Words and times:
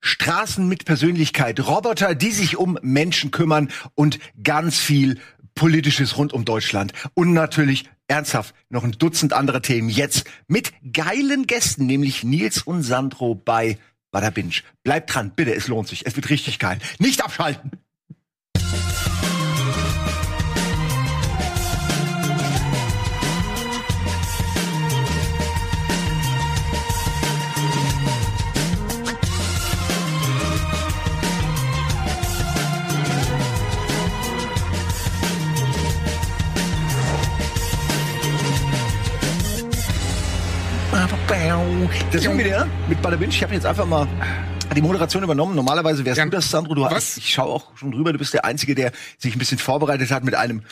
Straßen 0.00 0.66
mit 0.66 0.84
Persönlichkeit, 0.84 1.60
Roboter, 1.60 2.14
die 2.14 2.30
sich 2.30 2.56
um 2.56 2.78
Menschen 2.82 3.30
kümmern 3.30 3.70
und 3.94 4.18
ganz 4.42 4.78
viel 4.78 5.18
Politisches 5.54 6.16
rund 6.16 6.32
um 6.32 6.44
Deutschland. 6.44 6.92
Und 7.14 7.32
natürlich 7.32 7.84
ernsthaft 8.08 8.54
noch 8.68 8.84
ein 8.84 8.92
Dutzend 8.92 9.32
andere 9.32 9.62
Themen 9.62 9.88
jetzt 9.88 10.24
mit 10.48 10.72
geilen 10.92 11.46
Gästen, 11.46 11.86
nämlich 11.86 12.24
Nils 12.24 12.62
und 12.62 12.82
Sandro 12.82 13.34
bei 13.34 13.78
Bada 14.10 14.30
Binge. 14.30 14.54
Bleibt 14.82 15.14
dran, 15.14 15.32
bitte, 15.34 15.54
es 15.54 15.68
lohnt 15.68 15.88
sich. 15.88 16.06
Es 16.06 16.16
wird 16.16 16.30
richtig 16.30 16.58
geil. 16.58 16.78
Nicht 16.98 17.22
abschalten! 17.22 17.72
Das 42.12 42.22
wir 42.24 42.38
wieder 42.38 42.66
mit 42.88 43.00
Bada 43.02 43.16
Binge. 43.16 43.32
Ich 43.32 43.42
habe 43.42 43.54
jetzt 43.54 43.66
einfach 43.66 43.86
mal 43.86 44.06
die 44.74 44.82
Moderation 44.82 45.22
übernommen. 45.22 45.54
Normalerweise 45.56 46.04
wärst 46.04 46.18
Ja. 46.18 46.24
du 46.24 46.30
das, 46.30 46.50
Sandro. 46.50 46.74
Du 46.74 46.82
Was? 46.82 46.92
hast, 46.94 47.16
ich 47.18 47.30
schaue 47.30 47.48
auch 47.52 47.76
schon 47.76 47.90
drüber. 47.92 48.12
Du 48.12 48.18
bist 48.18 48.32
der 48.34 48.44
Einzige, 48.44 48.74
der 48.74 48.92
sich 49.18 49.34
ein 49.34 49.38
bisschen 49.38 49.58
vorbereitet 49.58 50.10
hat 50.10 50.22
mit 50.24 50.34
einem, 50.34 50.62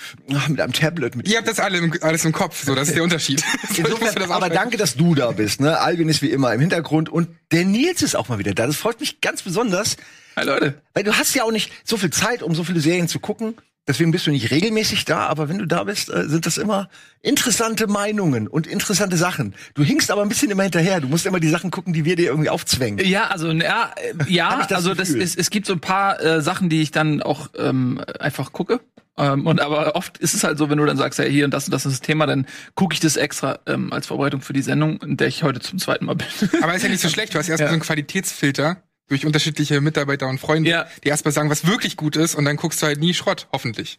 mit 0.48 0.60
einem 0.60 0.72
Tablet. 0.72 1.16
Mit 1.16 1.28
Ihr 1.28 1.38
habt 1.38 1.48
das 1.48 1.58
alle 1.58 1.78
im, 1.78 1.92
alles 2.02 2.24
im 2.24 2.32
Kopf, 2.32 2.64
so, 2.64 2.74
das 2.74 2.88
ist 2.88 2.94
der 2.94 3.02
Unterschied. 3.02 3.42
Insofern, 3.76 4.30
aber 4.30 4.48
danke, 4.48 4.76
dass 4.76 4.94
du 4.96 5.14
da 5.14 5.32
bist. 5.32 5.60
Ne? 5.60 5.78
Alvin 5.80 6.08
ist 6.08 6.22
wie 6.22 6.30
immer 6.30 6.52
im 6.54 6.60
Hintergrund 6.60 7.08
und 7.08 7.28
der 7.50 7.64
Nils 7.64 8.02
ist 8.02 8.14
auch 8.14 8.28
mal 8.28 8.38
wieder 8.38 8.54
da. 8.54 8.66
Das 8.66 8.76
freut 8.76 9.00
mich 9.00 9.20
ganz 9.20 9.42
besonders, 9.42 9.96
Hi 10.36 10.44
Leute. 10.44 10.80
weil 10.94 11.02
du 11.02 11.12
hast 11.14 11.34
ja 11.34 11.42
auch 11.44 11.52
nicht 11.52 11.72
so 11.84 11.96
viel 11.96 12.10
Zeit, 12.10 12.42
um 12.42 12.54
so 12.54 12.62
viele 12.64 12.80
Serien 12.80 13.08
zu 13.08 13.18
gucken. 13.18 13.54
Deswegen 13.88 14.10
bist 14.12 14.26
du 14.26 14.30
nicht 14.30 14.50
regelmäßig 14.50 15.06
da, 15.06 15.26
aber 15.26 15.48
wenn 15.48 15.58
du 15.58 15.66
da 15.66 15.84
bist, 15.84 16.10
äh, 16.12 16.28
sind 16.28 16.44
das 16.46 16.58
immer 16.58 16.88
interessante 17.22 17.86
Meinungen 17.86 18.46
und 18.46 18.66
interessante 18.66 19.16
Sachen. 19.16 19.54
Du 19.74 19.82
hinkst 19.82 20.10
aber 20.10 20.22
ein 20.22 20.28
bisschen 20.28 20.50
immer 20.50 20.62
hinterher. 20.62 21.00
Du 21.00 21.08
musst 21.08 21.26
immer 21.26 21.40
die 21.40 21.48
Sachen 21.48 21.70
gucken, 21.70 21.92
die 21.94 22.04
wir 22.04 22.14
dir 22.14 22.26
irgendwie 22.26 22.50
aufzwängen. 22.50 23.04
Ja, 23.06 23.28
also 23.28 23.50
ja, 23.50 23.90
äh, 23.96 24.30
ja 24.30 24.58
das 24.68 24.72
also 24.76 24.94
das 24.94 25.08
ist, 25.10 25.36
es 25.38 25.50
gibt 25.50 25.66
so 25.66 25.72
ein 25.72 25.80
paar 25.80 26.20
äh, 26.22 26.42
Sachen, 26.42 26.68
die 26.68 26.82
ich 26.82 26.90
dann 26.90 27.22
auch 27.22 27.48
ähm, 27.58 28.00
einfach 28.20 28.52
gucke. 28.52 28.80
Ähm, 29.16 29.46
und 29.46 29.60
aber 29.60 29.96
oft 29.96 30.18
ist 30.18 30.34
es 30.34 30.44
halt 30.44 30.58
so, 30.58 30.70
wenn 30.70 30.78
du 30.78 30.84
dann 30.84 30.96
sagst, 30.96 31.18
ja 31.18 31.24
hier 31.24 31.44
und 31.44 31.50
das 31.52 31.64
und 31.64 31.72
das 31.72 31.84
ist 31.86 31.92
das 31.92 32.00
Thema, 32.02 32.26
dann 32.26 32.46
gucke 32.76 32.94
ich 32.94 33.00
das 33.00 33.16
extra 33.16 33.58
ähm, 33.66 33.92
als 33.92 34.06
Vorbereitung 34.06 34.42
für 34.42 34.52
die 34.52 34.62
Sendung, 34.62 35.00
in 35.02 35.16
der 35.16 35.26
ich 35.26 35.42
heute 35.42 35.58
zum 35.60 35.78
zweiten 35.80 36.04
Mal 36.04 36.14
bin. 36.14 36.26
Aber 36.62 36.74
ist 36.74 36.82
ja 36.82 36.88
nicht 36.88 37.00
so 37.02 37.08
schlecht. 37.08 37.34
Du 37.34 37.38
hast 37.38 37.48
erstmal 37.48 37.66
Ja. 37.66 37.70
so 37.70 37.72
einen 37.74 37.82
Qualitätsfilter 37.82 38.76
durch 39.08 39.26
unterschiedliche 39.26 39.80
Mitarbeiter 39.80 40.28
und 40.28 40.38
Freunde, 40.40 40.70
Ja. 40.70 40.86
die 41.04 41.08
erstmal 41.08 41.32
sagen, 41.32 41.50
was 41.50 41.66
wirklich 41.66 41.96
gut 41.96 42.16
ist, 42.16 42.34
und 42.34 42.44
dann 42.44 42.56
guckst 42.56 42.82
du 42.82 42.86
halt 42.86 43.00
nie 43.00 43.14
Schrott, 43.14 43.48
hoffentlich. 43.52 43.98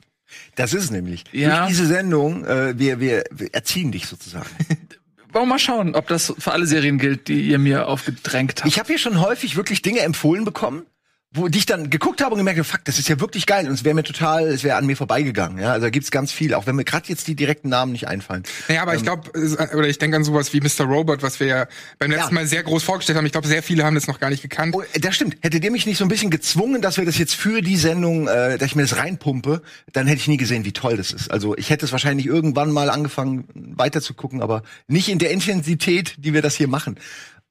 Das 0.55 0.73
ist 0.73 0.83
es 0.85 0.91
nämlich. 0.91 1.23
Ja. 1.31 1.59
Durch 1.59 1.69
diese 1.69 1.87
Sendung, 1.87 2.45
äh, 2.45 2.77
wir, 2.77 2.99
wir, 2.99 3.23
wir 3.31 3.53
erziehen 3.53 3.91
dich 3.91 4.05
sozusagen. 4.05 4.45
Wollen 5.31 5.45
wir 5.45 5.49
mal 5.53 5.59
schauen, 5.59 5.93
ob 5.95 6.07
das 6.07 6.33
für 6.39 6.51
alle 6.51 6.65
Serien 6.65 6.97
gilt, 6.97 7.27
die 7.27 7.41
ihr 7.41 7.59
mir 7.59 7.87
aufgedrängt 7.87 8.61
habt. 8.61 8.67
Ich 8.67 8.79
habe 8.79 8.87
hier 8.87 8.97
schon 8.97 9.19
häufig 9.21 9.55
wirklich 9.55 9.81
Dinge 9.83 9.99
empfohlen 9.99 10.43
bekommen, 10.45 10.85
wo 11.31 11.47
die 11.47 11.59
ich 11.59 11.67
dann 11.67 11.91
geguckt 11.91 12.21
habe 12.21 12.31
und 12.33 12.39
gemerkt 12.39 12.57
habe, 12.57 12.67
fuck, 12.67 12.83
das 12.85 12.97
ist 12.97 13.07
ja 13.07 13.19
wirklich 13.19 13.45
geil 13.45 13.67
und 13.67 13.73
es 13.73 13.83
wäre 13.83 13.93
mir 13.93 14.01
total, 14.03 14.47
es 14.47 14.63
wäre 14.63 14.77
an 14.77 14.87
mir 14.87 14.97
vorbeigegangen. 14.97 15.59
Ja, 15.59 15.73
also 15.73 15.85
da 15.85 15.91
gibt's 15.91 16.09
ganz 16.09 16.31
viel, 16.31 16.55
auch 16.55 16.65
wenn 16.65 16.75
mir 16.75 16.85
gerade 16.85 17.07
jetzt 17.07 17.27
die 17.27 17.35
direkten 17.35 17.69
Namen 17.69 17.91
nicht 17.91 18.07
einfallen. 18.07 18.43
Naja, 18.67 18.81
aber 18.81 18.95
ich 18.95 19.03
glaube, 19.03 19.29
oder 19.75 19.87
ich 19.87 19.99
denke 19.99 20.17
an 20.17 20.23
sowas 20.23 20.53
wie 20.53 20.59
Mr. 20.59 20.85
Robot, 20.85 21.21
was 21.21 21.39
wir 21.39 21.47
ja 21.47 21.67
beim 21.99 22.09
letzten 22.09 22.29
Ja. 22.29 22.41
Mal 22.41 22.47
sehr 22.47 22.63
groß 22.63 22.81
vorgestellt 22.83 23.15
haben. 23.15 23.27
Ich 23.27 23.31
glaube, 23.31 23.47
sehr 23.47 23.61
viele 23.61 23.83
haben 23.85 23.93
das 23.93 24.07
noch 24.07 24.19
gar 24.19 24.31
nicht 24.31 24.41
gekannt. 24.41 24.73
Oh, 24.75 24.81
das 24.99 25.15
stimmt. 25.15 25.37
Hättet 25.41 25.63
ihr 25.63 25.71
mich 25.71 25.85
nicht 25.85 25.99
so 25.99 26.05
ein 26.05 26.07
bisschen 26.07 26.31
gezwungen, 26.31 26.81
dass 26.81 26.97
wir 26.97 27.05
das 27.05 27.19
jetzt 27.19 27.35
für 27.35 27.61
die 27.61 27.77
Sendung, 27.77 28.27
äh, 28.27 28.57
dass 28.57 28.67
ich 28.67 28.75
mir 28.75 28.81
das 28.81 28.97
reinpumpe, 28.97 29.61
dann 29.93 30.07
hätte 30.07 30.21
ich 30.21 30.27
nie 30.27 30.37
gesehen, 30.37 30.65
wie 30.65 30.71
toll 30.71 30.97
das 30.97 31.11
ist. 31.11 31.29
Also 31.29 31.55
ich 31.57 31.69
hätte 31.69 31.85
es 31.85 31.91
wahrscheinlich 31.91 32.25
irgendwann 32.25 32.71
mal 32.71 32.89
angefangen, 32.89 33.45
weiter 33.53 34.01
zu 34.01 34.15
gucken, 34.15 34.41
aber 34.41 34.63
nicht 34.87 35.09
in 35.09 35.19
der 35.19 35.29
Intensität, 35.29 36.15
die 36.17 36.33
wir 36.33 36.41
das 36.41 36.55
hier 36.55 36.67
machen. 36.67 36.97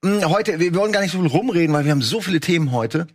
Hm, 0.05 0.29
Heute, 0.29 0.59
wir 0.59 0.75
wollen 0.75 0.93
gar 0.93 1.01
nicht 1.01 1.13
so 1.13 1.21
viel 1.21 1.29
rumreden, 1.29 1.75
weil 1.75 1.85
wir 1.85 1.93
haben 1.93 2.03
so 2.03 2.21
viele 2.21 2.41
Themen 2.41 2.73
heute. 2.73 3.07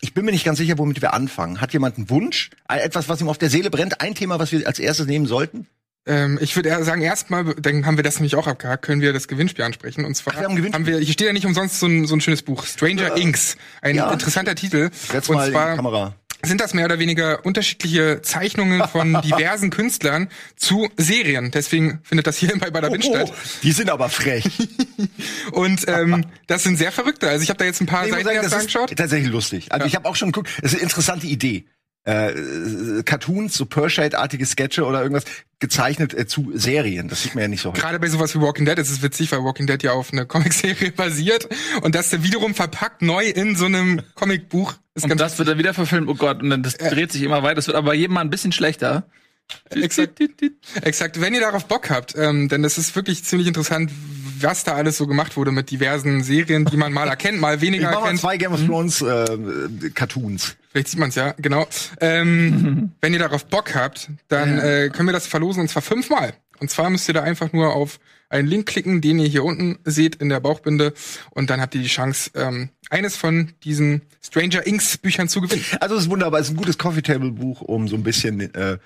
Ich 0.00 0.14
bin 0.14 0.24
mir 0.24 0.32
nicht 0.32 0.44
ganz 0.44 0.58
sicher, 0.58 0.78
womit 0.78 1.02
wir 1.02 1.12
anfangen. 1.14 1.60
Hat 1.60 1.72
jemand 1.72 1.96
einen 1.96 2.10
Wunsch? 2.10 2.50
Äh, 2.68 2.78
Etwas, 2.80 3.08
was 3.08 3.20
ihm 3.20 3.28
auf 3.28 3.38
der 3.38 3.50
Seele 3.50 3.70
brennt? 3.70 4.00
Ein 4.00 4.14
Thema, 4.14 4.38
was 4.38 4.52
wir 4.52 4.66
als 4.66 4.78
erstes 4.78 5.06
nehmen 5.06 5.26
sollten? 5.26 5.66
Ähm, 6.06 6.38
ich 6.40 6.56
würde 6.56 6.82
sagen, 6.82 7.02
erstmal, 7.02 7.54
dann 7.54 7.84
haben 7.84 7.96
wir 7.96 8.04
das 8.04 8.16
nämlich 8.16 8.34
auch 8.34 8.46
abgehakt, 8.46 8.82
können 8.84 9.02
wir 9.02 9.12
das 9.12 9.28
Gewinnspiel 9.28 9.64
ansprechen. 9.64 10.04
Und 10.04 10.14
zwar 10.14 10.32
Ach, 10.34 10.40
wir 10.40 10.48
haben 10.48 10.56
Gewinnspiel. 10.56 10.86
wir, 10.86 10.98
hier 10.98 11.12
steht 11.12 11.26
ja 11.26 11.32
nicht 11.32 11.44
umsonst 11.44 11.78
so 11.78 11.86
ein, 11.86 12.06
so 12.06 12.14
ein 12.14 12.20
schönes 12.20 12.42
Buch, 12.42 12.64
Stranger 12.64 13.16
Inks. 13.16 13.56
Ein 13.82 13.96
ja. 13.96 14.10
interessanter 14.10 14.54
Titel. 14.54 14.90
Jetzt 15.12 15.28
und 15.28 15.36
mal 15.36 15.46
in 15.46 15.52
die 15.52 15.52
zwar 15.52 15.76
Kamera. 15.76 16.14
Sind 16.42 16.60
das 16.60 16.74
mehr 16.74 16.84
oder 16.86 16.98
weniger 16.98 17.44
unterschiedliche 17.44 18.22
Zeichnungen 18.22 18.86
von 18.88 19.20
diversen 19.24 19.70
Künstlern 19.70 20.28
zu 20.56 20.88
Serien. 20.96 21.50
Deswegen 21.50 22.00
findet 22.02 22.26
das 22.26 22.36
hier 22.38 22.56
bei 22.58 22.70
Bada 22.70 22.88
Binge 22.88 23.04
statt. 23.04 23.32
die 23.62 23.72
sind 23.72 23.90
aber 23.90 24.08
frech. 24.08 24.44
Und 25.52 25.86
ähm, 25.88 26.26
das 26.46 26.62
sind 26.62 26.76
sehr 26.76 26.92
verrückte. 26.92 27.28
Also 27.28 27.42
ich 27.42 27.50
habe 27.50 27.58
da 27.58 27.64
jetzt 27.64 27.80
ein 27.80 27.86
paar 27.86 28.02
muss 28.02 28.10
Seiten 28.12 28.24
sagen, 28.24 28.38
das 28.42 28.52
angeschaut. 28.52 28.90
ist 28.90 28.98
tatsächlich 28.98 29.30
lustig. 29.30 29.72
Also 29.72 29.84
Ja. 29.84 29.86
ich 29.88 29.94
habe 29.96 30.08
auch 30.08 30.16
schon 30.16 30.32
geguckt, 30.32 30.50
das 30.62 30.72
ist 30.72 30.78
eine 30.78 30.82
interessante 30.84 31.26
Idee. 31.26 31.64
Äh, 32.06 32.30
äh, 32.30 33.02
Cartoons, 33.02 33.54
so 33.54 33.66
Pershade-artige 33.66 34.46
Sketche 34.46 34.86
oder 34.86 35.02
irgendwas 35.02 35.24
gezeichnet 35.58 36.14
äh, 36.14 36.26
zu 36.26 36.50
Serien. 36.54 37.08
Das 37.08 37.22
sieht 37.22 37.34
man 37.34 37.42
ja 37.42 37.48
nicht 37.48 37.60
so 37.60 37.70
häufig. 37.70 37.82
Gerade 37.82 38.00
bei 38.00 38.08
sowas 38.08 38.34
wie 38.34 38.40
Walking 38.40 38.64
Dead 38.64 38.78
ist 38.78 38.90
es 38.90 39.02
witzig, 39.02 39.30
weil 39.32 39.44
Walking 39.44 39.66
Dead 39.66 39.82
ja 39.82 39.92
auf 39.92 40.10
eine 40.10 40.24
Comicserie 40.26 40.92
basiert 40.92 41.46
und 41.82 41.94
das 41.94 42.08
dann 42.08 42.22
wiederum 42.22 42.54
verpackt 42.54 43.02
neu 43.02 43.26
in 43.26 43.54
so 43.54 43.66
einem 43.66 44.00
Comicbuch. 44.14 44.74
Ist 44.94 45.04
und 45.04 45.20
das 45.20 45.38
wird 45.38 45.48
dann 45.48 45.58
wieder 45.58 45.74
verfilmt, 45.74 46.08
oh 46.08 46.14
Gott, 46.14 46.42
und 46.42 46.48
dann 46.48 46.62
das 46.62 46.78
dreht 46.78 47.12
sich 47.12 47.22
immer 47.22 47.42
weiter. 47.42 47.56
Das 47.56 47.66
wird 47.66 47.76
aber 47.76 47.92
jedem 47.92 48.14
mal 48.14 48.22
ein 48.22 48.30
bisschen 48.30 48.52
schlechter. 48.52 49.06
Exakt. 49.68 50.20
Exakt. 50.80 51.20
Wenn 51.20 51.34
ihr 51.34 51.40
darauf 51.40 51.66
Bock 51.66 51.90
habt, 51.90 52.16
ähm, 52.16 52.48
denn 52.48 52.62
das 52.62 52.78
ist 52.78 52.96
wirklich 52.96 53.24
ziemlich 53.24 53.48
interessant, 53.48 53.90
was 54.42 54.64
da 54.64 54.72
alles 54.74 54.96
so 54.98 55.06
gemacht 55.06 55.36
wurde 55.36 55.52
mit 55.52 55.70
diversen 55.70 56.22
Serien, 56.22 56.64
die 56.64 56.76
man 56.76 56.92
mal 56.92 57.08
erkennt, 57.10 57.40
mal 57.40 57.56
Ich 57.56 57.60
weniger 57.60 57.90
mal 57.90 58.00
erkennt. 58.00 58.20
zwei 58.20 58.36
Game 58.36 58.52
of 58.52 58.64
Thrones 58.64 59.02
äh, 59.02 59.06
äh, 59.06 59.90
Cartoons. 59.94 60.56
Vielleicht 60.70 60.88
sieht 60.88 61.00
man 61.00 61.08
es 61.08 61.14
ja, 61.16 61.34
genau. 61.38 61.66
Ähm, 62.00 62.92
wenn 63.00 63.12
ihr 63.12 63.18
darauf 63.18 63.46
Bock 63.46 63.74
habt, 63.74 64.10
dann 64.28 64.58
äh, 64.58 64.90
können 64.92 65.08
wir 65.08 65.12
das 65.12 65.26
verlosen 65.26 65.62
und 65.62 65.68
zwar 65.68 65.82
fünfmal. 65.82 66.32
Und 66.60 66.70
zwar 66.70 66.90
müsst 66.90 67.08
ihr 67.08 67.14
da 67.14 67.22
einfach 67.22 67.52
nur 67.52 67.74
auf 67.74 67.98
einen 68.28 68.46
Link 68.46 68.66
klicken, 68.66 69.00
den 69.00 69.18
ihr 69.18 69.26
hier 69.28 69.42
unten 69.44 69.78
seht 69.84 70.16
in 70.16 70.28
der 70.28 70.40
Bauchbinde 70.40 70.92
und 71.30 71.50
dann 71.50 71.60
habt 71.60 71.74
ihr 71.74 71.80
die 71.80 71.88
Chance, 71.88 72.30
ähm, 72.34 72.68
eines 72.90 73.16
von 73.16 73.52
diesen 73.64 74.02
Stranger 74.22 74.64
Inks 74.66 74.98
Büchern 74.98 75.28
zu 75.28 75.40
gewinnen. 75.40 75.64
Also 75.80 75.96
es 75.96 76.02
ist 76.02 76.10
wunderbar, 76.10 76.38
es 76.38 76.46
ist 76.48 76.52
ein 76.52 76.56
gutes 76.56 76.78
Coffee-Table-Buch, 76.78 77.62
um 77.62 77.88
so 77.88 77.96
ein 77.96 78.02
bisschen 78.04 78.54
äh, 78.54 78.78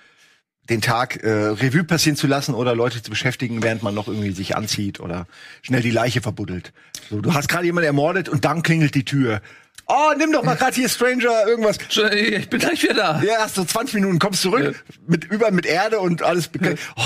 den 0.70 0.80
Tag 0.80 1.22
äh, 1.22 1.28
Revue 1.30 1.84
passieren 1.84 2.16
zu 2.16 2.26
lassen 2.26 2.54
oder 2.54 2.74
Leute 2.74 3.02
zu 3.02 3.10
beschäftigen, 3.10 3.62
während 3.62 3.82
man 3.82 3.94
noch 3.94 4.08
irgendwie 4.08 4.32
sich 4.32 4.56
anzieht 4.56 5.00
oder 5.00 5.26
schnell 5.62 5.82
die 5.82 5.90
Leiche 5.90 6.22
verbuddelt. 6.22 6.72
So, 7.10 7.20
du 7.20 7.34
hast 7.34 7.48
gerade 7.48 7.66
jemanden 7.66 7.86
ermordet 7.86 8.28
und 8.28 8.44
dann 8.44 8.62
klingelt 8.62 8.94
die 8.94 9.04
Tür. 9.04 9.40
Oh, 9.86 10.12
nimm 10.16 10.32
doch 10.32 10.42
mal 10.42 10.56
gerade 10.56 10.74
hier 10.74 10.88
Stranger 10.88 11.46
irgendwas. 11.46 11.76
Ich 12.14 12.48
bin 12.48 12.58
gleich 12.58 12.82
wieder 12.82 12.94
da. 12.94 13.22
Ja, 13.22 13.40
erst 13.40 13.56
so 13.56 13.64
20 13.64 13.96
Minuten 13.96 14.18
kommst 14.18 14.40
zurück 14.40 14.82
mit 15.06 15.24
über 15.24 15.50
mit 15.50 15.66
Erde 15.66 16.00
und 16.00 16.22
alles. 16.22 16.48
Oh, 16.96 17.02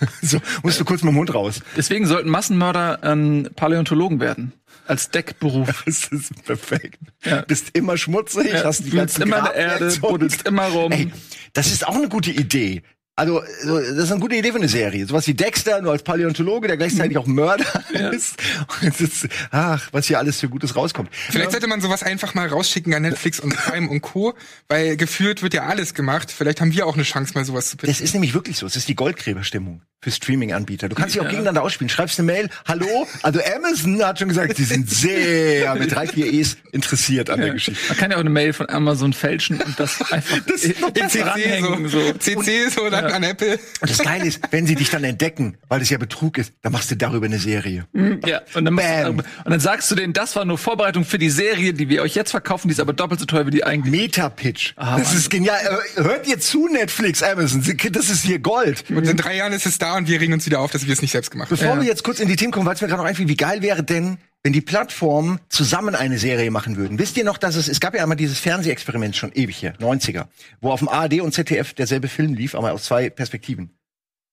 so 0.22 0.38
musst 0.62 0.78
du 0.78 0.84
kurz 0.84 1.02
mit 1.02 1.12
dem 1.12 1.16
Mund 1.16 1.32
raus. 1.34 1.60
Deswegen 1.76 2.06
sollten 2.06 2.28
Massenmörder 2.28 3.00
ähm, 3.02 3.48
Paläontologen 3.56 4.20
werden. 4.20 4.52
Als 4.90 5.08
Deckberuf. 5.10 5.84
Das 5.86 6.08
ist 6.08 6.44
perfekt. 6.44 6.98
Ja. 7.24 7.42
Bist 7.42 7.70
immer 7.74 7.96
schmutzig, 7.96 8.52
Ja, 8.52 8.64
hast 8.64 8.80
die 8.80 8.92
wühlst 8.92 8.96
ganzen 8.96 9.22
immer 9.22 9.38
in 9.38 9.44
der 9.44 9.54
Erde, 9.54 9.96
buddelst 10.00 10.46
immer 10.48 10.64
rum. 10.64 10.90
Ey, 10.90 11.12
das 11.52 11.68
ist 11.68 11.86
auch 11.86 11.94
eine 11.94 12.08
gute 12.08 12.32
Idee. 12.32 12.82
Also, 13.20 13.42
so, 13.62 13.78
das 13.78 13.88
ist 14.04 14.10
eine 14.12 14.20
gute 14.20 14.34
Idee 14.34 14.50
für 14.50 14.56
eine 14.56 14.68
Serie. 14.68 15.04
Sowas 15.06 15.26
wie 15.26 15.34
Dexter, 15.34 15.82
nur 15.82 15.92
als 15.92 16.02
Paläontologe, 16.02 16.68
der 16.68 16.78
gleichzeitig 16.78 17.18
auch 17.18 17.26
Mörder 17.26 17.64
ist. 18.12 18.36
Und 18.80 18.88
es 18.88 19.00
ist. 19.02 19.28
Ach, 19.50 19.88
was 19.92 20.06
hier 20.06 20.18
alles 20.18 20.40
für 20.40 20.48
Gutes 20.48 20.74
rauskommt. 20.74 21.10
Vielleicht 21.12 21.50
sollte 21.50 21.66
man 21.66 21.82
sowas 21.82 22.02
einfach 22.02 22.32
mal 22.32 22.48
rausschicken 22.48 22.94
an 22.94 23.02
Netflix 23.02 23.38
und 23.38 23.54
Prime 23.54 23.90
und 23.90 24.00
Co., 24.00 24.32
weil 24.68 24.96
gefühlt 24.96 25.42
wird 25.42 25.52
ja 25.52 25.64
alles 25.66 25.92
gemacht. 25.92 26.32
Vielleicht 26.34 26.62
haben 26.62 26.72
wir 26.72 26.86
auch 26.86 26.94
eine 26.94 27.02
Chance, 27.02 27.32
mal 27.34 27.44
sowas 27.44 27.68
zu 27.68 27.76
pitchen. 27.76 27.92
Das 27.92 28.00
ist 28.00 28.14
nämlich 28.14 28.32
wirklich 28.32 28.56
so. 28.56 28.64
Es 28.66 28.74
ist 28.76 28.88
die 28.88 28.94
Goldgräberstimmung 28.96 29.82
für 30.02 30.10
Streaming-Anbieter. 30.10 30.88
Du 30.88 30.94
kannst 30.94 31.14
dich 31.14 31.20
auch 31.20 31.24
Ja. 31.24 31.30
gegeneinander 31.30 31.62
ausspielen. 31.62 31.90
Schreibst 31.90 32.18
eine 32.18 32.24
Mail. 32.24 32.48
Hallo? 32.66 33.06
Also 33.22 33.40
Amazon 33.54 34.02
hat 34.02 34.18
schon 34.18 34.28
gesagt, 34.28 34.56
sie 34.56 34.64
sind 34.64 34.88
sehr 34.88 35.74
mit 35.78 35.92
drei, 35.94 36.06
vier 36.06 36.32
E's 36.32 36.56
interessiert 36.72 37.28
an 37.28 37.38
der 37.42 37.50
Geschichte. 37.50 37.78
Man 37.88 37.98
kann 37.98 38.10
ja 38.10 38.16
auch 38.16 38.20
eine 38.22 38.30
Mail 38.30 38.54
von 38.54 38.70
Amazon 38.70 39.12
fälschen 39.12 39.60
und 39.60 39.78
das 39.78 40.00
einfach 40.10 40.38
Das 40.46 40.64
in- 40.64 40.72
In 40.94 41.08
CC 41.10 41.22
ranhängen, 41.22 41.88
so, 41.88 42.00
so. 42.00 42.12
CC 42.14 42.68
so 42.70 42.88
dann 42.88 43.09
an 43.12 43.22
Apple. 43.22 43.58
Und 43.80 43.90
das 43.90 43.98
Geile 43.98 44.24
ist, 44.26 44.40
wenn 44.50 44.66
sie 44.66 44.74
dich 44.74 44.90
dann 44.90 45.04
entdecken, 45.04 45.56
weil 45.68 45.80
es 45.82 45.90
ja 45.90 45.98
Betrug 45.98 46.38
ist, 46.38 46.52
dann 46.62 46.72
machst 46.72 46.90
du 46.90 46.96
darüber 46.96 47.26
eine 47.26 47.38
Serie. 47.38 47.86
Ja, 48.26 48.42
und 48.54 48.64
dann, 48.64 48.76
Bam. 48.76 49.18
und 49.18 49.24
dann 49.44 49.60
sagst 49.60 49.90
du 49.90 49.94
denen, 49.94 50.12
das 50.12 50.36
war 50.36 50.44
nur 50.44 50.58
Vorbereitung 50.58 51.04
für 51.04 51.18
die 51.18 51.30
Serie, 51.30 51.72
die 51.74 51.88
wir 51.88 52.02
euch 52.02 52.14
jetzt 52.14 52.30
verkaufen, 52.30 52.68
die 52.68 52.72
ist 52.72 52.80
aber 52.80 52.92
doppelt 52.92 53.20
so 53.20 53.26
teuer 53.26 53.46
wie 53.46 53.50
die 53.50 53.64
eigentlich. 53.64 53.90
Meta-Pitch. 53.92 54.72
Ah, 54.76 54.98
das 54.98 55.08
Mann. 55.08 55.16
ist 55.18 55.30
genial. 55.30 55.58
Äh, 55.96 56.02
Hört 56.02 56.26
ihr 56.26 56.38
zu, 56.40 56.68
Netflix, 56.68 57.22
Amazon? 57.22 57.62
Das 57.92 58.10
ist 58.10 58.24
hier 58.24 58.38
Gold. 58.38 58.84
Und 58.90 59.06
in 59.08 59.16
drei 59.16 59.36
Jahren 59.36 59.52
ist 59.52 59.66
es 59.66 59.78
da 59.78 59.96
und 59.96 60.08
wir 60.08 60.20
regen 60.20 60.32
uns 60.32 60.46
wieder 60.46 60.60
auf, 60.60 60.70
dass 60.70 60.86
wir 60.86 60.92
es 60.92 61.02
nicht 61.02 61.12
selbst 61.12 61.30
gemacht 61.30 61.50
haben. 61.50 61.56
Bevor 61.58 61.74
Ja. 61.76 61.80
wir 61.80 61.88
jetzt 61.88 62.04
kurz 62.04 62.20
in 62.20 62.28
die 62.28 62.36
Themen 62.36 62.52
kommen, 62.52 62.66
weil 62.66 62.74
es 62.74 62.80
mir 62.80 62.88
gerade 62.88 63.02
noch 63.02 63.08
einfiel, 63.08 63.28
wie 63.28 63.36
geil 63.36 63.62
wäre 63.62 63.82
denn 63.82 64.18
wenn 64.42 64.52
die 64.52 64.60
Plattformen 64.60 65.40
zusammen 65.48 65.94
eine 65.94 66.18
Serie 66.18 66.50
machen 66.50 66.76
würden. 66.76 66.98
Wisst 66.98 67.16
ihr 67.16 67.24
noch, 67.24 67.36
dass 67.36 67.56
es, 67.56 67.68
es 67.68 67.80
gab 67.80 67.94
ja 67.94 68.02
einmal 68.02 68.16
dieses 68.16 68.38
Fernsehexperiment 68.38 69.16
schon 69.16 69.32
ewig 69.32 69.56
hier, 69.56 69.74
90er, 69.74 70.26
wo 70.60 70.70
auf 70.70 70.80
dem 70.80 70.88
ARD 70.88 71.20
und 71.20 71.32
ZDF 71.32 71.74
derselbe 71.74 72.08
Film 72.08 72.34
lief, 72.34 72.54
aber 72.54 72.72
aus 72.72 72.84
zwei 72.84 73.10
Perspektiven. 73.10 73.70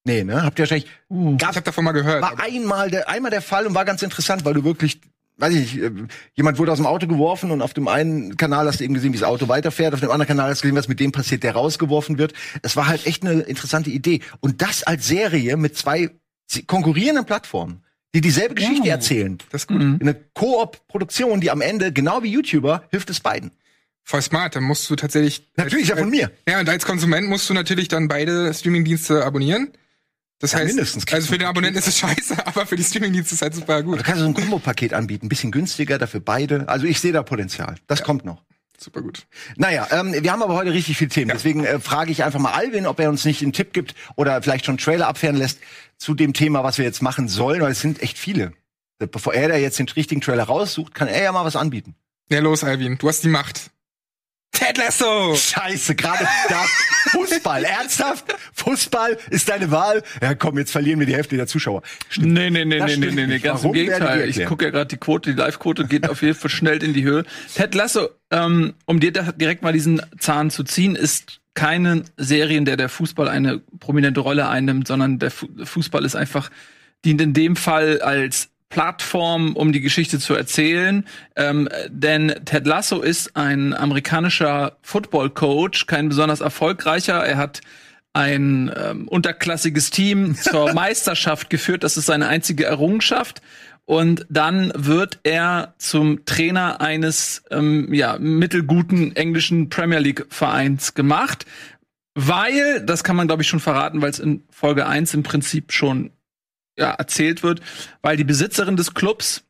Nee, 0.05 0.23
ne? 0.23 0.43
Habt 0.43 0.57
ihr 0.57 0.63
wahrscheinlich, 0.63 0.89
ich 1.09 1.45
habe 1.45 1.61
davon 1.61 1.83
mal 1.83 1.91
gehört. 1.91 2.21
war 2.21 2.39
einmal 2.39 2.89
der, 2.89 3.09
einmal 3.09 3.29
der 3.29 3.41
Fall 3.41 3.67
und 3.67 3.75
war 3.75 3.83
ganz 3.83 4.01
interessant, 4.01 4.45
weil 4.45 4.53
du 4.53 4.63
wirklich, 4.63 5.01
weiß 5.35 5.53
ich 5.53 5.73
nicht, 5.73 5.83
äh, 5.83 5.91
jemand 6.33 6.57
wurde 6.59 6.71
aus 6.71 6.77
dem 6.77 6.85
Auto 6.85 7.07
geworfen 7.07 7.51
und 7.51 7.61
auf 7.61 7.73
dem 7.73 7.89
einen 7.89 8.37
Kanal 8.37 8.67
hast 8.67 8.79
du 8.79 8.85
eben 8.85 8.93
gesehen, 8.93 9.11
wie 9.11 9.17
das 9.17 9.27
Auto 9.27 9.49
weiterfährt, 9.49 9.93
auf 9.93 9.99
dem 9.99 10.09
anderen 10.09 10.29
Kanal 10.29 10.49
hast 10.49 10.59
du 10.59 10.67
gesehen, 10.67 10.77
was 10.77 10.87
mit 10.87 11.01
dem 11.01 11.11
passiert, 11.11 11.43
der 11.43 11.51
rausgeworfen 11.55 12.17
wird. 12.17 12.31
Es 12.61 12.77
war 12.77 12.87
halt 12.87 13.05
echt 13.05 13.25
eine 13.25 13.41
interessante 13.41 13.89
Idee. 13.89 14.21
Und 14.39 14.61
das 14.61 14.83
als 14.83 15.05
Serie 15.07 15.57
mit 15.57 15.75
zwei 15.75 16.11
konkurrierenden 16.67 17.25
Plattformen, 17.25 17.83
die 18.17 18.21
dieselbe 18.21 18.55
Geschichte 18.55 18.89
erzählen. 18.89 19.37
das 19.51 19.61
ist 19.63 19.67
gut. 19.67 19.77
Mhm. 19.79 19.99
Eine 20.01 20.15
Koop-Produktion, 20.15 21.39
die 21.39 21.51
am 21.51 21.61
Ende, 21.61 21.91
genau 21.93 22.23
wie 22.23 22.31
YouTuber, 22.31 22.83
hilft 22.89 23.09
es 23.11 23.19
beiden. 23.19 23.51
Voll 24.03 24.21
smart. 24.23 24.55
Dann 24.55 24.63
musst 24.63 24.89
du 24.89 24.95
tatsächlich. 24.95 25.47
Natürlich, 25.55 25.89
ja 25.89 25.97
von 25.97 26.09
mir. 26.09 26.31
Ja, 26.47 26.59
und 26.59 26.67
als 26.67 26.85
Konsument 26.85 27.27
musst 27.29 27.47
du 27.49 27.53
natürlich 27.53 27.89
dann 27.89 28.07
beide 28.07 28.51
Streamingdienste 28.53 29.23
abonnieren. 29.23 29.69
Das 30.39 30.53
Ja, 30.53 30.59
heißt, 30.59 30.67
mindestens. 30.75 31.05
also 31.11 31.27
für 31.27 31.37
den 31.37 31.47
Abonnenten 31.47 31.77
ist 31.79 31.87
es 31.87 31.97
scheiße, 31.97 32.45
aber 32.47 32.65
für 32.65 32.75
die 32.75 32.83
Streamingdienste 32.83 33.33
ist 33.35 33.39
es 33.39 33.41
halt 33.43 33.53
super 33.55 33.81
Du 33.83 33.89
gut. 33.91 34.03
kannst 34.03 34.21
so 34.21 34.27
ein 34.27 34.33
Kombo-Paket 34.33 34.93
anbieten, 34.93 35.25
ein 35.25 35.29
bisschen 35.29 35.51
günstiger, 35.51 35.97
dafür 35.99 36.19
beide. 36.19 36.67
Also 36.69 36.85
ich 36.85 36.99
sehe 36.99 37.11
da 37.11 37.21
Potenzial. 37.23 37.75
Das 37.87 38.01
kommt 38.03 38.23
noch. 38.25 38.43
Super 38.79 39.01
gut. 39.01 39.25
Naja, 39.55 39.87
ähm, 39.91 40.13
wir 40.13 40.31
haben 40.31 40.43
aber 40.43 40.53
heute 40.53 40.71
richtig 40.71 40.97
viele 40.97 41.09
Themen. 41.09 41.31
Deswegen 41.33 41.65
äh, 41.65 41.79
frage 41.79 42.11
ich 42.11 42.23
einfach 42.23 42.39
mal 42.39 42.51
Alvin, 42.51 42.85
ob 42.85 42.99
er 42.99 43.09
uns 43.09 43.25
nicht 43.25 43.41
einen 43.41 43.53
Tipp 43.53 43.73
gibt 43.73 43.95
oder 44.15 44.41
vielleicht 44.41 44.65
schon 44.65 44.73
einen 44.73 44.79
Trailer 44.79 45.07
abfähren 45.07 45.35
lässt 45.35 45.59
zu 45.97 46.13
dem 46.13 46.33
Thema, 46.33 46.63
was 46.63 46.77
wir 46.77 46.85
jetzt 46.85 47.01
machen 47.01 47.27
sollen, 47.27 47.61
weil 47.61 47.71
es 47.71 47.81
sind 47.81 48.01
echt 48.01 48.17
viele. 48.17 48.53
Bevor 48.99 49.33
er 49.33 49.49
da 49.49 49.55
jetzt 49.55 49.79
den 49.79 49.89
richtigen 49.89 50.21
Trailer 50.21 50.43
raussucht, 50.43 50.93
kann 50.93 51.07
er 51.07 51.23
ja 51.23 51.31
mal 51.31 51.45
was 51.45 51.55
anbieten. 51.55 51.95
Ja, 52.29 52.39
los, 52.39 52.63
Alvin. 52.63 52.97
Du 52.97 53.07
hast 53.07 53.23
die 53.23 53.29
Macht. 53.29 53.71
Ted 54.51 54.77
Lasso! 54.77 55.35
Scheiße, 55.35 55.95
gerade 55.95 56.27
da. 56.49 56.65
Fußball, 57.11 57.63
ernsthaft? 57.63 58.25
Fußball 58.53 59.17
ist 59.29 59.47
deine 59.49 59.69
Wahl? 59.71 60.01
Ja, 60.21 60.33
komm, 60.33 60.57
jetzt 60.57 60.71
verlieren 60.71 60.99
wir 60.99 61.05
die 61.05 61.15
Hälfte 61.15 61.37
der 61.37 61.47
Zuschauer. 61.47 61.83
Stimmt. 62.09 62.33
Nee, 62.33 62.49
nee, 62.49 62.65
nee, 62.65 62.79
Das 62.79 62.97
nee, 62.97 63.05
nee, 63.05 63.11
nee, 63.11 63.27
nee, 63.27 63.39
ganz 63.39 63.61
Warum, 63.61 63.75
im 63.75 63.85
Gegenteil. 63.85 64.27
Ich 64.29 64.43
gucke 64.45 64.65
ja 64.65 64.71
gerade 64.71 64.87
die 64.87 64.97
Quote, 64.97 65.33
die 65.33 65.39
Live-Quote 65.39 65.85
geht 65.85 66.09
auf 66.09 66.21
jeden 66.21 66.35
Fall 66.35 66.49
schnell 66.49 66.81
in 66.83 66.93
die 66.93 67.03
Höhe. 67.03 67.23
Ted 67.53 67.75
Lasso, 67.75 68.09
ähm, 68.31 68.73
um 68.85 68.99
dir 68.99 69.13
da 69.13 69.31
direkt 69.31 69.61
mal 69.61 69.73
diesen 69.73 70.01
Zahn 70.19 70.49
zu 70.49 70.63
ziehen, 70.63 70.95
ist 70.95 71.39
keine 71.53 72.03
Serie, 72.17 72.57
in 72.57 72.65
der 72.65 72.77
der 72.77 72.89
Fußball 72.89 73.27
eine 73.29 73.59
prominente 73.79 74.19
Rolle 74.19 74.47
einnimmt, 74.47 74.87
sondern 74.87 75.19
der 75.19 75.31
Fu 75.31 75.47
Fußball 75.63 76.03
ist 76.05 76.15
einfach, 76.15 76.49
dient 77.05 77.21
in 77.21 77.33
dem 77.33 77.55
Fall 77.55 78.01
als 78.01 78.49
Plattform, 78.69 79.55
um 79.55 79.71
die 79.71 79.81
Geschichte 79.81 80.19
zu 80.19 80.33
erzählen. 80.33 81.05
Ähm, 81.35 81.69
denn 81.89 82.35
Ted 82.45 82.67
Lasso 82.67 83.01
ist 83.01 83.35
ein 83.35 83.73
amerikanischer 83.73 84.77
Football-Coach, 84.81 85.85
kein 85.85 86.09
besonders 86.09 86.41
erfolgreicher. 86.41 87.25
Er 87.25 87.37
hat 87.37 87.61
ein 88.13 88.71
ähm, 88.75 89.07
unterklassiges 89.07 89.91
Team 89.91 90.35
zur 90.41 90.73
Meisterschaft 90.73 91.49
geführt. 91.49 91.83
Das 91.83 91.97
ist 91.97 92.07
seine 92.07 92.27
einzige 92.27 92.65
Errungenschaft. 92.65 93.41
Und 93.85 94.25
dann 94.29 94.73
wird 94.75 95.19
er 95.23 95.73
zum 95.77 96.25
Trainer 96.25 96.81
eines 96.81 97.43
ähm, 97.51 97.93
ja, 97.93 98.17
mittelguten 98.19 99.15
englischen 99.15 99.69
Premier 99.69 99.99
League 99.99 100.25
Vereins 100.29 100.93
gemacht. 100.93 101.45
Weil, 102.13 102.81
das 102.81 103.05
kann 103.05 103.15
man 103.15 103.27
glaube 103.27 103.43
ich 103.43 103.47
schon 103.47 103.61
verraten, 103.61 104.01
weil 104.01 104.09
es 104.09 104.19
in 104.19 104.43
Folge 104.49 104.87
1 104.87 105.13
im 105.13 105.23
Prinzip 105.23 105.71
schon 105.71 106.11
ja, 106.77 106.91
erzählt 106.91 107.43
wird, 107.43 107.61
weil 108.01 108.17
die 108.17 108.23
Besitzerin 108.23 108.77
des 108.77 108.93
Clubs 108.93 109.43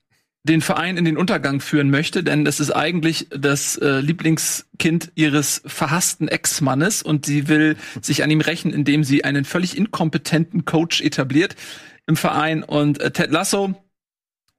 den 0.44 0.62
Verein 0.62 0.98
in 0.98 1.06
den 1.06 1.18
Untergang 1.18 1.60
führen 1.60 1.90
möchte, 1.90 2.24
denn 2.24 2.46
das 2.46 2.60
ist 2.60 2.72
eigentlich 2.72 3.28
das 3.30 3.78
äh, 3.78 4.00
Lieblingskind 4.00 5.12
ihres 5.16 5.62
verhassten 5.66 6.28
Ex-Mannes 6.28 7.04
und 7.04 7.26
sie 7.26 7.48
will 7.48 7.76
sich 8.02 8.24
an 8.24 8.32
ihm 8.32 8.42
rächen, 8.42 8.74
indem 8.74 9.04
sie 9.04 9.24
einen 9.24 9.46
völlig 9.46 9.78
inkompetenten 9.78 10.66
Coach 10.66 11.02
etabliert 11.02 11.56
im 12.08 12.16
Verein 12.16 12.64
und 12.64 13.00
äh, 13.02 13.12
Ted 13.12 13.32
Lasso 13.32 13.76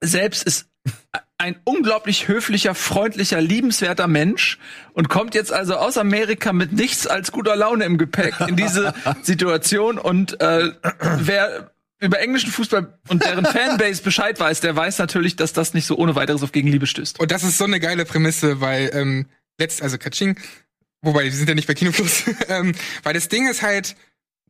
selbst 0.01 0.43
ist 0.43 0.69
ein 1.37 1.57
unglaublich 1.63 2.27
höflicher, 2.27 2.75
freundlicher, 2.75 3.41
liebenswerter 3.41 4.07
Mensch 4.07 4.59
und 4.93 5.09
kommt 5.09 5.35
jetzt 5.35 5.51
also 5.51 5.75
aus 5.75 5.97
Amerika 5.97 6.53
mit 6.53 6.73
nichts 6.73 7.07
als 7.07 7.31
guter 7.31 7.55
Laune 7.55 7.85
im 7.85 7.97
Gepäck 7.97 8.35
in 8.47 8.55
diese 8.55 8.93
Situation 9.23 9.97
und 9.97 10.39
äh, 10.41 10.71
wer 11.17 11.71
über 11.99 12.19
englischen 12.19 12.51
Fußball 12.51 12.97
und 13.09 13.23
deren 13.23 13.45
Fanbase 13.53 14.01
Bescheid 14.01 14.39
weiß, 14.39 14.61
der 14.61 14.75
weiß 14.75 14.97
natürlich, 14.99 15.35
dass 15.35 15.53
das 15.53 15.73
nicht 15.73 15.85
so 15.85 15.97
ohne 15.97 16.15
weiteres 16.15 16.43
auf 16.43 16.51
Gegenliebe 16.51 16.87
stößt. 16.87 17.19
Und 17.19 17.31
das 17.31 17.43
ist 17.43 17.57
so 17.57 17.65
eine 17.65 17.79
geile 17.79 18.05
Prämisse, 18.05 18.61
weil 18.61 18.89
ähm, 18.93 19.25
letzt, 19.59 19.81
also 19.81 19.97
Katsching, 19.97 20.39
wobei 21.01 21.23
wir 21.25 21.31
sind 21.31 21.49
ja 21.49 21.55
nicht 21.55 21.67
bei 21.67 21.73
Kinofluss, 21.73 22.23
ähm, 22.47 22.73
weil 23.03 23.13
das 23.13 23.27
Ding 23.27 23.49
ist 23.49 23.61
halt, 23.61 23.95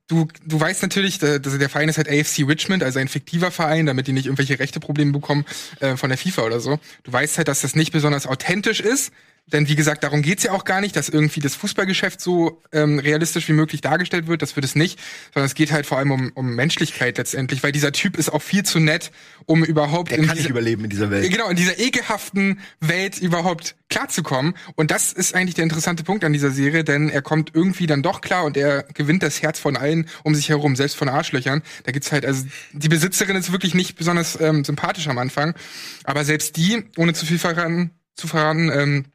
du 0.07 0.27
du 0.45 0.59
weißt 0.59 0.81
natürlich, 0.83 1.17
da- 1.19 1.39
dass 1.39 1.57
der 1.57 1.69
Verein 1.69 1.89
ist 1.89 1.97
halt 1.97 2.09
AFC 2.09 2.47
Richmond, 2.47 2.83
also 2.83 2.99
ein 2.99 3.07
fiktiver 3.07 3.51
Verein, 3.51 3.85
damit 3.85 4.07
die 4.07 4.13
nicht 4.13 4.25
irgendwelche 4.25 4.59
Rechteprobleme 4.59 5.11
bekommen 5.11 5.45
äh, 5.79 5.97
von 5.97 6.09
der 6.09 6.17
FIFA 6.17 6.43
oder 6.43 6.59
so. 6.59 6.79
Du 7.03 7.11
weißt 7.13 7.37
halt, 7.37 7.47
dass 7.47 7.61
das 7.61 7.75
nicht 7.75 7.91
besonders 7.91 8.27
authentisch 8.27 8.79
ist. 8.79 9.11
Denn 9.51 9.67
wie 9.67 9.75
gesagt, 9.75 10.03
darum 10.03 10.21
geht's 10.21 10.43
ja 10.43 10.51
auch 10.51 10.63
gar 10.63 10.81
nicht, 10.81 10.95
dass 10.95 11.09
irgendwie 11.09 11.39
das 11.39 11.55
Fußballgeschäft 11.55 12.21
so 12.21 12.61
ähm, 12.71 12.99
realistisch 12.99 13.47
wie 13.47 13.53
möglich 13.53 13.81
dargestellt 13.81 14.27
wird. 14.27 14.41
Das 14.41 14.55
wird 14.55 14.63
es 14.65 14.75
nicht, 14.75 14.99
sondern 15.33 15.47
es 15.47 15.55
geht 15.55 15.71
halt 15.71 15.85
vor 15.85 15.97
allem 15.97 16.11
um, 16.11 16.31
um 16.35 16.55
Menschlichkeit 16.55 17.17
letztendlich, 17.17 17.63
weil 17.63 17.71
dieser 17.71 17.91
Typ 17.91 18.17
ist 18.17 18.29
auch 18.31 18.41
viel 18.41 18.63
zu 18.63 18.79
nett, 18.79 19.11
um 19.45 19.63
überhaupt 19.63 20.11
Der 20.11 20.19
in 20.19 20.25
kann 20.25 20.35
diese- 20.35 20.43
nicht 20.47 20.51
überleben 20.51 20.83
in 20.83 20.89
dieser 20.89 21.09
Welt. 21.11 21.29
Genau, 21.31 21.49
in 21.49 21.55
dieser 21.55 21.79
ekelhaften 21.79 22.59
Welt 22.79 23.17
überhaupt 23.19 23.75
klarzukommen. 23.89 24.53
Und 24.75 24.91
das 24.91 25.13
ist 25.13 25.33
eigentlich 25.35 25.55
der 25.55 25.63
interessante 25.63 26.03
Punkt 26.03 26.23
an 26.23 26.33
dieser 26.33 26.51
Serie, 26.51 26.83
denn 26.83 27.09
er 27.09 27.21
kommt 27.21 27.51
irgendwie 27.55 27.87
dann 27.87 28.03
doch 28.03 28.21
klar 28.21 28.43
und 28.45 28.55
er 28.55 28.83
gewinnt 28.93 29.23
das 29.23 29.41
Herz 29.41 29.59
von 29.59 29.75
allen 29.77 30.07
um 30.23 30.35
sich 30.35 30.49
herum, 30.49 30.75
selbst 30.75 30.95
von 30.95 31.09
Arschlöchern. 31.09 31.63
Da 31.83 31.91
gibt's 31.91 32.11
halt, 32.11 32.25
also 32.25 32.45
die 32.73 32.89
Besitzerin 32.89 33.35
ist 33.35 33.51
wirklich 33.51 33.73
nicht 33.73 33.95
besonders 33.97 34.39
ähm, 34.39 34.63
sympathisch 34.63 35.07
am 35.07 35.17
Anfang, 35.17 35.55
aber 36.03 36.23
selbst 36.23 36.55
die, 36.57 36.83
ohne 36.97 37.13
zu 37.13 37.25
viel 37.25 37.39
verraten, 37.39 37.91
zu 38.15 38.27
verraten, 38.27 38.69
ähm, 38.71 39.05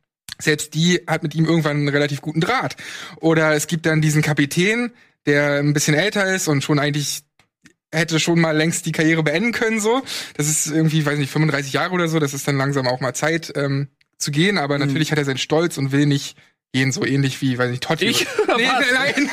selbst 0.40 0.74
die 0.74 1.00
hat 1.06 1.22
mit 1.22 1.34
ihm 1.34 1.44
irgendwann 1.44 1.78
einen 1.78 1.88
relativ 1.88 2.20
guten 2.20 2.40
Draht. 2.40 2.76
Oder 3.16 3.54
es 3.54 3.66
gibt 3.66 3.86
dann 3.86 4.00
diesen 4.00 4.22
Kapitän, 4.22 4.92
der 5.26 5.58
ein 5.60 5.72
bisschen 5.72 5.94
älter 5.94 6.34
ist 6.34 6.48
und 6.48 6.62
schon 6.62 6.78
eigentlich 6.78 7.22
hätte 7.92 8.18
schon 8.20 8.40
mal 8.40 8.56
längst 8.56 8.86
die 8.86 8.92
Karriere 8.92 9.22
beenden 9.22 9.52
können, 9.52 9.80
so. 9.80 10.02
Das 10.36 10.48
ist 10.48 10.66
irgendwie, 10.66 11.06
weiß 11.06 11.18
nicht, 11.18 11.30
35 11.30 11.72
Jahre 11.72 11.92
oder 11.92 12.08
so, 12.08 12.18
das 12.18 12.34
ist 12.34 12.46
dann 12.48 12.56
langsam 12.56 12.88
auch 12.88 13.00
mal 13.00 13.14
Zeit 13.14 13.52
ähm, 13.54 13.88
zu 14.18 14.30
gehen, 14.30 14.58
aber 14.58 14.78
natürlich 14.78 15.12
hat 15.12 15.18
er 15.18 15.24
seinen 15.24 15.38
Stolz 15.38 15.78
und 15.78 15.92
will 15.92 16.06
nicht 16.06 16.36
gehen, 16.72 16.90
so 16.90 17.04
ähnlich 17.04 17.40
wie, 17.40 17.56
weiß 17.56 17.70
nicht, 17.70 17.84
Totti. 17.84 18.06
Ich? 18.06 18.26
Nee, 18.56 18.66
nein, 18.92 19.30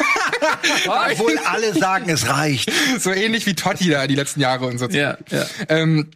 Obwohl 0.86 1.38
alle 1.40 1.74
sagen, 1.74 2.10
es 2.10 2.28
reicht. 2.30 2.72
so 3.00 3.12
ähnlich 3.12 3.46
wie 3.48 3.56
Totti 3.56 3.90
da 3.90 4.06
die 4.06 4.16
letzten 4.16 4.42
Jahre 4.42 4.68
und 4.68 4.78
so. 4.78 4.88
Ja, 4.88 5.18
ja. 5.30 5.46
Ähm, 5.68 6.12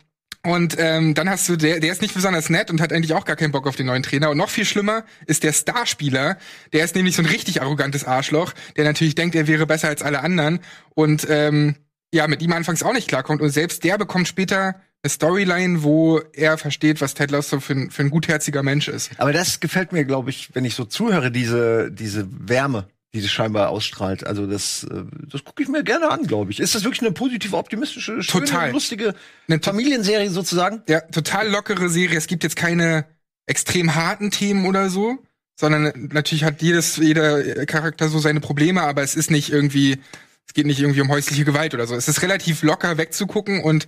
und 0.45 0.75
ähm, 0.79 1.13
dann 1.13 1.29
hast 1.29 1.49
du, 1.49 1.55
der, 1.55 1.79
der 1.79 1.91
ist 1.91 2.01
nicht 2.01 2.13
besonders 2.13 2.49
nett 2.49 2.69
und 2.71 2.79
hat 2.81 2.93
eigentlich 2.93 3.13
auch 3.13 3.25
gar 3.25 3.35
keinen 3.35 3.51
Bock 3.51 3.67
auf 3.67 3.75
den 3.75 3.85
neuen 3.87 4.03
Trainer. 4.03 4.29
Und 4.29 4.37
noch 4.37 4.49
viel 4.49 4.65
schlimmer 4.65 5.03
ist 5.25 5.43
der 5.43 5.53
Starspieler. 5.53 6.37
Der 6.73 6.85
ist 6.85 6.95
nämlich 6.95 7.15
so 7.15 7.21
ein 7.21 7.25
richtig 7.27 7.61
arrogantes 7.61 8.03
Arschloch, 8.05 8.53
der 8.77 8.85
natürlich 8.85 9.15
denkt, 9.15 9.35
er 9.35 9.47
wäre 9.47 9.65
besser 9.67 9.87
als 9.89 10.01
alle 10.01 10.21
anderen. 10.21 10.59
Und 10.93 11.27
ähm, 11.29 11.75
ja, 12.13 12.27
mit 12.27 12.41
ihm 12.41 12.53
anfangs 12.53 12.83
auch 12.83 12.93
nicht 12.93 13.07
klarkommt. 13.09 13.41
Und 13.41 13.49
selbst 13.49 13.83
der 13.83 13.97
bekommt 13.97 14.27
später 14.27 14.75
eine 15.03 15.09
Storyline, 15.09 15.83
wo 15.83 16.19
er 16.33 16.57
versteht, 16.57 17.01
was 17.01 17.13
Ted 17.13 17.29
Lasso 17.31 17.59
für, 17.59 17.73
ein- 17.73 17.91
für 17.91 18.03
ein 18.03 18.09
gutherziger 18.09 18.63
Mensch 18.63 18.87
ist. 18.87 19.11
Aber 19.17 19.33
das 19.33 19.59
gefällt 19.59 19.91
mir, 19.91 20.05
glaube 20.05 20.29
ich, 20.29 20.49
wenn 20.53 20.65
ich 20.65 20.75
so 20.75 20.85
zuhöre, 20.85 21.31
diese, 21.31 21.91
diese 21.91 22.25
Wärme, 22.49 22.87
die 23.15 23.21
das 23.21 23.31
scheinbar 23.31 23.69
ausstrahlt. 23.69 24.25
Also 24.25 24.45
das, 24.45 24.83
äh, 24.83 25.03
das 25.31 25.43
gucke 25.43 25.63
ich 25.63 25.69
mir 25.69 25.83
gerne 25.83 26.11
an, 26.11 26.27
glaube 26.27 26.51
ich. 26.51 26.59
Ist 26.59 26.75
das 26.75 26.83
wirklich 26.83 27.01
eine 27.01 27.11
positive, 27.11 27.55
optimistische, 27.55 28.21
schöne, 28.21 28.45
Total. 28.45 28.71
lustige 28.71 29.15
Eine 29.47 29.59
Familienserie 29.59 30.29
sozusagen? 30.29 30.83
Ja, 30.87 30.99
total 31.01 31.49
lockere 31.49 31.89
Serie. 31.89 32.17
Es 32.17 32.27
gibt 32.27 32.43
jetzt 32.43 32.55
keine 32.55 33.05
extrem 33.45 33.95
harten 33.95 34.31
Themen 34.31 34.65
oder 34.65 34.89
so, 34.89 35.17
sondern 35.55 36.09
natürlich 36.11 36.43
hat 36.43 36.61
jedes, 36.61 36.97
jeder 36.97 37.65
Charakter 37.65 38.09
so 38.09 38.19
seine 38.19 38.41
Probleme, 38.41 38.81
aber 38.81 39.01
es 39.01 39.15
ist 39.15 39.31
nicht 39.31 39.49
irgendwie, 39.49 39.97
es 40.45 40.53
geht 40.53 40.65
nicht 40.65 40.81
irgendwie 40.81 41.01
um 41.01 41.09
häusliche 41.09 41.45
Gewalt 41.45 41.73
oder 41.73 41.87
so. 41.87 41.95
Es 41.95 42.07
ist 42.07 42.21
relativ 42.21 42.63
locker 42.63 42.97
wegzugucken 42.97 43.63
und 43.63 43.87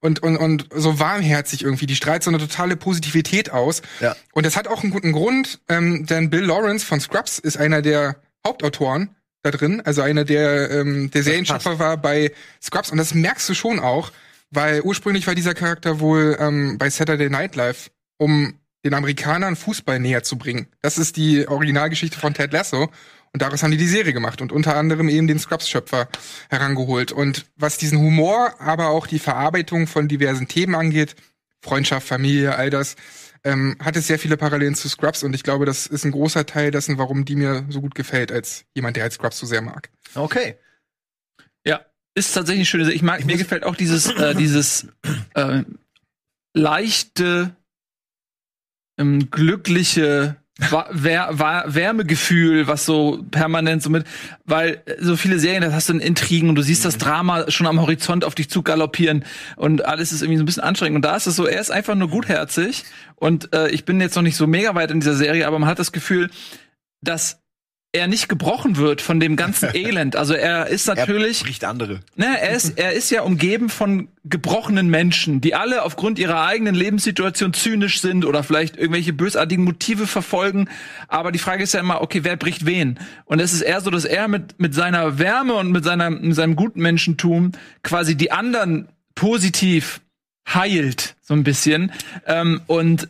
und, 0.00 0.22
und, 0.22 0.36
und 0.36 0.66
so 0.74 1.00
warmherzig 1.00 1.62
irgendwie. 1.62 1.86
Die 1.86 1.96
strahlt 1.96 2.22
so 2.22 2.30
eine 2.30 2.38
totale 2.38 2.76
Positivität 2.76 3.50
aus. 3.50 3.82
Ja. 4.00 4.14
Und 4.32 4.44
das 4.46 4.56
hat 4.56 4.68
auch 4.68 4.82
einen 4.82 4.92
guten 4.92 5.12
Grund, 5.12 5.60
ähm, 5.68 6.06
denn 6.06 6.30
Bill 6.30 6.44
Lawrence 6.44 6.84
von 6.84 7.00
Scrubs 7.00 7.38
ist 7.38 7.56
einer 7.56 7.82
der 7.82 8.16
Hauptautoren 8.46 9.16
da 9.42 9.50
drin, 9.50 9.82
also 9.84 10.02
einer 10.02 10.24
der, 10.24 10.70
ähm, 10.70 11.10
der 11.10 11.22
Serienschöpfer 11.22 11.78
war 11.78 11.96
bei 11.96 12.32
Scrubs. 12.62 12.90
Und 12.90 12.98
das 12.98 13.14
merkst 13.14 13.48
du 13.48 13.54
schon 13.54 13.78
auch, 13.78 14.12
weil 14.50 14.80
ursprünglich 14.82 15.26
war 15.26 15.34
dieser 15.34 15.54
Charakter 15.54 16.00
wohl 16.00 16.36
ähm, 16.40 16.78
bei 16.78 16.90
Saturday 16.90 17.28
Night 17.28 17.56
Live, 17.56 17.90
um 18.18 18.54
den 18.84 18.94
Amerikanern 18.94 19.56
Fußball 19.56 19.98
näher 19.98 20.22
zu 20.22 20.38
bringen. 20.38 20.68
Das 20.80 20.96
ist 20.96 21.16
die 21.16 21.46
Originalgeschichte 21.48 22.18
von 22.18 22.34
Ted 22.34 22.52
Lasso. 22.52 22.88
Und 23.32 23.42
daraus 23.42 23.62
haben 23.62 23.72
die 23.72 23.76
die 23.76 23.88
Serie 23.88 24.14
gemacht 24.14 24.40
und 24.40 24.50
unter 24.50 24.76
anderem 24.76 25.08
eben 25.10 25.26
den 25.26 25.38
Scrubs-Schöpfer 25.38 26.08
herangeholt. 26.48 27.12
Und 27.12 27.44
was 27.56 27.76
diesen 27.76 27.98
Humor, 27.98 28.54
aber 28.60 28.88
auch 28.88 29.06
die 29.06 29.18
Verarbeitung 29.18 29.86
von 29.86 30.08
diversen 30.08 30.48
Themen 30.48 30.74
angeht, 30.74 31.16
Freundschaft, 31.60 32.06
Familie, 32.06 32.54
all 32.56 32.70
das, 32.70 32.96
ähm, 33.44 33.76
hat 33.80 33.96
es 33.96 34.06
sehr 34.06 34.18
viele 34.18 34.36
Parallelen 34.36 34.74
zu 34.74 34.88
Scrubs 34.88 35.22
und 35.22 35.34
ich 35.34 35.42
glaube, 35.42 35.66
das 35.66 35.86
ist 35.86 36.04
ein 36.04 36.12
großer 36.12 36.46
Teil 36.46 36.70
dessen, 36.70 36.98
warum 36.98 37.24
die 37.24 37.36
mir 37.36 37.66
so 37.68 37.80
gut 37.80 37.94
gefällt, 37.94 38.32
als 38.32 38.64
jemand, 38.74 38.96
der 38.96 39.04
halt 39.04 39.12
Scrubs 39.12 39.38
so 39.38 39.46
sehr 39.46 39.62
mag. 39.62 39.90
Okay. 40.14 40.56
Ja, 41.66 41.84
ist 42.14 42.32
tatsächlich 42.32 42.60
eine 42.60 42.66
schöne 42.66 42.84
Serie. 42.84 42.96
Ich 42.96 43.02
mag, 43.02 43.24
mir 43.24 43.36
gefällt 43.36 43.64
auch 43.64 43.76
dieses, 43.76 44.06
äh, 44.06 44.34
dieses 44.34 44.88
äh, 45.34 45.62
leichte, 46.54 47.56
ähm, 48.98 49.30
glückliche 49.30 50.36
Wär, 50.58 50.88
Wär, 50.90 51.64
Wärmegefühl, 51.66 52.66
was 52.66 52.86
so 52.86 53.22
permanent 53.30 53.82
so 53.82 53.90
mit, 53.90 54.06
weil 54.46 54.82
so 54.98 55.16
viele 55.16 55.38
Serien, 55.38 55.60
da 55.60 55.70
hast 55.70 55.90
du 55.90 55.98
Intrigen 55.98 56.48
und 56.48 56.54
du 56.54 56.62
siehst 56.62 56.82
das 56.84 56.96
Drama 56.96 57.50
schon 57.50 57.66
am 57.66 57.78
Horizont 57.78 58.24
auf 58.24 58.34
dich 58.34 58.48
zu 58.48 58.62
galoppieren 58.62 59.26
und 59.56 59.84
alles 59.84 60.12
ist 60.12 60.22
irgendwie 60.22 60.38
so 60.38 60.44
ein 60.44 60.46
bisschen 60.46 60.62
anstrengend. 60.62 60.96
Und 60.96 61.04
da 61.04 61.14
ist 61.14 61.26
es 61.26 61.36
so, 61.36 61.44
er 61.44 61.60
ist 61.60 61.70
einfach 61.70 61.94
nur 61.94 62.08
gutherzig 62.08 62.84
und 63.16 63.52
äh, 63.52 63.68
ich 63.68 63.84
bin 63.84 64.00
jetzt 64.00 64.16
noch 64.16 64.22
nicht 64.22 64.36
so 64.36 64.46
mega 64.46 64.74
weit 64.74 64.90
in 64.90 65.00
dieser 65.00 65.14
Serie, 65.14 65.46
aber 65.46 65.58
man 65.58 65.68
hat 65.68 65.78
das 65.78 65.92
Gefühl, 65.92 66.30
dass 67.02 67.42
er 67.96 68.06
nicht 68.06 68.28
gebrochen 68.28 68.76
wird 68.76 69.00
von 69.00 69.18
dem 69.18 69.36
ganzen 69.36 69.70
Elend. 69.74 70.16
Also 70.16 70.34
er 70.34 70.66
ist 70.66 70.86
natürlich. 70.86 71.40
Er 71.40 71.44
bricht 71.46 71.64
andere. 71.64 72.00
Ne, 72.14 72.40
er 72.40 72.50
ist, 72.50 72.78
er 72.78 72.92
ist 72.92 73.10
ja 73.10 73.22
umgeben 73.22 73.68
von 73.68 74.08
gebrochenen 74.24 74.88
Menschen, 74.88 75.40
die 75.40 75.54
alle 75.54 75.82
aufgrund 75.82 76.18
ihrer 76.18 76.44
eigenen 76.44 76.74
Lebenssituation 76.74 77.54
zynisch 77.54 78.00
sind 78.00 78.24
oder 78.24 78.42
vielleicht 78.42 78.76
irgendwelche 78.76 79.12
bösartigen 79.12 79.64
Motive 79.64 80.06
verfolgen. 80.06 80.68
Aber 81.08 81.32
die 81.32 81.38
Frage 81.38 81.62
ist 81.62 81.74
ja 81.74 81.80
immer, 81.80 82.02
okay, 82.02 82.22
wer 82.22 82.36
bricht 82.36 82.66
wen? 82.66 82.98
Und 83.24 83.40
es 83.40 83.52
ist 83.52 83.62
eher 83.62 83.80
so, 83.80 83.90
dass 83.90 84.04
er 84.04 84.28
mit, 84.28 84.58
mit 84.60 84.74
seiner 84.74 85.18
Wärme 85.18 85.54
und 85.54 85.70
mit, 85.72 85.84
seiner, 85.84 86.10
mit 86.10 86.34
seinem 86.34 86.56
guten 86.56 86.80
Menschentum 86.80 87.52
quasi 87.82 88.16
die 88.16 88.30
anderen 88.30 88.88
positiv 89.14 90.00
heilt, 90.52 91.16
so 91.22 91.34
ein 91.34 91.42
bisschen. 91.42 91.92
Ähm, 92.26 92.60
und 92.66 93.08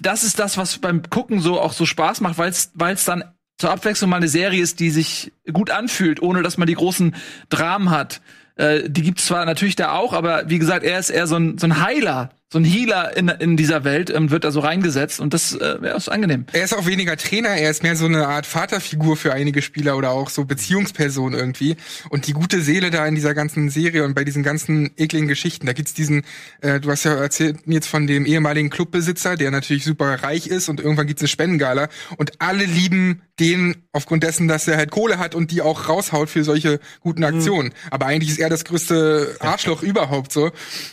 das 0.00 0.24
ist 0.24 0.38
das, 0.38 0.56
was 0.56 0.78
beim 0.78 1.02
Gucken 1.10 1.40
so 1.40 1.60
auch 1.60 1.72
so 1.72 1.84
Spaß 1.86 2.20
macht, 2.20 2.38
weil 2.38 2.50
es 2.50 3.04
dann 3.04 3.24
zur 3.58 3.70
Abwechslung 3.70 4.10
mal 4.10 4.16
eine 4.16 4.28
Serie 4.28 4.62
ist, 4.62 4.80
die 4.80 4.90
sich 4.90 5.32
gut 5.52 5.70
anfühlt, 5.70 6.20
ohne 6.20 6.42
dass 6.42 6.58
man 6.58 6.66
die 6.66 6.74
großen 6.74 7.14
Dramen 7.48 7.90
hat. 7.90 8.20
Äh, 8.56 8.88
die 8.88 9.02
gibt's 9.02 9.26
zwar 9.26 9.44
natürlich 9.46 9.76
da 9.76 9.92
auch, 9.92 10.12
aber 10.12 10.48
wie 10.48 10.58
gesagt, 10.58 10.84
er 10.84 10.98
ist 10.98 11.10
eher 11.10 11.26
so 11.26 11.36
ein, 11.36 11.58
so 11.58 11.66
ein 11.66 11.80
Heiler, 11.82 12.30
so 12.52 12.60
ein 12.60 12.64
Healer 12.64 13.16
in, 13.16 13.28
in 13.28 13.56
dieser 13.56 13.82
Welt, 13.82 14.08
ähm, 14.08 14.30
wird 14.30 14.44
da 14.44 14.52
so 14.52 14.60
reingesetzt 14.60 15.18
und 15.18 15.34
das 15.34 15.52
äh, 15.54 15.78
ja, 15.82 15.96
ist 15.96 16.08
angenehm. 16.08 16.46
Er 16.52 16.62
ist 16.62 16.74
auch 16.76 16.86
weniger 16.86 17.16
Trainer, 17.16 17.48
er 17.48 17.70
ist 17.70 17.82
mehr 17.82 17.96
so 17.96 18.06
eine 18.06 18.28
Art 18.28 18.46
Vaterfigur 18.46 19.16
für 19.16 19.32
einige 19.32 19.62
Spieler 19.62 19.96
oder 19.96 20.12
auch 20.12 20.30
so 20.30 20.44
Beziehungsperson 20.44 21.34
irgendwie. 21.34 21.76
Und 22.08 22.28
die 22.28 22.34
gute 22.34 22.60
Seele 22.62 22.90
da 22.90 23.04
in 23.04 23.16
dieser 23.16 23.34
ganzen 23.34 23.68
Serie 23.68 24.04
und 24.04 24.14
bei 24.14 24.22
diesen 24.22 24.44
ganzen 24.44 24.92
ekligen 24.96 25.26
Geschichten, 25.26 25.66
da 25.66 25.72
gibt's 25.72 25.92
diesen, 25.92 26.22
äh, 26.60 26.78
du 26.78 26.88
hast 26.88 27.02
ja 27.02 27.14
erzählt 27.14 27.58
jetzt 27.66 27.88
von 27.88 28.06
dem 28.06 28.24
ehemaligen 28.24 28.70
Clubbesitzer, 28.70 29.36
der 29.36 29.50
natürlich 29.50 29.84
super 29.84 30.22
reich 30.22 30.46
ist 30.46 30.68
und 30.68 30.78
irgendwann 30.78 31.08
gibt's 31.08 31.22
eine 31.22 31.28
Spendengala 31.28 31.88
und 32.16 32.40
alle 32.40 32.64
lieben 32.64 33.22
den 33.40 33.82
aufgrund 33.92 34.22
dessen, 34.22 34.48
dass 34.48 34.66
er 34.66 34.76
halt 34.76 34.90
Kohle 34.90 35.18
hat 35.18 35.34
und 35.34 35.50
die 35.50 35.60
auch 35.60 35.88
raushaut 35.88 36.30
für 36.30 36.42
solche 36.42 36.80
guten 37.00 37.22
Aktionen. 37.22 37.74
Aber 37.90 38.06
eigentlich 38.06 38.30
ist 38.30 38.38
er 38.38 38.48
das 38.48 38.64
größte 38.64 39.36
Arschloch 39.40 39.82
überhaupt 39.82 40.32
so. 40.32 40.52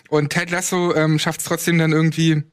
Und 0.09 0.31
Ted 0.31 0.51
Lasso 0.51 0.93
ähm, 0.93 1.19
schafft 1.19 1.42
es 1.43 1.49
trotzdem 1.49 1.77
dann 1.77 1.91
irgendwie 1.91 2.43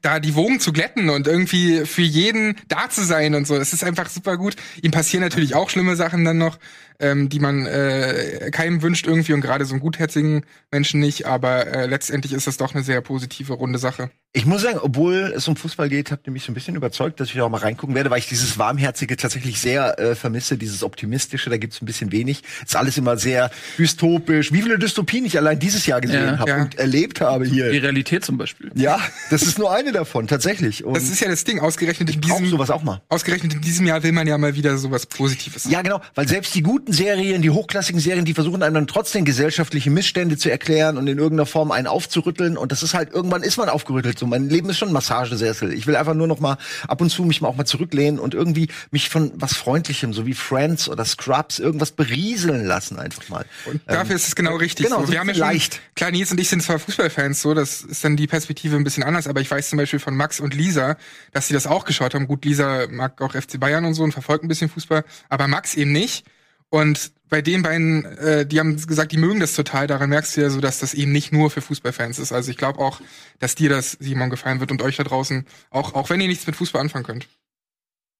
da 0.00 0.20
die 0.20 0.34
Wogen 0.36 0.60
zu 0.60 0.72
glätten 0.72 1.10
und 1.10 1.26
irgendwie 1.26 1.84
für 1.86 2.02
jeden 2.02 2.56
da 2.68 2.88
zu 2.88 3.02
sein 3.02 3.34
und 3.34 3.46
so. 3.46 3.56
Es 3.56 3.72
ist 3.72 3.82
einfach 3.82 4.08
super 4.08 4.36
gut. 4.36 4.54
Ihm 4.80 4.92
passieren 4.92 5.22
natürlich 5.24 5.54
auch 5.54 5.70
schlimme 5.70 5.96
Sachen 5.96 6.24
dann 6.24 6.38
noch, 6.38 6.58
ähm, 7.00 7.28
die 7.28 7.40
man 7.40 7.66
äh, 7.66 8.50
keinem 8.52 8.80
wünscht 8.82 9.06
irgendwie 9.06 9.32
und 9.32 9.40
gerade 9.40 9.64
so 9.64 9.74
einen 9.74 9.80
gutherzigen 9.80 10.44
Menschen 10.70 11.00
nicht. 11.00 11.26
Aber 11.26 11.66
äh, 11.66 11.86
letztendlich 11.86 12.32
ist 12.32 12.46
das 12.46 12.58
doch 12.58 12.74
eine 12.74 12.84
sehr 12.84 13.00
positive, 13.00 13.54
runde 13.54 13.78
Sache. 13.78 14.10
Ich 14.34 14.46
muss 14.46 14.62
sagen, 14.62 14.78
obwohl 14.80 15.34
es 15.36 15.46
um 15.46 15.56
Fußball 15.56 15.90
geht, 15.90 16.10
habt 16.10 16.26
ihr 16.26 16.32
mich 16.32 16.44
so 16.44 16.52
ein 16.52 16.54
bisschen 16.54 16.74
überzeugt, 16.74 17.20
dass 17.20 17.28
ich 17.28 17.34
da 17.34 17.44
auch 17.44 17.50
mal 17.50 17.58
reingucken 17.58 17.94
werde, 17.94 18.08
weil 18.08 18.18
ich 18.18 18.28
dieses 18.28 18.56
Warmherzige 18.56 19.18
tatsächlich 19.18 19.60
sehr 19.60 19.98
äh, 19.98 20.14
vermisse, 20.14 20.56
dieses 20.56 20.82
Optimistische, 20.82 21.50
da 21.50 21.58
gibt's 21.58 21.82
ein 21.82 21.84
bisschen 21.84 22.12
wenig. 22.12 22.42
Ist 22.64 22.74
alles 22.74 22.96
immer 22.96 23.18
sehr 23.18 23.50
dystopisch. 23.76 24.50
Wie 24.50 24.62
viele 24.62 24.78
Dystopien 24.78 25.26
ich 25.26 25.36
allein 25.36 25.58
dieses 25.58 25.84
Jahr 25.84 26.00
gesehen 26.00 26.24
Ja, 26.24 26.38
habe 26.38 26.50
ja. 26.50 26.62
und 26.62 26.78
erlebt 26.78 27.20
habe 27.20 27.44
Die 27.44 27.50
hier. 27.50 27.66
Realität 27.66 28.24
zum 28.24 28.38
Beispiel. 28.38 28.70
Ja, 28.74 28.98
das 29.28 29.42
ist 29.42 29.58
nur 29.58 29.70
eine 29.70 29.92
davon, 29.92 30.26
tatsächlich. 30.28 30.82
Und 30.82 30.96
Das 30.96 31.10
ist 31.10 31.20
ja 31.20 31.28
das 31.28 31.44
Ding. 31.44 31.60
Ausgerechnet 31.60 32.08
in 32.08 32.14
ich 32.14 32.20
brauch 32.26 32.38
diesem, 32.38 32.48
sowas 32.52 32.70
auch 32.70 32.82
mal. 32.82 33.02
ausgerechnet 33.10 33.52
in 33.52 33.60
diesem 33.60 33.86
Jahr 33.86 34.02
will 34.02 34.12
man 34.12 34.26
ja 34.26 34.38
mal 34.38 34.54
wieder 34.54 34.78
sowas 34.78 35.04
Positives. 35.04 35.64
Ja, 35.70 35.82
genau, 35.82 36.00
weil 36.14 36.26
selbst 36.26 36.54
die 36.54 36.62
guten 36.62 36.94
Serien, 36.94 37.42
die 37.42 37.50
hochklassigen 37.50 38.00
Serien, 38.00 38.24
die 38.24 38.32
versuchen 38.32 38.62
einem 38.62 38.76
dann 38.76 38.86
trotzdem 38.86 39.26
gesellschaftliche 39.26 39.90
Missstände 39.90 40.38
zu 40.38 40.50
erklären 40.50 40.96
und 40.96 41.06
in 41.06 41.18
irgendeiner 41.18 41.44
Form 41.44 41.70
einen 41.70 41.86
aufzurütteln. 41.86 42.56
Und 42.56 42.72
das 42.72 42.82
ist 42.82 42.94
halt, 42.94 43.12
irgendwann 43.12 43.42
ist 43.42 43.58
man 43.58 43.68
aufgerüttelt. 43.68 44.21
So, 44.22 44.26
mein 44.28 44.48
Leben 44.48 44.70
ist 44.70 44.78
schon 44.78 44.90
ein 44.90 44.92
Massagesessel. 44.92 45.72
Ich 45.72 45.88
will 45.88 45.96
einfach 45.96 46.14
nur 46.14 46.28
noch 46.28 46.38
mal 46.38 46.56
ab 46.86 47.00
und 47.00 47.10
zu 47.10 47.24
mich 47.24 47.40
mal 47.40 47.48
auch 47.48 47.56
mal 47.56 47.64
zurücklehnen 47.64 48.20
und 48.20 48.34
irgendwie 48.34 48.68
mich 48.92 49.08
von 49.08 49.32
was 49.34 49.56
Freundlichem, 49.56 50.12
so 50.12 50.26
wie 50.26 50.34
Friends 50.34 50.88
oder 50.88 51.04
Scrubs, 51.04 51.58
irgendwas 51.58 51.90
berieseln 51.90 52.64
lassen 52.64 53.00
einfach 53.00 53.28
mal. 53.28 53.44
Und 53.64 53.80
dafür 53.84 54.14
ist 54.14 54.28
es 54.28 54.36
genau 54.36 54.54
richtig. 54.54 54.86
genau, 54.86 55.00
so. 55.00 55.06
so 55.06 55.12
Wir 55.12 55.18
haben 55.18 55.26
ja 55.26 55.34
schon, 55.34 55.40
leicht. 55.40 55.80
klar, 55.96 56.12
Nils 56.12 56.30
und 56.30 56.38
ich 56.38 56.48
sind 56.48 56.62
zwar 56.62 56.78
Fußballfans, 56.78 57.42
so, 57.42 57.52
das 57.52 57.80
ist 57.80 58.04
dann 58.04 58.16
die 58.16 58.28
Perspektive 58.28 58.76
ein 58.76 58.84
bisschen 58.84 59.02
anders, 59.02 59.26
aber 59.26 59.40
ich 59.40 59.50
weiß 59.50 59.70
zum 59.70 59.78
Beispiel 59.78 59.98
von 59.98 60.14
Max 60.14 60.38
und 60.38 60.54
Lisa, 60.54 60.96
dass 61.32 61.48
sie 61.48 61.54
das 61.54 61.66
auch 61.66 61.84
geschaut 61.84 62.14
haben. 62.14 62.28
Gut, 62.28 62.44
Lisa 62.44 62.86
mag 62.90 63.20
auch 63.22 63.32
FC 63.32 63.58
Bayern 63.58 63.84
und 63.84 63.94
so 63.94 64.04
und 64.04 64.12
verfolgt 64.12 64.44
ein 64.44 64.48
bisschen 64.48 64.68
Fußball, 64.68 65.04
aber 65.30 65.48
Max 65.48 65.74
eben 65.74 65.90
nicht. 65.90 66.24
Und 66.70 67.10
bei 67.32 67.40
den 67.40 67.62
beiden, 67.62 68.04
äh, 68.18 68.44
die 68.44 68.60
haben 68.60 68.76
gesagt, 68.76 69.10
die 69.10 69.16
mögen 69.16 69.40
das 69.40 69.54
total. 69.54 69.86
Daran 69.86 70.10
merkst 70.10 70.36
du 70.36 70.42
ja 70.42 70.50
so, 70.50 70.60
dass 70.60 70.80
das 70.80 70.92
eben 70.92 71.12
nicht 71.12 71.32
nur 71.32 71.50
für 71.50 71.62
Fußballfans 71.62 72.18
ist. 72.18 72.30
Also 72.30 72.50
ich 72.50 72.58
glaube 72.58 72.78
auch, 72.78 73.00
dass 73.38 73.54
dir 73.54 73.70
das, 73.70 73.92
Simon, 73.98 74.28
gefallen 74.28 74.60
wird 74.60 74.70
und 74.70 74.82
euch 74.82 74.96
da 74.96 75.02
draußen, 75.02 75.46
auch, 75.70 75.94
auch 75.94 76.10
wenn 76.10 76.20
ihr 76.20 76.28
nichts 76.28 76.46
mit 76.46 76.56
Fußball 76.56 76.82
anfangen 76.82 77.06
könnt. 77.06 77.26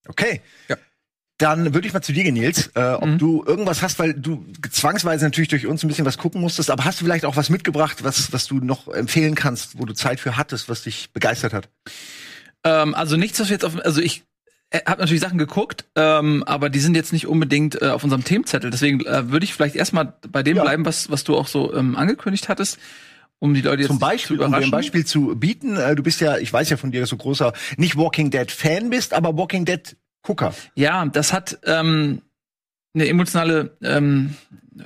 Okay. 0.08 0.40
Ja. 0.68 0.78
Dann 1.36 1.74
würde 1.74 1.86
ich 1.86 1.92
mal 1.92 2.00
zu 2.00 2.14
dir 2.14 2.24
gehen, 2.24 2.32
Nils, 2.32 2.70
äh, 2.74 2.94
ob 2.94 3.04
Mhm. 3.04 3.18
du 3.18 3.44
irgendwas 3.44 3.82
hast, 3.82 3.98
weil 3.98 4.14
du 4.14 4.46
zwangsweise 4.70 5.26
natürlich 5.26 5.50
durch 5.50 5.66
uns 5.66 5.84
ein 5.84 5.88
bisschen 5.88 6.06
was 6.06 6.16
gucken 6.16 6.40
musstest, 6.40 6.70
aber 6.70 6.86
hast 6.86 6.98
du 7.02 7.04
vielleicht 7.04 7.26
auch 7.26 7.36
was 7.36 7.50
mitgebracht, 7.50 8.02
was, 8.04 8.32
was 8.32 8.46
du 8.46 8.60
noch 8.60 8.88
empfehlen 8.88 9.34
kannst, 9.34 9.78
wo 9.78 9.84
du 9.84 9.92
Zeit 9.92 10.20
für 10.20 10.38
hattest, 10.38 10.70
was 10.70 10.84
dich 10.84 11.10
begeistert 11.12 11.52
hat? 11.52 11.68
Ähm, 12.64 12.94
also 12.94 13.18
nichts, 13.18 13.38
was 13.40 13.48
wir 13.48 13.56
jetzt 13.56 13.64
auf, 13.66 13.76
also 13.84 14.00
ich 14.00 14.24
habe 14.86 15.00
natürlich 15.00 15.20
Sachen 15.20 15.38
geguckt, 15.38 15.84
ähm, 15.96 16.42
aber 16.46 16.70
die 16.70 16.80
sind 16.80 16.94
jetzt 16.94 17.12
nicht 17.12 17.26
unbedingt 17.26 17.80
äh, 17.80 17.88
auf 17.88 18.04
unserem 18.04 18.24
Themenzettel. 18.24 18.70
Deswegen 18.70 19.04
äh, 19.04 19.30
würde 19.30 19.44
ich 19.44 19.54
vielleicht 19.54 19.76
erstmal 19.76 20.14
bei 20.30 20.42
dem 20.42 20.56
Ja. 20.56 20.62
bleiben, 20.62 20.84
was, 20.86 21.10
was 21.10 21.24
du 21.24 21.36
auch 21.36 21.46
so 21.46 21.74
ähm, 21.74 21.96
angekündigt 21.96 22.48
hattest, 22.48 22.78
um 23.38 23.54
die 23.54 23.60
Leute 23.60 23.82
jetzt 23.82 23.88
Zum 23.88 23.98
Beispiel, 23.98 24.38
zu 24.38 24.44
um 24.44 24.52
dir 24.52 24.58
ein. 24.58 24.70
Beispiel 24.70 25.04
zu 25.04 25.36
bieten, 25.36 25.76
äh, 25.76 25.94
du 25.94 26.02
bist 26.02 26.20
ja, 26.20 26.38
ich 26.38 26.52
weiß 26.52 26.70
ja 26.70 26.76
von 26.76 26.90
dir, 26.90 27.00
dass 27.00 27.10
du 27.10 27.16
großer, 27.16 27.52
nicht 27.76 27.96
Walking 27.96 28.30
Dead 28.30 28.50
Fan 28.50 28.90
bist, 28.90 29.14
aber 29.14 29.36
Walking 29.36 29.64
Dead 29.64 29.96
Gucker. 30.22 30.54
Ja, 30.74 31.04
das 31.06 31.32
hat 31.32 31.58
ähm, 31.64 32.22
eine 32.94 33.08
emotionale 33.08 33.76
ähm, 33.82 34.34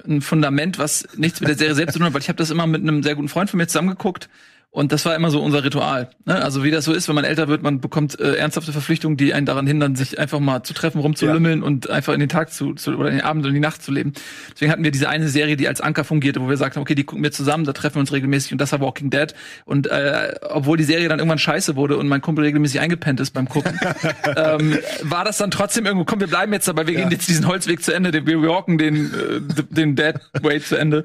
ein 0.07 0.21
Fundament, 0.21 0.78
was 0.78 1.07
nichts 1.16 1.40
mit 1.40 1.49
der 1.49 1.57
Serie 1.57 1.75
selbst 1.75 1.93
zu 1.93 1.99
tun 1.99 2.07
hat, 2.07 2.14
weil 2.14 2.23
ich 2.23 2.28
habe 2.28 2.38
das 2.38 2.50
immer 2.50 2.66
mit 2.66 2.83
einem 2.83 3.02
sehr 3.02 3.14
guten 3.14 3.28
Freund 3.28 3.50
von 3.50 3.59
mir 3.59 3.66
zusammengeguckt 3.66 4.28
und 4.76 4.92
das 4.92 5.06
war 5.06 5.16
immer 5.16 5.30
so 5.30 5.42
unser 5.42 5.64
Ritual. 5.64 6.11
Ne? 6.26 6.35
Also 6.35 6.62
wie 6.62 6.71
das 6.71 6.85
so 6.85 6.92
ist, 6.92 7.09
wenn 7.09 7.14
man 7.14 7.25
älter 7.25 7.49
wird, 7.49 7.62
man 7.62 7.80
bekommt 7.80 8.21
äh, 8.21 8.35
ernsthafte 8.35 8.73
Verpflichtungen, 8.73 9.16
die 9.16 9.33
einen 9.33 9.47
daran 9.47 9.66
hindern, 9.66 9.97
sich 9.97 10.18
einfach 10.18 10.38
mal 10.38 10.64
zu 10.64 10.75
treffen, 10.75 11.00
rumzulümmeln 11.00 11.62
und 11.62 11.88
einfach 11.88 12.12
in 12.12 12.21
den 12.21 12.28
Tag 12.28 12.52
zu, 12.52 12.75
zu 12.75 12.95
oder 12.95 13.09
in 13.09 13.16
den 13.16 13.25
Abend 13.25 13.47
und 13.47 13.54
die 13.54 13.61
Nacht 13.61 13.83
zu 13.83 13.90
leben. 13.90 14.12
Deswegen 14.52 14.71
hatten 14.71 14.85
wir 14.85 14.90
diese 14.90 15.09
eine 15.09 15.28
Serie, 15.28 15.56
die 15.56 15.66
als 15.66 15.80
Anker 15.80 16.04
fungierte, 16.04 16.42
wo 16.42 16.50
wir 16.50 16.59
sagten, 16.59 16.78
okay, 16.78 16.95
die 16.95 17.04
gucken 17.04 17.25
wir 17.25 17.33
zusammen, 17.33 17.64
da 17.64 17.73
treffen 17.73 17.95
wir 17.95 18.00
uns 18.00 18.12
regelmäßig 18.12 18.52
und 18.52 18.61
das 18.61 18.71
war 18.71 18.83
Walking 18.83 19.09
Dead. 19.09 19.33
Und 19.64 19.87
äh, 19.87 20.35
obwohl 20.42 20.76
die 20.76 20.85
Serie 20.85 21.09
dann 21.09 21.21
irgendwann 21.21 21.38
scheiße 21.38 21.75
wurde 21.75 21.97
und 21.97 22.06
mein 22.06 22.21
Kumpel 22.21 22.45
regelmäßig 22.45 22.78
eingepennt 22.78 23.18
ist 23.21 23.30
beim 23.30 23.49
Gucken, 23.49 23.80
ähm, 24.37 24.76
war 25.00 25.25
das 25.25 25.38
dann 25.38 25.50
trotzdem 25.50 25.87
irgendwo, 25.87 26.04
komm, 26.04 26.21
wir 26.21 26.26
bleiben 26.26 26.52
jetzt 26.52 26.68
dabei, 26.68 26.87
wir 26.87 26.97
gehen 26.97 27.11
jetzt 27.11 27.30
diesen 27.30 27.49
Holzweg 27.49 27.83
zu 27.83 27.95
Ende, 27.95 28.26
wir 28.26 28.42
walken 28.42 28.76
den, 28.76 29.06
äh, 29.06 29.62
den 29.71 29.97
Dead 29.97 30.16
Way 30.42 30.61
zu 30.61 30.76
Ende. 30.76 31.02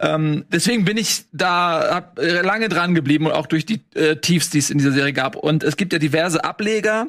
Ähm, 0.00 0.44
deswegen 0.50 0.84
bin 0.84 0.96
ich 0.96 1.24
da 1.32 1.94
hab, 1.94 2.18
lange 2.18 2.68
dran 2.68 2.94
geblieben 2.94 3.26
und 3.26 3.32
auch 3.32 3.46
durch 3.46 3.66
die 3.66 3.82
äh, 3.94 4.16
Tiefs, 4.16 4.48
die 4.50 4.58
es 4.58 4.70
in 4.70 4.78
dieser 4.78 4.92
Serie 4.92 5.12
gab. 5.12 5.36
Und 5.36 5.62
es 5.62 5.76
gibt 5.76 5.92
ja 5.92 5.98
diverse 5.98 6.42
Ableger 6.42 7.08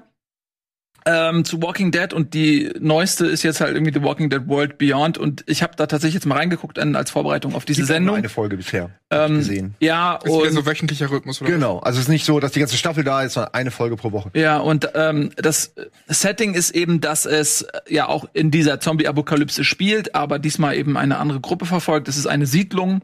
ähm, 1.06 1.44
zu 1.46 1.62
Walking 1.62 1.92
Dead 1.92 2.14
und 2.14 2.34
die 2.34 2.72
neueste 2.80 3.26
ist 3.26 3.44
jetzt 3.44 3.60
halt 3.62 3.74
irgendwie 3.76 3.94
The 3.94 4.04
Walking 4.04 4.30
Dead 4.30 4.48
World 4.48 4.78
Beyond 4.78 5.18
und 5.18 5.44
ich 5.48 5.64
habe 5.64 5.74
da 5.76 5.88
tatsächlich 5.88 6.16
jetzt 6.16 6.26
mal 6.26 6.36
reingeguckt 6.38 6.78
an, 6.78 6.96
als 6.96 7.10
Vorbereitung 7.12 7.56
auf 7.56 7.66
diese 7.66 7.82
Gibt 7.82 7.90
auch 7.90 7.94
nur 7.94 7.98
Sendung. 7.98 8.16
Eine 8.18 8.30
Folge 8.30 8.58
bisher 8.58 8.92
Ähm, 9.10 9.38
gesehen. 9.40 9.76
ja, 9.80 10.16
Ist 10.18 10.26
wieder 10.26 10.38
und 10.48 10.52
so 10.54 10.66
wöchentlicher 10.66 11.10
Rhythmus, 11.10 11.42
oder? 11.42 11.50
Genau, 11.52 11.80
also 11.80 11.98
es 11.98 12.06
ist 12.06 12.10
nicht 12.10 12.26
so, 12.26 12.40
dass 12.40 12.52
die 12.52 12.60
ganze 12.60 12.78
Staffel 12.78 13.04
da 13.04 13.24
ist, 13.24 13.34
sondern 13.34 13.54
eine 13.54 13.72
Folge 13.72 13.96
pro 13.96 14.12
Woche. 14.12 14.30
Ja, 14.36 14.58
und 14.60 14.90
ähm, 14.96 15.32
das 15.38 15.74
Setting 16.08 16.54
ist 16.54 16.72
eben, 16.72 17.02
dass 17.02 17.26
es 17.26 17.64
äh, 17.64 17.80
ja 17.90 18.08
auch 18.08 18.26
in 18.34 18.52
dieser 18.52 18.80
Zombie-Apokalypse 18.80 19.64
spielt, 19.64 20.14
aber 20.16 20.40
diesmal 20.40 20.76
eben 20.76 20.98
eine 20.98 21.18
andere 21.18 21.40
Gruppe 21.40 21.66
verfolgt. 21.66 22.08
Es 22.08 22.18
ist 22.18 22.28
eine 22.28 22.46
Siedlung 22.46 23.02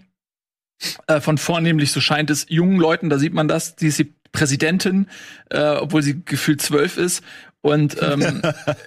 äh, 1.07 1.19
von 1.21 1.37
vornehmlich, 1.39 1.91
so 1.91 1.99
scheint 2.01 2.29
es, 2.29 2.45
jungen 2.49 2.77
Leuten, 2.79 3.09
da 3.09 3.17
sieht 3.17 3.33
man 3.33 3.47
das, 3.47 3.75
die, 3.75 3.89
sie- 3.89 4.13
Präsidentin, 4.33 5.07
äh, 5.49 5.59
obwohl 5.77 6.03
sie 6.03 6.21
gefühlt 6.23 6.61
zwölf 6.61 6.97
ist. 6.97 7.23
Und 7.61 7.97
ähm, 8.01 8.41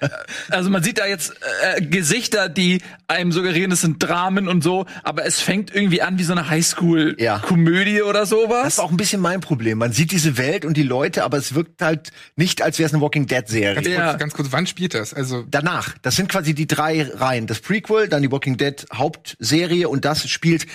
also 0.48 0.70
man 0.70 0.82
sieht 0.82 0.98
da 0.98 1.06
jetzt 1.06 1.34
äh, 1.76 1.82
Gesichter, 1.82 2.48
die 2.48 2.80
einem 3.08 3.32
suggerieren, 3.32 3.72
es 3.72 3.80
sind 3.82 4.02
Dramen 4.02 4.48
und 4.48 4.62
so, 4.62 4.86
aber 5.02 5.26
es 5.26 5.40
fängt 5.40 5.74
irgendwie 5.74 6.00
an 6.02 6.18
wie 6.18 6.22
so 6.24 6.32
eine 6.32 6.48
Highschool-Komödie 6.48 8.02
oder 8.02 8.26
sowas. 8.26 8.62
Das 8.64 8.72
ist 8.74 8.78
auch 8.78 8.90
ein 8.90 8.96
bisschen 8.96 9.20
mein 9.20 9.40
Problem. 9.40 9.78
Man 9.78 9.92
sieht 9.92 10.12
diese 10.12 10.38
Welt 10.38 10.64
und 10.64 10.76
die 10.76 10.82
Leute, 10.84 11.24
aber 11.24 11.36
es 11.36 11.54
wirkt 11.54 11.82
halt 11.82 12.10
nicht, 12.36 12.62
als 12.62 12.78
wäre 12.78 12.86
es 12.86 12.94
eine 12.94 13.02
Walking 13.02 13.26
Dead-Serie. 13.26 13.74
Ganz, 13.74 13.86
Ja. 13.88 14.08
kurz, 14.10 14.18
ganz 14.20 14.32
kurz, 14.34 14.48
wann 14.52 14.66
spielt 14.66 14.94
das? 14.94 15.12
Also 15.12 15.44
Danach, 15.50 15.96
das 16.02 16.16
sind 16.16 16.28
quasi 16.30 16.54
die 16.54 16.66
drei 16.66 17.02
Reihen. 17.02 17.46
Das 17.46 17.60
Prequel, 17.60 18.08
dann 18.08 18.22
die 18.22 18.30
Walking 18.30 18.56
Dead 18.56 18.86
Hauptserie 18.94 19.88
und 19.88 20.04
das 20.04 20.28
spielt 20.28 20.66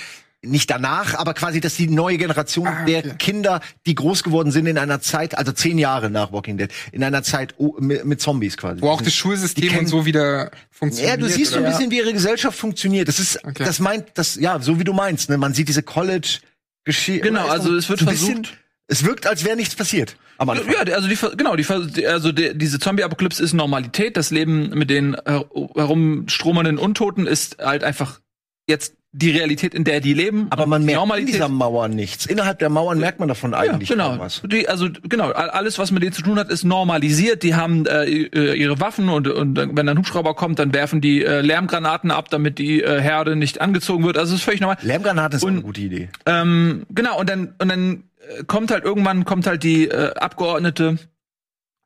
nicht 0.45 0.69
danach, 0.69 1.13
aber 1.15 1.33
quasi, 1.33 1.59
dass 1.59 1.75
die 1.75 1.87
neue 1.87 2.17
Generation 2.17 2.67
Ah, 2.67 2.85
der 2.85 2.99
okay. 2.99 3.15
Kinder, 3.17 3.61
die 3.85 3.95
groß 3.95 4.23
geworden 4.23 4.51
sind 4.51 4.65
in 4.67 4.77
einer 4.77 5.01
Zeit, 5.01 5.37
also 5.37 5.51
zehn 5.51 5.77
Jahre 5.77 6.09
nach 6.09 6.31
Walking 6.31 6.57
Dead, 6.57 6.71
in 6.91 7.03
einer 7.03 7.23
Zeit 7.23 7.53
oh, 7.57 7.75
mit, 7.79 8.05
mit 8.05 8.21
Zombies 8.21 8.57
quasi. 8.57 8.81
wo 8.81 8.89
auch 8.89 8.99
Die 8.99 9.05
das 9.05 9.13
Schulsystem 9.15 9.77
und 9.77 9.87
so 9.87 10.05
wieder 10.05 10.51
funktioniert. 10.71 11.17
Ja, 11.19 11.21
du 11.25 11.27
siehst 11.31 11.51
so 11.53 11.57
ein 11.59 11.65
bisschen, 11.65 11.91
wie 11.91 11.97
ihre 11.97 12.13
Gesellschaft 12.13 12.57
funktioniert. 12.57 13.07
Das 13.07 13.19
ist, 13.19 13.43
Okay. 13.45 13.63
das 13.65 13.79
meint, 13.79 14.05
das, 14.15 14.35
ja, 14.35 14.59
so 14.59 14.79
wie 14.79 14.83
du 14.83 14.93
meinst, 14.93 15.29
ne? 15.29 15.37
Man 15.37 15.53
sieht 15.53 15.67
diese 15.67 15.83
College-Geschichte. 15.83 17.21
Genau, 17.21 17.47
also 17.47 17.75
es 17.75 17.89
wird 17.89 18.01
versucht- 18.01 18.57
Es 18.87 19.03
wirkt, 19.03 19.25
als 19.25 19.43
wäre 19.43 19.55
nichts 19.55 19.75
passiert. 19.75 20.15
Am 20.37 20.47
Anfang. 20.49 20.71
Ja, 20.71 20.81
also 20.93 21.07
die, 21.07 21.17
genau, 21.37 21.55
die, 21.55 21.65
also 22.05 22.31
die, 22.31 22.55
diese 22.55 22.77
Zombie-Apokalypse 22.79 23.41
ist 23.41 23.53
Normalität. 23.53 24.15
Das 24.17 24.29
Leben 24.31 24.69
mit 24.77 24.89
den 24.89 25.15
her 25.25 25.45
herumstromernden 25.75 26.77
Untoten 26.77 27.25
ist 27.25 27.57
halt 27.59 27.83
einfach 27.83 28.19
jetzt 28.67 28.93
die 29.17 29.31
Realität, 29.31 29.73
in 29.73 29.85
der 29.85 30.01
die 30.01 30.13
leben. 30.13 30.47
Aber 30.49 30.65
man 30.65 30.83
merkt 30.83 30.95
in 30.97 30.99
Normalität. 31.07 31.35
dieser 31.35 31.47
Mauer 31.47 31.87
nichts. 31.87 32.25
Innerhalb 32.25 32.59
der 32.59 32.69
Mauern 32.69 32.99
merkt 32.99 33.19
man 33.19 33.29
davon 33.29 33.51
Ja, 33.51 33.59
eigentlich 33.59 33.87
genau. 33.87 34.09
kaum 34.09 34.19
was. 34.19 34.41
Die, 34.45 34.67
also 34.67 34.89
genau, 35.03 35.31
all- 35.31 35.49
alles, 35.51 35.79
was 35.79 35.91
mit 35.91 36.03
denen 36.03 36.11
zu 36.11 36.21
tun 36.21 36.37
hat, 36.37 36.49
ist 36.49 36.65
normalisiert. 36.65 37.41
Die 37.43 37.55
haben 37.55 37.85
äh, 37.85 38.03
äh, 38.05 38.53
ihre 38.59 38.79
Waffen 38.81 39.07
und, 39.07 39.27
und 39.29 39.55
wenn 39.57 39.87
ein 39.87 39.97
Hubschrauber 39.97 40.33
kommt, 40.35 40.59
dann 40.59 40.73
werfen 40.73 40.99
die 40.99 41.23
äh, 41.23 41.39
Lärmgranaten 41.39 42.11
ab, 42.11 42.29
damit 42.29 42.59
die 42.59 42.83
äh, 42.83 42.99
Herde 43.01 43.37
nicht 43.37 43.61
angezogen 43.61 44.03
wird. 44.03 44.17
Also 44.17 44.33
es 44.33 44.39
ist 44.41 44.45
völlig 44.45 44.59
normal. 44.59 44.77
Lärmgranaten 44.81 45.37
ist 45.37 45.43
Und- 45.43 45.53
eine 45.53 45.61
gute 45.61 45.79
Idee. 45.81 46.09
Ähm, 46.25 46.85
genau, 46.89 47.17
und 47.17 47.29
dann, 47.29 47.53
und 47.59 47.69
dann 47.69 48.03
äh, 48.37 48.43
kommt 48.45 48.69
halt 48.71 48.83
irgendwann 48.83 49.23
kommt 49.23 49.47
halt 49.47 49.63
die 49.63 49.87
äh, 49.87 50.13
Abgeordnete 50.15 50.97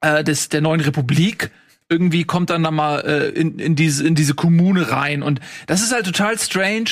äh, 0.01 0.23
des, 0.23 0.49
der 0.49 0.61
neuen 0.61 0.81
Republik. 0.81 1.51
Irgendwie 1.91 2.23
kommt 2.23 2.49
dann 2.51 2.63
da 2.63 2.71
mal 2.71 2.99
äh, 3.01 3.29
in, 3.29 3.57
in, 3.59 3.75
diese, 3.75 4.05
in 4.07 4.13
diese 4.15 4.33
Kommune 4.35 4.91
rein. 4.91 5.23
Und 5.23 5.39
das 5.67 5.81
ist 5.81 5.91
halt 5.93 6.05
total 6.05 6.37
strange, 6.37 6.89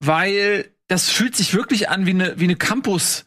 weil 0.00 0.70
das 0.88 1.08
fühlt 1.08 1.36
sich 1.36 1.54
wirklich 1.54 1.88
an 1.88 2.06
wie 2.06 2.10
eine, 2.10 2.38
wie 2.40 2.44
eine 2.44 2.56
Campus, 2.56 3.24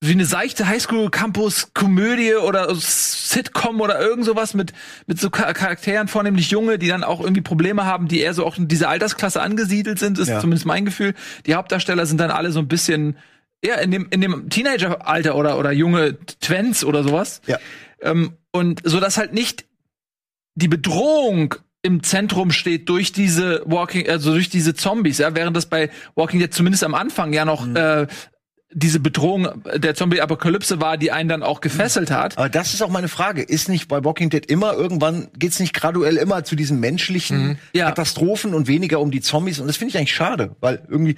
wie 0.00 0.12
eine 0.12 0.26
seichte 0.26 0.66
Highschool-Campus-Komödie 0.66 2.34
oder 2.34 2.74
Sitcom 2.74 3.80
oder 3.80 4.00
irgend 4.00 4.24
sowas 4.24 4.54
mit, 4.54 4.72
mit 5.06 5.20
so 5.20 5.28
Char- 5.30 5.54
Charakteren, 5.54 6.08
vornehmlich 6.08 6.50
Junge, 6.50 6.78
die 6.78 6.88
dann 6.88 7.04
auch 7.04 7.20
irgendwie 7.20 7.40
Probleme 7.40 7.84
haben, 7.84 8.08
die 8.08 8.20
eher 8.20 8.34
so 8.34 8.44
auch 8.44 8.58
in 8.58 8.68
dieser 8.68 8.88
Altersklasse 8.88 9.40
angesiedelt 9.40 9.98
sind, 9.98 10.18
ist 10.18 10.28
Ja. 10.28 10.40
zumindest 10.40 10.66
mein 10.66 10.84
Gefühl. 10.84 11.14
Die 11.46 11.54
Hauptdarsteller 11.54 12.06
sind 12.06 12.18
dann 12.20 12.30
alle 12.30 12.52
so 12.52 12.58
ein 12.60 12.68
bisschen, 12.68 13.16
ja, 13.64 13.76
in 13.76 13.90
dem, 13.90 14.08
in 14.10 14.20
dem 14.20 14.50
Teenager-Alter 14.50 15.36
oder, 15.36 15.58
oder 15.58 15.72
junge 15.72 16.18
Twents 16.40 16.84
oder 16.84 17.02
sowas. 17.04 17.40
Ja. 17.46 17.58
Ähm, 18.00 18.36
und 18.50 18.80
so 18.84 19.00
dass 19.00 19.16
halt 19.18 19.32
nicht 19.32 19.64
die 20.56 20.68
Bedrohung 20.68 21.54
im 21.82 22.02
Zentrum 22.02 22.50
steht 22.52 22.88
durch 22.88 23.12
diese 23.12 23.62
Walking, 23.66 24.08
also 24.08 24.32
durch 24.32 24.48
diese 24.48 24.74
Zombies, 24.74 25.18
ja, 25.18 25.34
während 25.34 25.56
das 25.56 25.66
bei 25.66 25.90
Walking 26.14 26.38
Dead 26.40 26.52
zumindest 26.52 26.84
am 26.84 26.94
Anfang 26.94 27.32
ja 27.32 27.44
noch 27.44 27.66
äh, 27.74 28.06
diese 28.74 29.00
Bedrohung 29.00 29.48
der 29.76 29.94
Zombie-Apokalypse 29.94 30.80
war, 30.80 30.96
die 30.96 31.12
einen 31.12 31.28
dann 31.28 31.42
auch 31.42 31.60
gefesselt 31.60 32.10
hat. 32.10 32.38
Aber 32.38 32.48
das 32.48 32.72
ist 32.72 32.82
auch 32.82 32.88
meine 32.88 33.08
Frage. 33.08 33.42
Ist 33.42 33.68
nicht 33.68 33.88
bei 33.88 34.02
Walking 34.04 34.30
Dead 34.30 34.46
immer 34.46 34.72
irgendwann, 34.74 35.28
geht's 35.36 35.60
nicht 35.60 35.74
graduell 35.74 36.16
immer 36.16 36.44
zu 36.44 36.56
diesen 36.56 36.80
menschlichen 36.80 37.58
Ja. 37.74 37.88
Katastrophen 37.88 38.54
und 38.54 38.68
weniger 38.68 39.00
um 39.00 39.10
die 39.10 39.20
Zombies? 39.20 39.58
Und 39.58 39.66
das 39.66 39.76
finde 39.76 39.90
ich 39.90 39.98
eigentlich 39.98 40.14
schade, 40.14 40.56
weil 40.60 40.86
irgendwie 40.88 41.16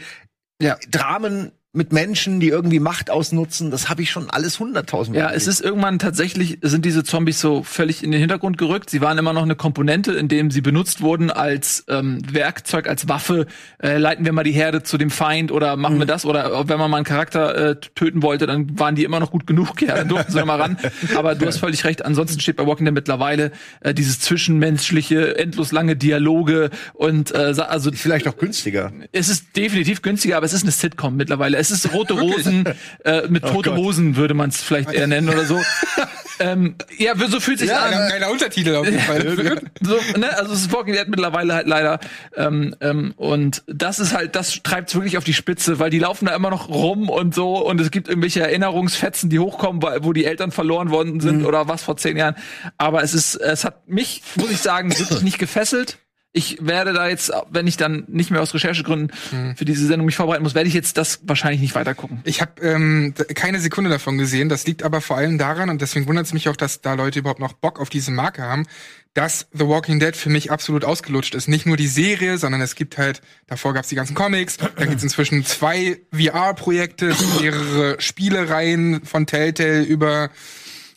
Ja. 0.61 0.77
Dramen 0.91 1.53
mit 1.75 1.93
Menschen, 1.93 2.39
die 2.39 2.49
irgendwie 2.49 2.79
Macht 2.79 3.11
ausnutzen, 3.11 3.73
das 3.73 3.89
habe 3.89 4.01
ich 4.01 4.11
schon 4.11 4.31
alles 4.31 4.61
hunderttausend 4.61 5.17
Ja, 5.17 5.33
es 5.33 5.49
ist 5.49 5.61
irgendwann 5.61 5.99
tatsächlich, 5.99 6.59
sind 6.63 6.85
diese 6.85 7.03
Zombies 7.03 7.41
so 7.41 7.65
völlig 7.65 8.05
in 8.05 8.13
den 8.13 8.21
Hintergrund 8.21 8.59
gerückt. 8.59 8.91
Sie 8.91 9.01
waren 9.01 9.19
immer 9.19 9.33
noch 9.33 9.43
eine 9.43 9.57
Komponente, 9.57 10.13
in 10.13 10.29
dem 10.29 10.53
sie 10.53 10.61
benutzt 10.61 11.01
wurden 11.01 11.33
als 11.33 11.85
ähm, 11.89 12.23
Werkzeug, 12.33 12.89
als 12.89 13.09
Waffe. 13.09 13.47
Äh, 13.83 13.99
leiten 13.99 14.25
wir 14.25 14.33
mal 14.33 14.45
die 14.45 14.53
Herde 14.53 14.85
zu 14.85 14.99
dem 14.99 15.11
Feind 15.11 15.51
oder 15.51 15.75
machen 15.77 15.99
wir 15.99 16.07
das? 16.07 16.25
Oder 16.25 16.69
wenn 16.69 16.79
man 16.79 16.93
mal 16.93 16.99
einen 16.99 17.05
Charakter 17.05 17.71
äh, 17.71 17.77
töten 17.97 18.23
wollte, 18.23 18.47
dann 18.47 18.79
waren 18.79 18.95
die 18.95 19.03
immer 19.03 19.19
noch 19.19 19.31
gut 19.31 19.47
genug. 19.47 19.65
Ja, 19.85 19.97
dann 19.97 20.09
durften 20.09 20.33
sie 20.33 20.39
noch 20.39 20.47
mal 20.47 20.59
ran. 20.59 20.79
Aber 21.15 21.35
du 21.35 21.45
hast 21.45 21.59
völlig 21.59 21.85
recht. 21.85 22.07
Ansonsten 22.07 22.41
steht 22.41 22.57
bei 22.57 22.67
Walking 22.67 22.87
Dead 22.87 22.95
mittlerweile 22.95 23.53
äh, 23.81 23.93
dieses 23.93 24.19
zwischenmenschliche, 24.21 25.37
endlos 25.37 25.73
lange 25.73 25.95
Dialoge 25.95 26.71
und 26.95 27.33
äh, 27.33 27.55
also 27.69 27.91
vielleicht 27.93 28.27
auch 28.27 28.39
günstiger. 28.39 28.93
es 29.13 29.29
ist 29.29 29.57
definitiv 29.57 30.01
günstiger, 30.01 30.39
aber 30.39 30.47
es 30.47 30.55
ist 30.55 30.63
eine 30.63 30.71
Sitcom 30.71 31.17
mittlerweile. 31.17 31.59
Es 31.71 31.85
ist 31.85 31.93
rote 31.93 32.15
Rosen, 32.21 32.65
äh, 33.05 33.23
mit 33.29 33.43
tote 33.45 33.71
Gott. 33.71 33.79
Hosen 33.79 34.17
würde 34.17 34.35
man 34.35 34.51
es 34.51 34.63
vielleicht 34.63 34.93
eher 34.93 35.07
nennen 35.07 35.29
oder 35.29 35.45
so. 35.45 35.59
ähm, 36.41 36.75
ja, 36.99 37.15
so 37.17 37.41
fühlt 37.41 37.59
sich 37.59 37.69
Ja, 37.71 37.81
an. 37.85 37.91
geiler, 37.93 38.09
geiler 38.09 38.31
Untertitel 38.31 38.75
auf 38.77 38.85
jeden 38.87 38.99
Fall. 39.01 39.61
So, 39.81 39.99
ne, 40.19 40.37
also 40.37 40.53
es 40.53 40.61
ist 40.63 40.73
Walking 40.73 40.95
Dead 40.95 41.09
mittlerweile 41.09 41.55
halt 41.55 41.67
leider. 41.67 42.01
Ähm, 42.37 42.75
ähm, 42.81 43.15
und 43.17 43.63
das 43.67 43.99
ist 43.99 44.13
halt, 44.15 44.37
das 44.37 44.63
treibt 44.63 44.89
es 44.91 44.95
wirklich 44.95 45.17
auf 45.19 45.25
die 45.25 45.35
Spitze, 45.35 45.79
weil 45.79 45.91
die 45.91 45.99
laufen 45.99 46.27
da 46.27 46.35
immer 46.35 46.51
noch 46.51 46.69
rum 46.69 47.09
und 47.09 47.35
so 47.35 47.65
und 47.65 47.81
es 47.81 47.91
gibt 47.91 48.09
irgendwelche 48.09 48.41
Erinnerungsfetzen, 48.41 49.31
die 49.31 49.39
hochkommen, 49.39 49.83
wo 50.03 50.13
die 50.13 50.25
Eltern 50.25 50.51
verloren 50.51 50.91
worden 50.91 51.21
sind 51.21 51.41
Mhm. 51.41 51.47
oder 51.47 51.69
was 51.69 51.83
vor 51.83 51.97
zehn 51.97 52.17
Jahren. 52.17 52.35
Aber 52.79 53.03
es 53.03 53.15
ist, 53.15 53.37
es 53.37 53.65
hat 53.65 53.89
mich, 53.89 54.23
muss 54.37 54.51
ich 54.51 54.59
sagen, 54.59 54.91
wirklich 54.99 55.23
nicht 55.23 55.39
gefesselt. 55.39 55.99
Ich 56.37 56.59
werde 56.61 56.93
da 56.93 57.09
jetzt, 57.09 57.31
wenn 57.51 57.69
ich 57.69 57.77
dann 57.77 58.03
nicht 58.09 58.33
mehr 58.33 58.43
aus 58.43 58.53
Recherchegründen 58.55 59.13
Mhm. 59.31 59.55
für 59.57 59.65
diese 59.65 59.87
Sendung 59.87 60.05
mich 60.07 60.17
vorbereiten 60.17 60.43
muss, 60.43 60.57
werde 60.57 60.67
ich 60.69 60.75
jetzt 60.75 60.99
das 60.99 61.21
wahrscheinlich 61.23 61.61
nicht 61.61 61.77
weiter 61.77 61.95
gucken. 61.95 62.21
Ich 62.25 62.41
habe 62.41 62.61
ähm, 62.61 63.15
keine 63.37 63.61
Sekunde 63.61 63.89
davon 63.89 64.19
gesehen. 64.19 64.49
Das 64.49 64.67
liegt 64.67 64.83
aber 64.83 65.01
vor 65.01 65.17
allem 65.17 65.39
daran, 65.39 65.71
und 65.71 65.81
deswegen 65.81 66.09
wundert 66.09 66.27
es 66.27 66.33
mich 66.33 66.49
auch, 66.49 66.57
dass 66.57 66.81
da 66.81 66.95
Leute 66.95 67.21
überhaupt 67.21 67.39
noch 67.39 67.53
Bock 67.53 67.79
auf 67.79 67.89
diese 67.89 68.11
Marke 68.11 68.43
haben, 68.43 68.67
dass 69.15 69.47
The 69.53 69.69
Walking 69.69 70.01
Dead 70.01 70.17
für 70.17 70.29
mich 70.29 70.51
absolut 70.51 70.85
ausgelutscht 70.85 71.37
ist. 71.37 71.47
Nicht 71.47 71.67
nur 71.67 71.77
die 71.77 71.87
Serie, 71.87 72.37
sondern 72.37 72.61
es 72.63 72.75
gibt 72.75 72.99
halt, 72.99 73.23
davor 73.47 73.73
gab 73.73 73.85
es 73.85 73.91
die 73.91 73.95
ganzen 73.95 74.17
Comics, 74.17 74.57
da 74.57 74.87
gibt 74.87 74.97
es 74.97 75.05
inzwischen 75.05 75.45
zwei 75.47 76.01
VR-Projekte, 76.13 77.15
mehrere 77.41 78.01
Spielereien 78.01 79.05
von 79.05 79.27
Telltale 79.27 79.83
über 79.85 80.31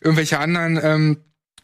irgendwelche 0.02 0.40
anderen 0.40 0.80
ähm, 0.82 1.18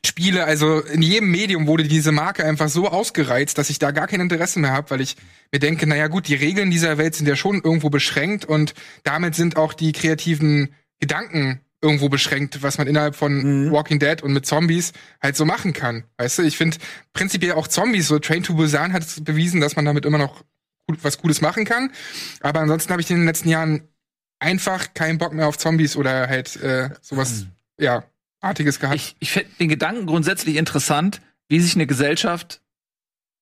Spiele, 0.06 0.44
also 0.44 0.82
in 0.82 1.02
jedem 1.02 1.32
Medium 1.32 1.66
wurde 1.66 1.84
diese 1.86 2.12
Marke 2.12 2.44
einfach 2.44 2.68
so 2.68 2.90
ausgereizt, 2.90 3.58
dass 3.58 3.70
ich 3.70 3.80
da 3.80 3.92
gar 3.92 4.08
kein 4.08 4.20
Interesse 4.20 4.60
mehr 4.60 4.72
habe, 4.72 4.92
weil 4.92 5.02
ich 5.02 5.16
mir 5.52 5.60
denke, 5.60 5.88
naja 5.88 6.08
gut, 6.08 6.28
die 6.28 6.36
Regeln 6.36 6.72
dieser 6.72 6.98
Welt 6.98 7.16
sind 7.16 7.28
ja 7.28 7.36
schon 7.36 7.62
irgendwo 7.64 7.90
beschränkt 7.90 8.44
und 8.44 8.74
damit 9.04 9.36
sind 9.36 9.56
auch 9.56 9.74
die 9.74 9.94
kreativen 9.94 10.74
Gedanken 11.00 11.62
irgendwo 11.82 12.10
beschränkt, 12.10 12.64
was 12.64 12.78
man 12.78 12.88
innerhalb 12.88 13.16
von 13.16 13.72
Walking 13.72 14.00
Dead 14.00 14.22
und 14.24 14.34
mit 14.34 14.46
Zombies 14.46 14.94
halt 15.22 15.36
so 15.36 15.46
machen 15.46 15.74
kann. 15.74 16.06
Weißt 16.18 16.40
du, 16.40 16.44
ich 16.44 16.58
finde 16.58 16.78
prinzipiell 17.12 17.54
auch 17.54 17.68
Zombies, 17.68 18.08
so 18.08 18.20
Train 18.20 18.44
to 18.44 18.56
Busan 18.56 18.94
hat 18.94 19.04
es 19.04 19.24
bewiesen, 19.24 19.62
dass 19.62 19.76
man 19.76 19.86
damit 19.86 20.06
immer 20.06 20.18
noch 20.18 20.44
was 20.88 21.18
Gutes 21.18 21.42
machen 21.42 21.66
kann. 21.66 21.92
Aber 22.42 22.62
ansonsten 22.62 22.92
habe 22.92 23.02
ich 23.02 23.10
in 23.10 23.18
den 23.18 23.26
letzten 23.26 23.50
Jahren 23.50 23.88
einfach 24.40 24.94
keinen 24.94 25.18
Bock 25.18 25.34
mehr 25.34 25.48
auf 25.48 25.58
Zombies 25.58 25.96
oder 25.96 26.28
halt 26.28 26.56
äh, 26.62 26.90
sowas, 27.02 27.46
ja, 27.78 28.04
artiges 28.44 28.80
gehabt. 28.80 28.96
Ich, 28.96 29.16
ich 29.20 29.32
finde 29.32 29.50
den 29.60 29.70
Gedanken 29.70 30.06
grundsätzlich 30.06 30.56
interessant, 30.58 31.22
wie 31.50 31.60
sich 31.60 31.76
eine 31.76 31.88
Gesellschaft 31.88 32.62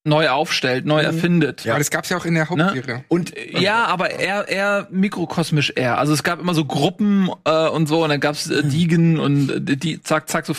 neu 0.04 0.30
aufstellt, 0.30 0.86
neu 0.88 1.02
erfindet. 1.02 1.64
Ja, 1.64 1.78
das 1.78 1.92
gab's 1.92 2.10
ja 2.10 2.18
auch 2.18 2.26
in 2.26 2.34
der 2.34 2.50
Hauptserie. 2.50 3.06
Und 3.08 3.34
Ja, 3.60 3.86
aber 3.86 4.10
eher, 4.10 4.48
eher 4.48 4.88
mikrokosmisch 4.90 5.74
eher. 5.76 6.00
Also 6.00 6.12
es 6.14 6.24
gab 6.24 6.40
immer 6.40 6.56
so 6.56 6.66
Gruppen 6.66 7.30
äh, 7.46 7.68
und 7.70 7.86
so 7.88 8.04
und 8.04 8.10
dann 8.10 8.20
gab's 8.20 8.50
äh, 8.50 8.64
Diegen 8.64 9.20
und 9.20 9.70
äh, 9.70 9.78
die 9.78 10.02
zack, 10.02 10.28
zack, 10.28 10.48
so 10.48 10.56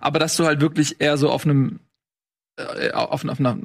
aber 0.00 0.18
dass 0.20 0.36
du 0.36 0.44
halt 0.46 0.60
wirklich 0.60 1.00
eher 1.00 1.16
so 1.16 1.28
auf 1.30 1.44
einem 1.44 1.80
äh, 2.56 2.92
auf, 2.92 3.24
auf 3.24 3.40
einer 3.40 3.58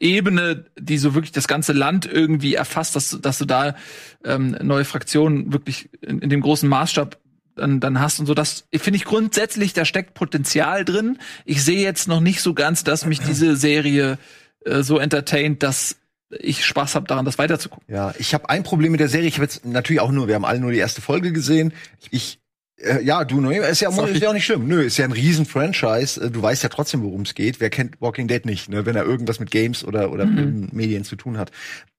Ebene, 0.00 0.64
die 0.76 0.98
so 0.98 1.14
wirklich 1.14 1.30
das 1.32 1.46
ganze 1.46 1.72
Land 1.72 2.04
irgendwie 2.06 2.54
erfasst, 2.56 2.96
dass, 2.96 3.10
du- 3.10 3.18
dass 3.18 3.38
du 3.38 3.44
da 3.44 3.76
ähm, 4.24 4.56
neue 4.62 4.84
Fraktionen 4.84 5.52
wirklich 5.52 5.88
in, 6.02 6.18
in 6.18 6.28
dem 6.28 6.40
großen 6.40 6.68
Maßstab 6.68 7.18
dann, 7.56 7.80
dann 7.80 8.00
hast 8.00 8.20
und 8.20 8.26
so. 8.26 8.34
Das 8.34 8.66
finde 8.72 8.96
ich 8.96 9.04
grundsätzlich, 9.04 9.72
da 9.72 9.84
steckt 9.84 10.14
Potenzial 10.14 10.84
drin. 10.84 11.18
Ich 11.44 11.64
sehe 11.64 11.80
jetzt 11.80 12.06
noch 12.06 12.20
nicht 12.20 12.40
so 12.40 12.54
ganz, 12.54 12.84
dass 12.84 13.06
mich 13.06 13.20
diese 13.26 13.56
Serie 13.56 14.18
äh, 14.64 14.82
so 14.82 14.98
entertaint, 14.98 15.62
dass 15.62 15.96
ich 16.30 16.64
Spaß 16.64 16.94
habe 16.94 17.06
daran, 17.06 17.24
das 17.24 17.38
weiterzugucken. 17.38 17.92
Ja, 17.92 18.14
ich 18.18 18.34
habe 18.34 18.50
ein 18.50 18.62
Problem 18.62 18.92
mit 18.92 19.00
der 19.00 19.08
Serie. 19.08 19.28
Ich 19.28 19.34
habe 19.34 19.44
jetzt 19.44 19.64
natürlich 19.64 20.00
auch 20.00 20.10
nur, 20.10 20.28
wir 20.28 20.34
haben 20.34 20.44
alle 20.44 20.60
nur 20.60 20.72
die 20.72 20.78
erste 20.78 21.00
Folge 21.00 21.32
gesehen. 21.32 21.72
Ich 22.10 22.40
äh, 22.78 23.02
ja, 23.02 23.24
du, 23.24 23.40
ne, 23.40 23.56
ist 23.56 23.80
ja, 23.80 23.88
ist 23.88 24.20
ja 24.20 24.28
auch 24.28 24.34
nicht 24.34 24.44
schlimm. 24.44 24.66
Nö, 24.66 24.82
ist 24.82 24.98
ja 24.98 25.04
ein 25.04 25.12
riesen 25.12 25.46
Franchise. 25.46 26.20
Äh, 26.20 26.30
Du 26.30 26.42
weißt 26.42 26.62
ja 26.62 26.68
trotzdem, 26.68 27.02
worum 27.02 27.22
es 27.22 27.34
geht. 27.34 27.60
Wer 27.60 27.70
kennt 27.70 28.00
Walking 28.00 28.28
Dead 28.28 28.44
nicht, 28.44 28.68
ne, 28.68 28.84
wenn 28.86 28.96
er 28.96 29.04
irgendwas 29.04 29.40
mit 29.40 29.50
Games 29.50 29.84
oder 29.84 30.12
oder 30.12 30.26
Medien 30.26 31.04
zu 31.04 31.16
tun 31.16 31.38
hat. 31.38 31.50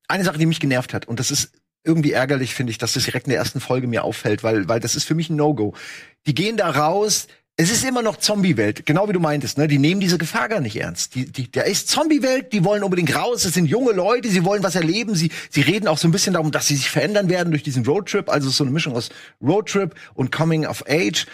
Eine 0.07 0.23
Sache, 0.23 0.37
die 0.37 0.45
mich 0.45 0.59
genervt 0.59 0.93
hat, 0.93 1.07
und 1.07 1.19
das 1.19 1.31
ist 1.31 1.51
irgendwie 1.87 2.11
ärgerlich, 2.11 2.53
finde 2.53 2.71
ich, 2.71 2.77
dass 2.77 2.93
das 2.93 3.05
direkt 3.05 3.27
in 3.27 3.31
der 3.31 3.39
ersten 3.39 3.59
Folge 3.59 3.87
mir 3.87 4.03
auffällt, 4.03 4.43
weil, 4.43 4.67
weil 4.67 4.79
das 4.79 4.95
ist 4.95 5.05
für 5.05 5.15
mich 5.15 5.29
ein 5.29 5.35
No-Go. 5.35 5.73
Die 6.27 6.35
gehen 6.35 6.57
da 6.57 6.69
raus, 6.69 7.27
es 7.59 7.71
ist 7.71 7.83
immer 7.83 8.03
noch 8.03 8.17
Zombie-Welt, 8.17 8.85
genau 8.85 9.09
wie 9.09 9.13
du 9.13 9.19
meintest, 9.19 9.57
ne? 9.57 9.67
Die 9.67 9.79
nehmen 9.79 9.99
diese 9.99 10.19
Gefahr 10.19 10.47
gar 10.47 10.59
nicht 10.59 10.75
ernst. 10.75 11.15
Die, 11.15 11.25
die, 11.25 11.49
der 11.49 11.65
ist 11.65 11.87
Zombie-Welt, 11.87 12.53
die 12.53 12.63
wollen 12.63 12.83
unbedingt 12.83 13.15
raus, 13.15 13.45
es 13.45 13.55
sind 13.55 13.65
junge 13.65 13.93
Leute, 13.93 14.29
sie 14.29 14.45
wollen 14.45 14.61
was 14.61 14.75
erleben, 14.75 15.15
sie, 15.15 15.31
sie 15.49 15.61
reden 15.61 15.87
auch 15.87 15.97
so 15.97 16.07
ein 16.07 16.11
bisschen 16.11 16.33
darum, 16.33 16.51
dass 16.51 16.67
sie 16.67 16.75
sich 16.75 16.91
verändern 16.91 17.29
werden 17.29 17.49
durch 17.49 17.63
diesen 17.63 17.83
Roadtrip, 17.83 18.29
also 18.29 18.51
so 18.51 18.63
eine 18.63 18.71
Mischung 18.71 18.95
aus 18.95 19.09
Roadtrip 19.41 19.95
und 20.13 20.31
Coming 20.31 20.67
of 20.67 20.83
Age 20.87 21.25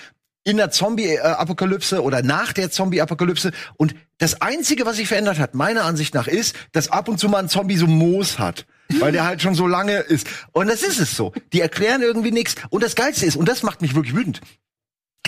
in 0.45 0.55
der 0.57 0.71
Zombie-Apokalypse 0.71 2.01
oder 2.01 2.21
nach 2.21 2.53
der 2.53 2.71
Zombie-Apokalypse. 2.71 3.51
Und 3.75 3.93
das 4.17 4.41
Einzige, 4.41 4.85
was 4.85 4.95
sich 4.97 5.09
verändert 5.09 5.39
hat, 5.39 5.55
meiner 5.55 5.83
Ansicht 5.83 6.13
nach, 6.13 6.27
ist, 6.27 6.55
dass 6.71 6.89
ab 6.89 7.09
und 7.09 7.19
zu 7.19 7.27
mal 7.27 7.39
ein 7.39 7.49
Zombie 7.49 7.77
so 7.77 7.87
Moos 7.87 8.39
hat. 8.39 8.65
Weil 8.89 9.11
der 9.11 9.25
halt 9.25 9.41
schon 9.41 9.55
so 9.55 9.65
lange 9.65 9.97
ist. 9.97 10.27
Und 10.51 10.67
das 10.67 10.83
ist 10.83 10.99
es 10.99 11.15
so. 11.15 11.33
Die 11.51 11.61
erklären 11.61 12.01
irgendwie 12.01 12.31
nichts. 12.31 12.55
Und 12.69 12.83
das 12.83 12.95
Geilste 12.95 13.25
ist, 13.25 13.35
und 13.35 13.47
das 13.47 13.63
macht 13.63 13.81
mich 13.81 13.95
wirklich 13.95 14.15
wütend, 14.15 14.41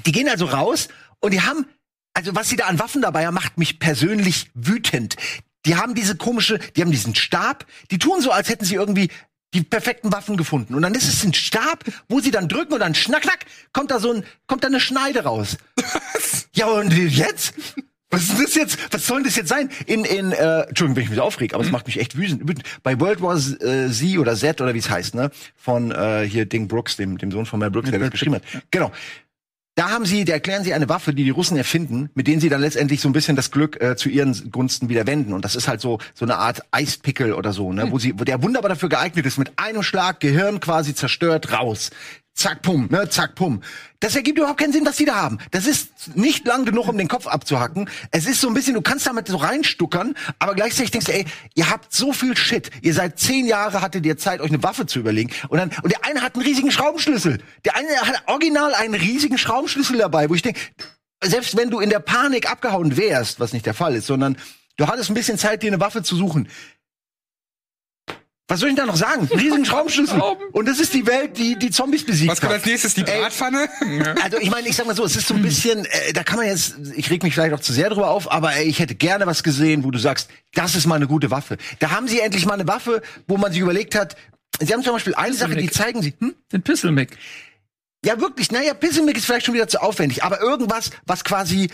die 0.06 0.12
gehen 0.12 0.30
also 0.30 0.46
raus 0.46 0.88
und 1.20 1.34
die 1.34 1.41
haben, 1.41 1.65
also 2.13 2.36
was 2.36 2.50
sie 2.50 2.56
da 2.56 2.65
an 2.65 2.80
Waffen 2.80 3.02
dabei 3.02 3.26
haben, 3.26 3.34
macht 3.34 3.58
mich 3.58 3.80
persönlich 3.80 4.52
wütend. 4.54 5.15
Die 5.65 5.76
haben 5.76 5.96
diese 5.96 6.15
komische, 6.15 6.60
die 6.76 6.82
haben 6.82 6.91
diesen 6.91 7.15
Stab, 7.15 7.65
die 7.89 7.98
tun 7.98 8.22
so, 8.22 8.32
als 8.32 8.50
hätten 8.50 8.65
sie 8.65 8.76
irgendwie 8.76 9.10
die 9.54 9.63
perfekten 9.63 10.12
Waffen 10.12 10.38
gefunden. 10.38 10.76
Und 10.76 10.82
dann 10.82 10.94
ist 10.94 11.08
es 11.08 11.24
ein 11.24 11.34
Stab, 11.34 11.86
wo 12.10 12.20
sie 12.20 12.32
dann 12.32 12.48
drücken 12.48 12.74
und 12.74 12.82
dann 12.82 12.94
schnack, 12.94 13.24
schnack, 13.24 13.46
kommt 13.74 13.89
da 13.89 14.00
so 14.00 14.12
ein, 14.12 14.26
kommt 14.48 14.63
da 14.63 14.68
eine 14.68 14.80
Schneide 14.80 15.24
raus. 15.24 15.58
ja, 16.54 16.68
und 16.68 16.91
jetzt? 16.91 17.54
Was 18.15 18.30
ist 18.30 18.41
das 18.41 18.56
jetzt? 18.56 18.93
Was 18.93 19.06
soll 19.06 19.17
denn 19.17 19.25
das 19.25 19.36
jetzt 19.36 19.49
sein? 19.49 19.69
In, 19.86 20.06
in, 20.06 20.32
äh, 20.32 20.62
Entschuldigung, 20.62 20.95
wenn 20.95 21.04
ich 21.04 21.10
mich 21.10 21.19
aufreg, 21.19 21.54
aber 21.54 21.63
es 21.63 21.71
macht 21.71 21.86
mich 21.86 21.99
echt 21.99 22.17
wütend. 22.17 22.63
Bei 22.82 22.97
World 22.99 23.21
War 23.21 23.36
äh, 23.36 23.91
Z 23.91 24.17
oder 24.17 24.36
Z 24.36 24.62
oder 24.62 24.73
wie 24.73 24.80
es 24.80 24.89
heißt, 24.89 25.15
ne? 25.15 25.32
Von 25.58 25.91
äh, 25.91 26.25
hier 26.28 26.45
Ding 26.45 26.69
Brooks, 26.69 26.95
dem, 26.95 27.17
dem 27.17 27.32
Sohn 27.32 27.45
von 27.45 27.60
Mel 27.60 27.71
Brooks, 27.71 27.91
der 27.91 27.99
das 27.99 28.12
geschrieben 28.12 28.36
hat. 28.36 28.43
Genau. 28.71 28.91
Da 29.78 29.89
haben 29.89 30.06
sie, 30.06 30.23
da 30.23 30.32
erklären 30.32 30.63
sie 30.63 30.73
eine 30.73 30.88
Waffe, 30.88 31.13
die 31.13 31.25
die 31.25 31.32
Russen 31.32 31.58
erfinden, 31.58 32.10
mit 32.15 32.28
denen 32.28 32.39
sie 32.39 32.47
dann 32.47 32.62
letztendlich 32.62 33.01
so 33.01 33.10
ein 33.10 33.12
bisschen 33.12 33.36
das 33.36 33.51
Glück 33.51 33.82
äh, 33.82 33.97
zu 33.97 34.08
ihren 34.08 34.49
Gunsten 34.49 34.88
wieder 34.88 35.06
wenden. 35.06 35.34
Und 35.34 35.43
das 35.43 35.58
ist 35.58 35.67
halt 35.67 35.82
so 35.82 35.99
so 36.13 36.23
eine 36.23 36.38
Art 36.38 36.62
Eispickel 36.71 37.34
oder 37.34 37.51
so, 37.51 37.73
ne, 37.73 37.91
wo 37.91 37.99
sie, 37.99 38.17
wo 38.17 38.23
der 38.23 38.41
wunderbar 38.41 38.69
dafür 38.69 38.88
geeignet 38.88 39.25
ist, 39.25 39.38
mit 39.38 39.51
einem 39.58 39.84
Schlag 39.84 40.21
Gehirn 40.21 40.62
quasi 40.62 40.95
zerstört 40.95 41.51
raus. 41.51 41.91
Zack, 42.36 42.63
pum, 42.63 42.88
ne, 42.91 43.08
zack, 43.08 43.34
pum. 43.36 43.62
Das 44.02 44.13
ergibt 44.13 44.38
überhaupt 44.38 44.60
keinen 44.60 44.74
Sinn, 44.74 44.86
was 44.86 44.98
die 44.98 45.06
da 45.06 45.15
haben. 45.15 45.38
Das 45.52 45.65
ist 45.65 46.17
nicht 46.17 46.45
lang 46.45 46.65
genug, 46.65 46.89
um 46.89 46.98
den 46.98 47.08
Kopf 47.08 47.28
abzuhacken. 47.28 47.89
Es 48.12 48.28
ist 48.28 48.41
so 48.41 48.50
ein 48.50 48.54
bisschen, 48.54 48.74
du 48.74 48.82
kannst 48.82 49.08
damit 49.08 49.30
so 49.30 49.38
reinstuckern, 49.38 50.15
aber 50.38 50.54
gleichzeitig 50.54 50.91
denkst 50.91 51.06
du, 51.06 51.13
ey, 51.13 51.26
ihr 51.56 51.69
habt 51.69 51.93
so 51.93 52.12
viel 52.12 52.36
Shit. 52.36 52.71
Ihr 52.82 52.93
seid 52.93 53.17
zehn 53.17 53.45
Jahre, 53.48 53.82
hattet 53.82 54.06
ihr 54.06 54.17
Zeit, 54.17 54.41
euch 54.41 54.50
eine 54.50 54.62
Waffe 54.63 54.86
zu 54.86 55.00
überlegen. 55.00 55.32
Und 55.48 55.60
dann, 55.60 55.71
und 55.82 55.93
der 55.93 56.04
eine 56.04 56.21
hat 56.21 56.36
einen 56.36 56.43
riesigen 56.43 56.71
Schraubenschlüssel. 56.71 57.41
Der 57.63 57.78
eine 57.78 57.88
hat 58.02 58.24
original 58.28 58.74
einen 58.74 58.95
riesigen 58.95 59.38
Schraubenschlüssel 59.38 59.98
dabei, 59.98 60.30
wo 60.30 60.36
ich 60.36 60.41
denke, 60.41 60.60
selbst 61.24 61.56
wenn 61.56 61.69
du 61.69 61.80
in 61.80 61.89
der 61.89 62.00
Panik 62.00 62.52
abgehauen 62.52 62.98
wärst, 62.98 63.39
was 63.39 63.54
nicht 63.54 63.65
der 63.65 63.74
Fall 63.74 63.95
ist, 63.95 64.08
sondern 64.08 64.36
du 64.76 64.88
hattest 64.88 65.10
ein 65.10 65.13
bisschen 65.13 65.38
Zeit, 65.38 65.63
dir 65.63 65.71
eine 65.71 65.80
Waffe 65.80 66.04
zu 66.04 66.17
suchen. 66.17 66.50
Was 68.48 68.60
soll 68.60 68.70
ich 68.70 68.76
da 68.76 68.86
noch 68.86 68.96
sagen? 68.96 69.28
Riesigen 69.32 69.66
Schraubenschlüssel. 69.66 70.22
Und 70.52 70.68
das 70.68 70.80
ist 70.80 70.94
die 70.94 71.08
Welt, 71.08 71.38
die 71.38 71.58
die 71.58 71.72
Zombies 71.72 72.06
besiegt 72.06 72.32
Was 72.32 72.40
kommt 72.40 72.54
hat. 72.54 72.60
als 72.60 72.66
nächstes? 72.68 72.94
Die. 72.94 73.04
Bratpfanne? 73.04 73.68
Also 74.24 74.38
ich 74.38 74.50
meine, 74.52 74.68
ich 74.68 74.76
sag 74.76 74.86
mal 74.86 74.96
so, 74.96 75.04
es 75.04 75.16
ist 75.16 75.28
so 75.28 75.34
ein 75.34 75.42
bisschen, 75.42 75.86
äh, 75.86 76.14
da 76.14 76.24
kann 76.24 76.38
man 76.38 76.48
jetzt, 76.48 76.76
ich 76.96 77.10
reg 77.10 77.24
mich 77.24 77.34
vielleicht 77.34 77.54
auch 77.54 77.60
zu 77.60 77.74
sehr 77.74 77.90
drüber 77.90 78.10
auf, 78.10 78.32
aber 78.32 78.54
ey, 78.54 78.66
ich 78.66 78.80
hätte 78.80 78.96
gerne 78.96 79.26
was 79.26 79.44
gesehen, 79.44 79.84
wo 79.84 79.92
du 79.92 79.98
sagst, 80.00 80.30
das 80.54 80.76
ist 80.76 80.86
mal 80.86 80.96
eine 80.96 81.08
gute 81.08 81.32
Waffe. 81.32 81.58
Da 81.80 81.92
haben 81.92 82.08
sie 82.08 82.20
endlich 82.20 82.46
mal 82.46 82.54
eine 82.54 82.68
Waffe, 82.68 83.02
wo 83.28 83.38
man 83.38 83.52
sich 83.52 83.62
überlegt 83.62 83.96
hat, 83.96 84.16
sie 84.60 84.74
haben 84.74 84.84
zum 84.84 84.94
Beispiel 84.94 85.16
eine 85.16 85.36
Sache, 85.36 85.56
die 85.56 85.70
zeigen 85.70 86.02
sie, 86.02 86.14
hm? 86.20 86.36
Den 86.52 86.62
Pistol-Mick. 86.62 87.18
Ja, 88.04 88.20
wirklich, 88.20 88.52
naja, 88.52 88.76
Pissimic 88.76 89.18
ist 89.18 89.26
vielleicht 89.26 89.48
schon 89.48 89.56
wieder 89.56 89.68
zu 89.68 89.82
aufwendig, 89.82 90.24
aber 90.24 90.40
irgendwas, 90.40 90.92
was 91.08 91.24
quasi 91.24 91.70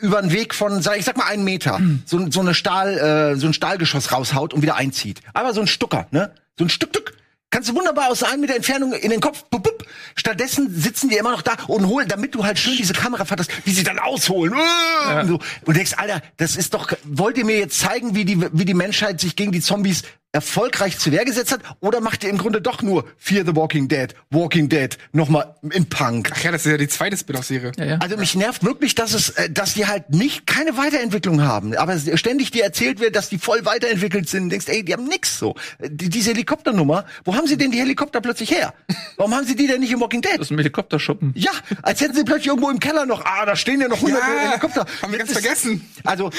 über 0.00 0.18
einen 0.18 0.32
Weg 0.32 0.54
von, 0.54 0.82
sag- 0.82 0.98
ich 0.98 1.04
sag 1.04 1.16
mal, 1.16 1.26
einen 1.26 1.44
Meter, 1.44 1.80
so, 2.06 2.30
so 2.30 2.40
eine 2.40 2.54
Stahl, 2.54 2.98
äh, 2.98 3.36
so 3.36 3.46
ein 3.46 3.52
Stahlgeschoss 3.52 4.12
raushaut 4.12 4.54
und 4.54 4.62
wieder 4.62 4.76
einzieht. 4.76 5.20
Aber 5.34 5.52
so 5.54 5.60
ein 5.60 5.66
Stucker, 5.66 6.06
ne? 6.10 6.32
So 6.58 6.64
ein 6.64 6.68
Stück, 6.70 6.90
Stück. 6.90 7.16
Kannst 7.52 7.68
du 7.68 7.74
wunderbar 7.74 8.10
aus 8.10 8.22
einem 8.22 8.42
Meter 8.42 8.54
Entfernung 8.54 8.92
in 8.92 9.10
den 9.10 9.20
Kopf. 9.20 9.42
Bup, 9.50 9.64
bup. 9.64 9.84
Stattdessen 10.14 10.72
sitzen 10.72 11.08
die 11.08 11.16
immer 11.16 11.32
noch 11.32 11.42
da 11.42 11.54
und 11.66 11.86
holen, 11.88 12.06
damit 12.06 12.34
du 12.36 12.44
halt 12.44 12.60
schön 12.60 12.76
diese 12.76 12.92
Kamera 12.92 13.24
fatterst, 13.24 13.50
wie 13.66 13.72
sie 13.72 13.82
dann 13.82 13.98
ausholen. 13.98 14.52
Und, 14.54 15.26
so. 15.26 15.34
und 15.34 15.42
du 15.66 15.72
denkst, 15.72 15.94
Alter, 15.96 16.22
das 16.36 16.54
ist 16.54 16.74
doch, 16.74 16.92
wollt 17.02 17.36
ihr 17.38 17.44
mir 17.44 17.58
jetzt 17.58 17.80
zeigen, 17.80 18.14
wie 18.14 18.24
die, 18.24 18.40
wie 18.52 18.64
die 18.64 18.74
Menschheit 18.74 19.20
sich 19.20 19.34
gegen 19.34 19.50
die 19.50 19.60
Zombies 19.60 20.02
erfolgreich 20.32 20.98
zu 20.98 21.10
Wehr 21.12 21.24
gesetzt 21.24 21.52
hat? 21.52 21.60
Oder 21.80 22.00
macht 22.00 22.22
ihr 22.24 22.30
im 22.30 22.38
Grunde 22.38 22.60
doch 22.60 22.82
nur 22.82 23.04
Fear 23.18 23.44
the 23.44 23.56
Walking 23.56 23.88
Dead, 23.88 24.14
Walking 24.30 24.68
Dead, 24.68 24.96
nochmal 25.12 25.54
in 25.72 25.86
Punk? 25.88 26.30
Ach 26.34 26.42
ja, 26.42 26.52
das 26.52 26.64
ist 26.66 26.70
ja 26.70 26.78
die 26.78 26.88
zweite 26.88 27.16
Spin-off-Serie. 27.16 27.72
Ja, 27.76 27.84
ja. 27.84 27.98
Also 27.98 28.16
mich 28.16 28.34
nervt 28.34 28.64
wirklich, 28.64 28.94
dass 28.94 29.12
es, 29.12 29.30
äh, 29.30 29.50
dass 29.50 29.74
die 29.74 29.86
halt 29.86 30.10
nicht 30.10 30.46
keine 30.46 30.76
Weiterentwicklung 30.76 31.42
haben. 31.42 31.74
Aber 31.76 31.98
ständig 32.14 32.50
dir 32.50 32.64
erzählt 32.64 33.00
wird, 33.00 33.16
dass 33.16 33.28
die 33.28 33.38
voll 33.38 33.64
weiterentwickelt 33.64 34.28
sind. 34.28 34.44
Du 34.44 34.48
denkst, 34.50 34.66
ey, 34.68 34.84
die 34.84 34.92
haben 34.92 35.04
nix 35.06 35.38
so. 35.38 35.54
Die, 35.80 36.08
diese 36.08 36.30
Helikopternummer, 36.30 37.04
wo 37.24 37.34
haben 37.34 37.46
sie 37.46 37.56
denn 37.56 37.70
die 37.72 37.78
Helikopter 37.80 38.20
plötzlich 38.20 38.50
her? 38.50 38.72
Warum 39.16 39.34
haben 39.34 39.46
sie 39.46 39.56
die 39.56 39.66
denn 39.66 39.80
nicht 39.80 39.92
im 39.92 40.00
Walking 40.00 40.22
Dead? 40.22 40.34
Das 40.34 40.46
ist 40.46 40.50
ein 40.52 40.58
Helikopterschuppen. 40.58 41.32
Ja, 41.34 41.50
als 41.82 42.00
hätten 42.00 42.14
sie 42.14 42.24
plötzlich 42.24 42.46
irgendwo 42.48 42.70
im 42.70 42.78
Keller 42.80 43.04
noch, 43.06 43.24
ah, 43.24 43.44
da 43.46 43.56
stehen 43.56 43.80
ja 43.80 43.88
noch 43.88 43.96
100 43.96 44.20
Ja, 44.22 44.50
Helikopter. 44.50 44.86
haben 45.02 45.12
wir 45.12 45.18
ganz 45.18 45.32
vergessen. 45.32 45.88
Also, 46.04 46.30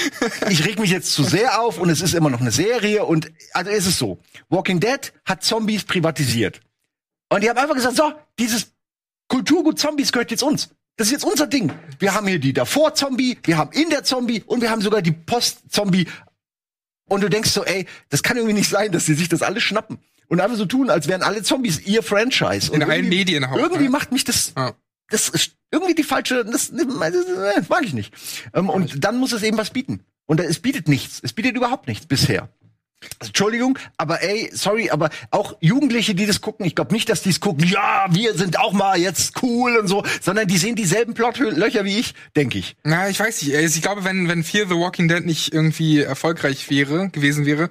ich 0.50 0.66
reg 0.66 0.80
mich 0.80 0.92
jetzt 0.92 1.12
zu 1.12 1.24
sehr 1.24 1.60
auf 1.62 1.78
und 1.78 1.90
es 1.90 2.02
ist 2.02 2.14
immer 2.14 2.30
noch 2.30 2.42
eine 2.42 2.52
Serie 2.52 3.04
und, 3.06 3.32
also 3.54 3.81
ist 3.82 3.94
es 3.94 3.98
so. 4.00 4.20
Walking 4.50 4.80
Dead 4.80 5.12
hat 5.26 5.44
Zombies 5.44 5.84
privatisiert. 5.84 6.62
Und 7.30 7.44
die 7.44 7.50
haben 7.50 7.58
einfach 7.58 7.76
gesagt, 7.76 7.96
so, 7.96 8.14
dieses 8.40 8.72
Kulturgut 9.28 9.80
Zombies 9.80 10.12
gehört 10.12 10.32
jetzt 10.32 10.44
uns. 10.44 10.70
Das 10.98 11.08
ist 11.08 11.14
jetzt 11.14 11.24
unser 11.24 11.48
Ding. 11.48 11.72
Wir 12.00 12.14
haben 12.14 12.28
hier 12.28 12.40
die 12.40 12.54
davor 12.54 12.94
Zombie, 12.94 13.38
wir 13.44 13.58
haben 13.58 13.72
in 13.72 13.90
der 13.90 14.04
Zombie 14.04 14.44
und 14.46 14.62
wir 14.62 14.70
haben 14.70 14.82
sogar 14.82 15.02
die 15.02 15.12
Post-Zombie. 15.14 16.08
Und 17.08 17.22
du 17.24 17.30
denkst 17.30 17.50
so, 17.52 17.64
ey, 17.64 17.88
das 18.10 18.24
kann 18.24 18.38
irgendwie 18.38 18.54
nicht 18.54 18.70
sein, 18.70 18.92
dass 18.92 19.06
sie 19.06 19.14
sich 19.16 19.30
das 19.30 19.42
alles 19.42 19.64
schnappen. 19.64 20.00
Und 20.28 20.40
einfach 20.40 20.58
so 20.58 20.66
tun, 20.66 20.90
als 20.90 21.08
wären 21.08 21.24
alle 21.24 21.44
Zombies 21.44 21.80
ihr 21.82 22.04
Franchise. 22.04 22.72
Und 22.72 22.82
In 22.82 22.90
allen 22.90 23.10
Medien 23.10 23.44
Irgendwie 23.44 23.86
ne? 23.86 23.90
macht 23.90 24.12
mich 24.12 24.24
das 24.24 24.54
Ja. 24.56 24.74
das 25.10 25.30
ist 25.30 25.56
irgendwie 25.72 25.96
die 25.96 26.04
falsche, 26.04 26.46
das, 26.46 26.72
das 26.72 27.70
mag 27.70 27.84
ich 27.84 27.94
nicht. 27.94 28.14
Ähm, 28.54 28.70
und 28.70 29.04
dann 29.04 29.18
muss 29.18 29.32
es 29.32 29.44
eben 29.44 29.58
was 29.58 29.72
bieten. 29.72 30.06
Und 30.26 30.40
es 30.40 30.60
bietet 30.60 30.88
nichts. 30.88 31.20
Es 31.24 31.34
bietet 31.34 31.56
überhaupt 31.56 31.88
nichts 31.88 32.06
bisher. 32.06 32.50
Entschuldigung, 33.20 33.78
aber 33.98 34.22
ey, 34.22 34.50
sorry, 34.54 34.90
aber 34.92 35.10
auch 35.32 35.56
Jugendliche, 35.60 36.14
die 36.16 36.26
das 36.26 36.42
gucken, 36.42 36.66
ich 36.66 36.76
glaube 36.76 36.94
nicht, 36.94 37.10
dass 37.10 37.22
die 37.24 37.30
es 37.30 37.40
gucken, 37.40 37.68
ja, 37.68 38.06
wir 38.12 38.34
sind 38.36 38.60
auch 38.60 38.74
mal 38.74 38.98
jetzt 39.00 39.42
cool 39.42 39.78
und 39.78 39.88
so, 39.88 40.04
sondern 40.22 40.48
die 40.48 40.58
sehen 40.58 40.76
dieselben 40.76 41.14
Plotlöcher 41.14 41.84
wie 41.86 41.98
ich, 42.00 42.14
denke 42.36 42.60
ich. 42.60 42.76
Na, 42.84 43.10
ich 43.10 43.20
weiß 43.20 43.42
nicht. 43.42 43.56
Also 43.56 43.76
Ich 43.76 43.82
glaube, 43.82 44.04
wenn, 44.04 44.28
wenn 44.28 44.44
Fear 44.44 44.68
the 44.68 44.76
Walking 44.76 45.08
Dead 45.08 45.26
nicht 45.26 45.54
irgendwie 45.54 46.00
erfolgreich 46.02 46.70
wäre, 46.70 47.10
gewesen 47.10 47.46
wäre, 47.46 47.70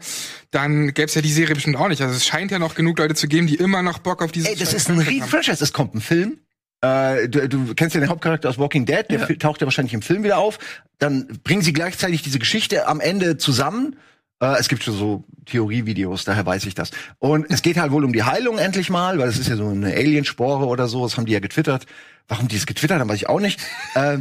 dann 0.51 0.89
gäbe 0.95 1.07
es 1.07 1.15
ja 1.15 1.23
die 1.23 1.33
Serie 1.33 1.55
bestimmt 1.55 1.77
auch 1.77 1.89
nicht. 1.89 2.03
Also 2.03 2.15
es 2.15 2.27
scheint 2.27 2.51
ja 2.51 2.59
noch 2.59 2.75
genug 2.75 2.99
Leute 2.99 3.15
zu 3.15 3.29
geben, 3.29 3.47
die 3.47 3.55
immer 3.57 3.83
noch 3.83 3.99
Bock 3.99 4.23
auf 4.23 4.33
diese 4.33 4.49
Ey, 4.49 4.57
das 4.57 4.73
scheiß 4.73 4.89
ist 4.89 4.91
ein. 4.91 5.23
Franchise. 5.29 5.63
Es 5.63 5.73
kommt 5.73 5.95
ein 5.95 6.01
Film. 6.01 6.39
Äh, 6.83 7.29
du, 7.29 7.49
du 7.49 7.75
kennst 7.75 7.95
ja 7.95 8.01
den 8.01 8.09
Hauptcharakter 8.09 8.49
aus 8.49 8.59
Walking 8.59 8.85
Dead, 8.87 9.05
der 9.11 9.21
Ja. 9.29 9.35
taucht 9.37 9.61
ja 9.61 9.67
wahrscheinlich 9.67 9.95
im 9.95 10.03
Film 10.03 10.25
wieder 10.25 10.39
auf. 10.39 10.59
Dann 10.99 11.41
bringen 11.45 11.63
sie 11.63 11.73
gleichzeitig 11.73 12.23
diese 12.23 12.39
Geschichte 12.39 12.87
am 12.89 13.01
Ende 13.01 13.37
zusammen. 13.37 13.97
Äh, 14.41 14.59
es 14.59 14.69
gibt 14.69 14.83
schon 14.83 14.97
so 14.97 15.25
Theorievideos, 15.47 16.25
daher 16.25 16.47
weiß 16.47 16.67
ich 16.67 16.75
das. 16.75 16.91
Und 17.19 17.47
es 17.51 17.63
geht 17.63 17.77
halt 17.79 17.93
wohl 17.93 18.05
um 18.05 18.13
die 18.13 18.23
Heilung 18.25 18.59
endlich 18.59 18.91
mal, 18.91 19.19
weil 19.19 19.29
es 19.29 19.39
ist 19.39 19.49
ja 19.49 19.57
so 19.57 19.69
eine 19.69 19.93
Alienspore 19.93 20.67
oder 20.67 20.89
so, 20.89 21.03
das 21.05 21.17
haben 21.17 21.27
die 21.27 21.33
ja 21.33 21.41
getwittert. 21.41 21.87
Warum 22.29 22.49
die 22.49 22.57
es 22.57 22.67
getwittert 22.67 23.01
haben, 23.01 23.09
weiß 23.09 23.17
ich 23.17 23.29
auch 23.29 23.41
nicht. 23.41 23.61
äh, 23.95 24.19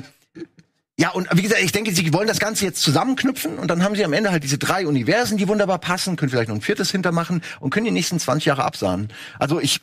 ja, 0.99 1.11
und 1.11 1.29
wie 1.31 1.43
gesagt, 1.43 1.61
ich 1.61 1.71
denke, 1.71 1.93
sie 1.93 2.11
wollen 2.11 2.27
das 2.27 2.39
Ganze 2.39 2.65
jetzt 2.65 2.81
zusammenknüpfen 2.81 3.57
und 3.57 3.69
dann 3.69 3.83
haben 3.83 3.95
sie 3.95 4.03
am 4.03 4.11
Ende 4.11 4.31
halt 4.31 4.43
diese 4.43 4.57
drei 4.57 4.85
Universen, 4.85 5.37
die 5.37 5.47
wunderbar 5.47 5.79
passen, 5.79 6.17
können 6.17 6.29
vielleicht 6.29 6.49
noch 6.49 6.55
ein 6.55 6.61
viertes 6.61 6.91
hintermachen 6.91 7.41
und 7.61 7.69
können 7.69 7.85
die 7.85 7.91
nächsten 7.91 8.19
20 8.19 8.45
Jahre 8.47 8.65
absahnen. 8.65 9.07
Also 9.37 9.61
ich, 9.61 9.79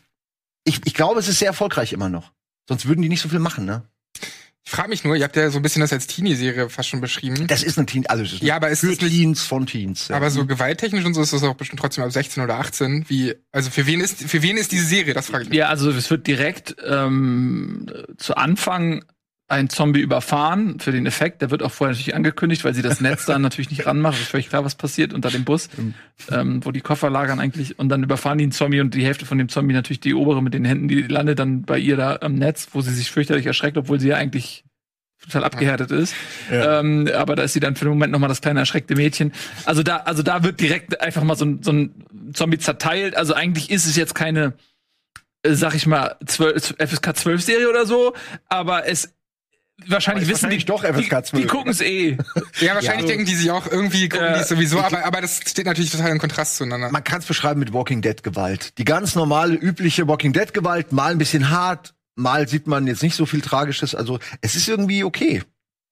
ich, 0.64 0.82
ich 0.84 0.92
glaube, 0.92 1.18
es 1.18 1.28
ist 1.28 1.38
sehr 1.38 1.48
erfolgreich 1.48 1.94
immer 1.94 2.10
noch. 2.10 2.32
Sonst 2.68 2.86
würden 2.86 3.00
die 3.00 3.08
nicht 3.08 3.22
so 3.22 3.30
viel 3.30 3.38
machen, 3.38 3.64
ne? 3.64 3.84
Ich 4.68 4.72
frage 4.72 4.88
mich 4.88 5.04
nur, 5.04 5.14
ihr 5.14 5.22
habt 5.22 5.36
ja 5.36 5.48
so 5.48 5.60
ein 5.60 5.62
bisschen 5.62 5.80
das 5.80 5.92
als 5.92 6.08
Teenie-Serie 6.08 6.68
fast 6.68 6.88
schon 6.88 7.00
beschrieben. 7.00 7.46
Das 7.46 7.62
ist 7.62 7.78
eine 7.78 7.86
Teen, 7.86 8.04
also 8.08 8.24
es 8.24 8.32
ist 8.32 8.42
Ja, 8.42 8.56
aber 8.56 8.68
ist 8.68 8.80
für 8.80 8.86
nicht- 8.88 8.98
Teens 9.00 9.42
von 9.42 9.64
Teens. 9.64 10.08
Ja. 10.08 10.16
Aber 10.16 10.28
so 10.28 10.44
gewalttechnisch 10.44 11.04
und 11.04 11.14
so 11.14 11.22
ist 11.22 11.32
das 11.32 11.44
auch 11.44 11.54
bestimmt 11.54 11.80
trotzdem 11.80 12.02
ab 12.02 12.10
16 12.10 12.42
oder 12.42 12.56
18. 12.58 13.04
Wie, 13.08 13.34
also 13.52 13.70
für 13.70 13.86
wen 13.86 14.00
ist, 14.00 14.24
für 14.24 14.42
wen 14.42 14.56
ist 14.56 14.72
diese 14.72 14.84
Serie? 14.84 15.14
Das 15.14 15.26
frage 15.28 15.44
ich 15.44 15.50
mich. 15.50 15.58
Ja, 15.58 15.68
also 15.68 15.90
es 15.92 16.10
wird 16.10 16.26
direkt 16.26 16.74
ähm, 16.84 17.86
zu 18.18 18.34
Anfang 18.36 19.04
ein 19.48 19.68
Zombie 19.68 20.00
überfahren 20.00 20.80
für 20.80 20.90
den 20.90 21.06
Effekt. 21.06 21.40
Der 21.40 21.50
wird 21.50 21.62
auch 21.62 21.70
vorher 21.70 21.92
natürlich 21.92 22.16
angekündigt, 22.16 22.64
weil 22.64 22.74
sie 22.74 22.82
das 22.82 23.00
Netz 23.00 23.26
dann 23.26 23.42
natürlich 23.42 23.70
nicht 23.70 23.86
ranmachen. 23.86 24.20
Ist 24.20 24.30
völlig 24.30 24.48
klar, 24.48 24.64
was 24.64 24.74
passiert 24.74 25.12
unter 25.12 25.30
dem 25.30 25.44
Bus, 25.44 25.68
ähm, 26.30 26.64
wo 26.64 26.72
die 26.72 26.80
Koffer 26.80 27.10
lagern 27.10 27.38
eigentlich. 27.38 27.78
Und 27.78 27.88
dann 27.88 28.02
überfahren 28.02 28.38
die 28.38 28.44
einen 28.44 28.52
Zombie 28.52 28.80
und 28.80 28.94
die 28.94 29.04
Hälfte 29.04 29.24
von 29.24 29.38
dem 29.38 29.48
Zombie 29.48 29.74
natürlich 29.74 30.00
die 30.00 30.14
obere 30.14 30.42
mit 30.42 30.52
den 30.52 30.64
Händen, 30.64 30.88
die 30.88 31.02
landet 31.02 31.38
dann 31.38 31.62
bei 31.62 31.78
ihr 31.78 31.96
da 31.96 32.18
am 32.20 32.34
Netz, 32.34 32.68
wo 32.72 32.80
sie 32.80 32.92
sich 32.92 33.10
fürchterlich 33.10 33.46
erschreckt, 33.46 33.78
obwohl 33.78 34.00
sie 34.00 34.08
ja 34.08 34.16
eigentlich 34.16 34.64
total 35.22 35.44
abgehärtet 35.44 35.92
ist. 35.92 36.14
Ähm, 36.50 37.08
aber 37.14 37.36
da 37.36 37.44
ist 37.44 37.52
sie 37.52 37.60
dann 37.60 37.76
für 37.76 37.84
den 37.84 37.90
Moment 37.90 38.12
noch 38.12 38.18
mal 38.18 38.28
das 38.28 38.40
kleine 38.40 38.60
erschreckte 38.60 38.96
Mädchen. 38.96 39.32
Also 39.64 39.82
da, 39.82 39.98
also 39.98 40.22
da 40.22 40.42
wird 40.42 40.60
direkt 40.60 41.00
einfach 41.00 41.22
mal 41.22 41.36
so 41.36 41.44
ein, 41.44 41.62
so 41.62 41.72
ein 41.72 41.94
Zombie 42.32 42.58
zerteilt. 42.58 43.16
Also 43.16 43.34
eigentlich 43.34 43.70
ist 43.70 43.86
es 43.86 43.96
jetzt 43.96 44.14
keine 44.14 44.54
äh, 45.42 45.54
sag 45.54 45.74
ich 45.74 45.86
mal, 45.86 46.16
12, 46.24 46.76
FSK 46.78 47.16
12 47.16 47.42
Serie 47.42 47.68
oder 47.68 47.86
so, 47.86 48.14
aber 48.48 48.88
es 48.88 49.15
wahrscheinlich 49.86 50.28
wissen 50.28 50.44
wahrscheinlich 50.44 50.64
die 50.64 50.66
doch 50.66 50.84
FSK 50.84 51.26
12, 51.26 51.30
Die, 51.32 51.36
die 51.42 51.46
gucken 51.46 51.70
es 51.72 51.80
eh. 51.80 52.16
Ja, 52.60 52.74
wahrscheinlich 52.74 53.02
Ja. 53.02 53.06
denken 53.08 53.26
die 53.26 53.34
sich 53.34 53.50
auch 53.50 53.66
irgendwie, 53.66 54.08
gucken 54.08 54.26
Ja. 54.26 54.34
die 54.34 54.40
es 54.40 54.48
sowieso, 54.48 54.80
aber, 54.80 55.04
aber 55.04 55.20
das 55.20 55.40
steht 55.46 55.66
natürlich 55.66 55.90
total 55.90 56.10
im 56.10 56.18
Kontrast 56.18 56.56
zueinander. 56.56 56.90
Man 56.90 57.04
kann 57.04 57.20
es 57.20 57.26
beschreiben 57.26 57.60
mit 57.60 57.72
Walking 57.72 58.02
Dead 58.02 58.22
Gewalt. 58.22 58.76
Die 58.78 58.84
ganz 58.84 59.14
normale, 59.14 59.54
übliche 59.54 60.08
Walking 60.08 60.32
Dead 60.32 60.52
Gewalt, 60.54 60.92
mal 60.92 61.12
ein 61.12 61.18
bisschen 61.18 61.50
hart, 61.50 61.94
mal 62.14 62.48
sieht 62.48 62.66
man 62.66 62.86
jetzt 62.86 63.02
nicht 63.02 63.14
so 63.16 63.26
viel 63.26 63.40
Tragisches. 63.42 63.94
Also 63.94 64.18
es 64.40 64.54
ist 64.56 64.68
irgendwie 64.68 65.04
okay. 65.04 65.42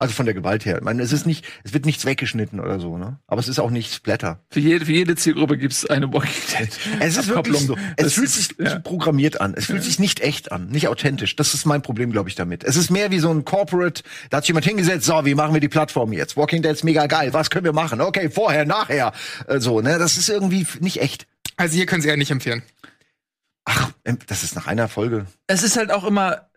Also 0.00 0.12
von 0.12 0.26
der 0.26 0.34
Gewalt 0.34 0.64
her. 0.66 0.78
Ich 0.78 0.82
meine, 0.82 1.02
es 1.02 1.12
ist 1.12 1.24
nicht, 1.24 1.46
es 1.62 1.72
wird 1.72 1.86
nichts 1.86 2.04
weggeschnitten 2.04 2.58
oder 2.60 2.80
so, 2.80 2.98
ne? 2.98 3.20
Aber 3.28 3.40
es 3.40 3.46
ist 3.48 3.60
auch 3.60 3.70
nicht 3.70 3.94
Splatter. 3.94 4.40
Für 4.50 4.58
jede, 4.60 4.84
für 4.86 4.92
jede 4.92 5.14
Zielgruppe 5.14 5.56
gibt's 5.56 5.86
eine 5.86 6.12
Walking 6.12 6.32
Dead. 6.58 6.68
Es 7.00 7.16
ist 7.16 7.28
wirklich 7.28 7.58
so. 7.60 7.76
Es 7.96 8.04
Das 8.06 8.12
fühlt 8.14 8.26
ist- 8.26 8.34
sich 8.34 8.54
ja. 8.58 8.80
programmiert 8.80 9.40
an. 9.40 9.54
Es 9.56 9.66
fühlt 9.66 9.84
sich 9.84 10.00
nicht 10.00 10.18
echt 10.20 10.50
an, 10.50 10.66
nicht 10.68 10.88
authentisch. 10.88 11.36
Das 11.36 11.54
ist 11.54 11.64
mein 11.64 11.80
Problem, 11.82 12.10
glaube 12.10 12.28
ich, 12.28 12.34
damit. 12.34 12.64
Es 12.64 12.74
ist 12.76 12.90
mehr 12.90 13.12
wie 13.12 13.20
so 13.20 13.30
ein 13.32 13.44
Corporate, 13.44 14.02
da 14.30 14.38
hat 14.38 14.44
sich 14.44 14.48
jemand 14.48 14.66
hingesetzt, 14.66 15.06
so, 15.06 15.24
wie 15.24 15.34
machen 15.36 15.54
wir 15.54 15.60
die 15.60 15.68
Plattform 15.68 16.12
jetzt? 16.12 16.36
Walking 16.36 16.60
Dead 16.62 16.72
ist 16.72 16.82
mega 16.84 17.06
geil, 17.06 17.32
was 17.32 17.48
können 17.50 17.64
wir 17.64 17.72
machen? 17.72 18.00
Okay, 18.00 18.28
vorher, 18.30 18.64
nachher. 18.66 19.12
Äh, 19.46 19.60
So, 19.60 19.80
ne? 19.80 19.98
Das 20.00 20.16
ist 20.18 20.28
irgendwie 20.28 20.66
nicht 20.80 21.00
echt. 21.00 21.26
Also 21.56 21.76
hier 21.76 21.86
können 21.86 22.02
sie 22.02 22.08
eher 22.08 22.16
nicht 22.16 22.32
empfehlen. 22.32 22.62
Ach, 23.64 23.92
ähm, 24.04 24.18
das 24.26 24.42
ist 24.42 24.56
nach 24.56 24.66
einer 24.66 24.88
Folge. 24.88 25.26
es 25.46 25.62
ist 25.62 25.76
halt 25.76 25.90
auch 25.92 26.04
immer, 26.04 26.48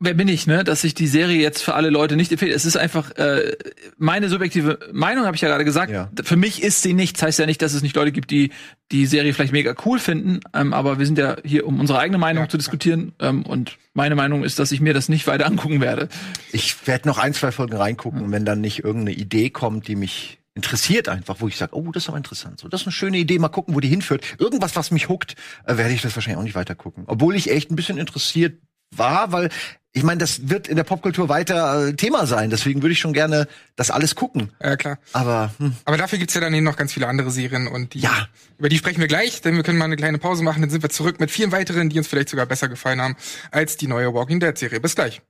wer 0.00 0.14
bin 0.14 0.28
ich, 0.28 0.46
ne, 0.46 0.64
dass 0.64 0.82
ich 0.82 0.94
die 0.94 1.06
Serie 1.06 1.40
jetzt 1.40 1.62
für 1.62 1.74
alle 1.74 1.90
Leute 1.90 2.16
nicht 2.16 2.32
empfehle. 2.32 2.52
Es 2.52 2.64
ist 2.64 2.76
einfach 2.76 3.12
äh, 3.16 3.56
meine 3.98 4.28
subjektive 4.28 4.78
Meinung, 4.92 5.26
habe 5.26 5.36
ich 5.36 5.42
ja 5.42 5.48
gerade 5.48 5.64
gesagt. 5.64 5.92
Ja. 5.92 6.10
Für 6.22 6.36
mich 6.36 6.62
ist 6.62 6.82
sie 6.82 6.94
nichts. 6.94 7.22
Heißt 7.22 7.38
ja 7.38 7.46
nicht, 7.46 7.62
dass 7.62 7.74
es 7.74 7.82
nicht 7.82 7.94
Leute 7.94 8.10
gibt, 8.10 8.30
die 8.30 8.50
die 8.90 9.06
Serie 9.06 9.32
vielleicht 9.34 9.52
mega 9.52 9.74
cool 9.84 9.98
finden. 9.98 10.40
Ähm, 10.54 10.72
aber 10.72 10.98
wir 10.98 11.06
sind 11.06 11.18
ja 11.18 11.36
hier, 11.44 11.66
um 11.66 11.78
unsere 11.78 11.98
eigene 11.98 12.18
Meinung 12.18 12.44
Ja, 12.44 12.48
zu 12.48 12.56
diskutieren. 12.56 13.12
Ähm, 13.20 13.44
und 13.44 13.78
meine 13.92 14.16
Meinung 14.16 14.42
ist, 14.42 14.58
dass 14.58 14.72
ich 14.72 14.80
mir 14.80 14.94
das 14.94 15.08
nicht 15.08 15.26
weiter 15.26 15.46
angucken 15.46 15.80
werde. 15.80 16.08
Ich 16.50 16.86
werde 16.86 17.06
noch 17.06 17.18
ein, 17.18 17.34
zwei 17.34 17.52
Folgen 17.52 17.76
reingucken, 17.76 18.22
und 18.22 18.32
wenn 18.32 18.44
dann 18.44 18.60
nicht 18.60 18.82
irgendeine 18.82 19.16
Idee 19.16 19.50
kommt, 19.50 19.86
die 19.86 19.96
mich 19.96 20.38
interessiert 20.54 21.08
einfach, 21.08 21.36
wo 21.38 21.48
ich 21.48 21.56
sage, 21.56 21.76
oh, 21.76 21.92
das 21.92 22.04
ist 22.04 22.08
aber 22.08 22.18
interessant. 22.18 22.58
So, 22.58 22.68
das 22.68 22.82
ist 22.82 22.86
eine 22.88 22.92
schöne 22.92 23.18
Idee, 23.18 23.38
mal 23.38 23.48
gucken, 23.48 23.74
wo 23.74 23.80
die 23.80 23.88
hinführt. 23.88 24.24
Irgendwas, 24.38 24.74
was 24.76 24.90
mich 24.90 25.08
huckt, 25.08 25.36
äh, 25.64 25.76
werde 25.76 25.94
ich 25.94 26.02
das 26.02 26.16
wahrscheinlich 26.16 26.38
auch 26.38 26.42
nicht 26.44 26.56
weiter 26.56 26.74
gucken. 26.74 27.04
Obwohl 27.06 27.36
ich 27.36 27.50
echt 27.50 27.70
ein 27.70 27.76
bisschen 27.76 27.98
interessiert 27.98 28.58
war, 28.96 29.32
weil 29.32 29.48
ich 29.92 30.04
meine, 30.04 30.18
das 30.18 30.48
wird 30.48 30.68
in 30.68 30.76
der 30.76 30.84
Popkultur 30.84 31.28
weiter 31.28 31.88
äh, 31.88 31.94
Thema 31.94 32.24
sein. 32.26 32.48
Deswegen 32.50 32.80
würde 32.82 32.92
ich 32.92 33.00
schon 33.00 33.12
gerne 33.12 33.48
das 33.74 33.90
alles 33.90 34.14
gucken. 34.14 34.52
Ja, 34.62 34.76
klar. 34.76 34.98
Aber 35.12 35.50
hm, 35.58 35.74
Aber 35.84 35.96
dafür 35.96 36.18
gibt's 36.18 36.34
ja 36.34 36.40
dann 36.40 36.54
eben 36.54 36.64
noch 36.64 36.76
ganz 36.76 36.92
viele 36.92 37.08
andere 37.08 37.30
Serien 37.32 37.66
und 37.66 37.94
die, 37.94 38.00
Ja. 38.00 38.28
über 38.58 38.68
die 38.68 38.78
sprechen 38.78 39.00
wir 39.00 39.08
gleich, 39.08 39.40
denn 39.42 39.56
wir 39.56 39.64
können 39.64 39.78
mal 39.78 39.86
eine 39.86 39.96
kleine 39.96 40.18
Pause 40.18 40.44
machen, 40.44 40.60
dann 40.62 40.70
sind 40.70 40.82
wir 40.82 40.90
zurück 40.90 41.18
mit 41.18 41.30
vielen 41.32 41.50
weiteren, 41.50 41.88
die 41.88 41.98
uns 41.98 42.06
vielleicht 42.06 42.28
sogar 42.28 42.46
besser 42.46 42.68
gefallen 42.68 43.00
haben 43.00 43.16
als 43.50 43.76
die 43.76 43.88
neue 43.88 44.14
Walking 44.14 44.38
Dead 44.38 44.56
Serie. 44.56 44.80
Bis 44.80 44.94
gleich. 44.94 45.22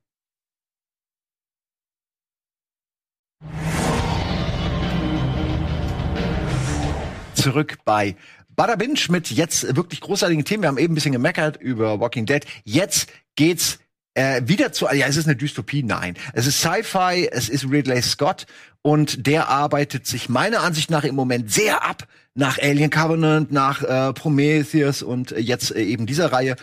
zurück 7.35 7.79
bei 7.85 8.17
Bada 8.51 8.77
Binge 8.77 8.99
mit 9.09 9.31
jetzt 9.31 9.75
wirklich 9.77 10.01
großartigen 10.01 10.45
Themen. 10.45 10.63
Wir 10.65 10.69
haben 10.69 10.79
eben 10.79 10.93
ein 10.93 10.95
bisschen 10.95 11.13
gemeckert 11.13 11.57
über 11.57 11.99
Walking 12.01 12.27
Dead. 12.27 12.45
Jetzt 12.65 13.09
geht's 13.41 13.79
äh, 14.15 14.43
wieder 14.45 14.71
zu, 14.71 14.85
ja, 14.93 15.07
es 15.07 15.17
ist 15.17 15.27
eine 15.27 15.37
Dystopie, 15.37 15.83
nein. 15.83 16.15
Es 16.35 16.47
ist 16.47 16.61
Sci-Fi, 16.61 17.29
es 17.33 17.49
ist 17.49 17.65
Ridley 17.65 18.03
Scott 18.03 18.45
und 18.83 19.27
der 19.27 19.49
arbeitet 19.49 20.07
sich 20.07 20.29
meiner 20.29 20.61
Ansicht 20.61 20.91
nach 20.91 21.05
im 21.05 21.15
Moment 21.15 21.51
sehr 21.51 21.83
ab 21.83 22.07
nach 22.35 22.59
Alien 22.59 22.91
Covenant, 22.91 23.51
nach 23.51 23.83
äh, 23.83 24.13
Prometheus 24.13 25.03
und 25.03 25.33
äh, 25.33 25.39
jetzt 25.41 25.75
äh, 25.75 25.83
eben 25.83 26.05
dieser 26.07 26.33
Reihe. 26.33 26.57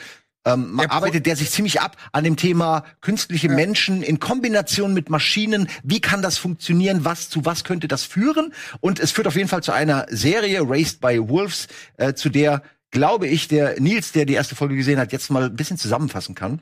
Ähm, 0.45 0.77
Der 0.77 0.87
Pro- 0.87 0.95
arbeitet 0.97 1.25
der 1.25 1.35
sich 1.35 1.49
ziemlich 1.49 1.81
ab 1.81 1.97
an 2.11 2.23
dem 2.23 2.35
Thema 2.35 2.83
künstliche 3.01 3.49
Menschen 3.49 4.03
in 4.03 4.19
Kombination 4.19 4.93
mit 4.93 5.09
Maschinen. 5.09 5.67
Wie 5.83 5.99
kann 5.99 6.21
das 6.21 6.37
funktionieren? 6.37 7.05
Was 7.05 7.29
zu 7.29 7.43
was 7.43 7.63
könnte 7.63 7.87
das 7.87 8.03
führen? 8.03 8.53
Und 8.81 8.99
es 8.99 9.11
führt 9.11 9.27
auf 9.27 9.35
jeden 9.35 9.49
Fall 9.49 9.63
zu 9.63 9.71
einer 9.71 10.05
Serie 10.09 10.61
Raised 10.61 10.99
by 11.01 11.17
Wolves, 11.27 11.67
äh, 11.97 12.13
zu 12.13 12.29
der 12.29 12.61
glaube 12.91 13.27
ich, 13.27 13.47
der 13.47 13.79
Nils, 13.79 14.11
der 14.11 14.25
die 14.25 14.33
erste 14.33 14.55
Folge 14.55 14.75
gesehen 14.75 14.99
hat, 14.99 15.11
jetzt 15.11 15.29
mal 15.29 15.43
ein 15.45 15.55
bisschen 15.55 15.77
zusammenfassen 15.77 16.35
kann, 16.35 16.61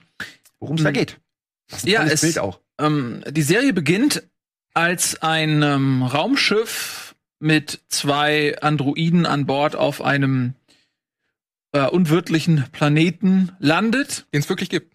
worum 0.59 0.77
es 0.77 0.83
da 0.83 0.89
Mhm. 0.89 0.93
geht. 0.93 1.19
Das 1.69 1.79
ist 1.79 1.85
ein 1.85 1.91
Ja, 1.91 2.03
es- 2.03 2.21
Bild 2.21 2.39
auch. 2.39 2.59
Ähm, 2.79 3.23
die 3.29 3.41
Serie 3.41 3.73
beginnt, 3.73 4.23
als 4.73 5.21
ein 5.21 5.61
ähm, 5.63 6.03
Raumschiff 6.03 7.15
mit 7.39 7.81
zwei 7.89 8.57
Androiden 8.61 9.25
an 9.25 9.45
Bord 9.45 9.75
auf 9.75 10.01
einem 10.01 10.53
äh, 11.73 11.87
unwirtlichen 11.87 12.65
Planeten 12.71 13.51
landet. 13.59 14.25
Den 14.33 14.41
es 14.41 14.49
wirklich 14.49 14.69
gibt. 14.69 14.94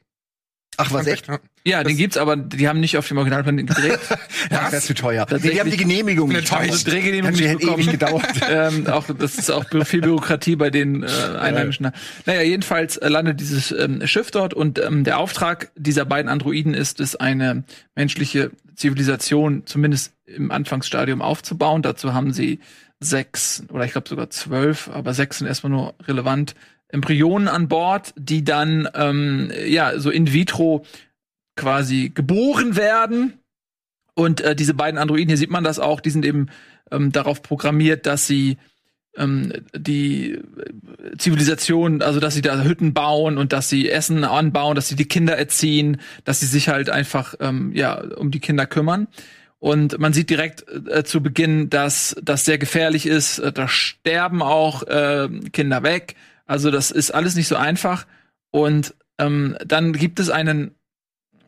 Ach, 0.81 0.93
was 0.93 1.07
echt? 1.07 1.27
Ja. 1.29 1.39
Ja, 1.63 1.85
den 1.85 1.97
gibt's, 1.97 2.17
aber 2.17 2.37
die 2.37 2.69
haben 2.69 2.81
nicht 2.81 2.97
auf 2.97 3.07
dem 3.07 3.19
Originalplaneten 3.19 3.67
gedreht. 3.67 3.99
Ja, 4.51 4.63
das 4.63 4.73
wäre 4.73 4.83
zu 4.83 4.95
teuer. 4.95 5.27
Nee, 5.31 5.51
die 5.51 5.61
haben 5.61 5.71
die 5.71 5.77
Genehmigung 5.77 6.29
nicht. 6.31 6.51
enttäuscht. 6.51 6.85
bekommen. 6.85 7.03
Drehgenehmigung 7.03 7.37
Die 7.37 7.43
nicht 7.43 7.53
hätte 7.53 7.73
ewig 7.73 7.91
gedauert. 7.91 8.25
ähm, 8.51 8.87
auch, 8.87 9.05
das 9.17 9.37
ist 9.37 9.51
auch 9.51 9.65
viel 9.85 10.01
Bürokratie 10.01 10.57
bei 10.57 10.71
den 10.71 11.03
äh, 11.03 11.07
Einheimischen. 11.39 11.91
Naja, 12.27 12.41
jedenfalls 12.41 12.97
äh, 12.97 13.09
landet 13.09 13.39
dieses 13.41 13.71
ähm, 13.71 14.05
Schiff 14.07 14.31
dort 14.31 14.55
und 14.55 14.79
ähm, 14.79 15.05
der 15.05 15.19
Auftrag 15.19 15.71
dieser 15.77 16.05
beiden 16.05 16.31
Androiden 16.31 16.75
ist 16.75 17.01
es, 17.01 17.17
eine 17.17 17.65
menschliche 17.95 18.51
Zivilisation 18.75 19.67
zumindest 19.67 20.15
im 20.25 20.51
Anfangsstadium 20.51 21.21
aufzubauen. 21.21 21.83
Dazu 21.83 22.15
haben 22.15 22.33
sie 22.33 22.61
sechs 22.99 23.63
oder 23.71 23.85
ich 23.85 23.93
glaube 23.93 24.09
sogar 24.09 24.31
zwölf, 24.31 24.89
aber 24.93 25.15
sechs 25.15 25.39
sind 25.39 25.47
erstmal 25.47 25.71
nur 25.71 25.95
relevant, 26.07 26.55
Embryonen 26.93 27.49
an 27.49 27.69
Bord, 27.69 28.15
die 28.17 28.45
dann 28.45 28.89
ähm, 28.95 29.51
ja 29.67 29.99
so 29.99 30.11
in 30.11 30.33
vitro 30.33 30.85
quasi 31.57 32.11
geboren 32.15 32.77
werden. 32.77 33.35
Und 34.15 34.41
äh, 34.41 34.55
diese 34.55 34.75
beiden 34.75 34.99
Androiden, 34.99 35.29
hier 35.29 35.37
sieht 35.37 35.51
man 35.51 35.65
das 35.65 35.79
auch, 35.79 36.01
die 36.01 36.11
sind 36.11 36.25
eben 36.25 36.49
ähm, 36.91 37.13
darauf 37.13 37.43
programmiert, 37.43 38.07
dass 38.07 38.27
sie 38.27 38.59
ähm, 39.17 39.53
die 39.75 40.41
Zivilisation, 41.19 42.03
also 42.03 42.21
dass 42.21 42.35
sie 42.35 42.43
da 42.43 42.63
Hütten 42.63 42.93
bauen 42.93 43.39
und 43.39 43.53
dass 43.53 43.69
sie 43.69 43.89
Essen 43.89 44.25
anbauen, 44.25 44.75
dass 44.75 44.89
sie 44.89 44.97
die 44.97 45.09
Kinder 45.09 45.37
erziehen, 45.37 46.01
dass 46.25 46.41
sie 46.41 46.47
sich 46.47 46.69
halt 46.69 46.91
einfach 46.91 47.35
ähm, 47.41 47.73
ja 47.75 47.95
um 48.17 48.31
die 48.31 48.41
Kinder 48.41 48.67
kümmern. 48.67 49.09
Und 49.59 49.99
man 49.99 50.15
sieht 50.15 50.31
direkt 50.31 50.65
äh, 50.89 51.05
zu 51.05 51.23
Beginn, 51.23 51.69
dass 51.69 52.17
das 52.23 52.47
sehr 52.47 52.57
gefährlich 52.57 53.07
ist. 53.07 53.39
Äh, 53.39 53.53
da 53.53 53.69
sterben 53.69 54.43
auch 54.43 54.83
äh, 54.85 55.29
Kinder 55.53 55.83
weg. 55.83 56.17
Also 56.51 56.73
das 56.73 56.91
ist 56.91 57.13
alles 57.13 57.37
nicht 57.37 57.47
so 57.47 57.55
einfach. 57.55 58.09
Und 58.51 58.97
ähm, 59.19 59.57
dann 59.65 59.93
gibt 59.93 60.19
es 60.19 60.31
einen 60.31 60.75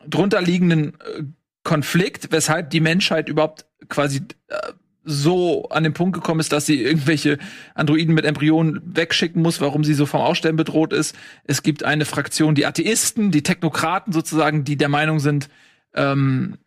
drunterliegenden 0.07 0.93
äh, 0.93 1.23
Konflikt, 1.63 2.31
weshalb 2.31 2.69
die 2.69 2.79
Menschheit 2.79 3.27
überhaupt 3.27 3.65
quasi 3.89 4.21
äh, 4.47 4.71
so 5.03 5.67
an 5.67 5.83
den 5.83 5.93
Punkt 5.93 6.15
gekommen 6.15 6.39
ist, 6.39 6.53
dass 6.53 6.65
sie 6.65 6.81
irgendwelche 6.81 7.37
Androiden 7.75 8.15
mit 8.15 8.23
Embryonen 8.23 8.81
wegschicken 8.95 9.41
muss, 9.41 9.59
warum 9.59 9.83
sie 9.83 9.93
so 9.93 10.05
vom 10.05 10.21
Aussterben 10.21 10.55
bedroht 10.55 10.93
ist. 10.93 11.17
Es 11.43 11.63
gibt 11.63 11.83
eine 11.83 12.05
Fraktion, 12.05 12.55
die 12.55 12.65
Atheisten, 12.65 13.29
die 13.29 13.43
Technokraten 13.43 14.13
sozusagen, 14.13 14.63
die 14.63 14.77
der 14.77 14.87
Meinung 14.87 15.19
sind, 15.19 15.49
ähm, 15.93 16.59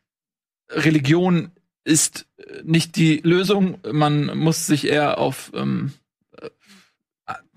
Religion 0.68 1.52
ist 1.84 2.26
äh, 2.36 2.60
nicht 2.64 2.96
die 2.96 3.22
Lösung. 3.24 3.78
Man 3.90 4.36
muss 4.36 4.66
sich 4.66 4.86
eher 4.86 5.16
auf, 5.16 5.52
ähm, 5.54 5.92
äh, 5.94 6.05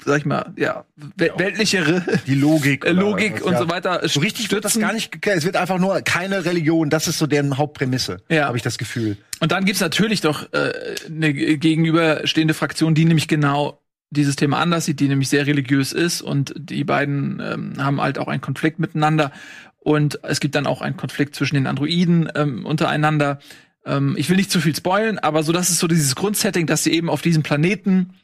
sag 0.06 0.20
ich 0.20 0.26
mal, 0.26 0.54
ja, 0.58 0.86
wel 1.16 1.32
weltlichere 1.38 2.04
Die 2.28 2.36
Logik. 2.36 2.88
Logik 2.90 3.46
und 3.46 3.54
ja. 3.54 3.60
so 3.60 3.70
weiter. 3.70 4.08
So 4.08 4.20
richtig 4.20 4.52
wird 4.52 4.66
das 4.66 4.74
stützen. 4.74 4.88
gar 4.88 4.94
nicht 4.94 5.12
geklärt. 5.12 5.38
Es 5.38 5.46
wird 5.46 5.56
einfach 5.56 5.80
nur 5.80 6.02
keine 6.02 6.46
Religion. 6.46 6.90
Das 6.90 7.08
ist 7.08 7.18
so 7.18 7.28
deren 7.28 7.58
Hauptprämisse. 7.58 8.18
Ja. 8.30 8.46
Habe 8.46 8.58
ich 8.58 8.64
das 8.64 8.78
Gefühl. 8.78 9.18
Und 9.40 9.52
dann 9.52 9.66
gibt's 9.66 9.82
natürlich 9.82 10.22
doch 10.22 10.52
äh, 10.54 10.72
eine 11.08 11.34
gegenüberstehende 11.34 12.54
Fraktion, 12.54 12.96
die 12.96 13.06
nämlich 13.06 13.28
genau 13.28 13.82
dieses 14.12 14.36
Thema 14.36 14.60
anders 14.60 14.86
sieht, 14.86 15.00
die 15.00 15.08
nämlich 15.08 15.30
sehr 15.30 15.46
religiös 15.46 15.94
ist 15.94 16.22
und 16.22 16.54
die 16.58 16.84
beiden 16.84 17.40
ähm, 17.40 17.74
haben 17.78 18.02
halt 18.02 18.18
auch 18.18 18.28
einen 18.28 18.42
Konflikt 18.42 18.80
miteinander 18.80 19.32
und 19.78 20.24
es 20.24 20.40
gibt 20.40 20.56
dann 20.56 20.68
auch 20.68 20.82
einen 20.82 20.98
Konflikt 20.98 21.36
zwischen 21.36 21.56
den 21.56 21.68
Androiden 21.68 22.30
ähm, 22.36 22.66
untereinander. 22.66 23.40
Ähm, 23.86 24.16
ich 24.18 24.30
will 24.30 24.38
nicht 24.38 24.52
zu 24.52 24.60
viel 24.62 24.76
spoilen, 24.76 25.20
aber 25.20 25.44
so 25.44 25.52
das 25.52 25.70
ist 25.70 25.80
so 25.80 25.88
dieses 25.88 26.16
Grundsetting, 26.16 26.66
dass 26.66 26.84
sie 26.84 26.94
eben 26.94 27.10
auf 27.10 27.22
diesem 27.22 27.44
Planeten 27.44 28.16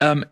ähm, 0.00 0.24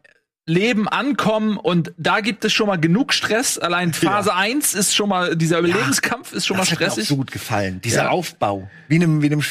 leben, 0.48 0.86
ankommen 0.86 1.56
und 1.56 1.92
da 1.98 2.20
gibt 2.20 2.44
es 2.44 2.52
schon 2.52 2.68
mal 2.68 2.76
genug 2.76 3.12
Stress. 3.12 3.58
Allein 3.58 3.92
Phase 3.92 4.32
1 4.32 4.74
ist 4.74 4.94
schon 4.94 5.08
mal, 5.08 5.34
dieser 5.36 5.58
Überlebenskampf 5.58 6.32
ist 6.32 6.46
schon 6.46 6.56
das 6.56 6.68
mal 6.68 6.72
hat 6.72 6.80
mir 6.80 6.86
auch 6.86 6.92
stressig. 6.92 7.08
so 7.08 7.16
gut 7.16 7.32
gefallen. 7.32 7.80
Dieser 7.82 8.04
Ja. 8.04 8.08
Aufbau. 8.10 8.70
Wie 8.86 8.94
in 8.96 9.02
einem, 9.02 9.22
wie 9.22 9.26
in 9.26 9.32
einem 9.32 9.42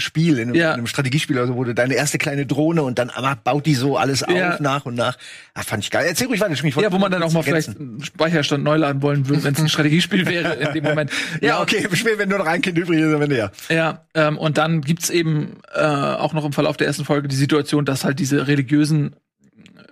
Spiel, 0.00 0.38
in 0.38 0.48
einem, 0.48 0.54
Ja. 0.54 0.68
in 0.70 0.78
einem 0.78 0.86
Strategiespiel 0.86 1.36
oder 1.36 1.48
so, 1.48 1.56
wo 1.56 1.64
du 1.64 1.74
deine 1.74 1.94
erste 1.94 2.16
kleine 2.16 2.46
Drohne 2.46 2.82
und 2.82 2.98
dann 2.98 3.10
aber 3.10 3.36
baut 3.36 3.66
die 3.66 3.74
so 3.74 3.98
alles 3.98 4.24
Ja. 4.26 4.54
auf 4.54 4.60
nach 4.60 4.86
und 4.86 4.94
nach. 4.94 5.18
Ah, 5.52 5.62
fand 5.64 5.84
ich 5.84 5.90
geil. 5.90 6.06
Erzähl 6.08 6.28
ruhig 6.28 6.40
weiter. 6.40 6.52
Ich 6.54 6.62
Ja, 6.76 6.92
wo 6.92 6.98
man 6.98 7.12
dann 7.12 7.22
auch 7.22 7.32
mal 7.32 7.42
vielleicht 7.42 7.68
einen 7.78 8.02
Speicherstand 8.02 8.64
neu 8.64 8.76
laden 8.76 9.02
wollen 9.02 9.28
würde, 9.28 9.44
wenn 9.44 9.52
es 9.52 9.60
ein 9.60 9.68
Strategiespiel 9.68 10.24
wäre 10.26 10.54
in 10.54 10.72
dem 10.72 10.84
Moment. 10.84 11.10
Ja, 11.42 11.60
okay, 11.60 11.86
beschwer, 11.88 12.16
wenn 12.18 12.30
nur 12.30 12.38
noch 12.38 12.46
ein 12.46 12.62
Kind 12.62 12.78
übrig 12.78 13.00
ist, 13.00 13.12
Ende 13.12 13.36
ja. 13.36 13.50
Ja, 13.68 14.06
ähm, 14.14 14.38
und 14.38 14.56
dann 14.56 14.80
gibt's 14.80 15.10
eben 15.10 15.58
äh, 15.74 15.80
auch 15.82 16.32
noch 16.32 16.44
im 16.46 16.52
Verlauf 16.54 16.78
der 16.78 16.86
ersten 16.86 17.04
Folge 17.04 17.28
die 17.28 17.36
Situation, 17.36 17.84
dass 17.84 18.04
halt 18.04 18.18
diese 18.18 18.46
religiösen 18.46 19.14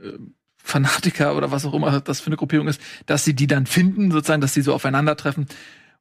äh, 0.02 0.12
Fanatiker 0.66 1.36
oder 1.36 1.52
was 1.52 1.64
auch 1.64 1.74
immer 1.74 2.00
das 2.00 2.20
für 2.20 2.26
eine 2.26 2.36
Gruppierung 2.36 2.66
ist, 2.66 2.80
dass 3.06 3.24
sie 3.24 3.34
die 3.34 3.46
dann 3.46 3.66
finden, 3.66 4.10
sozusagen, 4.10 4.40
dass 4.40 4.52
sie 4.52 4.62
so 4.62 4.74
aufeinandertreffen. 4.74 5.46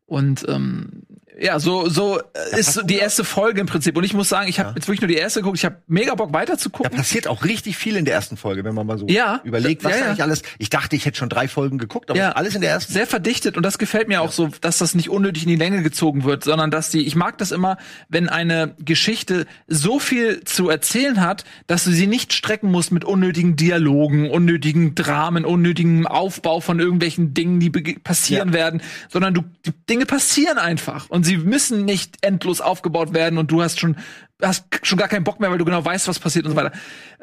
Und 0.07 0.43
ähm, 0.49 1.03
ja, 1.39 1.59
so 1.59 1.89
so 1.89 2.19
äh, 2.19 2.59
ist 2.59 2.81
die 2.85 2.95
erste 2.97 3.23
Folge 3.23 3.61
im 3.61 3.67
Prinzip. 3.67 3.97
Und 3.97 4.03
ich 4.03 4.13
muss 4.13 4.29
sagen, 4.29 4.47
ich 4.47 4.59
habe 4.59 4.73
jetzt 4.75 4.87
wirklich 4.87 5.01
nur 5.01 5.07
die 5.07 5.15
erste 5.15 5.39
geguckt. 5.41 5.57
Ich 5.57 5.65
habe 5.65 5.77
mega 5.87 6.15
Bock 6.15 6.33
weiter 6.33 6.57
zu 6.57 6.69
Da 6.69 6.77
gucken. 6.77 6.97
passiert 6.97 7.27
auch 7.27 7.43
richtig 7.43 7.77
viel 7.77 7.95
in 7.97 8.05
der 8.05 8.13
ersten 8.13 8.37
Folge, 8.37 8.63
wenn 8.63 8.73
man 8.75 8.87
mal 8.87 8.97
so 8.97 9.07
Ja. 9.07 9.41
überlegt, 9.43 9.83
was 9.83 9.91
Ja, 9.91 9.97
da 9.97 10.03
ja. 10.03 10.09
eigentlich 10.11 10.23
alles. 10.23 10.41
Ich 10.59 10.69
dachte, 10.69 10.95
ich 10.95 11.05
hätte 11.05 11.17
schon 11.17 11.29
drei 11.29 11.47
Folgen 11.47 11.77
geguckt, 11.77 12.09
aber 12.09 12.19
Ja. 12.19 12.31
alles 12.31 12.55
in 12.55 12.61
der 12.61 12.69
ersten. 12.71 12.93
Sehr 12.93 13.07
verdichtet 13.07 13.57
und 13.57 13.63
das 13.63 13.77
gefällt 13.77 14.07
mir 14.07 14.21
auch 14.21 14.31
so, 14.31 14.49
dass 14.61 14.77
das 14.77 14.95
nicht 14.95 15.09
unnötig 15.09 15.43
in 15.43 15.49
die 15.49 15.55
Länge 15.55 15.81
gezogen 15.83 16.23
wird, 16.23 16.43
sondern 16.43 16.71
dass 16.71 16.89
die, 16.89 17.05
ich 17.05 17.15
mag 17.15 17.37
das 17.37 17.51
immer, 17.51 17.77
wenn 18.09 18.29
eine 18.29 18.75
Geschichte 18.79 19.45
so 19.67 19.99
viel 19.99 20.43
zu 20.45 20.69
erzählen 20.69 21.21
hat, 21.21 21.43
dass 21.67 21.83
du 21.83 21.91
sie 21.91 22.07
nicht 22.07 22.33
strecken 22.33 22.71
musst 22.71 22.91
mit 22.91 23.03
unnötigen 23.03 23.55
Dialogen, 23.55 24.29
unnötigen 24.29 24.95
Dramen, 24.95 25.45
unnötigem 25.45 26.07
Aufbau 26.07 26.59
von 26.61 26.79
irgendwelchen 26.79 27.33
Dingen, 27.33 27.59
die 27.59 27.69
passieren 27.69 28.49
Ja. 28.49 28.53
werden, 28.53 28.81
sondern 29.09 29.33
du, 29.33 29.41
die 29.65 29.71
Dinge 29.89 30.05
passieren 30.05 30.57
einfach 30.57 31.09
und 31.09 31.24
sie 31.25 31.37
müssen 31.37 31.85
nicht 31.85 32.25
endlos 32.25 32.61
aufgebaut 32.61 33.13
werden 33.13 33.37
und 33.37 33.51
du 33.51 33.61
hast 33.61 33.79
schon 33.79 33.97
hast 34.41 34.65
schon 34.83 34.97
gar 34.97 35.07
keinen 35.07 35.23
Bock 35.23 35.39
mehr, 35.39 35.49
weil 35.49 35.57
du 35.57 35.65
genau 35.65 35.83
weißt, 35.83 36.07
was 36.07 36.19
passiert 36.19 36.45
und 36.45 36.51
so 36.51 36.57
weiter. 36.57 36.71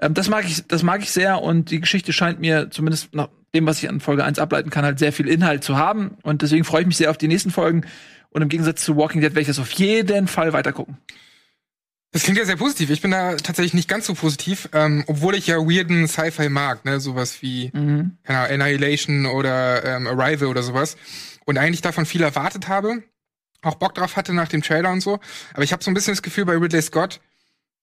Ähm, 0.00 0.14
das 0.14 0.28
mag 0.28 0.44
ich, 0.44 0.66
das 0.66 0.82
mag 0.82 1.02
ich 1.02 1.10
sehr 1.10 1.42
und 1.42 1.70
die 1.70 1.80
Geschichte 1.80 2.12
scheint 2.12 2.40
mir 2.40 2.70
zumindest 2.70 3.14
nach 3.14 3.28
dem, 3.54 3.66
was 3.66 3.82
ich 3.82 3.88
an 3.88 4.00
Folge 4.00 4.24
1 4.24 4.38
ableiten 4.38 4.70
kann, 4.70 4.84
halt 4.84 4.98
sehr 4.98 5.12
viel 5.12 5.28
Inhalt 5.28 5.62
zu 5.62 5.76
haben 5.76 6.16
und 6.22 6.42
deswegen 6.42 6.64
freue 6.64 6.82
ich 6.82 6.86
mich 6.86 6.96
sehr 6.96 7.10
auf 7.10 7.18
die 7.18 7.28
nächsten 7.28 7.50
Folgen 7.50 7.82
und 8.30 8.42
im 8.42 8.48
Gegensatz 8.48 8.82
zu 8.84 8.96
Walking 8.96 9.20
Dead 9.20 9.30
werde 9.30 9.42
ich 9.42 9.46
das 9.46 9.58
auf 9.58 9.70
jeden 9.72 10.26
Fall 10.26 10.52
weiter 10.52 10.72
gucken. 10.72 10.96
Das 12.12 12.24
klingt 12.24 12.38
ja 12.38 12.44
sehr 12.44 12.56
positiv. 12.56 12.90
Ich 12.90 13.00
bin 13.00 13.10
da 13.10 13.36
tatsächlich 13.36 13.72
nicht 13.72 13.88
ganz 13.88 14.06
so 14.06 14.14
positiv, 14.14 14.68
ähm, 14.74 15.02
obwohl 15.06 15.34
ich 15.34 15.46
ja 15.46 15.56
weirden 15.56 16.06
Sci-Fi 16.06 16.50
mag, 16.50 16.84
ne, 16.84 17.00
sowas 17.00 17.40
wie 17.40 17.70
keine 18.22 18.38
Ahnung, 18.38 18.60
Annihilation 18.60 19.26
oder 19.26 19.82
ähm, 19.84 20.06
Arrival 20.06 20.48
oder 20.48 20.62
sowas. 20.62 20.96
Und 21.46 21.56
eigentlich 21.56 21.80
davon 21.80 22.04
viel 22.04 22.22
erwartet 22.22 22.68
habe, 22.68 23.02
auch 23.62 23.76
Bock 23.76 23.94
drauf 23.94 24.16
hatte 24.16 24.34
nach 24.34 24.48
dem 24.48 24.62
Trailer 24.62 24.90
und 24.90 25.00
so. 25.00 25.20
Aber 25.54 25.62
ich 25.62 25.72
habe 25.72 25.82
so 25.82 25.90
ein 25.90 25.94
bisschen 25.94 26.12
das 26.12 26.22
Gefühl 26.22 26.44
bei 26.44 26.54
Ridley 26.56 26.82
Scott, 26.82 27.20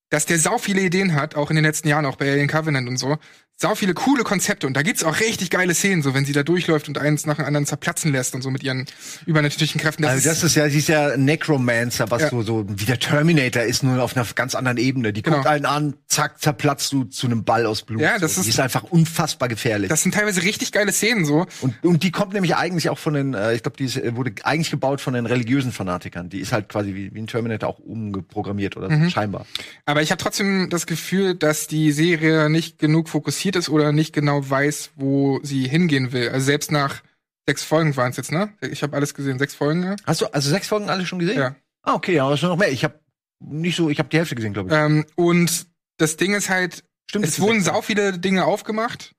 dass 0.10 0.26
der 0.26 0.40
sau 0.40 0.58
viele 0.58 0.82
Ideen 0.82 1.16
hat, 1.16 1.36
auch 1.36 1.50
in 1.50 1.56
den 1.56 1.66
letzten 1.66 1.88
Jahren, 1.88 2.06
auch 2.06 2.16
bei 2.16 2.30
Alien 2.32 2.48
Covenant 2.48 2.88
und 2.88 2.98
so. 2.98 3.18
Sau 3.62 3.76
viele 3.76 3.94
coole 3.94 4.24
Konzepte 4.24 4.68
und 4.68 4.74
da 4.78 4.84
gibt's 4.84 5.04
auch 5.04 5.20
richtig 5.20 5.50
geile 5.50 5.74
Szenen, 5.76 6.02
so 6.02 6.14
wenn 6.14 6.24
sie 6.24 6.32
da 6.32 6.44
durchläuft 6.44 6.88
und 6.88 6.98
eins 6.98 7.26
nach 7.26 7.36
dem 7.36 7.44
anderen 7.44 7.66
zerplatzen 7.66 8.14
lässt 8.14 8.34
und 8.34 8.42
so 8.42 8.50
mit 8.52 8.64
ihren 8.64 8.86
übernatürlichen 9.26 9.82
Kräften. 9.82 10.06
Also 10.06 10.30
das 10.30 10.46
ist 10.46 10.56
ja, 10.56 10.70
sie 10.70 10.78
ist 10.78 10.88
ja 10.88 11.18
Necromancer, 11.18 12.10
was 12.10 12.22
Ja. 12.22 12.30
so, 12.30 12.42
so 12.42 12.66
wie 12.70 12.86
der 12.86 13.00
Terminator 13.00 13.64
ist, 13.64 13.84
nur 13.84 14.02
auf 14.02 14.16
einer 14.16 14.26
ganz 14.34 14.56
anderen 14.56 14.78
Ebene. 14.78 15.12
Die 15.12 15.24
Genau. 15.24 15.36
guckt 15.38 15.48
einen 15.50 15.66
an, 15.66 15.96
zack, 16.08 16.40
zerplatzt 16.40 16.94
du 16.94 17.04
zu 17.04 17.28
einem 17.28 17.44
Ball 17.44 17.66
aus 17.66 17.82
Blut. 17.82 18.00
Ja, 18.00 18.18
das 18.18 18.36
so. 18.36 18.40
ist- 18.40 18.46
die 18.46 18.52
ist 18.52 18.62
einfach 18.62 18.84
unfassbar 18.84 19.50
gefährlich. 19.50 19.90
das 19.90 20.04
sind 20.04 20.14
teilweise 20.14 20.42
richtig 20.44 20.72
geile 20.72 20.94
Szenen 20.94 21.26
so. 21.26 21.46
Und, 21.60 21.84
und 21.84 22.04
die 22.04 22.12
kommt 22.12 22.32
nämlich 22.32 22.56
eigentlich 22.56 22.88
auch 22.90 22.98
von 22.98 23.14
den, 23.14 23.34
äh, 23.34 23.56
ich 23.56 23.64
glaube, 23.64 23.76
die 23.76 23.84
ist, 23.84 23.98
äh, 23.98 24.16
wurde 24.16 24.32
eigentlich 24.46 24.72
gebaut 24.72 25.02
von 25.02 25.14
den 25.14 25.26
religiösen 25.26 25.74
Fanatikern. 25.74 26.30
Die 26.30 26.40
ist 26.40 26.54
halt 26.54 26.70
quasi 26.70 26.96
wie, 26.96 27.14
wie 27.14 27.20
ein 27.20 27.28
Terminator 27.28 27.68
auch 27.68 27.80
umgeprogrammiert 27.80 28.78
oder 28.78 28.90
Mhm. 28.90 29.10
scheinbar. 29.10 29.46
Aber 29.86 30.02
ich 30.02 30.12
habe 30.12 30.22
trotzdem 30.24 30.70
das 30.70 30.86
Gefühl, 30.88 31.36
dass 31.36 31.68
die 31.68 31.92
Serie 31.92 32.50
nicht 32.50 32.80
genug 32.80 33.10
fokussiert 33.10 33.49
ist 33.56 33.70
oder 33.70 33.92
nicht 33.92 34.14
genau 34.14 34.48
weiß, 34.48 34.92
wo 34.96 35.40
sie 35.44 35.68
hingehen 35.68 36.12
will. 36.12 36.30
Also 36.30 36.46
selbst 36.46 36.72
nach 36.72 37.02
sechs 37.48 37.64
Folgen 37.64 37.96
waren 37.98 38.12
es 38.12 38.18
jetzt, 38.18 38.32
ne? 38.32 38.54
Ich 38.62 38.84
habe 38.84 38.96
alles 38.96 39.14
gesehen, 39.14 39.40
sechs 39.40 39.56
Folgen. 39.56 39.84
Ja. 39.84 39.96
Hast 40.06 40.22
du 40.22 40.28
also 40.28 40.50
sechs 40.50 40.68
Folgen 40.68 40.90
alle 40.90 41.06
schon 41.06 41.20
gesehen? 41.20 41.40
Ja. 41.40 41.56
Ah, 41.84 41.96
okay, 41.96 42.16
ja, 42.16 42.26
aber 42.26 42.38
schon 42.38 42.50
noch 42.50 42.58
mehr. 42.58 42.72
Ich 42.72 42.84
habe 42.84 43.00
nicht 43.40 43.76
so, 43.76 43.90
ich 43.90 44.00
habe 44.00 44.10
die 44.10 44.18
Hälfte 44.18 44.36
gesehen, 44.36 44.54
glaube 44.54 44.70
ich. 44.70 44.76
Ähm, 44.76 45.06
und 45.16 45.68
das 45.98 46.18
Ding 46.18 46.34
ist 46.34 46.50
halt, 46.50 46.84
Stimmt. 47.10 47.26
es 47.26 47.40
wurden 47.40 47.62
sau 47.62 47.82
viele 47.82 48.20
Dinge 48.20 48.46
aufgemacht, 48.46 49.16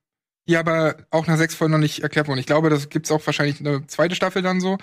die 0.47 0.57
aber 0.57 0.95
auch 1.09 1.27
nach 1.27 1.37
sechs 1.37 1.55
Folgen 1.55 1.73
noch 1.73 1.79
nicht 1.79 2.03
erklärt 2.03 2.27
wurden. 2.27 2.39
Ich 2.39 2.45
glaube, 2.45 2.69
das 2.69 2.89
gibt's 2.89 3.11
auch 3.11 3.25
wahrscheinlich 3.25 3.59
eine 3.59 3.85
zweite 3.87 4.15
Staffel 4.15 4.41
dann 4.41 4.61
so. 4.61 4.77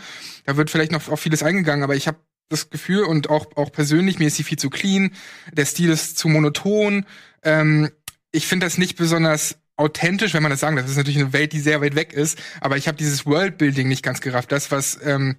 Da 0.45 0.57
wird 0.57 0.71
vielleicht 0.71 0.93
noch 0.93 1.09
auf 1.09 1.21
vieles 1.21 1.43
eingegangen, 1.43 1.85
aber 1.85 1.97
ich 1.97 2.07
habe 2.07 2.19
das 2.49 2.71
Gefühl 2.71 3.05
und 3.05 3.31
auch, 3.31 3.57
auch 3.57 3.71
persönlich, 3.73 4.19
mir 4.19 4.29
ist 4.29 4.37
sie 4.37 4.45
viel 4.45 4.59
zu 4.59 4.71
clean, 4.71 5.13
der 5.53 5.67
Stil 5.67 5.91
ist 5.91 6.19
zu 6.19 6.29
monoton. 6.29 7.07
Ähm, 7.43 7.91
ich 8.33 8.47
finde 8.47 8.67
das 8.67 8.79
nicht 8.79 8.97
besonders 8.97 9.59
authentisch, 9.77 10.35
wenn 10.35 10.43
man 10.43 10.51
das 10.51 10.61
sagen 10.61 10.77
darf. 10.77 10.85
Das 10.85 10.93
ist 10.93 10.97
natürlich 10.97 11.21
eine 11.21 11.33
Welt, 11.33 11.53
die 11.53 11.61
sehr 11.61 11.81
weit 11.81 11.95
weg 11.95 12.13
ist, 12.13 12.39
aber 12.61 12.77
ich 12.77 12.89
habe 12.89 12.97
dieses 12.99 13.27
Worldbuilding 13.27 13.87
nicht 13.89 14.03
ganz 14.03 14.21
gerafft. 14.21 14.51
Das, 14.51 14.71
was 14.71 14.99
ähm, 15.03 15.37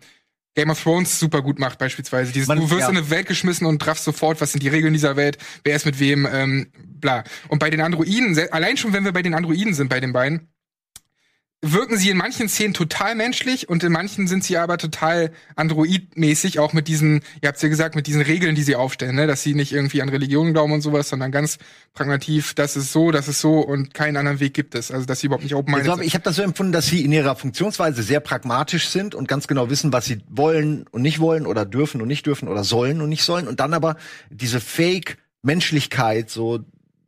Game 0.55 0.69
of 0.69 0.81
Thrones 0.81 1.19
super 1.19 1.41
gut 1.41 1.59
macht, 1.59 1.77
beispielsweise. 1.77 2.31
Dieses, 2.31 2.47
Man- 2.47 2.59
du 2.59 2.69
wirst 2.69 2.81
ja. 2.81 2.89
in 2.89 2.97
eine 2.97 3.09
Welt 3.09 3.27
geschmissen 3.27 3.67
und 3.67 3.85
raffst 3.85 4.03
sofort, 4.03 4.41
was 4.41 4.51
sind 4.51 4.63
die 4.63 4.67
Regeln 4.69 4.93
dieser 4.93 5.15
Welt, 5.15 5.37
wer 5.63 5.75
ist 5.75 5.85
mit 5.85 5.99
wem, 5.99 6.27
ähm, 6.31 6.71
bla. 6.75 7.23
Und 7.49 7.59
bei 7.59 7.69
den 7.69 7.81
Androiden, 7.81 8.37
allein 8.51 8.77
schon, 8.77 8.93
wenn 8.93 9.05
wir 9.05 9.11
bei 9.11 9.21
den 9.21 9.33
Androiden 9.33 9.73
sind, 9.73 9.89
bei 9.89 9.99
den 9.99 10.13
beiden, 10.13 10.47
wirken 11.61 11.97
sie 11.97 12.09
in 12.09 12.17
manchen 12.17 12.47
Szenen 12.47 12.73
total 12.73 13.15
menschlich 13.15 13.67
und 13.67 13.83
in 13.83 13.91
manchen 13.91 14.27
sind 14.27 14.45
sie 14.45 14.57
aber 14.57 14.77
total 14.77 15.31
androidmäßig, 15.57 16.57
auch 16.59 16.71
mit 16.71 16.87
diesen, 16.87 17.21
ihr 17.41 17.49
habt's 17.49 17.61
ja 17.61 17.67
gesagt, 17.67 17.95
mit 17.95 18.07
diesen 18.07 18.21
Regeln, 18.21 18.55
die 18.55 18.63
sie 18.63 18.77
aufstellen, 18.77 19.15
ne? 19.15 19.27
dass 19.27 19.43
sie 19.43 19.53
nicht 19.53 19.73
irgendwie 19.73 20.01
an 20.01 20.07
Religionen 20.07 20.53
glauben 20.53 20.71
und 20.71 20.81
sowas, 20.81 21.09
sondern 21.09 21.31
ganz 21.31 21.57
pragmativ, 21.93 22.53
das 22.53 22.77
ist 22.77 22.93
so, 22.93 23.11
das 23.11 23.27
ist 23.27 23.41
so 23.41 23.59
und 23.59 23.93
keinen 23.93 24.15
anderen 24.15 24.39
Weg 24.39 24.53
gibt 24.53 24.73
es. 24.73 24.89
Also 24.89 25.05
dass 25.05 25.19
sie 25.19 25.27
überhaupt 25.27 25.43
nicht 25.43 25.55
open-minded 25.55 25.95
sind. 25.95 26.03
ich 26.05 26.13
habe 26.13 26.23
das 26.23 26.37
so 26.37 26.43
empfunden, 26.43 26.71
dass 26.71 26.87
sie 26.87 27.03
in 27.03 27.11
ihrer 27.11 27.35
Funktionsweise 27.35 28.03
sehr 28.03 28.21
pragmatisch 28.21 28.87
sind 28.87 29.13
und 29.13 29.27
ganz 29.27 29.47
genau 29.47 29.69
wissen, 29.69 29.91
was 29.91 30.05
sie 30.05 30.19
wollen 30.29 30.85
und 30.91 31.01
nicht 31.01 31.19
wollen 31.19 31.45
oder 31.45 31.65
dürfen 31.65 32.01
und 32.01 32.07
nicht 32.07 32.25
dürfen 32.25 32.47
oder 32.47 32.63
sollen 32.63 33.01
und 33.01 33.09
nicht 33.09 33.23
sollen 33.23 33.49
und 33.49 33.59
dann 33.59 33.73
aber 33.73 33.97
diese 34.29 34.61
Fake-Menschlichkeit 34.61 36.29
so 36.29 36.59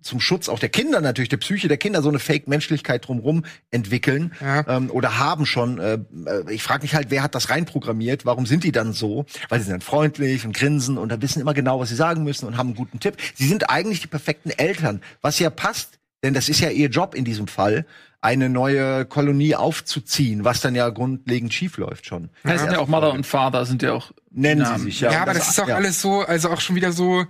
zum 0.02 0.20
Schutz 0.20 0.50
auch 0.50 0.60
der 0.60 0.70
Kinder 0.70 1.02
natürlich, 1.02 1.30
der 1.30 1.38
Psyche 1.38 1.68
der 1.68 1.78
Kinder, 1.78 2.02
so 2.02 2.10
eine 2.10 2.20
Fake-Menschlichkeit 2.20 3.08
drumrum 3.08 3.46
entwickeln 3.70 4.34
Ja. 4.42 4.66
ähm, 4.68 4.90
oder 4.92 5.18
haben 5.20 5.46
schon. 5.46 5.80
Äh, 5.80 6.00
äh, 6.26 6.52
ich 6.54 6.64
frage 6.64 6.84
mich 6.84 6.96
halt, 6.96 7.12
wer 7.12 7.24
hat 7.24 7.36
das 7.36 7.50
reinprogrammiert? 7.50 8.26
Warum 8.26 8.46
sind 8.46 8.64
die 8.64 8.72
dann 8.72 8.94
so? 8.94 9.26
Weil 9.50 9.60
sie 9.60 9.66
sind 9.66 9.74
dann 9.74 9.82
freundlich 9.82 10.46
und 10.46 10.54
grinsen 10.56 10.98
und 10.98 11.10
da 11.10 11.22
wissen 11.22 11.42
immer 11.42 11.54
genau, 11.54 11.80
was 11.80 11.90
sie 11.90 11.96
sagen 11.96 12.24
müssen 12.24 12.46
und 12.46 12.58
haben 12.58 12.68
einen 12.70 12.76
guten 12.76 13.00
Tipp. 13.00 13.18
Sie 13.36 13.48
sind 13.48 13.70
eigentlich 13.70 14.02
die 14.02 14.08
perfekten 14.08 14.50
Eltern, 14.52 15.02
was 15.22 15.40
ja 15.40 15.50
passt, 15.50 16.00
denn 16.24 16.34
das 16.34 16.50
ist 16.50 16.60
ja 16.60 16.70
ihr 16.70 16.90
Job 16.90 17.16
in 17.16 17.26
diesem 17.26 17.48
Fall, 17.48 17.86
eine 18.22 18.50
neue 18.50 19.06
Kolonie 19.06 19.56
aufzuziehen, 19.56 20.46
was 20.46 20.62
dann 20.62 20.76
ja 20.76 20.90
grundlegend 20.90 21.54
schief 21.54 21.78
läuft 21.78 22.06
schon. 22.06 22.30
Heißen 22.46 22.72
ja 22.72 22.78
auch 22.78 22.88
Mother 22.88 23.14
und 23.14 23.26
Father 23.26 23.66
sind 23.66 23.82
ja 23.82 23.94
auch 23.94 24.12
Nennen 24.30 24.62
Namen. 24.62 24.78
sie 24.78 24.86
sich, 24.86 25.02
ja. 25.02 25.12
Ja, 25.12 25.22
aber 25.24 25.34
das 25.34 25.50
ist 25.50 25.60
auch 25.60 25.68
ja. 25.68 25.76
alles 25.76 26.02
so, 26.02 26.22
also 26.22 26.50
auch 26.50 26.62
schon 26.62 26.76
wieder 26.76 26.92
so 26.92 27.26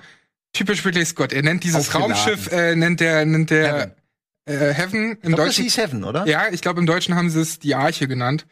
typisch 0.54 0.86
Ridley 0.86 1.06
Scott. 1.06 1.34
Er 1.34 1.44
nennt 1.44 1.64
dieses 1.64 1.90
Aufgeladen. 1.90 2.14
Raumschiff, 2.14 2.52
äh, 2.52 2.76
nennt 2.76 3.00
der, 3.00 3.26
nennt 3.26 3.50
der. 3.50 3.96
Äh, 4.52 4.74
Heaven. 4.74 5.12
Im 5.12 5.12
Ich 5.14 5.20
glaub, 5.22 5.38
das 5.38 5.46
Deutschen. 5.48 5.64
hieß 5.64 5.78
Heaven, 5.78 6.04
oder? 6.04 6.26
Ja, 6.28 6.44
ich 6.52 6.62
glaube, 6.62 6.80
im 6.80 6.86
Deutschen 6.86 7.16
haben 7.16 7.30
sie 7.30 7.40
es 7.42 7.60
die 7.60 7.76
Arche 7.76 8.08
genannt. 8.08 8.46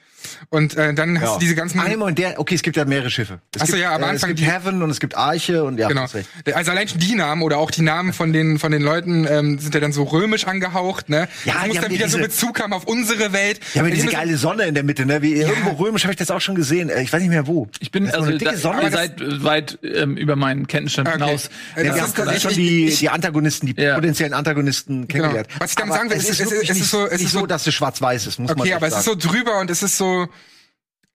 Und 0.50 0.76
äh, 0.76 0.94
dann 0.94 1.20
hast 1.22 1.28
Ja. 1.28 1.34
du 1.36 1.40
diese 1.40 1.56
ganzen. 1.56 1.80
Ah, 1.80 1.86
nee, 1.88 1.96
Moment, 1.96 2.18
der, 2.20 2.40
okay, 2.40 2.54
es 2.56 2.62
gibt 2.62 2.76
ja 2.76 2.84
mehrere 2.84 3.10
Schiffe. 3.10 3.40
Es 3.56 3.62
Ach 3.62 3.66
so, 3.68 3.74
gibt, 3.74 3.84
ja, 3.84 3.96
am 3.96 4.02
äh, 4.02 4.06
Anfang 4.06 4.32
Es 4.32 4.36
gibt 4.36 4.40
die- 4.40 4.52
Heaven 4.52 4.82
und 4.84 4.90
es 4.90 5.00
gibt 5.00 5.16
Arche 5.16 5.64
und 5.64 5.78
ja, 5.78 5.88
Genau. 5.88 6.02
hast 6.02 6.16
recht. 6.16 6.28
Also 6.54 6.72
allein 6.72 6.90
schon 6.90 7.00
die 7.00 7.16
Namen 7.16 7.42
oder 7.42 7.58
auch 7.58 7.72
die 7.72 7.84
Namen 7.84 8.12
von 8.12 8.34
den 8.34 8.60
von 8.60 8.72
den 8.74 8.82
Leuten 8.82 9.26
ähm, 9.30 9.60
sind 9.60 9.74
ja 9.74 9.80
dann 9.80 9.94
so 9.94 10.04
römisch 10.04 10.46
angehaucht, 10.46 11.08
ne? 11.08 11.30
Ja, 11.46 11.54
das 11.60 11.68
muss 11.68 11.78
dann 11.80 11.92
wieder 11.92 12.10
so 12.10 12.18
diese- 12.18 12.28
Bezug 12.30 12.60
haben 12.62 12.74
auf 12.74 12.84
unsere 12.86 13.32
Welt. 13.32 13.62
Ja, 13.74 13.82
aber 13.82 13.90
Und 13.92 13.96
diese 13.96 14.08
geile 14.08 14.36
Sonne 14.36 14.64
in 14.66 14.74
der 14.74 14.84
Mitte, 14.84 15.06
ne? 15.06 15.22
Wie 15.22 15.34
irgendwo 15.36 15.70
römisch 15.84 16.04
habe 16.04 16.12
ich 16.12 16.18
das 16.20 16.32
auch 16.32 16.42
schon 16.42 16.56
gesehen. 16.56 16.90
Äh, 16.90 17.02
Ich 17.04 17.14
weiß 17.14 17.22
nicht 17.22 17.30
mehr 17.30 17.48
wo. 17.48 17.70
Ich 17.80 17.92
bin 17.92 18.04
Das 18.04 18.12
so 18.14 18.18
also 18.20 18.30
eine 18.32 18.38
dicke 18.40 18.52
da, 18.52 18.58
Sonne. 18.58 18.84
ihr 18.84 18.92
seid 18.92 19.22
äh, 19.22 19.44
weit 19.44 19.80
ähm, 19.84 20.18
über 20.18 20.36
meinen 20.36 20.68
Kenntnisstand 20.68 21.08
Okay. 21.08 21.18
hinaus. 21.24 21.46
Äh, 21.46 21.50
Ja, 21.50 21.52
das 21.76 21.84
wir 21.84 21.94
ist 21.96 22.02
haben 22.02 22.14
gerade 22.26 22.36
ich- 22.38 22.44
schon 22.44 22.54
die, 22.54 23.10
Antagonisten, 23.10 23.68
die 23.74 23.82
Ja. 23.82 23.96
potenziellen 23.96 24.34
Antagonisten 24.34 25.08
kennengelernt. 25.08 25.48
was 25.60 25.72
ich 25.72 25.78
Aber 25.90 25.98
sagen 25.98 26.10
will, 26.10 26.18
es 26.18 26.24
es 26.24 26.30
ist, 26.32 26.40
ist- 26.42 26.52
wirklich 26.52 26.70
es 26.70 26.76
ist 26.78 26.82
nicht, 26.82 26.90
so- 26.92 27.06
es 27.06 27.14
ist 27.14 27.22
nicht 27.22 27.32
so- 27.32 27.40
so, 27.42 27.46
dass 27.46 27.68
es 27.68 27.74
schwarz-weiß 27.74 28.28
ist, 28.28 28.40
muss 28.40 28.50
man 28.50 28.60
Okay, 28.60 28.74
aber 28.74 28.88
es 28.88 28.96
ist 28.98 29.06
sagen. 29.06 29.20
so 29.22 29.30
drüber 29.30 29.60
und 29.60 29.70
es 29.70 29.84
ist 29.84 29.98
so. 29.98 30.28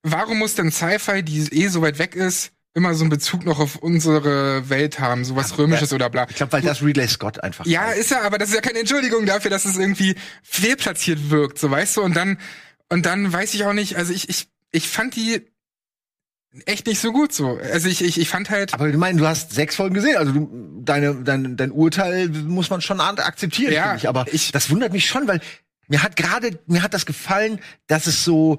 Warum 0.03 0.39
muss 0.39 0.55
denn 0.55 0.71
Sci-Fi, 0.71 1.23
die 1.23 1.49
eh 1.63 1.69
so 1.69 1.81
weit 1.81 1.99
weg 1.99 2.15
ist, 2.15 2.51
immer 2.75 2.95
so 2.95 3.05
einen 3.05 3.11
Bezug 3.11 3.45
noch 3.47 3.59
auf 3.59 3.77
unsere 3.77 4.69
Welt 4.69 4.99
haben, 5.01 5.25
sowas 5.25 5.57
Römisches 5.57 5.93
oder 5.93 6.11
bla? 6.11 6.27
Ich 6.29 6.37
glaube, 6.37 6.53
weil 6.53 6.61
das 6.63 6.83
Ridley 6.83 7.09
Scott 7.09 7.43
einfach 7.43 7.65
Ja, 7.67 7.91
ist. 7.93 8.01
ist 8.07 8.13
er, 8.13 8.23
aber 8.23 8.37
das 8.37 8.51
ist 8.51 8.55
ja 8.55 8.61
keine 8.61 8.81
Entschuldigung 8.81 9.25
dafür, 9.27 9.51
dass 9.51 9.65
es 9.65 9.77
irgendwie 9.79 10.15
fehlplatziert 10.43 11.31
wirkt, 11.31 11.59
so 11.59 11.71
weißt 11.71 11.97
du. 11.97 12.03
Und 12.03 12.15
dann 12.17 12.39
und 12.91 13.07
dann 13.07 13.33
weiß 13.33 13.55
ich 13.55 13.65
auch 13.65 13.73
nicht. 13.73 13.97
Also 13.97 14.13
ich 14.13 14.29
ich 14.29 14.49
ich 14.73 14.89
fand 14.89 15.17
die 15.17 15.47
echt 16.67 16.87
nicht 16.87 17.01
so 17.01 17.13
gut 17.13 17.33
so. 17.33 17.59
Also 17.73 17.89
ich 17.89 18.03
ich, 18.03 18.19
ich 18.21 18.29
fand 18.29 18.51
halt 18.51 18.75
Aber 18.75 18.89
ich 18.89 18.97
meine, 18.97 19.19
du 19.19 19.27
hast 19.27 19.53
sechs 19.53 19.77
Folgen 19.77 19.95
gesehen, 19.95 20.17
also 20.17 20.33
du, 20.33 20.81
deine, 20.85 21.15
dein, 21.17 21.57
dein 21.57 21.71
Urteil 21.73 22.29
muss 22.29 22.71
man 22.71 22.81
schon 22.81 23.01
akzeptieren, 23.01 23.73
Ja, 23.73 23.83
finde 23.85 23.97
ich. 23.99 24.09
Aber 24.09 24.27
ich- 24.33 24.53
das 24.53 24.71
wundert 24.71 24.93
mich 24.93 25.07
schon, 25.07 25.27
weil 25.29 25.41
mir 25.89 26.03
hat 26.03 26.17
gerade, 26.17 26.59
mir 26.67 26.83
hat 26.83 26.95
das 26.95 27.07
gefallen, 27.07 27.59
dass 27.89 28.07
es 28.07 28.25
so 28.25 28.59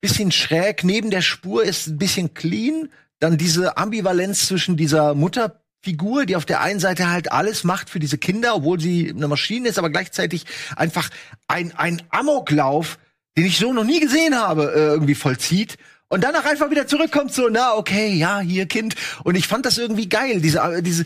bisschen 0.00 0.30
schräg 0.30 0.84
neben 0.84 1.10
der 1.10 1.22
Spur 1.22 1.64
ist, 1.64 1.86
ein 1.86 1.98
bisschen 1.98 2.34
clean. 2.34 2.88
Dann 3.18 3.38
diese 3.38 3.78
Ambivalenz 3.78 4.46
zwischen 4.46 4.76
dieser 4.76 5.14
Mutterfigur, 5.14 6.26
die 6.26 6.36
auf 6.36 6.44
der 6.44 6.60
einen 6.60 6.80
Seite 6.80 7.10
halt 7.10 7.32
alles 7.32 7.64
macht 7.64 7.88
für 7.90 7.98
diese 7.98 8.18
Kinder, 8.18 8.56
obwohl 8.56 8.78
sie 8.78 9.10
eine 9.10 9.26
Maschine 9.26 9.68
ist, 9.68 9.78
aber 9.78 9.88
gleichzeitig 9.90 10.44
einfach 10.76 11.08
ein, 11.48 11.72
ein 11.76 12.02
Amoklauf, 12.10 12.98
den 13.38 13.46
ich 13.46 13.56
so 13.58 13.72
noch 13.72 13.84
nie 13.84 14.00
gesehen 14.00 14.34
habe, 14.34 14.72
äh, 14.74 14.78
irgendwie 14.92 15.14
vollzieht. 15.14 15.78
Und 16.08 16.22
danach 16.22 16.44
einfach 16.44 16.70
wieder 16.70 16.86
zurückkommt, 16.86 17.32
so, 17.34 17.48
na, 17.50 17.74
okay, 17.74 18.14
ja, 18.14 18.40
hier, 18.40 18.66
Kind. 18.66 18.94
Und 19.24 19.34
ich 19.34 19.48
fand 19.48 19.66
das 19.66 19.78
irgendwie 19.78 20.08
geil, 20.08 20.40
diese, 20.40 20.60
äh, 20.60 20.82
diese, 20.82 21.04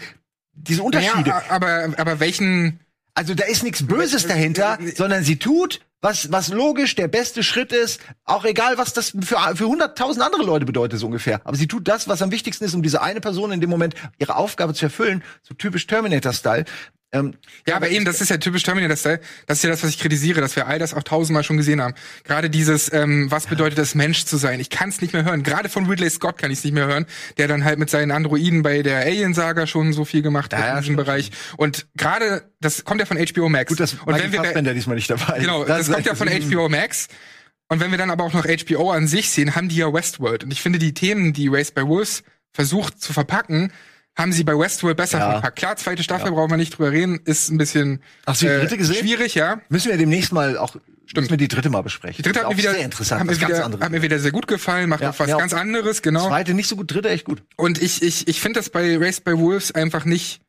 diese 0.52 0.82
Unterschiede. 0.82 1.30
ja, 1.30 1.42
aber 1.48 1.94
aber 1.96 2.20
welchen 2.20 2.80
Also 3.14 3.34
da 3.34 3.44
ist 3.46 3.62
nichts 3.62 3.86
Böses 3.86 4.26
dahinter, 4.26 4.78
sondern 4.94 5.24
sie 5.24 5.36
tut, 5.36 5.80
was, 6.02 6.32
was 6.32 6.48
logisch 6.48 6.94
der 6.94 7.08
beste 7.08 7.42
Schritt 7.42 7.72
ist, 7.72 8.00
auch 8.24 8.44
egal, 8.44 8.78
was 8.78 8.92
das 8.92 9.10
für, 9.10 9.36
für 9.54 9.66
hunderttausend 9.66 10.24
andere 10.24 10.42
Leute 10.42 10.64
bedeutet, 10.64 10.98
so 10.98 11.06
ungefähr. 11.06 11.40
Aber 11.44 11.56
sie 11.56 11.66
tut 11.66 11.88
das, 11.88 12.08
was 12.08 12.22
am 12.22 12.30
wichtigsten 12.30 12.64
ist, 12.64 12.74
um 12.74 12.82
diese 12.82 13.02
eine 13.02 13.20
Person 13.20 13.52
in 13.52 13.60
dem 13.60 13.70
Moment 13.70 13.94
ihre 14.18 14.36
Aufgabe 14.36 14.74
zu 14.74 14.86
erfüllen, 14.86 15.22
so 15.42 15.54
typisch 15.54 15.86
Terminator-Style. 15.86 16.64
Ähm, 17.12 17.34
Ja, 17.66 17.76
aber 17.76 17.90
eben, 17.90 18.04
das 18.04 18.20
ist 18.20 18.28
ja 18.28 18.36
typisch 18.36 18.62
Terminator-Style. 18.62 19.20
Das 19.46 19.58
ist 19.58 19.64
ja 19.64 19.70
das, 19.70 19.82
was 19.82 19.90
ich 19.90 19.98
kritisiere, 19.98 20.40
dass 20.40 20.54
wir 20.54 20.66
all 20.66 20.78
das 20.78 20.94
auch 20.94 21.02
tausendmal 21.02 21.42
schon 21.42 21.56
gesehen 21.56 21.80
haben. 21.80 21.94
Gerade 22.24 22.50
dieses, 22.50 22.92
ähm, 22.92 23.30
was 23.30 23.46
bedeutet 23.46 23.78
es, 23.78 23.94
Mensch 23.94 24.24
zu 24.24 24.36
sein? 24.36 24.60
Ich 24.60 24.70
kann 24.70 24.90
es 24.90 25.00
nicht 25.00 25.12
mehr 25.12 25.24
hören. 25.24 25.42
Gerade 25.42 25.68
von 25.68 25.86
Ridley 25.86 26.08
Scott 26.08 26.38
kann 26.38 26.50
ich 26.50 26.58
es 26.58 26.64
nicht 26.64 26.72
mehr 26.72 26.86
hören, 26.86 27.06
der 27.36 27.48
dann 27.48 27.64
halt 27.64 27.78
mit 27.78 27.90
seinen 27.90 28.12
Androiden 28.12 28.62
bei 28.62 28.82
der 28.82 29.00
Alien-Saga 29.00 29.66
schon 29.66 29.92
so 29.92 30.04
viel 30.04 30.22
gemacht 30.22 30.54
hat 30.54 30.60
Ja, 30.60 30.74
in 30.74 30.80
diesem 30.82 30.96
Bereich. 30.96 31.30
Und 31.56 31.88
gerade, 31.96 32.44
das 32.60 32.84
kommt 32.84 33.00
ja 33.00 33.06
von 33.06 33.18
HBO 33.18 33.48
Max. 33.48 33.68
gut, 33.70 33.80
dass 33.80 33.94
Und 33.94 34.14
wenn 34.14 34.32
wir 34.32 34.42
Fassbender 34.44 34.74
diesmal 34.74 34.96
nicht 34.96 35.10
dabei 35.10 35.38
ist. 35.38 35.40
Genau, 35.40 35.64
das, 35.64 35.88
ist 35.88 35.92
kommt 35.92 36.06
ja 36.06 36.14
von 36.14 36.28
HBO 36.28 36.68
Max. 36.68 37.08
Und 37.68 37.80
wenn 37.80 37.90
wir 37.90 37.98
dann 37.98 38.10
aber 38.10 38.24
auch 38.24 38.32
noch 38.32 38.46
HBO 38.46 38.90
an 38.90 39.06
sich 39.06 39.30
sehen, 39.30 39.54
haben 39.54 39.68
die 39.68 39.76
ja 39.76 39.92
Westworld. 39.92 40.44
Und 40.44 40.52
ich 40.52 40.60
finde, 40.60 40.78
die 40.78 40.94
Themen, 40.94 41.32
die 41.32 41.48
Race 41.48 41.70
by 41.70 41.86
Wolves 41.86 42.22
versucht 42.52 43.00
zu 43.00 43.12
verpacken, 43.12 43.72
haben 44.20 44.32
sie 44.32 44.44
bei 44.44 44.56
Westworld 44.58 44.96
besser 44.96 45.18
Ja. 45.18 45.32
verpackt. 45.32 45.56
Klar, 45.58 45.76
zweite 45.76 46.02
Staffel 46.02 46.30
brauchen 46.30 46.50
wir 46.50 46.56
nicht 46.56 46.76
drüber 46.78 46.92
reden, 46.92 47.20
ist 47.24 47.50
ein 47.50 47.58
bisschen 47.58 47.96
äh, 47.96 48.00
Hast 48.26 48.42
du 48.42 48.46
die 48.46 48.52
dritte 48.52 48.76
gesehen? 48.76 48.96
schwierig, 49.06 49.34
ja. 49.34 49.60
Müssen 49.68 49.90
wir 49.90 49.98
demnächst 49.98 50.32
mal 50.32 50.56
auch, 50.58 50.70
Stimmt. 50.70 51.16
müssen 51.16 51.30
wir 51.30 51.36
die 51.38 51.48
dritte 51.48 51.70
mal 51.70 51.82
besprechen. 51.82 52.16
Die 52.18 52.22
dritte 52.22 52.40
hat 52.44 52.48
mir 52.50 52.56
wieder, 52.58 52.72
sehr 52.72 52.84
interessant, 52.84 53.20
hat 53.20 53.26
mir 53.26 53.40
wieder, 53.40 53.64
hat 53.80 53.90
mir 53.90 54.02
wieder 54.02 54.18
sehr 54.18 54.30
gut 54.32 54.46
gefallen, 54.46 54.88
macht 54.88 55.00
Ja, 55.00 55.10
auch 55.10 55.18
was 55.18 55.28
ja. 55.28 55.38
ganz 55.38 55.52
anderes, 55.54 56.02
genau. 56.02 56.28
Zweite 56.28 56.54
nicht 56.54 56.68
so 56.68 56.76
gut, 56.76 56.92
dritte 56.92 57.08
echt 57.08 57.24
gut. 57.24 57.42
Und 57.56 57.80
ich, 57.82 58.02
ich, 58.02 58.28
ich 58.28 58.40
finde 58.40 58.60
das 58.60 58.70
bei 58.70 58.96
Race 58.98 59.20
by 59.20 59.36
Wolves 59.38 59.72
einfach 59.72 60.04
nicht 60.04 60.40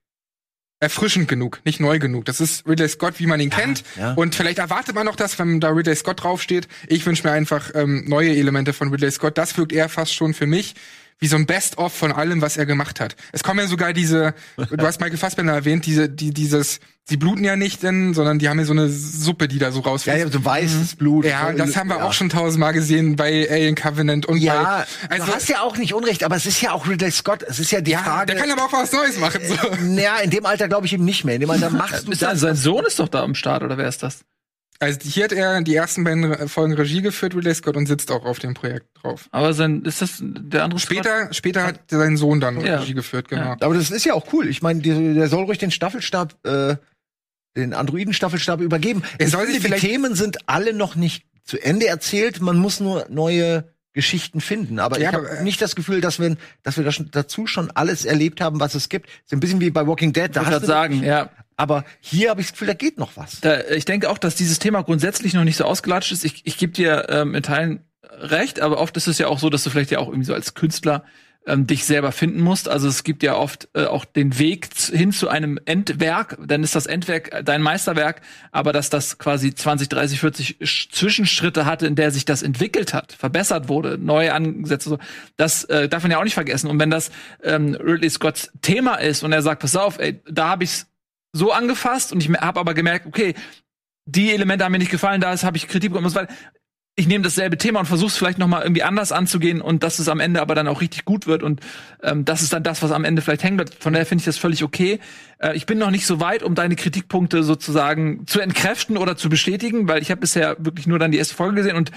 erfrischend 0.79 1.27
genug, 1.27 1.61
nicht 1.63 1.79
neu 1.79 1.99
genug. 1.99 2.25
Das 2.25 2.41
ist 2.41 2.67
Ridley 2.67 2.89
Scott, 2.89 3.19
wie 3.19 3.27
man 3.27 3.39
ihn 3.39 3.51
kennt. 3.51 3.83
ja. 3.97 4.13
Und 4.13 4.33
vielleicht 4.33 4.57
erwartet 4.57 4.95
man 4.95 5.05
noch 5.05 5.15
das, 5.15 5.37
wenn 5.37 5.59
da 5.59 5.69
Ridley 5.69 5.95
Scott 5.95 6.23
draufsteht. 6.23 6.67
Ich 6.87 7.05
wünsche 7.05 7.23
mir 7.27 7.33
einfach 7.33 7.69
ähm, 7.75 8.05
neue 8.07 8.35
Elemente 8.35 8.73
von 8.73 8.89
Ridley 8.89 9.11
Scott. 9.11 9.37
Das 9.37 9.55
wirkt 9.57 9.73
eher 9.73 9.89
fast 9.89 10.13
schon 10.15 10.33
für 10.33 10.47
mich 10.47 10.73
wie 11.21 11.27
so 11.27 11.35
ein 11.35 11.45
Best-of 11.45 11.93
von 11.93 12.11
allem, 12.11 12.41
was 12.41 12.57
er 12.57 12.65
gemacht 12.65 12.99
hat. 12.99 13.15
Es 13.31 13.43
kommen 13.43 13.59
ja 13.59 13.67
sogar 13.67 13.93
diese, 13.93 14.33
du 14.57 14.85
hast 14.85 14.99
Michael 14.99 15.19
Fassbender 15.19 15.53
erwähnt, 15.53 15.85
diese, 15.85 16.09
die, 16.09 16.31
dieses, 16.33 16.79
sie 17.07 17.15
bluten 17.15 17.43
ja 17.43 17.55
nicht 17.55 17.83
denn, 17.83 18.15
sondern 18.15 18.39
die 18.39 18.49
haben 18.49 18.57
ja 18.57 18.65
so 18.65 18.73
eine 18.73 18.89
Suppe, 18.89 19.47
die 19.47 19.59
da 19.59 19.71
so 19.71 19.81
Ja, 19.81 19.85
rausfällt. 19.85 20.19
ja, 20.19 20.31
so 20.31 20.43
weißes 20.43 20.95
Blut. 20.95 21.25
Ja, 21.25 21.53
das 21.53 21.77
haben 21.77 21.89
wir 21.89 21.97
ja. 21.97 22.05
auch 22.05 22.13
schon 22.13 22.29
tausendmal 22.29 22.73
gesehen 22.73 23.17
bei 23.17 23.47
Alien 23.51 23.75
Covenant 23.75 24.25
und 24.25 24.37
Ja, 24.37 24.85
bei, 25.07 25.15
also, 25.17 25.27
du 25.27 25.35
hast 25.35 25.47
ja 25.47 25.61
auch 25.61 25.77
nicht 25.77 25.93
Unrecht, 25.93 26.23
aber 26.23 26.35
es 26.37 26.47
ist 26.47 26.59
ja 26.59 26.71
auch 26.71 26.87
Ridley 26.87 27.11
Scott. 27.11 27.43
Es 27.43 27.59
ist 27.59 27.69
ja 27.71 27.81
die 27.81 27.91
ja, 27.91 27.99
Frage. 27.99 28.33
der 28.33 28.41
kann 28.41 28.49
aber 28.49 28.65
auch 28.65 28.73
was 28.73 28.91
Neues 28.91 29.19
machen. 29.19 29.41
So. 29.47 29.55
naja, 29.85 30.17
in 30.23 30.31
dem 30.31 30.45
Alter 30.47 30.67
glaube 30.67 30.87
ich 30.87 30.93
eben 30.93 31.05
nicht 31.05 31.23
mehr. 31.23 31.35
In 31.35 31.41
dem 31.41 31.51
Alter 31.51 31.69
machst 31.71 32.07
du 32.07 32.11
das. 32.15 32.39
sein 32.39 32.55
Sohn 32.55 32.83
ist 32.85 32.97
doch 32.97 33.09
da 33.09 33.21
am 33.21 33.35
Start, 33.35 33.61
oder 33.61 33.77
wer 33.77 33.87
ist 33.87 34.01
das? 34.01 34.21
Also 34.81 34.99
hier 35.03 35.25
hat 35.25 35.31
er 35.31 35.61
die 35.61 35.75
ersten 35.75 36.03
beiden 36.03 36.49
Folgen 36.49 36.73
Regie 36.73 37.01
geführt, 37.03 37.35
Ridley 37.35 37.53
Scott, 37.53 37.77
und 37.77 37.85
sitzt 37.85 38.09
auch 38.11 38.25
auf 38.25 38.39
dem 38.39 38.55
Projekt 38.55 38.87
drauf. 39.01 39.29
Aber 39.31 39.53
sein, 39.53 39.83
ist 39.83 40.01
das 40.01 40.17
der 40.21 40.63
andere? 40.63 40.79
Später, 40.79 41.31
später 41.33 41.63
hat 41.63 41.81
sein 41.89 42.17
Sohn 42.17 42.39
dann 42.39 42.59
Ja. 42.65 42.79
Regie 42.79 42.95
geführt, 42.95 43.29
genau. 43.29 43.43
Ja. 43.43 43.57
Aber 43.61 43.75
das 43.75 43.91
ist 43.91 44.05
ja 44.05 44.15
auch 44.15 44.33
cool. 44.33 44.47
Ich 44.47 44.63
meine, 44.63 44.81
der 44.81 45.27
soll 45.27 45.43
ruhig 45.43 45.59
den 45.59 45.69
Staffelstab, 45.69 46.35
äh, 46.45 46.77
den 47.55 47.73
Androiden-Staffelstab 47.73 48.59
übergeben. 48.59 49.03
Er 49.19 49.27
Ich 49.27 49.31
soll 49.31 49.45
sich 49.45 49.61
die 49.61 49.69
Themen 49.69 50.15
sind 50.15 50.49
alle 50.49 50.73
noch 50.73 50.95
nicht 50.95 51.25
zu 51.43 51.61
Ende 51.61 51.87
erzählt. 51.87 52.41
Man 52.41 52.57
muss 52.57 52.79
nur 52.79 53.05
neue 53.09 53.65
Geschichten 53.93 54.39
finden. 54.41 54.79
Aber 54.79 54.99
Ja, 54.99 55.09
ich 55.09 55.15
habe 55.15 55.29
äh, 55.29 55.43
nicht 55.43 55.61
das 55.61 55.75
Gefühl, 55.75 56.01
dass 56.01 56.19
wir, 56.19 56.37
dass 56.63 56.77
wir 56.77 56.83
das 56.83 56.95
schon, 56.95 57.11
dazu 57.11 57.45
schon 57.45 57.69
alles 57.71 58.05
erlebt 58.05 58.39
haben, 58.41 58.59
was 58.59 58.73
es 58.73 58.89
gibt. 58.89 59.07
Ist 59.25 59.33
ein 59.33 59.41
bisschen 59.41 59.59
wie 59.59 59.69
bei 59.69 59.85
Walking 59.85 60.13
Dead. 60.13 60.33
Da 60.33 60.41
Ich 60.41 60.47
hast 60.47 60.63
du 60.63 60.67
sagen, 60.67 61.03
ja. 61.03 61.29
Aber 61.57 61.83
hier 61.99 62.29
habe 62.29 62.41
ich 62.41 62.47
das 62.47 62.53
Gefühl, 62.53 62.67
da 62.67 62.73
geht 62.73 62.97
noch 62.97 63.17
was. 63.17 63.41
Da, 63.41 63.61
ich 63.69 63.85
denke 63.85 64.09
auch, 64.09 64.17
dass 64.17 64.35
dieses 64.35 64.59
Thema 64.59 64.81
grundsätzlich 64.81 65.33
noch 65.33 65.43
nicht 65.43 65.57
so 65.57 65.65
ausgelatscht 65.65 66.11
ist. 66.11 66.25
Ich, 66.25 66.41
ich 66.45 66.57
gebe 66.57 66.73
dir 66.73 67.07
ähm, 67.09 67.35
in 67.35 67.43
Teilen 67.43 67.85
recht, 68.03 68.59
aber 68.59 68.79
oft 68.79 68.97
ist 68.97 69.07
es 69.07 69.17
ja 69.17 69.27
auch 69.27 69.39
so, 69.39 69.49
dass 69.49 69.63
du 69.63 69.69
vielleicht 69.69 69.91
ja 69.91 69.99
auch 69.99 70.07
irgendwie 70.07 70.25
so 70.25 70.33
als 70.33 70.53
Künstler 70.53 71.03
ähm, 71.47 71.65
dich 71.65 71.85
selber 71.85 72.11
finden 72.11 72.41
musst. 72.41 72.69
Also 72.69 72.87
es 72.87 73.03
gibt 73.03 73.23
ja 73.23 73.35
oft 73.35 73.67
äh, 73.73 73.85
auch 73.85 74.05
den 74.05 74.37
Weg 74.37 74.69
hin 74.91 75.11
zu 75.11 75.27
einem 75.27 75.59
Endwerk. 75.65 76.37
Dann 76.45 76.63
ist 76.63 76.75
das 76.75 76.85
Endwerk 76.85 77.33
äh, 77.33 77.43
dein 77.43 77.61
Meisterwerk, 77.61 78.21
aber 78.51 78.73
dass 78.73 78.89
das 78.89 79.17
quasi 79.17 79.53
20, 79.53 79.89
30, 79.89 80.19
40 80.19 80.57
Sch 80.61 80.89
Zwischenschritte 80.91 81.65
hatte, 81.65 81.87
in 81.87 81.95
der 81.95 82.11
sich 82.11 82.25
das 82.25 82.43
entwickelt 82.43 82.93
hat, 82.93 83.13
verbessert 83.13 83.69
wurde, 83.69 83.97
neue 83.97 84.33
Ansätze, 84.33 84.89
so, 84.89 84.99
das 85.37 85.63
äh, 85.65 85.89
darf 85.89 86.03
man 86.03 86.11
ja 86.11 86.19
auch 86.19 86.23
nicht 86.23 86.35
vergessen. 86.35 86.69
Und 86.69 86.79
wenn 86.79 86.91
das 86.91 87.11
ähm, 87.43 87.75
Ridley 87.75 88.09
Scotts 88.09 88.51
Thema 88.61 88.95
ist 88.95 89.23
und 89.23 89.31
er 89.31 89.41
sagt, 89.41 89.61
pass 89.61 89.75
auf, 89.75 89.97
ey, 89.99 90.21
da 90.29 90.49
habe 90.49 90.63
ich's 90.63 90.90
so 91.33 91.51
angefasst 91.51 92.11
und 92.11 92.21
ich 92.21 92.29
habe 92.29 92.59
aber 92.59 92.73
gemerkt, 92.73 93.05
okay, 93.05 93.33
die 94.05 94.31
Elemente 94.31 94.65
haben 94.65 94.71
mir 94.71 94.79
nicht 94.79 94.91
gefallen, 94.91 95.21
da 95.21 95.35
habe 95.41 95.57
ich 95.57 95.67
Kritik 95.67 95.91
bekommen, 95.91 96.13
weil 96.13 96.27
ich 96.97 97.07
nehme 97.07 97.23
dasselbe 97.23 97.57
Thema 97.57 97.79
und 97.79 97.85
versuche 97.85 98.09
es 98.09 98.17
vielleicht 98.17 98.37
noch 98.37 98.47
mal 98.47 98.63
irgendwie 98.63 98.83
anders 98.83 99.13
anzugehen 99.13 99.61
und 99.61 99.81
dass 99.81 99.97
es 99.99 100.09
am 100.09 100.19
Ende 100.19 100.41
aber 100.41 100.55
dann 100.55 100.67
auch 100.67 100.81
richtig 100.81 101.05
gut 101.05 101.25
wird 101.25 101.41
und 101.41 101.61
ähm, 102.03 102.25
das 102.25 102.41
ist 102.41 102.51
dann 102.51 102.63
das, 102.63 102.83
was 102.83 102.91
am 102.91 103.05
Ende 103.05 103.21
vielleicht 103.21 103.43
hängen 103.43 103.57
wird. 103.57 103.75
Von 103.75 103.93
daher 103.93 104.05
finde 104.05 104.21
ich 104.21 104.25
das 104.25 104.37
völlig 104.37 104.61
okay. 104.63 104.99
Äh, 105.39 105.55
ich 105.55 105.65
bin 105.65 105.77
noch 105.77 105.89
nicht 105.89 106.05
so 106.05 106.19
weit, 106.19 106.43
um 106.43 106.53
deine 106.53 106.75
Kritikpunkte 106.75 107.43
sozusagen 107.43 108.27
zu 108.27 108.41
entkräften 108.41 108.97
oder 108.97 109.15
zu 109.15 109.29
bestätigen, 109.29 109.87
weil 109.87 110.01
ich 110.01 110.11
habe 110.11 110.19
bisher 110.19 110.57
wirklich 110.59 110.85
nur 110.85 110.99
dann 110.99 111.11
die 111.11 111.17
erste 111.17 111.33
Folge 111.33 111.55
gesehen 111.55 111.77
und 111.77 111.91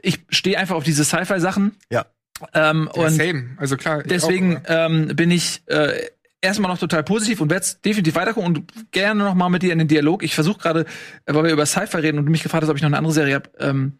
ich 0.00 0.20
stehe 0.30 0.58
einfach 0.58 0.76
auf 0.76 0.84
diese 0.84 1.04
Sci-Fi-Sachen. 1.04 1.76
Ja. 1.90 2.06
Ja, 2.54 2.70
Ähm, 2.70 2.88
und 2.88 3.10
same. 3.10 3.50
Also 3.58 3.76
klar. 3.76 4.02
deswegen 4.02 4.56
auch, 4.56 4.62
ähm, 4.66 5.08
bin 5.14 5.30
ich 5.30 5.62
äh, 5.66 5.92
erstmal 6.42 6.70
noch 6.70 6.78
total 6.78 7.02
positiv 7.04 7.40
und 7.40 7.50
werde 7.50 7.64
definitiv 7.84 8.14
weitergucken 8.16 8.56
und 8.56 8.92
gerne 8.92 9.24
noch 9.24 9.34
mal 9.34 9.48
mit 9.48 9.62
dir 9.62 9.72
in 9.72 9.78
den 9.78 9.88
Dialog. 9.88 10.22
Ich 10.22 10.34
versuche 10.34 10.58
gerade, 10.60 10.80
äh, 11.24 11.32
weil 11.34 11.44
wir 11.44 11.52
über 11.52 11.64
Sci-Fi 11.64 11.96
reden 11.98 12.18
und 12.18 12.26
du 12.26 12.30
mich 12.32 12.42
gefragt 12.42 12.62
hast, 12.64 12.68
ob 12.70 12.76
ich 12.76 12.82
noch 12.82 12.88
eine 12.88 12.98
andere 12.98 13.14
Serie 13.14 13.36
habe. 13.36 13.50
Ähm, 13.58 13.92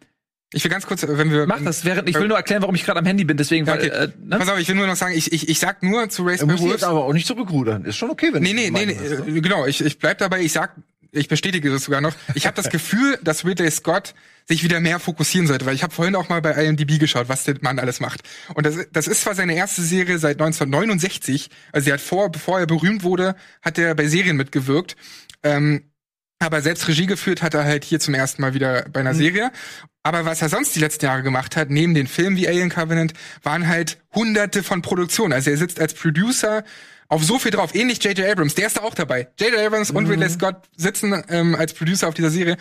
ich 0.55 0.63
will 0.63 0.69
ganz 0.69 0.85
kurz, 0.85 1.03
wenn 1.07 1.31
wir. 1.31 1.47
mach 1.47 1.63
das, 1.63 1.83
während 1.83 2.07
ich 2.07 2.15
will 2.15 2.27
nur 2.27 2.37
erklären, 2.37 2.61
warum 2.61 2.75
ich 2.75 2.85
gerade 2.85 2.99
am 2.99 3.05
Handy 3.07 3.23
bin. 3.23 3.37
Deswegen, 3.37 3.65
Ja, 3.65 3.73
weil, 3.73 3.79
okay. 3.79 3.87
äh, 4.03 4.07
ne? 4.23 4.37
Pass 4.37 4.49
auf, 4.49 4.59
ich 4.59 4.67
will 4.67 4.75
nur 4.75 4.85
noch 4.85 4.95
sagen, 4.95 5.15
ich, 5.17 5.31
ich, 5.31 5.49
ich 5.49 5.59
sag 5.59 5.81
nur 5.81 6.09
zu 6.09 6.23
Race 6.23 6.45
by 6.45 6.59
Wolves. 6.59 6.83
aber 6.83 7.05
auch 7.05 7.13
nicht 7.13 7.25
zurückrudern. 7.25 7.85
Ist 7.85 7.95
schon 7.97 8.11
okay, 8.11 8.29
wenn 8.33 8.43
Nee, 8.43 8.49
du 8.49 8.55
nee, 8.55 8.69
nee, 8.85 8.95
hast, 8.95 9.25
nee, 9.25 9.37
äh, 9.37 9.41
genau, 9.41 9.65
ich, 9.65 9.83
ich 9.83 9.97
bleib 9.97 10.19
dabei, 10.19 10.41
ich 10.41 10.51
sag, 10.51 10.75
ich 11.11 11.27
bestätige 11.27 11.71
das 11.71 11.85
sogar 11.85 12.01
noch. 12.01 12.13
Ich 12.35 12.45
habe 12.45 12.55
das 12.55 12.69
Gefühl, 12.71 13.17
dass 13.23 13.45
Ridley 13.45 13.71
Scott 13.71 14.13
sich 14.47 14.63
wieder 14.63 14.79
mehr 14.79 14.99
fokussieren 14.99 15.47
sollte, 15.47 15.65
weil 15.65 15.75
ich 15.75 15.83
habe 15.83 15.93
vorhin 15.93 16.15
auch 16.15 16.29
mal 16.29 16.41
bei 16.41 16.51
IMDb 16.51 16.99
geschaut, 16.99 17.29
was 17.29 17.43
der 17.43 17.55
Mann 17.61 17.79
alles 17.79 17.99
macht. 17.99 18.21
Und 18.53 18.65
das, 18.65 18.75
das 18.91 19.07
ist 19.07 19.21
zwar 19.21 19.35
seine 19.35 19.55
erste 19.55 19.81
Serie 19.81 20.17
seit 20.17 20.41
1969, 20.41 21.49
also 21.71 21.89
er 21.89 21.93
hat 21.93 22.01
vor, 22.01 22.31
bevor 22.31 22.59
er 22.59 22.67
berühmt 22.67 23.03
wurde, 23.03 23.35
hat 23.61 23.77
er 23.77 23.95
bei 23.95 24.07
Serien 24.07 24.37
mitgewirkt. 24.37 24.95
Ähm, 25.43 25.83
aber 26.39 26.61
selbst 26.61 26.87
Regie 26.87 27.05
geführt 27.05 27.41
hat 27.41 27.53
er 27.53 27.63
halt 27.63 27.85
hier 27.85 27.99
zum 27.99 28.13
ersten 28.13 28.41
Mal 28.41 28.53
wieder 28.53 28.85
bei 28.91 28.99
einer 28.99 29.15
Serie. 29.15 29.51
Aber 30.03 30.25
was 30.25 30.41
er 30.41 30.49
sonst 30.49 30.75
die 30.75 30.81
letzten 30.81 31.05
Jahre 31.05 31.23
gemacht 31.23 31.55
hat, 31.55 31.69
neben 31.69 31.93
den 31.93 32.07
Filmen 32.07 32.35
wie 32.35 32.47
Alien 32.47 32.69
Covenant, 32.69 33.13
waren 33.41 33.67
halt 33.67 33.99
hunderte 34.13 34.61
von 34.61 34.81
Produktionen. 34.81 35.31
Also 35.31 35.51
er 35.51 35.57
sitzt 35.57 35.79
als 35.79 35.93
Producer 35.93 36.65
auf 37.07 37.23
so 37.23 37.39
viel 37.39 37.51
drauf. 37.51 37.73
Ähnlich 37.73 38.03
J.J. 38.03 38.29
Abrams, 38.29 38.55
der 38.55 38.67
ist 38.67 38.77
da 38.77 38.81
auch 38.81 38.95
dabei. 38.95 39.29
J.J. 39.39 39.59
Abrams 39.59 39.91
und 39.91 40.07
Ridley 40.07 40.29
Scott 40.29 40.67
sitzen 40.75 41.23
ähm, 41.29 41.55
als 41.55 41.73
Producer 41.73 42.09
auf 42.09 42.13
dieser 42.13 42.29
Serie. 42.29 42.57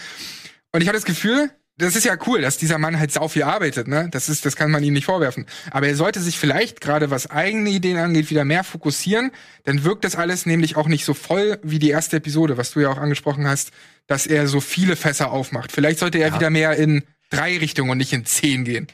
Und 0.70 0.82
ich 0.82 0.88
habe 0.88 0.96
das 0.96 1.04
Gefühl, 1.04 1.50
das 1.82 1.96
ist 1.96 2.04
ja 2.04 2.16
cool, 2.26 2.40
dass 2.40 2.56
dieser 2.56 2.78
Mann 2.78 2.98
halt 2.98 3.12
sau 3.12 3.28
viel 3.28 3.42
arbeitet, 3.42 3.88
ne? 3.88 4.08
Das 4.10 4.28
ist, 4.28 4.46
das 4.46 4.56
kann 4.56 4.70
man 4.70 4.84
ihm 4.84 4.92
nicht 4.92 5.06
vorwerfen. 5.06 5.46
Aber 5.70 5.88
er 5.88 5.96
sollte 5.96 6.20
sich 6.20 6.38
vielleicht 6.38 6.80
gerade 6.80 7.10
was 7.10 7.30
eigene 7.30 7.70
Ideen 7.70 7.98
angeht, 7.98 8.30
wieder 8.30 8.44
mehr 8.44 8.64
fokussieren. 8.64 9.32
Dann 9.64 9.84
wirkt 9.84 10.04
das 10.04 10.16
alles 10.16 10.46
nämlich 10.46 10.76
auch 10.76 10.88
nicht 10.88 11.04
so 11.04 11.14
voll 11.14 11.58
wie 11.62 11.78
die 11.78 11.90
erste 11.90 12.16
Episode, 12.16 12.56
was 12.56 12.70
du 12.70 12.80
ja 12.80 12.88
auch 12.90 12.98
angesprochen 12.98 13.46
hast, 13.46 13.72
dass 14.06 14.26
er 14.26 14.46
so 14.46 14.60
viele 14.60 14.96
Fässer 14.96 15.32
aufmacht. 15.32 15.72
Vielleicht 15.72 15.98
sollte 15.98 16.18
er 16.18 16.34
wieder 16.34 16.50
mehr 16.50 16.76
in 16.76 17.02
drei 17.30 17.58
Richtungen 17.58 17.90
und 17.90 17.98
nicht 17.98 18.12
in 18.12 18.24
zehn 18.24 18.64
gehen. 18.64 18.86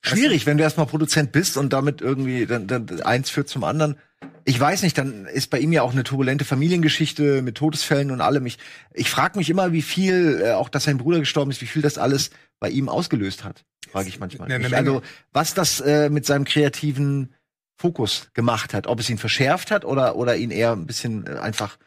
Schwierig, 0.00 0.46
wenn 0.46 0.56
du 0.56 0.64
erstmal 0.64 0.86
Produzent 0.86 1.32
bist 1.32 1.56
und 1.56 1.72
damit 1.72 2.00
irgendwie 2.00 2.46
dann, 2.46 2.66
dann 2.66 3.00
eins 3.02 3.30
führt 3.30 3.48
zum 3.48 3.62
anderen. 3.62 3.96
Ich 4.44 4.58
weiß 4.58 4.82
nicht, 4.82 4.98
dann 4.98 5.26
ist 5.26 5.50
bei 5.50 5.60
ihm 5.60 5.72
ja 5.72 5.82
auch 5.82 5.92
eine 5.92 6.02
turbulente 6.02 6.44
Familiengeschichte 6.44 7.42
mit 7.42 7.56
Todesfällen 7.56 8.10
und 8.10 8.20
allem. 8.20 8.44
Ich, 8.46 8.58
ich 8.92 9.08
frage 9.08 9.38
mich 9.38 9.48
immer, 9.50 9.72
wie 9.72 9.82
viel, 9.82 10.42
äh, 10.44 10.52
auch 10.52 10.68
dass 10.68 10.84
sein 10.84 10.98
Bruder 10.98 11.20
gestorben 11.20 11.50
ist, 11.50 11.60
wie 11.60 11.66
viel 11.66 11.82
das 11.82 11.96
alles 11.96 12.30
bei 12.58 12.68
ihm 12.68 12.88
ausgelöst 12.88 13.44
hat. 13.44 13.64
Frage 13.90 14.08
ich 14.08 14.18
manchmal. 14.18 14.50
Eine 14.50 14.64
Ich, 14.64 14.70
Menge. 14.70 14.76
also, 14.76 15.02
was 15.32 15.54
das 15.54 15.80
äh, 15.80 16.10
mit 16.10 16.26
seinem 16.26 16.44
kreativen 16.44 17.34
Fokus 17.76 18.30
gemacht 18.34 18.74
hat. 18.74 18.86
Ob 18.86 19.00
es 19.00 19.10
ihn 19.10 19.18
verschärft 19.18 19.70
hat 19.70 19.84
oder, 19.84 20.16
oder 20.16 20.36
ihn 20.36 20.50
eher 20.50 20.72
ein 20.72 20.86
bisschen 20.86 21.26
äh, 21.26 21.38
einfach, 21.38 21.78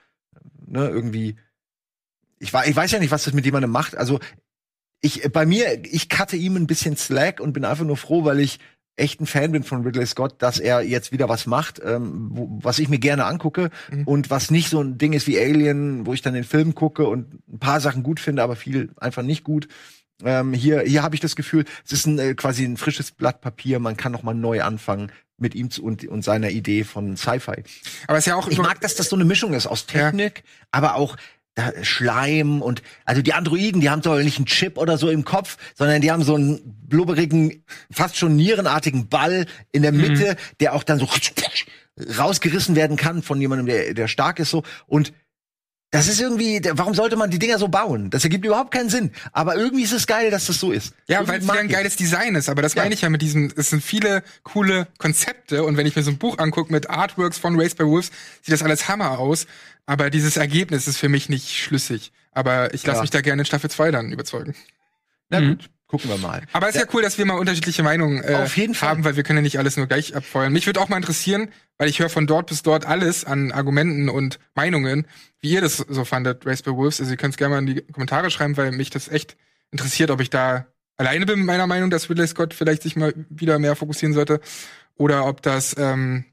ne, 0.65 0.87
irgendwie. 0.87 1.35
Ich, 2.39 2.53
ich 2.53 2.75
weiß 2.75 2.91
ja 2.91 2.99
nicht, 2.99 3.11
was 3.11 3.23
das 3.23 3.33
mit 3.33 3.45
jemandem 3.45 3.71
macht. 3.71 3.97
Also, 3.97 4.19
ich, 5.01 5.29
bei 5.31 5.45
mir, 5.45 5.83
ich 5.85 6.09
cutte 6.09 6.35
ihm 6.35 6.55
ein 6.55 6.67
bisschen 6.67 6.95
Slack 6.97 7.39
und 7.39 7.53
bin 7.53 7.65
einfach 7.65 7.85
nur 7.85 7.97
froh, 7.97 8.23
weil 8.25 8.39
ich 8.39 8.59
echt 8.97 9.19
ein 9.21 9.25
Fan 9.25 9.51
bin 9.51 9.63
von 9.63 9.83
Ridley 9.83 10.05
Scott, 10.05 10.35
dass 10.39 10.59
er 10.59 10.81
jetzt 10.81 11.11
wieder 11.11 11.27
was 11.27 11.45
macht, 11.47 11.81
ähm, 11.83 12.29
wo, 12.31 12.59
was 12.61 12.79
ich 12.79 12.87
mir 12.89 12.99
gerne 12.99 13.25
angucke 13.25 13.69
Mhm. 13.91 14.03
und 14.03 14.29
was 14.29 14.51
nicht 14.51 14.69
so 14.69 14.81
ein 14.81 14.97
Ding 14.97 15.13
ist 15.13 15.27
wie 15.27 15.39
Alien, 15.39 16.05
wo 16.05 16.13
ich 16.13 16.21
dann 16.21 16.33
den 16.33 16.43
Film 16.45 16.75
gucke 16.75 17.05
und 17.07 17.33
ein 17.51 17.59
paar 17.59 17.81
Sachen 17.81 18.03
gut 18.03 18.19
finde, 18.19 18.41
aber 18.43 18.55
viel 18.55 18.89
einfach 18.97 19.23
nicht 19.23 19.43
gut. 19.43 19.67
Ähm, 20.23 20.53
hier 20.53 20.81
hier 20.81 21.03
habe 21.03 21.13
ich 21.15 21.19
das 21.21 21.35
Gefühl, 21.35 21.65
es 21.85 21.91
ist 21.91 22.05
ein, 22.05 22.19
äh, 22.19 22.35
quasi 22.35 22.63
ein 22.63 22.77
frisches 22.77 23.11
Blatt 23.11 23.41
Papier, 23.41 23.79
man 23.79 23.97
kann 23.97 24.13
noch 24.13 24.23
mal 24.23 24.33
neu 24.33 24.61
anfangen 24.63 25.11
mit 25.37 25.53
ihm 25.55 25.69
zu, 25.69 25.83
und, 25.83 26.07
und 26.07 26.23
seiner 26.23 26.49
Idee 26.51 26.85
von 26.85 27.17
Sci-Fi. 27.17 27.63
Aber 28.07 28.17
es 28.17 28.19
ist 28.19 28.27
ja 28.27 28.35
auch 28.35 28.47
Ich 28.47 28.57
mag, 28.57 28.79
dass 28.79 28.95
das 28.95 29.09
so 29.09 29.17
eine 29.17 29.25
Mischung 29.25 29.53
ist 29.53 29.67
aus 29.67 29.85
Ja. 29.91 30.09
Technik, 30.09 30.43
aber 30.71 30.95
auch 30.95 31.17
Schleim 31.83 32.61
und 32.61 32.81
also 33.05 33.21
die 33.21 33.33
Androiden, 33.33 33.79
die 33.79 33.89
haben 33.89 34.01
doch 34.01 34.17
nicht 34.17 34.37
einen 34.37 34.45
Chip 34.45 34.77
oder 34.77 34.97
so 34.97 35.09
im 35.09 35.23
Kopf, 35.23 35.57
sondern 35.73 36.01
die 36.01 36.11
haben 36.11 36.23
so 36.23 36.35
einen 36.35 36.59
blubberigen, 36.87 37.63
fast 37.91 38.17
schon 38.17 38.35
nierenartigen 38.35 39.07
Ball 39.07 39.45
in 39.71 39.81
der 39.81 39.93
Mitte, 39.93 40.33
mhm. 40.33 40.57
der 40.59 40.73
auch 40.73 40.83
dann 40.83 40.99
so 40.99 41.07
rausgerissen 42.19 42.75
werden 42.75 42.97
kann 42.97 43.23
von 43.23 43.39
jemandem, 43.39 43.67
der, 43.67 43.93
der 43.93 44.07
stark 44.09 44.39
ist 44.39 44.49
so 44.49 44.63
und 44.85 45.13
das 45.95 46.07
ist 46.07 46.19
irgendwie, 46.19 46.61
warum 46.73 46.93
sollte 46.93 47.15
man 47.15 47.29
die 47.29 47.39
Dinger 47.39 47.57
so 47.57 47.67
bauen? 47.67 48.09
Das 48.09 48.23
ergibt 48.23 48.45
überhaupt 48.45 48.71
keinen 48.71 48.89
Sinn. 48.89 49.11
Aber 49.31 49.55
irgendwie 49.55 49.83
ist 49.83 49.93
es 49.93 50.07
geil, 50.07 50.29
dass 50.31 50.45
das 50.45 50.59
so 50.59 50.71
ist. 50.71 50.93
Ja, 51.07 51.27
weil 51.27 51.39
es 51.39 51.43
wieder 51.45 51.59
ein 51.59 51.69
geiles 51.69 51.95
Design 51.95 52.35
ist. 52.35 52.49
Aber 52.49 52.61
das 52.61 52.73
ja. 52.73 52.83
meine 52.83 52.93
ich 52.93 53.01
ja 53.01 53.09
mit 53.09 53.21
diesem, 53.21 53.51
es 53.55 53.69
sind 53.69 53.83
viele 53.83 54.23
coole 54.43 54.87
Konzepte. 54.97 55.63
Und 55.63 55.77
wenn 55.77 55.85
ich 55.85 55.95
mir 55.95 56.03
so 56.03 56.11
ein 56.11 56.17
Buch 56.17 56.37
angucke 56.37 56.71
mit 56.71 56.89
Artworks 56.89 57.37
von 57.37 57.59
Race 57.59 57.75
by 57.75 57.85
Wolves, 57.85 58.11
sieht 58.41 58.53
das 58.53 58.63
alles 58.63 58.87
Hammer 58.87 59.19
aus. 59.19 59.47
Aber 59.85 60.09
dieses 60.09 60.37
Ergebnis 60.37 60.87
ist 60.87 60.97
für 60.97 61.09
mich 61.09 61.29
nicht 61.29 61.55
schlüssig. 61.55 62.11
Aber 62.31 62.73
ich 62.73 62.85
lasse 62.85 62.97
ja. 62.97 63.01
mich 63.01 63.11
da 63.11 63.21
gerne 63.21 63.43
in 63.43 63.45
Staffel 63.45 63.69
2 63.69 63.91
dann 63.91 64.11
überzeugen. 64.11 64.55
Na 65.29 65.39
gut. 65.39 65.69
Gucken 65.95 66.09
wir 66.09 66.17
mal. 66.17 66.41
Aber 66.51 66.67
es 66.67 66.75
ist 66.75 66.81
ja, 66.81 66.87
ja 66.87 66.91
cool, 66.93 67.01
dass 67.01 67.17
wir 67.17 67.25
mal 67.25 67.39
unterschiedliche 67.39 67.81
Meinungen 67.81 68.21
äh, 68.21 68.35
Auf 68.35 68.57
jeden 68.57 68.75
Fall. 68.75 68.89
haben, 68.89 69.05
weil 69.05 69.15
wir 69.15 69.23
können 69.23 69.37
ja 69.37 69.43
nicht 69.43 69.57
alles 69.57 69.77
nur 69.77 69.87
gleich 69.87 70.13
abfeuern. 70.13 70.51
Mich 70.51 70.65
würde 70.65 70.81
auch 70.81 70.89
mal 70.89 70.97
interessieren, 70.97 71.47
weil 71.77 71.87
ich 71.87 71.99
höre 71.99 72.09
von 72.09 72.27
dort 72.27 72.47
bis 72.47 72.63
dort 72.63 72.85
alles 72.85 73.23
an 73.23 73.53
Argumenten 73.53 74.09
und 74.09 74.39
Meinungen, 74.55 75.07
wie 75.39 75.51
ihr 75.51 75.61
das 75.61 75.77
so 75.77 76.03
fandet, 76.03 76.45
Race 76.45 76.63
by 76.63 76.71
Wolves. 76.71 76.99
Also 76.99 77.11
ihr 77.11 77.17
könnt 77.17 77.33
es 77.33 77.37
gerne 77.37 77.55
mal 77.55 77.59
in 77.59 77.67
die 77.67 77.81
Kommentare 77.81 78.29
schreiben, 78.29 78.57
weil 78.57 78.73
mich 78.73 78.89
das 78.89 79.07
echt 79.07 79.37
interessiert, 79.71 80.11
ob 80.11 80.19
ich 80.19 80.29
da 80.29 80.65
alleine 80.97 81.25
bin 81.25 81.39
mit 81.39 81.47
meiner 81.47 81.65
Meinung, 81.65 81.89
dass 81.89 82.09
Ridley 82.09 82.27
Scott 82.27 82.53
vielleicht 82.53 82.83
sich 82.83 82.97
mal 82.97 83.13
wieder 83.29 83.57
mehr 83.57 83.77
fokussieren 83.77 84.13
sollte. 84.13 84.41
Oder 84.97 85.25
ob 85.25 85.41
das 85.41 85.77
ähm, 85.77 86.25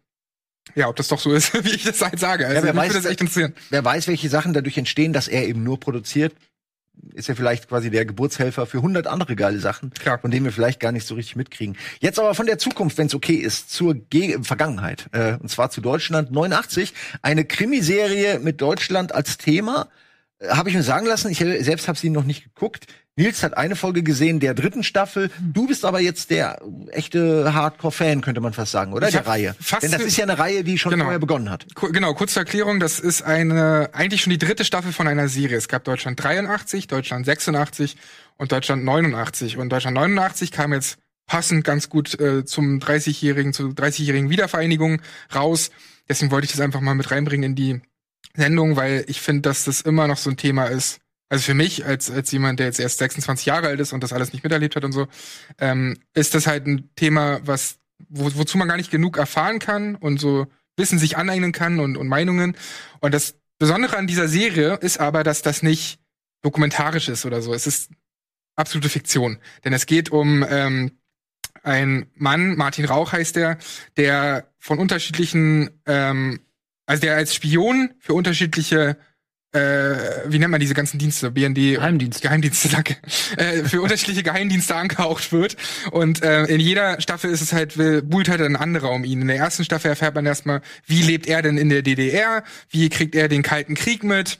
ja, 0.74 0.88
ob 0.88 0.96
das 0.96 1.08
doch 1.08 1.20
so 1.20 1.32
ist, 1.32 1.54
wie 1.64 1.74
ich 1.74 1.84
das 1.84 2.00
halt 2.00 2.18
sage. 2.18 2.46
Also, 2.46 2.58
ja, 2.58 2.64
wer 2.64 2.76
weiß, 2.76 2.92
das 2.92 3.04
echt 3.04 3.20
interessieren. 3.20 3.54
Wer 3.70 3.84
weiß, 3.84 4.08
welche 4.08 4.28
Sachen 4.28 4.52
dadurch 4.52 4.78
entstehen, 4.78 5.12
dass 5.12 5.28
er 5.28 5.46
eben 5.46 5.62
nur 5.62 5.78
produziert 5.78 6.34
ist 7.14 7.28
ja 7.28 7.34
vielleicht 7.34 7.68
quasi 7.68 7.90
der 7.90 8.04
Geburtshelfer 8.04 8.66
für 8.66 8.82
hundert 8.82 9.06
andere 9.06 9.36
geile 9.36 9.58
Sachen, 9.58 9.90
Klar. 9.90 10.18
von 10.18 10.30
denen 10.30 10.44
wir 10.44 10.52
vielleicht 10.52 10.80
gar 10.80 10.92
nicht 10.92 11.06
so 11.06 11.14
richtig 11.14 11.36
mitkriegen. 11.36 11.76
Jetzt 12.00 12.18
aber 12.18 12.34
von 12.34 12.46
der 12.46 12.58
Zukunft, 12.58 12.98
wenn 12.98 13.06
es 13.06 13.14
okay 13.14 13.34
ist, 13.34 13.70
zur 13.70 13.94
Ge 13.94 14.42
Vergangenheit. 14.42 15.08
Äh, 15.12 15.34
und 15.34 15.48
zwar 15.48 15.70
zu 15.70 15.80
Deutschland 15.80 16.30
89. 16.30 16.94
Eine 17.22 17.44
Krimiserie 17.44 18.38
mit 18.38 18.60
Deutschland 18.60 19.14
als 19.14 19.36
Thema. 19.38 19.88
Äh, 20.38 20.48
habe 20.48 20.68
ich 20.68 20.74
mir 20.74 20.82
sagen 20.82 21.06
lassen, 21.06 21.30
ich 21.30 21.38
selbst 21.38 21.88
habe 21.88 21.98
sie 21.98 22.10
noch 22.10 22.24
nicht 22.24 22.44
geguckt. 22.44 22.86
Nils 23.16 23.42
hat 23.42 23.58
eine 23.58 23.76
Folge 23.76 24.02
gesehen 24.02 24.40
der 24.40 24.54
dritten 24.54 24.82
Staffel. 24.82 25.30
Du 25.38 25.66
bist 25.66 25.84
aber 25.84 26.00
jetzt 26.00 26.30
der 26.30 26.62
echte 26.90 27.52
Hardcore-Fan, 27.52 28.22
könnte 28.22 28.40
man 28.40 28.54
fast 28.54 28.72
sagen, 28.72 28.94
oder? 28.94 29.08
Ich 29.08 29.12
der 29.12 29.26
Reihe. 29.26 29.54
Denn 29.82 29.90
das 29.90 30.00
ist 30.00 30.16
ja 30.16 30.24
eine 30.24 30.38
Reihe, 30.38 30.64
die 30.64 30.78
schon 30.78 30.92
genau. 30.92 31.04
vorher 31.04 31.18
begonnen 31.18 31.50
hat. 31.50 31.66
Genau, 31.74 32.14
kurze 32.14 32.38
Erklärung. 32.38 32.80
Das 32.80 32.98
ist 32.98 33.20
eine, 33.20 33.90
eigentlich 33.92 34.22
schon 34.22 34.30
die 34.30 34.38
dritte 34.38 34.64
Staffel 34.64 34.92
von 34.92 35.08
einer 35.08 35.28
Serie. 35.28 35.58
Es 35.58 35.68
gab 35.68 35.84
Deutschland 35.84 36.22
83, 36.22 36.86
Deutschland 36.86 37.26
86 37.26 37.96
und 38.38 38.50
Deutschland 38.50 38.82
89. 38.82 39.58
Und 39.58 39.68
Deutschland 39.68 39.94
89 39.94 40.50
kam 40.50 40.72
jetzt 40.72 40.96
passend 41.26 41.64
ganz 41.64 41.90
gut 41.90 42.18
äh, 42.18 42.46
zum 42.46 42.78
30-jährigen, 42.78 43.52
zur 43.52 43.72
30-jährigen 43.72 44.30
Wiedervereinigung 44.30 45.02
raus. 45.34 45.70
Deswegen 46.08 46.30
wollte 46.30 46.46
ich 46.46 46.52
das 46.52 46.60
einfach 46.60 46.80
mal 46.80 46.94
mit 46.94 47.10
reinbringen 47.10 47.50
in 47.50 47.54
die 47.56 47.80
Sendung, 48.34 48.76
weil 48.76 49.04
ich 49.06 49.20
finde, 49.20 49.42
dass 49.42 49.64
das 49.64 49.82
immer 49.82 50.08
noch 50.08 50.16
so 50.16 50.30
ein 50.30 50.38
Thema 50.38 50.64
ist, 50.64 51.01
also 51.32 51.44
für 51.44 51.54
mich, 51.54 51.86
als, 51.86 52.10
als 52.10 52.30
jemand, 52.30 52.60
der 52.60 52.66
jetzt 52.66 52.78
erst 52.78 52.98
26 52.98 53.46
Jahre 53.46 53.68
alt 53.68 53.80
ist 53.80 53.94
und 53.94 54.02
das 54.02 54.12
alles 54.12 54.34
nicht 54.34 54.44
miterlebt 54.44 54.76
hat 54.76 54.84
und 54.84 54.92
so, 54.92 55.08
ähm, 55.58 55.96
ist 56.12 56.34
das 56.34 56.46
halt 56.46 56.66
ein 56.66 56.90
Thema, 56.94 57.40
was, 57.42 57.78
wo, 58.10 58.30
wozu 58.34 58.58
man 58.58 58.68
gar 58.68 58.76
nicht 58.76 58.90
genug 58.90 59.16
erfahren 59.16 59.58
kann 59.58 59.94
und 59.94 60.20
so 60.20 60.46
Wissen 60.76 60.98
sich 60.98 61.16
aneignen 61.16 61.52
kann 61.52 61.80
und, 61.80 61.96
und 61.96 62.06
Meinungen. 62.06 62.54
Und 63.00 63.14
das 63.14 63.36
Besondere 63.58 63.96
an 63.96 64.06
dieser 64.06 64.28
Serie 64.28 64.74
ist 64.74 65.00
aber, 65.00 65.24
dass 65.24 65.40
das 65.40 65.62
nicht 65.62 66.00
dokumentarisch 66.42 67.08
ist 67.08 67.24
oder 67.24 67.40
so. 67.40 67.54
Es 67.54 67.66
ist 67.66 67.90
absolute 68.54 68.90
Fiktion. 68.90 69.38
Denn 69.64 69.72
es 69.72 69.86
geht 69.86 70.10
um 70.10 70.44
ähm, 70.46 70.98
einen 71.62 72.10
Mann, 72.14 72.56
Martin 72.56 72.84
Rauch 72.84 73.12
heißt 73.12 73.36
der, 73.36 73.56
der 73.96 74.52
von 74.58 74.78
unterschiedlichen, 74.78 75.80
ähm, 75.86 76.40
also 76.84 77.00
der 77.00 77.16
als 77.16 77.34
Spion 77.34 77.94
für 78.00 78.12
unterschiedliche 78.12 78.98
äh, 79.52 79.60
wie 80.26 80.38
nennt 80.38 80.50
man 80.50 80.60
diese 80.60 80.74
ganzen 80.74 80.98
Dienste? 80.98 81.30
BND. 81.30 81.74
Geheimdienste. 81.76 82.22
Geheimdienste, 82.22 82.68
danke. 82.72 82.96
äh, 83.36 83.64
für 83.64 83.82
unterschiedliche 83.82 84.22
Geheimdienste 84.22 84.74
angehaucht 84.74 85.32
wird. 85.32 85.56
Und 85.90 86.22
äh, 86.22 86.44
in 86.44 86.60
jeder 86.60 87.00
Staffel 87.00 87.30
ist 87.30 87.42
es 87.42 87.52
halt, 87.52 87.76
buhlt 88.08 88.28
halt 88.28 88.40
ein 88.40 88.56
anderer 88.56 88.90
um 88.90 89.04
ihn. 89.04 89.20
In 89.20 89.28
der 89.28 89.36
ersten 89.36 89.64
Staffel 89.64 89.88
erfährt 89.88 90.14
man 90.14 90.26
erstmal, 90.26 90.62
wie 90.86 91.02
lebt 91.02 91.26
er 91.26 91.42
denn 91.42 91.58
in 91.58 91.68
der 91.68 91.82
DDR? 91.82 92.44
Wie 92.70 92.88
kriegt 92.88 93.14
er 93.14 93.28
den 93.28 93.42
Kalten 93.42 93.74
Krieg 93.74 94.04
mit? 94.04 94.38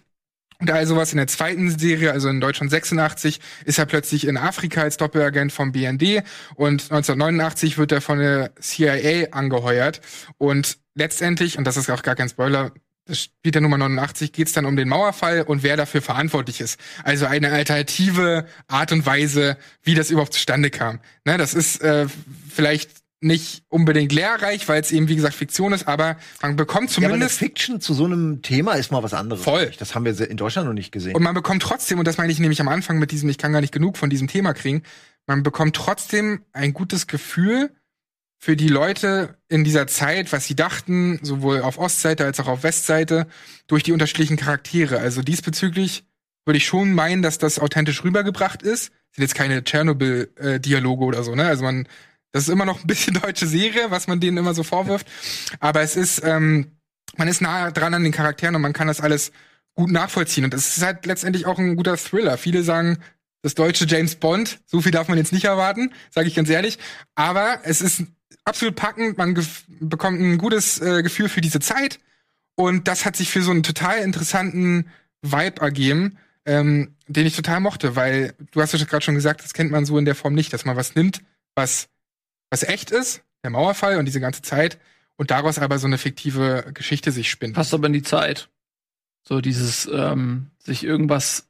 Und 0.63 0.71
all 0.71 0.87
sowas 0.87 1.13
in 1.13 1.17
der 1.17 1.27
zweiten 1.27 1.77
Serie, 1.77 2.13
also 2.13 2.29
in 2.29 2.41
Deutschland 2.41 2.71
86, 2.71 3.41
ist 3.65 3.79
er 3.81 3.87
plötzlich 3.87 4.29
in 4.29 4.37
Afrika 4.37 4.83
als 4.83 4.97
Doppelagent 4.97 5.51
vom 5.51 5.73
BND 5.73 6.23
und 6.55 6.83
1989 6.85 7.79
wird 7.79 7.91
er 7.91 8.01
von 8.01 8.21
der 8.21 8.53
CIA 8.61 9.33
angeheuert 9.33 10.01
und 10.39 10.79
letztendlich, 10.95 11.59
und 11.59 11.65
das 11.65 11.77
ist 11.77 11.91
auch 11.91 12.05
gar 12.05 12.15
kein 12.15 12.29
Spoiler, 12.29 12.71
das 13.05 13.25
spielt 13.25 13.55
der 13.55 13.63
Nummer 13.63 13.79
89, 13.79 14.33
geht 14.33 14.47
es 14.47 14.53
dann 14.53 14.65
um 14.65 14.77
den 14.77 14.89
Mauerfall 14.89 15.43
und 15.43 15.63
wer 15.63 15.77
dafür 15.77 16.03
verantwortlich 16.03 16.61
ist. 16.61 16.79
Also 17.03 17.27
eine 17.27 17.51
alternative 17.51 18.47
Art 18.69 18.93
und 18.93 19.05
Weise, 19.07 19.57
wie 19.83 19.95
das 19.95 20.11
überhaupt 20.11 20.35
zustande 20.35 20.71
kam. 20.71 21.01
Ne, 21.25 21.37
das 21.37 21.55
ist 21.55 21.83
äh, 21.83 22.07
vielleicht 22.49 23.03
nicht 23.23 23.63
unbedingt 23.69 24.13
lehrreich, 24.13 24.69
weil 24.69 24.81
es 24.81 24.91
eben 24.91 25.09
wie 25.09 25.17
gesagt 25.17 25.35
Fiktion 25.35 25.73
ist, 25.73 25.87
aber 25.87 26.17
man 26.43 26.57
bekommt 26.57 26.91
zumindest 26.91 27.41
ja, 27.41 27.47
Fiction 27.47 27.81
zu 27.81 27.95
so 27.95 28.05
einem 28.05 28.43
Thema 28.43 28.73
ist 28.75 28.91
mal 28.91 29.03
was 29.03 29.15
anderes. 29.15 29.43
Voll. 29.43 29.71
Das 29.79 29.95
haben 29.95 30.05
wir 30.05 30.29
in 30.29 30.37
Deutschland 30.37 30.67
noch 30.67 30.75
nicht 30.75 30.91
gesehen. 30.91 31.15
Und 31.15 31.23
man 31.23 31.35
bekommt 31.35 31.63
trotzdem 31.63 31.99
und 31.99 32.07
das 32.07 32.19
meine 32.19 32.33
ich 32.33 32.41
nämlich 32.41 32.61
am 32.61 32.69
Anfang 32.69 32.99
mit 32.99 33.13
diesem 33.13 33.29
ich 33.29 33.39
kann 33.39 33.53
gar 33.53 33.61
nicht 33.61 33.73
genug 33.73 33.97
von 33.97 34.11
diesem 34.11 34.27
Thema 34.27 34.55
kriegen. 34.55 34.83
Man 35.27 35.45
bekommt 35.45 35.77
trotzdem 35.77 36.43
ein 36.53 36.73
gutes 36.73 37.07
Gefühl 37.07 37.71
für 38.43 38.57
die 38.57 38.66
Leute 38.66 39.38
in 39.49 39.62
dieser 39.62 39.86
Zeit, 39.86 40.32
was 40.32 40.47
sie 40.47 40.57
dachten, 40.57 41.20
sowohl 41.22 41.61
auf 41.61 41.78
Ostseite 41.78 42.24
als 42.24 42.40
auch 42.40 42.49
auf 42.49 42.64
Westseite, 42.64 43.28
durch 43.68 43.84
die 43.84 43.93
unterschiedlichen 43.93 44.36
Charaktere. 44.36 44.99
Also 44.99 45.22
diesbezüglich 45.22 46.03
würde 46.45 46.57
ich 46.57 46.66
schon 46.66 46.93
meinen, 46.93 47.22
dass 47.22 47.38
das 47.38 47.61
authentisch 47.61 48.03
rübergebracht 48.03 48.62
ist. 48.62 48.86
Sind 49.12 49.22
jetzt 49.22 49.36
keine 49.36 49.62
Tschernobyl-Dialoge 49.62 51.05
oder 51.05 51.22
so, 51.22 51.36
ne? 51.36 51.45
Also 51.45 51.62
man, 51.62 51.86
das 52.32 52.43
ist 52.43 52.49
immer 52.49 52.64
noch 52.64 52.80
ein 52.80 52.86
bisschen 52.88 53.14
deutsche 53.22 53.47
Serie, 53.47 53.93
was 53.93 54.09
man 54.09 54.18
denen 54.18 54.38
immer 54.38 54.55
so 54.55 54.64
vorwirft. 54.64 55.07
Aber 55.61 55.82
es 55.82 55.95
ist, 55.95 56.20
ähm, 56.24 56.72
man 57.16 57.28
ist 57.28 57.43
nah 57.43 57.70
dran 57.70 57.95
an 57.95 58.03
den 58.03 58.11
Charakteren 58.11 58.57
und 58.57 58.62
man 58.62 58.72
kann 58.72 58.88
das 58.88 59.01
alles 59.01 59.30
gut 59.74 59.93
nachvollziehen. 59.93 60.43
Und 60.43 60.53
es 60.53 60.76
ist 60.76 60.82
halt 60.82 61.07
letztendlich 61.07 61.47
auch 61.47 61.61
ein 61.61 61.76
guter 61.76 61.97
Thriller. 61.97 62.36
Viele 62.38 62.64
sagen, 62.64 62.99
das 63.43 63.55
deutsche 63.55 63.86
James 63.86 64.16
Bond, 64.16 64.59
so 64.66 64.80
viel 64.80 64.90
darf 64.90 65.07
man 65.07 65.18
jetzt 65.18 65.32
nicht 65.32 65.45
erwarten, 65.45 65.93
sage 66.11 66.26
ich 66.26 66.34
ganz 66.34 66.51
ehrlich. 66.51 66.78
Aber 67.14 67.61
es 67.62 67.80
ist 67.80 68.03
absolut 68.45 68.76
packend, 68.76 69.18
man 69.18 69.35
bekommt 69.80 70.20
ein 70.20 70.39
gutes 70.39 70.80
äh, 70.80 71.03
Gefühl 71.03 71.28
für 71.28 71.41
diese 71.41 71.61
Zeit 71.61 72.01
und 72.55 72.89
das 72.89 73.05
hat 73.05 73.16
sich 73.16 73.30
für 73.30 73.43
so 73.43 73.51
einen 73.51 73.62
total 73.62 73.99
interessanten 73.99 74.91
Vibe 75.22 75.61
ergeben, 75.61 76.18
ähm, 76.45 76.95
den 77.07 77.26
ich 77.26 77.37
total 77.37 77.61
mochte, 77.61 77.97
weil 77.97 78.35
du 78.51 78.61
hast 78.61 78.72
ja 78.72 78.85
gerade 78.85 79.05
schon 79.05 79.14
gesagt, 79.14 79.43
das 79.45 79.55
kennt 79.55 79.70
man 79.70 79.85
so 79.85 79.97
in 79.99 80.05
der 80.05 80.14
Form 80.14 80.35
nicht, 80.35 80.53
dass 80.53 80.64
man 80.64 80.76
was 80.76 80.95
nimmt, 80.95 81.22
was 81.55 81.89
was 82.51 82.62
echt 82.62 82.91
ist, 82.91 83.22
der 83.43 83.51
Mauerfall 83.51 83.99
und 83.99 84.05
diese 84.05 84.20
ganze 84.20 84.43
Zeit 84.43 84.78
und 85.16 85.30
daraus 85.30 85.59
aber 85.59 85.78
so 85.78 85.87
eine 85.87 85.99
fiktive 85.99 86.70
Geschichte 86.74 87.12
sich 87.12 87.30
spinnt. 87.30 87.55
Passt 87.55 87.72
aber 87.72 87.87
in 87.87 87.93
die 87.93 88.03
Zeit. 88.03 88.51
So 89.22 89.41
dieses 89.41 89.89
ähm, 89.93 90.51
sich 90.59 90.85
irgendwas 90.85 91.49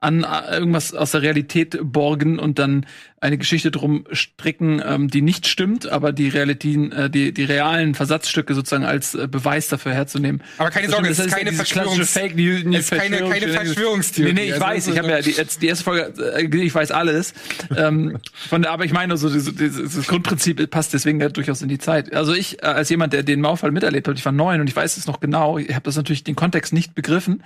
an 0.00 0.24
äh, 0.24 0.58
irgendwas 0.58 0.94
aus 0.94 1.12
der 1.12 1.22
Realität 1.22 1.78
borgen 1.82 2.38
und 2.38 2.58
dann 2.58 2.86
eine 3.18 3.38
Geschichte 3.38 3.70
drum 3.70 4.04
stricken, 4.12 4.82
ähm, 4.84 5.08
die 5.08 5.22
nicht 5.22 5.46
stimmt, 5.46 5.88
aber 5.88 6.12
die 6.12 6.28
Realitäten, 6.28 6.92
äh, 6.92 7.08
die, 7.08 7.32
die 7.32 7.44
realen 7.44 7.94
Versatzstücke 7.94 8.54
sozusagen 8.54 8.84
als 8.84 9.14
äh, 9.14 9.26
Beweis 9.26 9.68
dafür 9.68 9.94
herzunehmen. 9.94 10.42
Aber 10.58 10.70
keine 10.70 10.90
Sorge, 10.90 11.08
es 11.08 11.18
ist 11.18 11.34
keine 11.34 11.52
Verschwörungs 11.52 12.10
Fake 12.10 12.36
News, 12.36 12.62
es 12.74 12.92
ist 12.92 13.00
keine, 13.00 13.18
keine 13.20 13.48
Verschwörungstheorie. 13.48 14.32
Nee, 14.34 14.40
nee, 14.40 14.46
ich 14.48 14.54
also 14.54 14.66
weiß, 14.66 14.86
ich 14.88 14.98
habe 14.98 15.08
ja 15.08 15.22
die, 15.22 15.30
jetzt 15.30 15.62
die 15.62 15.66
erste 15.66 15.84
Folge, 15.84 16.12
äh, 16.36 16.44
ich 16.44 16.74
weiß 16.74 16.90
alles. 16.90 17.32
ähm, 17.76 18.18
von 18.48 18.60
der, 18.60 18.72
aber 18.72 18.84
ich 18.84 18.92
meine, 18.92 19.16
so 19.16 19.30
dieses, 19.30 19.54
dieses 19.54 20.06
Grundprinzip 20.06 20.70
passt 20.70 20.92
deswegen 20.92 21.20
ja 21.20 21.30
durchaus 21.30 21.62
in 21.62 21.68
die 21.68 21.78
Zeit. 21.78 22.12
Also 22.12 22.34
ich 22.34 22.62
äh, 22.62 22.66
als 22.66 22.90
jemand, 22.90 23.14
der 23.14 23.22
den 23.22 23.40
Mauerfall 23.40 23.72
miterlebt 23.72 24.06
hat, 24.08 24.18
ich 24.18 24.24
war 24.26 24.32
neun 24.32 24.60
und 24.60 24.68
ich 24.68 24.76
weiß 24.76 24.98
es 24.98 25.06
noch 25.06 25.20
genau. 25.20 25.56
Ich 25.56 25.74
habe 25.74 25.84
das 25.84 25.96
natürlich 25.96 26.22
den 26.22 26.36
Kontext 26.36 26.74
nicht 26.74 26.94
begriffen. 26.94 27.42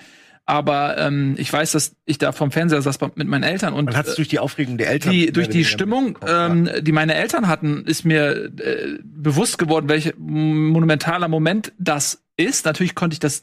Aber 0.47 0.99
ähm, 0.99 1.36
ich 1.38 1.53
weiß, 1.53 1.72
dass 1.72 1.95
ich 2.07 2.18
da 2.18 2.32
vom 2.32 2.51
Fernseher 2.51 2.82
saß 2.82 2.99
mit 3.14 3.28
meinen 3.28 3.45
Eltern 3.45 3.72
und 3.72 3.84
Man 3.84 3.97
hat 3.97 4.09
es 4.09 4.16
durch 4.16 4.28
die 4.28 4.41
Aufregung 4.41 4.78
der 4.78 4.91
Eltern. 4.91 5.12
Die, 5.12 5.30
durch 5.30 5.49
die 5.49 5.64
Stimmung, 5.64 6.18
ähm, 6.26 6.68
die 6.80 6.93
meine 6.93 7.14
Eltern 7.14 7.47
hatten, 7.47 7.84
ist 7.84 8.05
mir 8.05 8.47
äh, 8.47 8.99
bewusst 9.05 9.59
geworden, 9.59 9.88
welch 9.88 10.14
monumentaler 10.18 11.28
Moment 11.28 11.72
das 11.78 12.22
ist. 12.36 12.64
Natürlich 12.64 12.97
konnte 12.97 13.14
ich 13.14 13.20
das, 13.20 13.43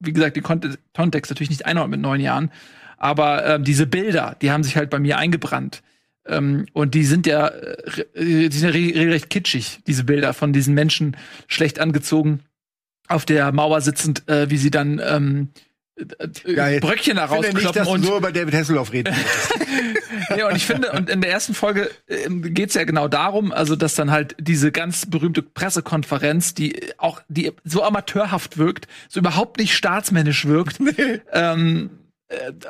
wie 0.00 0.12
gesagt, 0.12 0.36
den 0.36 0.42
Kontext 0.42 1.30
natürlich 1.30 1.50
nicht 1.50 1.66
einordnen 1.66 1.92
mit 1.92 2.00
neun 2.00 2.20
Jahren. 2.20 2.50
Aber 2.96 3.46
ähm, 3.46 3.64
diese 3.64 3.86
Bilder, 3.86 4.36
die 4.42 4.50
haben 4.50 4.64
sich 4.64 4.76
halt 4.76 4.90
bei 4.90 4.98
mir 4.98 5.18
eingebrannt. 5.18 5.82
Ähm, 6.26 6.66
und 6.72 6.94
die 6.94 7.04
sind 7.04 7.26
ja, 7.26 7.48
äh, 7.48 8.04
die 8.14 8.56
sind 8.56 8.68
ja 8.68 8.74
regelrecht 8.74 9.30
kitschig, 9.30 9.80
diese 9.86 10.04
Bilder 10.04 10.34
von 10.34 10.52
diesen 10.52 10.74
Menschen 10.74 11.16
schlecht 11.48 11.80
angezogen, 11.80 12.40
auf 13.08 13.24
der 13.24 13.52
Mauer 13.52 13.80
sitzend, 13.80 14.28
äh, 14.28 14.50
wie 14.50 14.56
sie 14.56 14.70
dann 14.70 15.00
ähm, 15.04 15.48
äh, 15.48 15.71
Geil. 16.54 16.80
Bröckchen 16.80 17.16
da 17.16 17.26
nicht, 17.26 17.32
rauskloppen 17.32 17.72
dass 17.74 17.88
und 17.88 18.04
so 18.04 18.16
über 18.16 18.32
David 18.32 18.54
Hasselhoff 18.54 18.92
reden 18.92 19.14
ja, 20.36 20.48
und 20.48 20.56
ich 20.56 20.64
finde, 20.64 20.90
und 20.92 21.10
in 21.10 21.20
der 21.20 21.30
ersten 21.30 21.52
Folge 21.52 21.90
ähm, 22.08 22.54
geht's 22.54 22.74
ja 22.74 22.84
genau 22.84 23.08
darum, 23.08 23.52
also 23.52 23.76
dass 23.76 23.94
dann 23.94 24.10
halt 24.10 24.34
diese 24.40 24.72
ganz 24.72 25.06
berühmte 25.06 25.42
Pressekonferenz, 25.42 26.54
die 26.54 26.92
auch, 26.96 27.20
die 27.28 27.52
so 27.64 27.82
amateurhaft 27.82 28.56
wirkt, 28.56 28.88
so 29.08 29.20
überhaupt 29.20 29.58
nicht 29.58 29.74
staatsmännisch 29.74 30.46
wirkt, 30.46 30.80
ähm, 31.32 31.90
äh, 31.90 32.01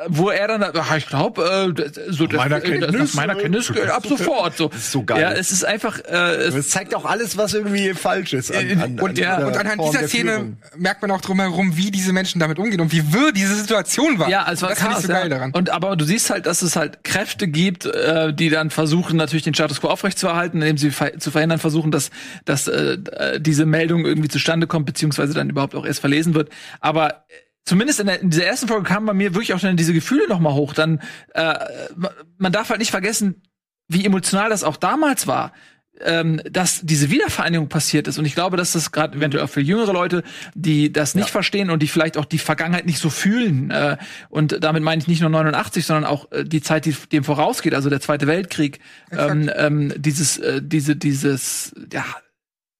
wo 0.08 0.30
er 0.30 0.48
dann, 0.48 0.62
ah, 0.62 0.96
ich 0.96 1.06
glaube, 1.06 1.74
äh, 1.76 2.12
so 2.12 2.26
das, 2.26 2.36
meiner 2.36 2.56
äh, 2.56 2.60
das- 2.60 2.70
Kenntnis, 2.70 3.14
nach 3.14 3.26
meiner 3.26 3.38
äh, 3.38 3.42
Kenntnis 3.42 3.70
äh, 3.70 3.88
ab 3.88 4.06
sofort 4.06 4.56
so. 4.56 4.68
ist 4.70 4.92
so 4.92 5.04
geil. 5.04 5.20
Ja, 5.20 5.32
es 5.32 5.52
ist 5.52 5.64
einfach, 5.64 5.98
äh, 6.00 6.34
es, 6.34 6.54
Das 6.54 6.68
zeigt 6.68 6.94
auch 6.94 7.04
alles, 7.04 7.36
was 7.36 7.54
irgendwie 7.54 7.94
falsch 7.94 8.32
ist. 8.32 8.54
An, 8.54 8.80
an, 8.80 9.00
Und, 9.00 9.18
ja, 9.18 9.36
dieser 9.36 9.46
und 9.48 9.56
anhand 9.56 9.76
Form 9.76 9.92
dieser 9.92 10.08
Szene 10.08 10.56
merkt 10.76 11.02
man 11.02 11.10
auch 11.10 11.20
drumherum, 11.20 11.76
wie 11.76 11.90
diese 11.90 12.12
Menschen 12.12 12.38
damit 12.40 12.58
umgehen 12.58 12.80
und 12.80 12.92
wie 12.92 13.12
wirr 13.12 13.32
diese 13.32 13.54
Situation 13.54 14.18
war. 14.18 14.28
Ja, 14.28 14.46
es 14.50 14.62
war 14.62 14.70
das 14.70 14.78
ich 14.78 14.84
krass. 14.84 15.02
so 15.02 15.08
geil 15.08 15.24
ja. 15.24 15.28
daran. 15.28 15.52
Und 15.52 15.70
aber 15.70 15.96
du 15.96 16.04
siehst 16.04 16.30
halt, 16.30 16.46
dass 16.46 16.62
es 16.62 16.76
halt 16.76 17.04
Kräfte 17.04 17.48
gibt, 17.48 17.86
äh, 17.86 18.32
die 18.32 18.50
dann 18.50 18.70
versuchen, 18.70 19.16
natürlich 19.16 19.44
den 19.44 19.54
Status 19.54 19.80
quo 19.80 19.88
aufrechtzuerhalten, 19.88 20.60
indem 20.60 20.78
sie 20.78 20.90
ver 20.90 21.18
zu 21.18 21.30
verhindern 21.30 21.58
versuchen, 21.58 21.90
dass, 21.90 22.10
dass 22.44 22.68
äh, 22.68 22.94
äh, 22.94 23.40
diese 23.40 23.66
Meldung 23.66 24.04
irgendwie 24.04 24.28
zustande 24.28 24.66
kommt, 24.66 24.86
beziehungsweise 24.86 25.34
dann 25.34 25.50
überhaupt 25.50 25.74
auch 25.74 25.84
erst 25.86 26.00
verlesen 26.00 26.34
wird. 26.34 26.50
Aber 26.80 27.08
äh, 27.10 27.34
Zumindest 27.64 28.00
in, 28.00 28.06
der, 28.06 28.20
in 28.20 28.30
dieser 28.30 28.44
ersten 28.46 28.68
Folge 28.68 28.84
kamen 28.88 29.06
bei 29.06 29.14
mir 29.14 29.34
wirklich 29.34 29.54
auch 29.54 29.60
schon 29.60 29.76
diese 29.76 29.92
Gefühle 29.94 30.26
noch 30.28 30.40
mal 30.40 30.54
hoch. 30.54 30.74
Dann 30.74 31.00
äh, 31.34 31.54
ma- 31.94 32.10
man 32.38 32.52
darf 32.52 32.70
halt 32.70 32.80
nicht 32.80 32.90
vergessen, 32.90 33.42
wie 33.88 34.04
emotional 34.04 34.50
das 34.50 34.64
auch 34.64 34.76
damals 34.76 35.26
war, 35.26 35.52
ähm, 36.00 36.40
dass 36.50 36.80
diese 36.82 37.10
Wiedervereinigung 37.10 37.68
passiert 37.68 38.08
ist. 38.08 38.18
Und 38.18 38.24
ich 38.24 38.34
glaube, 38.34 38.56
dass 38.56 38.72
das 38.72 38.90
gerade 38.90 39.16
eventuell 39.16 39.44
auch 39.44 39.50
für 39.50 39.60
jüngere 39.60 39.92
Leute, 39.92 40.24
die 40.54 40.92
das 40.92 41.14
nicht 41.14 41.30
verstehen 41.30 41.70
und 41.70 41.80
die 41.82 41.86
vielleicht 41.88 42.16
auch 42.16 42.24
die 42.24 42.38
Vergangenheit 42.38 42.86
nicht 42.86 42.98
so 42.98 43.10
fühlen. 43.10 43.70
Äh, 43.70 43.96
und 44.28 44.64
damit 44.64 44.82
meine 44.82 45.00
ich 45.00 45.06
nicht 45.06 45.20
nur 45.20 45.30
89, 45.30 45.86
sondern 45.86 46.04
auch 46.04 46.32
äh, 46.32 46.44
die 46.44 46.62
Zeit, 46.62 46.86
die 46.86 46.96
dem 47.12 47.22
vorausgeht, 47.22 47.74
also 47.74 47.90
der 47.90 48.00
Zweite 48.00 48.26
Weltkrieg. 48.26 48.80
Ähm, 49.12 49.50
ähm, 49.54 49.92
dieses, 49.96 50.38
äh, 50.38 50.60
diese, 50.64 50.96
dieses, 50.96 51.74
ja, 51.92 52.04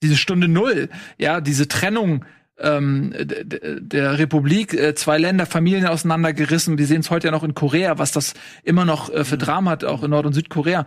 diese 0.02 0.16
Stunde 0.16 0.48
Null, 0.48 0.88
ja, 1.18 1.40
diese 1.40 1.68
Trennung 1.68 2.24
ähm, 2.58 3.12
der 3.16 4.18
Republik, 4.18 4.74
äh, 4.74 4.94
zwei 4.94 5.18
Länder, 5.18 5.46
Familien 5.46 5.86
auseinandergerissen. 5.86 6.78
Wir 6.78 6.86
sehen 6.86 7.00
es 7.00 7.10
heute 7.10 7.28
ja 7.28 7.30
noch 7.32 7.44
in 7.44 7.54
Korea, 7.54 7.98
was 7.98 8.12
das 8.12 8.34
immer 8.62 8.84
noch 8.84 9.10
äh, 9.12 9.24
für 9.24 9.38
Drama 9.38 9.70
hat, 9.72 9.84
auch 9.84 10.02
in 10.02 10.10
Nord- 10.10 10.26
und 10.26 10.32
Südkorea. 10.34 10.86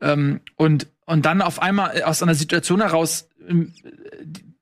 Ähm, 0.00 0.40
und, 0.56 0.86
und 1.06 1.24
dann 1.24 1.40
auf 1.42 1.62
einmal 1.62 1.96
äh, 1.96 2.02
aus 2.02 2.22
einer 2.22 2.34
Situation 2.34 2.80
heraus, 2.80 3.28
ähm, 3.48 3.72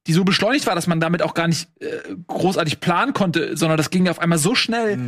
die- 0.06 0.12
so 0.12 0.24
beschleunigt 0.24 0.66
war, 0.66 0.74
dass 0.74 0.86
man 0.88 0.98
damit 1.00 1.22
auch 1.22 1.32
gar 1.32 1.46
nicht 1.48 1.68
äh, 1.80 1.86
großartig 2.26 2.80
planen 2.80 3.12
konnte, 3.14 3.56
sondern 3.56 3.76
das 3.78 3.90
ging 3.90 4.08
auf 4.08 4.18
einmal 4.18 4.38
so 4.38 4.54
schnell. 4.54 4.98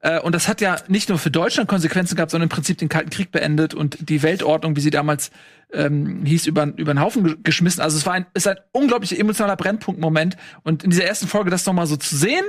Äh, 0.00 0.20
und 0.20 0.34
das 0.34 0.48
hat 0.48 0.60
ja 0.60 0.76
nicht 0.88 1.08
nur 1.08 1.18
für 1.18 1.30
Deutschland 1.30 1.68
Konsequenzen 1.68 2.16
gehabt, 2.16 2.30
sondern 2.30 2.46
im 2.46 2.50
Prinzip 2.50 2.78
den 2.78 2.88
Kalten 2.88 3.10
Krieg 3.10 3.30
beendet 3.32 3.74
und 3.74 4.08
die 4.08 4.22
Weltordnung, 4.22 4.76
wie 4.76 4.80
sie 4.80 4.90
damals 4.90 5.30
ähm, 5.72 6.24
hieß, 6.24 6.46
über, 6.46 6.72
über 6.76 6.94
den 6.94 7.00
Haufen 7.00 7.24
ge- 7.24 7.36
geschmissen. 7.42 7.80
Also 7.82 7.96
es 7.96 8.06
war 8.06 8.12
ein, 8.14 8.26
ist 8.34 8.46
ein 8.46 8.56
unglaublich 8.72 9.18
emotionaler 9.18 9.56
Brennpunktmoment. 9.56 10.36
Und 10.62 10.84
in 10.84 10.90
dieser 10.90 11.04
ersten 11.04 11.26
Folge 11.26 11.50
das 11.50 11.66
nochmal 11.66 11.86
so 11.86 11.96
zu 11.96 12.16
sehen, 12.16 12.44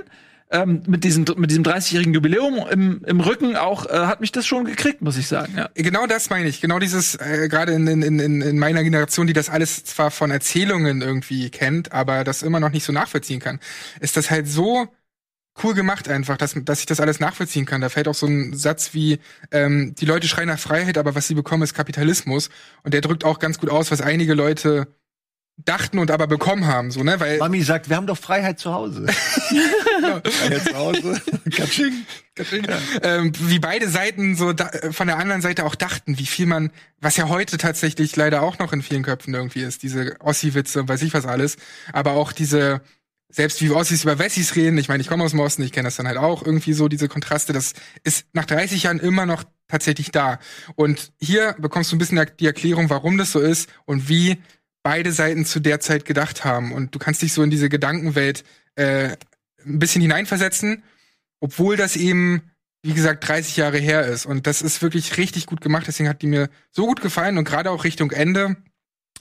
ähm, 0.50 0.84
mit 0.88 1.04
diesem, 1.04 1.26
mit 1.36 1.50
diesem 1.52 1.64
30-jährigen 1.64 2.14
Jubiläum 2.14 2.66
im, 2.72 3.02
im 3.06 3.20
Rücken 3.20 3.58
auch, 3.58 3.86
äh, 3.86 3.90
hat 4.06 4.22
mich 4.22 4.32
das 4.32 4.46
schon 4.48 4.64
gekriegt, 4.64 5.02
muss 5.02 5.18
ich 5.18 5.28
sagen. 5.28 5.54
Ja. 5.58 5.68
Genau 5.74 6.06
das 6.08 6.30
meine 6.30 6.48
ich. 6.48 6.62
Genau 6.62 6.80
dieses, 6.80 7.16
äh, 7.16 7.50
gerade 7.50 7.74
in, 7.74 7.86
in, 7.88 8.02
in, 8.20 8.42
in 8.42 8.58
meiner 8.58 8.82
Generation, 8.84 9.28
die 9.28 9.34
das 9.34 9.50
alles 9.50 9.84
zwar 9.84 10.10
von 10.10 10.32
Erzählungen 10.32 11.02
irgendwie 11.02 11.50
kennt, 11.50 11.92
aber 11.92 12.24
das 12.24 12.44
immer 12.44 12.62
noch 12.62 12.72
nicht 12.72 12.86
so 12.86 12.94
nachvollziehen 12.94 13.42
kann, 13.42 13.60
ist 14.00 14.16
das 14.16 14.32
halt 14.32 14.48
so 14.48 14.88
cool 15.64 15.74
gemacht 15.74 16.08
einfach, 16.10 16.38
dass, 16.38 16.56
dass 16.56 16.80
ich 16.80 16.86
das 16.86 17.00
alles 17.00 17.20
nachvollziehen 17.20 17.66
kann. 17.66 17.82
Da 17.82 17.90
fällt 17.90 18.08
auch 18.08 18.16
so 18.16 18.28
ein 18.28 18.56
Satz 18.56 18.94
wie, 18.94 19.20
ähm, 19.52 19.96
die 19.96 20.06
Leute 20.06 20.28
schreien 20.28 20.48
nach 20.48 20.60
Freiheit, 20.60 20.98
aber 20.98 21.16
was 21.16 21.28
sie 21.28 21.36
bekommen, 21.36 21.64
ist 21.64 21.74
Kapitalismus. 21.74 22.50
Und 22.84 22.94
der 22.94 23.02
drückt 23.02 23.24
auch 23.24 23.40
ganz 23.40 23.58
gut 23.60 23.70
aus, 23.70 23.92
was 23.92 24.02
einige 24.02 24.34
Leute 24.34 24.88
dachten 25.58 25.98
und 25.98 26.12
aber 26.12 26.28
bekommen 26.28 26.68
haben, 26.68 26.92
so, 26.92 27.04
ne? 27.04 27.20
Weil 27.20 27.40
Mami 27.40 27.64
sagt, 27.64 27.90
wir 27.90 27.96
haben 27.96 28.06
doch 28.06 28.18
Freiheit 28.18 28.60
zu 28.60 28.72
Hause. 28.72 29.08
Freiheit 30.24 30.64
zu 30.64 30.76
Hause. 30.76 31.22
Katsching. 31.56 32.06
ähm, 33.02 33.32
wie 33.40 33.58
beide 33.58 33.90
Seiten 33.90 34.36
so 34.36 34.54
da, 34.54 34.70
äh, 34.70 34.94
von 34.94 35.08
der 35.08 35.18
anderen 35.18 35.42
Seite 35.42 35.66
auch 35.66 35.74
dachten, 35.74 36.20
wie 36.20 36.28
viel 36.28 36.46
man, 36.46 36.70
was 37.02 37.18
ja 37.18 37.28
heute 37.28 37.58
tatsächlich 37.58 38.16
leider 38.16 38.44
auch 38.44 38.60
noch 38.60 38.72
in 38.72 38.84
vielen 38.84 39.02
Köpfen 39.02 39.34
irgendwie 39.34 39.62
ist, 39.62 39.82
diese 39.82 40.16
Ossi-Witze 40.20 40.82
und 40.82 40.90
weiß 40.90 41.02
ich 41.02 41.16
was 41.16 41.26
alles, 41.26 41.58
aber 41.92 42.12
auch 42.12 42.32
diese, 42.32 42.82
selbst 43.38 43.62
wie 43.62 43.72
Ossis 43.72 44.04
über 44.04 44.20
Wessis 44.20 44.56
reden, 44.56 44.78
ich 44.78 44.90
meine, 44.90 45.00
ich 45.02 45.08
komme 45.08 45.24
aus 45.24 45.32
dem 45.32 45.40
Osten, 45.40 45.64
ich 45.64 45.72
kenne 45.72 45.88
das 45.88 45.96
dann 45.96 46.08
halt 46.08 46.18
auch, 46.18 46.46
irgendwie 46.46 46.74
so 46.74 46.90
diese 46.90 47.08
Kontraste, 47.08 47.54
das 47.54 47.74
ist 48.04 48.26
nach 48.34 48.46
30 48.46 48.84
Jahren 48.84 49.00
immer 49.00 49.26
noch 49.26 49.46
tatsächlich 49.70 50.12
da. 50.12 50.40
Und 50.76 51.14
hier 51.20 51.56
bekommst 51.58 51.92
du 51.92 51.96
ein 51.96 52.00
bisschen 52.00 52.20
die 52.40 52.46
Erklärung, 52.46 52.90
warum 52.90 53.18
das 53.18 53.32
so 53.32 53.40
ist 53.40 53.70
und 53.86 54.10
wie 54.10 54.38
beide 54.84 55.12
Seiten 55.14 55.46
zu 55.46 55.62
der 55.62 55.80
Zeit 55.80 56.04
gedacht 56.04 56.44
haben. 56.44 56.74
Und 56.74 56.94
du 56.94 57.00
kannst 57.00 57.22
dich 57.22 57.32
so 57.32 57.44
in 57.44 57.50
diese 57.50 57.70
Gedankenwelt 57.70 58.44
äh, 58.76 59.16
ein 59.66 59.80
bisschen 59.80 60.02
hineinversetzen 60.02 60.84
obwohl 61.40 61.78
das 61.78 61.96
eben, 61.96 62.42
wie 62.84 62.94
gesagt, 62.94 63.28
30 63.28 63.58
Jahre 63.58 63.78
her 63.78 64.06
ist. 64.06 64.26
Und 64.26 64.48
das 64.48 64.62
ist 64.62 64.82
wirklich 64.82 65.18
richtig 65.18 65.46
gut 65.46 65.62
gemacht. 65.62 65.86
Deswegen 65.88 66.10
hat 66.10 66.22
die 66.22 66.28
mir 66.28 66.50
so 66.72 66.86
gut 66.86 67.02
gefallen. 67.02 67.38
Und 67.38 67.46
gerade 67.46 67.72
auch 67.72 67.84
Richtung 67.84 68.12
Ende 68.12 68.58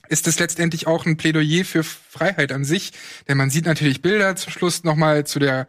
ist 0.09 0.27
es 0.27 0.39
letztendlich 0.39 0.87
auch 0.87 1.05
ein 1.05 1.17
Plädoyer 1.17 1.65
für 1.65 1.83
Freiheit 1.83 2.51
an 2.51 2.63
sich. 2.63 2.91
Denn 3.27 3.37
man 3.37 3.49
sieht 3.49 3.65
natürlich 3.65 4.01
Bilder 4.01 4.35
zum 4.35 4.51
Schluss 4.51 4.83
nochmal 4.83 5.25
zu 5.25 5.39
der, 5.39 5.67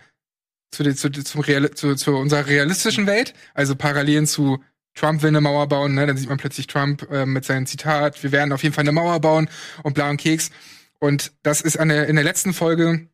zu, 0.70 0.82
der, 0.82 0.96
zu, 0.96 1.10
zum 1.10 1.40
Real, 1.40 1.70
zu, 1.70 1.94
zu 1.94 2.16
unserer 2.16 2.46
realistischen 2.46 3.06
Welt. 3.06 3.34
Also 3.54 3.76
Parallelen 3.76 4.26
zu 4.26 4.62
Trump 4.94 5.22
will 5.22 5.28
eine 5.28 5.40
Mauer 5.40 5.68
bauen, 5.68 5.94
ne? 5.94 6.06
Dann 6.06 6.16
sieht 6.16 6.28
man 6.28 6.38
plötzlich 6.38 6.66
Trump 6.66 7.08
äh, 7.10 7.24
mit 7.24 7.44
seinem 7.44 7.66
Zitat, 7.66 8.22
wir 8.22 8.32
werden 8.32 8.52
auf 8.52 8.62
jeden 8.62 8.74
Fall 8.74 8.82
eine 8.82 8.92
Mauer 8.92 9.20
bauen 9.20 9.48
und 9.84 9.94
bla 9.94 10.10
und 10.10 10.16
Keks. 10.16 10.50
Und 10.98 11.32
das 11.42 11.60
ist 11.60 11.78
an 11.78 11.88
der, 11.88 12.08
in 12.08 12.16
der 12.16 12.24
letzten 12.24 12.52
Folge 12.52 13.08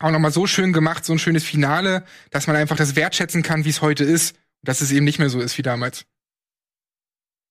auch 0.00 0.10
nochmal 0.10 0.32
so 0.32 0.46
schön 0.46 0.72
gemacht, 0.72 1.04
so 1.04 1.12
ein 1.12 1.18
schönes 1.18 1.44
Finale, 1.44 2.04
dass 2.30 2.46
man 2.46 2.56
einfach 2.56 2.76
das 2.76 2.96
wertschätzen 2.96 3.42
kann, 3.42 3.64
wie 3.64 3.70
es 3.70 3.82
heute 3.82 4.04
ist. 4.04 4.36
Dass 4.62 4.80
es 4.80 4.90
eben 4.90 5.04
nicht 5.04 5.20
mehr 5.20 5.30
so 5.30 5.40
ist 5.40 5.56
wie 5.56 5.62
damals. 5.62 6.04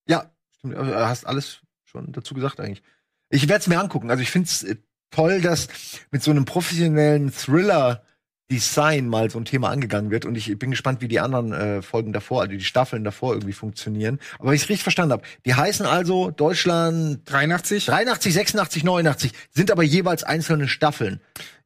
Ja, 0.10 0.30
stimmt. 0.58 0.76
Du 0.76 0.96
hast 0.96 1.26
alles 1.26 1.62
schon 1.86 2.12
dazu 2.12 2.34
gesagt 2.34 2.60
eigentlich. 2.60 2.84
Ich 3.30 3.48
werde 3.50 3.62
es 3.62 3.68
mir 3.68 3.80
angucken. 3.80 4.10
Also 4.10 4.24
ich 4.24 4.32
finde 4.32 4.48
es 4.48 4.66
toll, 5.12 5.42
dass 5.42 5.68
mit 6.12 6.24
so 6.24 6.32
einem 6.32 6.46
professionellen 6.46 7.32
Thriller 7.34 8.04
Design 8.50 9.10
mal 9.10 9.30
so 9.30 9.38
ein 9.40 9.44
Thema 9.46 9.70
angegangen 9.72 10.10
wird 10.10 10.24
und 10.24 10.36
ich 10.38 10.58
bin 10.58 10.72
gespannt, 10.72 11.02
wie 11.02 11.10
die 11.10 11.20
anderen 11.20 11.52
äh, 11.52 11.82
Folgen 11.82 12.14
davor, 12.14 12.42
also 12.44 12.54
die 12.54 12.64
Staffeln 12.64 13.04
davor 13.04 13.34
irgendwie 13.34 13.52
funktionieren. 13.52 14.20
Aber 14.40 14.48
wenn 14.50 14.56
ich 14.56 14.62
es 14.64 14.70
richtig 14.70 14.84
verstanden 14.84 15.12
habe, 15.12 15.24
die 15.46 15.54
heißen 15.54 15.86
also 15.86 16.32
Deutschland 16.32 17.30
83? 17.30 17.86
83, 17.88 18.34
86, 18.34 18.84
89, 18.86 19.32
sind 19.54 19.70
aber 19.70 19.84
jeweils 19.84 20.24
einzelne 20.24 20.70
Staffeln. 20.70 21.20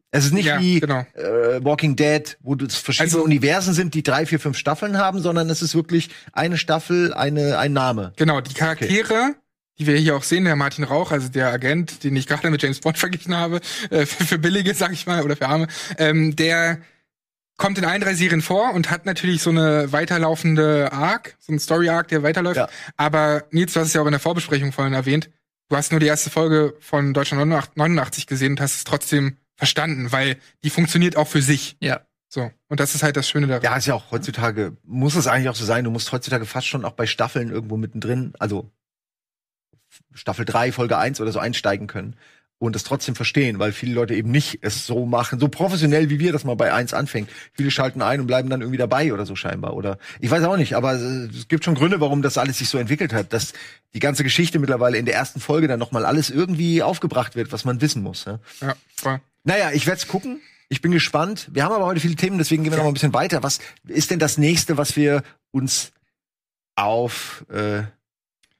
Es 0.10 0.26
ist 0.26 0.34
nicht 0.34 0.48
Ja, 0.48 0.60
wie 0.60 0.80
genau. 0.80 1.06
äh, 1.14 1.64
Walking 1.64 1.96
Dead, 1.96 2.36
wo 2.42 2.56
es 2.56 2.76
verschiedene 2.78 3.14
Also- 3.14 3.24
Universen 3.24 3.76
sind, 3.76 3.94
die 3.94 4.02
drei, 4.02 4.26
vier, 4.26 4.40
fünf 4.40 4.58
Staffeln 4.58 4.98
haben, 4.98 5.20
sondern 5.22 5.52
es 5.52 5.62
ist 5.62 5.76
wirklich 5.76 6.10
eine 6.34 6.58
Staffel, 6.58 7.14
eine, 7.14 7.60
ein 7.60 7.74
Name. 7.74 8.12
Genau, 8.18 8.42
die 8.42 8.56
Charaktere, 8.56 9.36
die 9.80 9.88
wir 9.88 9.96
hier 9.98 10.16
auch 10.16 10.24
sehen, 10.24 10.46
der 10.46 10.56
Martin 10.56 10.84
Rauch, 10.84 11.12
also 11.12 11.30
der 11.30 11.52
Agent, 11.52 12.04
den 12.04 12.16
ich 12.16 12.28
gerade 12.28 12.50
mit 12.50 12.62
James 12.62 12.80
Bond 12.80 12.98
verglichen 13.00 13.36
habe, 13.36 13.62
äh, 13.90 14.06
für, 14.06 14.26
für 14.26 14.38
Billige, 14.38 14.74
sag 14.74 14.92
ich 14.92 15.06
mal, 15.06 15.24
oder 15.24 15.36
für 15.36 15.48
Arme, 15.48 15.68
ähm, 15.98 16.36
der 16.36 16.80
kommt 17.58 17.78
in 17.78 17.86
allen 17.86 18.02
drei 18.02 18.16
Serien 18.16 18.42
vor 18.42 18.74
und 18.74 18.90
hat 18.90 19.06
natürlich 19.06 19.44
so 19.44 19.52
eine 19.52 19.92
weiterlaufende 19.92 20.92
Arc, 20.92 21.36
so 21.40 21.54
ein 21.54 21.60
Story-Arc, 21.60 22.08
der 22.08 22.24
weiterläuft. 22.24 22.58
Ja. 22.58 22.70
Aber 22.98 23.44
Nils, 23.52 23.74
du 23.74 23.80
hast 23.80 23.90
es 23.90 23.94
ja 23.94 24.02
auch 24.02 24.08
in 24.08 24.12
der 24.12 24.20
Vorbesprechung 24.20 24.72
vorhin 24.72 24.94
erwähnt, 24.94 25.30
du 25.70 25.78
hast 25.78 25.92
nur 25.92 26.00
die 26.00 26.08
erste 26.08 26.32
Folge 26.32 26.74
von 26.80 27.14
Deutschland 27.14 27.48
89 27.76 28.26
gesehen 28.26 28.54
und 28.54 28.62
hast 28.62 28.78
es 28.78 28.84
trotzdem 28.84 29.38
verstanden, 29.56 30.12
weil 30.12 30.38
die 30.64 30.72
funktioniert 30.72 31.16
auch 31.16 31.28
für 31.28 31.44
sich. 31.44 31.78
Ja. 31.80 32.02
So. 32.30 32.50
Und 32.68 32.80
das 32.80 32.96
ist 32.96 33.04
halt 33.04 33.16
das 33.16 33.30
Schöne 33.30 33.46
daran. 33.46 33.62
Ja, 33.62 33.76
ist 33.76 33.86
ja 33.86 33.94
auch 33.94 34.10
heutzutage, 34.10 34.76
muss 34.84 35.16
es 35.16 35.28
eigentlich 35.28 35.50
auch 35.50 35.56
so 35.56 35.66
sein, 35.66 35.84
du 35.84 35.92
musst 35.92 36.12
heutzutage 36.12 36.46
fast 36.46 36.66
schon 36.66 36.84
auch 36.84 36.94
bei 36.94 37.06
Staffeln 37.06 37.52
irgendwo 37.52 37.78
mittendrin, 37.78 38.34
also 38.40 38.72
Staffel 40.14 40.46
3, 40.46 40.72
Folge 40.72 40.98
1 40.98 41.22
oder 41.22 41.32
so 41.32 41.40
einsteigen 41.40 41.88
können 41.88 42.16
und 42.62 42.76
es 42.76 42.84
trotzdem 42.84 43.16
verstehen, 43.16 43.58
weil 43.58 43.72
viele 43.72 43.96
Leute 43.96 44.14
eben 44.14 44.30
nicht 44.30 44.60
es 44.62 44.86
so 44.86 45.08
machen, 45.08 45.40
so 45.40 45.48
professionell 45.48 46.12
wie 46.12 46.20
wir 46.20 46.32
das 46.32 46.44
mal 46.44 46.56
bei 46.56 46.72
1 46.72 46.94
anfängt. 46.94 47.28
Viele 47.54 47.72
schalten 47.72 48.04
ein 48.04 48.22
und 48.22 48.28
bleiben 48.28 48.52
dann 48.52 48.62
irgendwie 48.62 48.78
dabei 48.78 49.12
oder 49.14 49.26
so 49.26 49.36
scheinbar. 49.36 49.74
Oder 49.74 49.98
ich 50.20 50.30
weiß 50.30 50.44
auch 50.44 50.58
nicht, 50.58 50.76
aber 50.76 50.94
es 50.94 51.48
gibt 51.48 51.66
schon 51.66 51.74
Gründe, 51.74 52.00
warum 52.02 52.22
das 52.22 52.38
alles 52.38 52.60
sich 52.60 52.70
so 52.70 52.78
entwickelt 52.78 53.14
hat, 53.14 53.34
dass 53.34 53.54
die 53.96 54.00
ganze 54.00 54.24
Geschichte 54.24 54.60
mittlerweile 54.60 55.00
in 55.00 55.06
der 55.06 55.16
ersten 55.16 55.40
Folge 55.40 55.68
dann 55.68 55.80
nochmal 55.80 56.06
alles 56.06 56.30
irgendwie 56.30 56.84
aufgebracht 56.84 57.36
wird, 57.36 57.52
was 57.52 57.66
man 57.66 57.82
wissen 57.82 58.04
muss. 58.04 58.26
Ja? 58.26 58.40
Ja, 58.62 58.76
voll. 58.96 59.22
Naja, 59.44 59.72
ich 59.72 59.88
werde 59.88 59.98
es 59.98 60.08
gucken. 60.08 60.40
Ich 60.70 60.82
bin 60.82 60.92
gespannt. 60.92 61.50
Wir 61.52 61.64
haben 61.64 61.74
aber 61.74 61.86
heute 61.86 62.00
viele 62.00 62.16
Themen, 62.16 62.38
deswegen 62.38 62.64
gehen 62.64 62.72
wir 62.72 62.78
noch 62.78 62.86
mal 62.86 62.92
ein 62.92 62.94
bisschen 62.94 63.16
weiter. 63.16 63.42
Was 63.42 63.58
ist 63.88 64.12
denn 64.12 64.20
das 64.20 64.38
nächste, 64.38 64.78
was 64.78 64.96
wir 64.96 65.24
uns 65.50 65.94
auf 66.76 67.44
äh, 67.50 67.82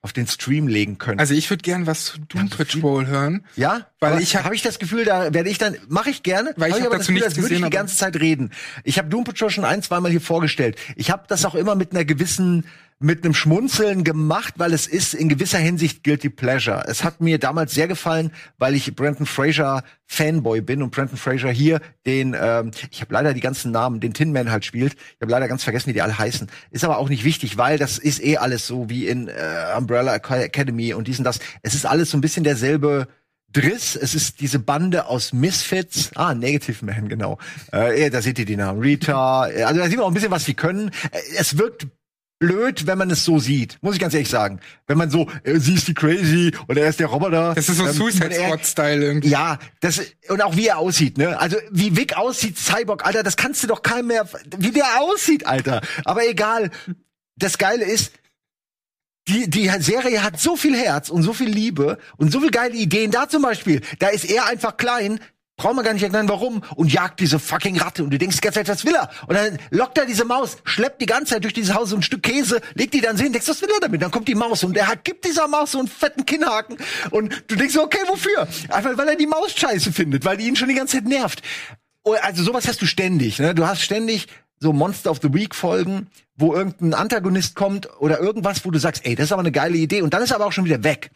auf 0.04 0.14
den 0.14 0.26
Stream 0.26 0.68
legen 0.68 0.98
können. 0.98 1.20
Also 1.20 1.36
ich 1.36 1.48
würde 1.50 1.62
gern 1.62 1.86
was 1.86 2.06
zu 2.06 2.20
Doom 2.22 2.50
Patrol 2.50 3.06
hören. 3.06 3.46
ja, 3.56 3.86
weil 4.00 4.20
ich 4.20 4.36
hab- 4.36 4.46
habe 4.46 4.56
ich 4.56 4.64
das 4.64 4.80
Gefühl, 4.80 5.06
da 5.06 5.32
werde 5.34 5.50
ich 5.50 5.60
dann 5.60 5.78
mache 5.90 6.10
ich 6.10 6.24
gerne, 6.24 6.54
Weil 6.58 6.70
ich 6.70 6.76
hab 6.78 6.82
hab 6.82 6.88
aber 6.88 6.98
dazu 6.98 7.00
das 7.00 7.08
Gefühl, 7.08 7.14
nichts 7.16 7.26
als 7.28 7.36
würde 7.38 7.46
ich 7.54 7.60
gesehen, 7.60 7.64
die 7.70 7.76
ganze 7.78 7.96
Zeit 7.98 8.16
reden. 8.20 8.50
Ich 8.84 8.98
habe 8.98 9.10
Doom 9.10 9.24
Patrol 9.26 9.52
schon 9.52 9.64
ein, 9.66 9.84
zweimal 9.84 10.10
hier 10.10 10.22
vorgestellt. 10.22 10.78
Ich 10.96 11.12
habe 11.12 11.26
das 11.28 11.46
auch 11.46 11.54
immer 11.54 11.76
mit 11.76 11.92
einer 11.92 12.04
gewissen 12.04 12.66
mit 13.02 13.24
einem 13.24 13.34
Schmunzeln 13.34 14.04
gemacht, 14.04 14.54
weil 14.58 14.74
es 14.74 14.88
ist 14.88 15.14
in 15.14 15.30
gewisser 15.30 15.58
Hinsicht 15.58 16.04
guilty 16.04 16.30
pleasure. 16.30 16.84
Es 16.88 17.04
hat 17.04 17.22
mir 17.22 17.40
damals 17.40 17.74
sehr 17.74 17.88
gefallen, 17.88 18.32
weil 18.58 18.76
ich 18.76 18.96
Brandon 18.96 19.26
Fraser 19.26 19.84
Fanboy 20.06 20.62
bin 20.62 20.82
und 20.84 20.92
Brandon 20.92 21.18
Fraser 21.18 21.50
hier 21.52 21.82
den 22.06 22.36
ähm, 22.40 22.72
ich 22.92 23.02
habe 23.02 23.14
leider 23.14 23.34
die 23.34 23.40
ganzen 23.40 23.72
Namen, 23.72 24.00
den 24.00 24.14
Tin 24.14 24.32
Man 24.32 24.52
halt 24.52 24.66
spielt. 24.66 24.94
Ich 24.94 25.22
habe 25.22 25.32
leider 25.32 25.48
ganz 25.48 25.64
vergessen, 25.64 25.88
wie 25.90 25.94
die 25.94 26.02
alle 26.02 26.18
heißen. 26.18 26.48
Ist 26.72 26.84
aber 26.84 26.98
auch 26.98 27.10
nicht 27.10 27.24
wichtig, 27.24 27.58
weil 27.58 27.78
das 27.78 27.98
ist 27.98 28.24
eh 28.24 28.38
alles 28.38 28.68
so 28.68 28.90
wie 28.90 29.08
in 29.08 29.28
äh, 29.28 29.34
Umbrella 29.78 30.16
Academy 30.16 30.94
und 30.94 31.08
dies 31.08 31.18
und 31.20 31.24
das. 31.26 31.40
Es 31.62 31.74
ist 31.74 31.86
alles 31.86 32.12
so 32.12 32.18
ein 32.18 32.22
bisschen 32.22 32.44
derselbe 32.44 33.08
Driss, 33.54 33.98
es 33.98 34.16
ist 34.16 34.40
diese 34.40 34.60
Bande 34.60 35.08
aus 35.08 35.34
Misfits. 35.34 36.12
Ah, 36.16 36.34
Negative 36.34 36.86
Man, 36.86 37.10
genau. 37.10 37.38
Äh, 37.74 38.10
da 38.10 38.22
seht 38.22 38.40
ihr 38.40 38.46
die 38.46 38.56
Namen. 38.56 38.80
Rita. 38.80 39.50
äh, 39.50 39.64
Also 39.64 39.82
da 39.82 39.88
sieht 39.88 39.98
man 39.98 40.06
auch 40.06 40.12
ein 40.12 40.14
bisschen, 40.14 40.32
was 40.32 40.46
sie 40.46 40.54
können. 40.54 40.90
Äh, 41.12 41.20
Es 41.38 41.58
wirkt 41.58 41.88
blöd, 42.42 42.88
wenn 42.88 42.98
man 42.98 43.10
es 43.12 43.24
so 43.24 43.40
sieht. 43.40 43.78
Muss 43.82 43.94
ich 43.94 44.02
ganz 44.02 44.14
ehrlich 44.16 44.28
sagen. 44.28 44.60
Wenn 44.88 44.98
man 44.98 45.12
so, 45.12 45.30
äh, 45.44 45.60
sie 45.60 45.76
ist 45.76 45.88
die 45.88 45.94
crazy 45.94 46.52
und 46.68 46.76
er 46.76 46.90
ist 46.90 47.00
der 47.00 47.08
Roboter. 47.08 47.54
Das 47.54 47.70
ist 47.70 47.78
so 47.78 47.86
ähm, 47.86 47.94
Suicide 47.94 48.34
Squad-Style 48.34 49.06
irgendwie. 49.06 49.30
ja, 49.30 49.60
das 49.80 50.02
und 50.28 50.42
auch 50.42 50.58
wie 50.58 50.68
er 50.68 50.80
aussieht, 50.80 51.18
ne? 51.18 51.40
Also 51.40 51.58
wie 51.70 51.96
Vic 51.96 52.18
aussieht, 52.18 52.58
Cyborg, 52.58 53.06
Alter, 53.06 53.22
das 53.22 53.38
kannst 53.38 53.62
du 53.64 53.68
doch 53.68 53.84
keinem 53.84 54.08
mehr, 54.08 54.28
wie 54.58 54.72
der 54.72 55.02
aussieht, 55.02 55.46
Alter. 55.46 55.82
Aber 56.04 56.28
egal. 56.28 56.72
Das 57.38 57.58
Geile 57.58 57.86
ist, 57.86 58.12
die, 59.28 59.50
die 59.50 59.72
Serie 59.80 60.24
hat 60.24 60.40
so 60.40 60.56
viel 60.56 60.76
Herz 60.76 61.10
und 61.10 61.24
so 61.24 61.34
viel 61.34 61.50
Liebe 61.50 62.00
und 62.18 62.32
so 62.32 62.42
viel 62.42 62.52
geile 62.52 62.76
Ideen. 62.76 63.12
Da 63.12 63.30
zum 63.30 63.44
Beispiel, 63.44 63.82
da 64.00 64.08
ist 64.08 64.26
er 64.26 64.48
einfach 64.48 64.78
klein, 64.78 65.20
braucht 65.62 65.76
man 65.76 65.86
gar 65.86 65.94
nicht 65.94 66.02
erklären, 66.02 66.28
warum, 66.28 66.64
und 66.76 66.92
jagt 66.92 67.20
diese 67.20 67.38
fucking 67.38 67.80
Ratte. 67.80 68.04
Und 68.04 68.10
du 68.10 68.18
denkst 68.18 68.38
die 68.38 68.42
ganze 68.42 68.60
Zeit, 68.60 68.68
was 68.68 68.84
will 68.84 68.96
er? 68.96 69.10
Und 69.28 69.36
dann 69.36 69.60
lockt 69.70 69.98
er 69.98 70.08
diese 70.08 70.26
Maus, 70.26 70.58
schleppt 70.64 71.02
die 71.02 71.06
ganze 71.06 71.34
Zeit 71.34 71.44
durch 71.44 71.54
dieses 71.54 71.76
Haus 71.76 71.90
so 71.90 71.96
ein 71.96 72.02
Stück 72.02 72.24
Käse, 72.24 72.62
legt 72.74 72.94
die 72.94 73.02
dann 73.02 73.18
hin, 73.18 73.32
denkst, 73.32 73.48
was 73.48 73.62
will 73.62 73.70
er 73.70 73.80
damit? 73.80 74.02
Dann 74.02 74.10
kommt 74.10 74.28
die 74.28 74.36
Maus 74.36 74.64
und 74.64 74.76
er 74.76 74.88
hat, 74.88 75.04
gibt 75.04 75.24
dieser 75.24 75.48
Maus 75.48 75.74
so 75.74 75.80
einen 75.80 75.88
fetten 75.88 76.26
Kinnhaken. 76.26 76.78
Und 77.12 77.44
du 77.48 77.56
denkst 77.56 77.78
okay, 77.78 78.00
wofür? 78.08 78.48
Einfach, 78.70 78.98
weil 78.98 79.10
er 79.10 79.16
die 79.16 79.28
Maus 79.28 79.54
scheiße 79.56 79.92
findet, 79.92 80.26
weil 80.26 80.38
die 80.38 80.48
ihn 80.48 80.56
schon 80.56 80.68
die 80.68 80.76
ganze 80.76 80.98
Zeit 80.98 81.06
nervt. 81.06 81.44
Oh, 82.04 82.16
Also 82.22 82.44
sowas 82.44 82.68
hast 82.68 82.82
du 82.82 82.88
ständig, 82.88 83.38
ne? 83.38 83.54
Du 83.54 83.68
hast 83.68 83.82
ständig 83.82 84.28
so 84.60 84.74
Monster 84.74 85.12
of 85.12 85.20
the 85.22 85.34
Week 85.34 85.54
Folgen, 85.54 86.08
wo 86.36 86.54
irgendein 86.54 86.94
Antagonist 86.94 87.56
kommt 87.56 87.90
oder 88.00 88.20
irgendwas, 88.20 88.66
wo 88.66 88.72
du 88.72 88.80
sagst, 88.80 89.06
ey, 89.06 89.16
das 89.16 89.26
ist 89.26 89.32
aber 89.32 89.42
eine 89.42 89.52
geile 89.52 89.78
Idee 89.78 90.02
und 90.02 90.14
dann 90.14 90.24
ist 90.24 90.32
er 90.32 90.38
aber 90.38 90.46
auch 90.46 90.52
schon 90.52 90.66
wieder 90.66 90.84
weg. 90.84 91.12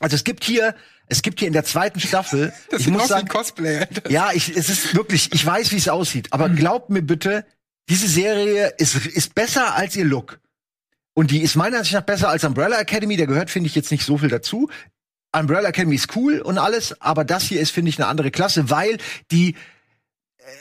Also 0.00 0.16
es 0.16 0.24
gibt 0.24 0.42
hier, 0.44 0.74
es 1.12 1.20
gibt 1.20 1.40
hier 1.40 1.46
in 1.46 1.52
der 1.52 1.64
zweiten 1.64 2.00
Staffel, 2.00 2.52
Das 2.70 2.80
ich 2.80 2.88
muss 2.88 3.08
sagen, 3.08 3.26
ein 3.26 3.28
Cosplay, 3.28 3.86
ja, 4.08 4.30
ich, 4.32 4.56
es 4.56 4.70
ist 4.70 4.94
wirklich, 4.96 5.32
ich 5.32 5.44
weiß, 5.44 5.70
wie 5.72 5.76
es 5.76 5.88
aussieht, 5.88 6.28
aber 6.32 6.48
glaubt 6.48 6.88
mir 6.88 7.02
bitte, 7.02 7.44
diese 7.88 8.08
Serie 8.08 8.72
ist, 8.78 8.94
ist 9.06 9.34
besser 9.34 9.74
als 9.74 9.94
ihr 9.94 10.04
Look. 10.04 10.40
Und 11.14 11.30
die 11.30 11.42
ist 11.42 11.56
meiner 11.56 11.78
Ansicht 11.78 11.94
nach 11.94 12.02
besser 12.02 12.30
als 12.30 12.44
Umbrella 12.44 12.80
Academy, 12.80 13.18
da 13.18 13.26
gehört, 13.26 13.50
finde 13.50 13.66
ich, 13.66 13.74
jetzt 13.74 13.90
nicht 13.90 14.06
so 14.06 14.16
viel 14.16 14.30
dazu. 14.30 14.70
Umbrella 15.38 15.68
Academy 15.68 15.96
ist 15.96 16.16
cool 16.16 16.40
und 16.40 16.56
alles, 16.56 16.98
aber 17.02 17.24
das 17.24 17.44
hier 17.44 17.60
ist, 17.60 17.70
finde 17.70 17.90
ich, 17.90 17.98
eine 17.98 18.08
andere 18.08 18.30
Klasse, 18.30 18.70
weil 18.70 18.96
die 19.30 19.50
äh, 19.50 19.54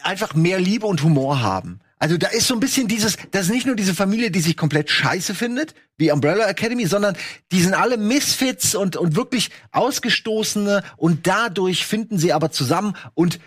einfach 0.03 0.33
mehr 0.33 0.59
Liebe 0.59 0.85
und 0.85 1.01
Humor 1.03 1.41
haben. 1.41 1.79
Also 2.01 2.17
da 2.17 2.29
ist 2.29 2.47
so 2.47 2.55
ein 2.55 2.59
bisschen 2.59 2.87
dieses, 2.87 3.15
das 3.29 3.43
ist 3.43 3.51
nicht 3.51 3.67
nur 3.67 3.75
diese 3.75 3.93
Familie, 3.93 4.31
die 4.31 4.41
sich 4.41 4.57
komplett 4.57 4.89
scheiße 4.89 5.35
findet, 5.35 5.75
wie 5.97 6.11
Umbrella 6.11 6.47
Academy, 6.47 6.87
sondern 6.87 7.15
die 7.51 7.61
sind 7.61 7.75
alle 7.75 7.97
Misfits 7.97 8.73
und, 8.73 8.97
und 8.97 9.15
wirklich 9.15 9.51
Ausgestoßene 9.71 10.83
und 10.97 11.27
dadurch 11.27 11.85
finden 11.85 12.17
sie 12.17 12.33
aber 12.33 12.49
zusammen 12.49 12.97
und 13.13 13.39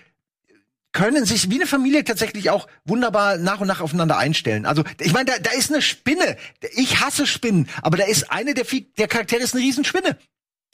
können 0.93 1.25
sich 1.25 1.51
wie 1.51 1.57
eine 1.57 1.67
Familie 1.67 2.05
tatsächlich 2.05 2.51
auch 2.51 2.69
wunderbar 2.85 3.39
nach 3.39 3.61
und 3.61 3.67
nach 3.67 3.81
aufeinander 3.81 4.19
einstellen. 4.19 4.67
Also 4.67 4.85
ich 5.01 5.13
meine, 5.13 5.33
da, 5.33 5.39
da 5.41 5.51
ist 5.51 5.73
eine 5.73 5.83
Spinne. 5.83 6.37
Ich 6.77 7.01
hasse 7.01 7.27
Spinnen, 7.27 7.69
aber 7.83 7.97
da 7.97 8.05
ist 8.05 8.31
eine 8.31 8.55
der, 8.55 8.67
der 8.97 9.09
Charaktere 9.09 9.43
ist 9.43 9.57
eine 9.57 9.65
Riesenspinne. 9.65 10.17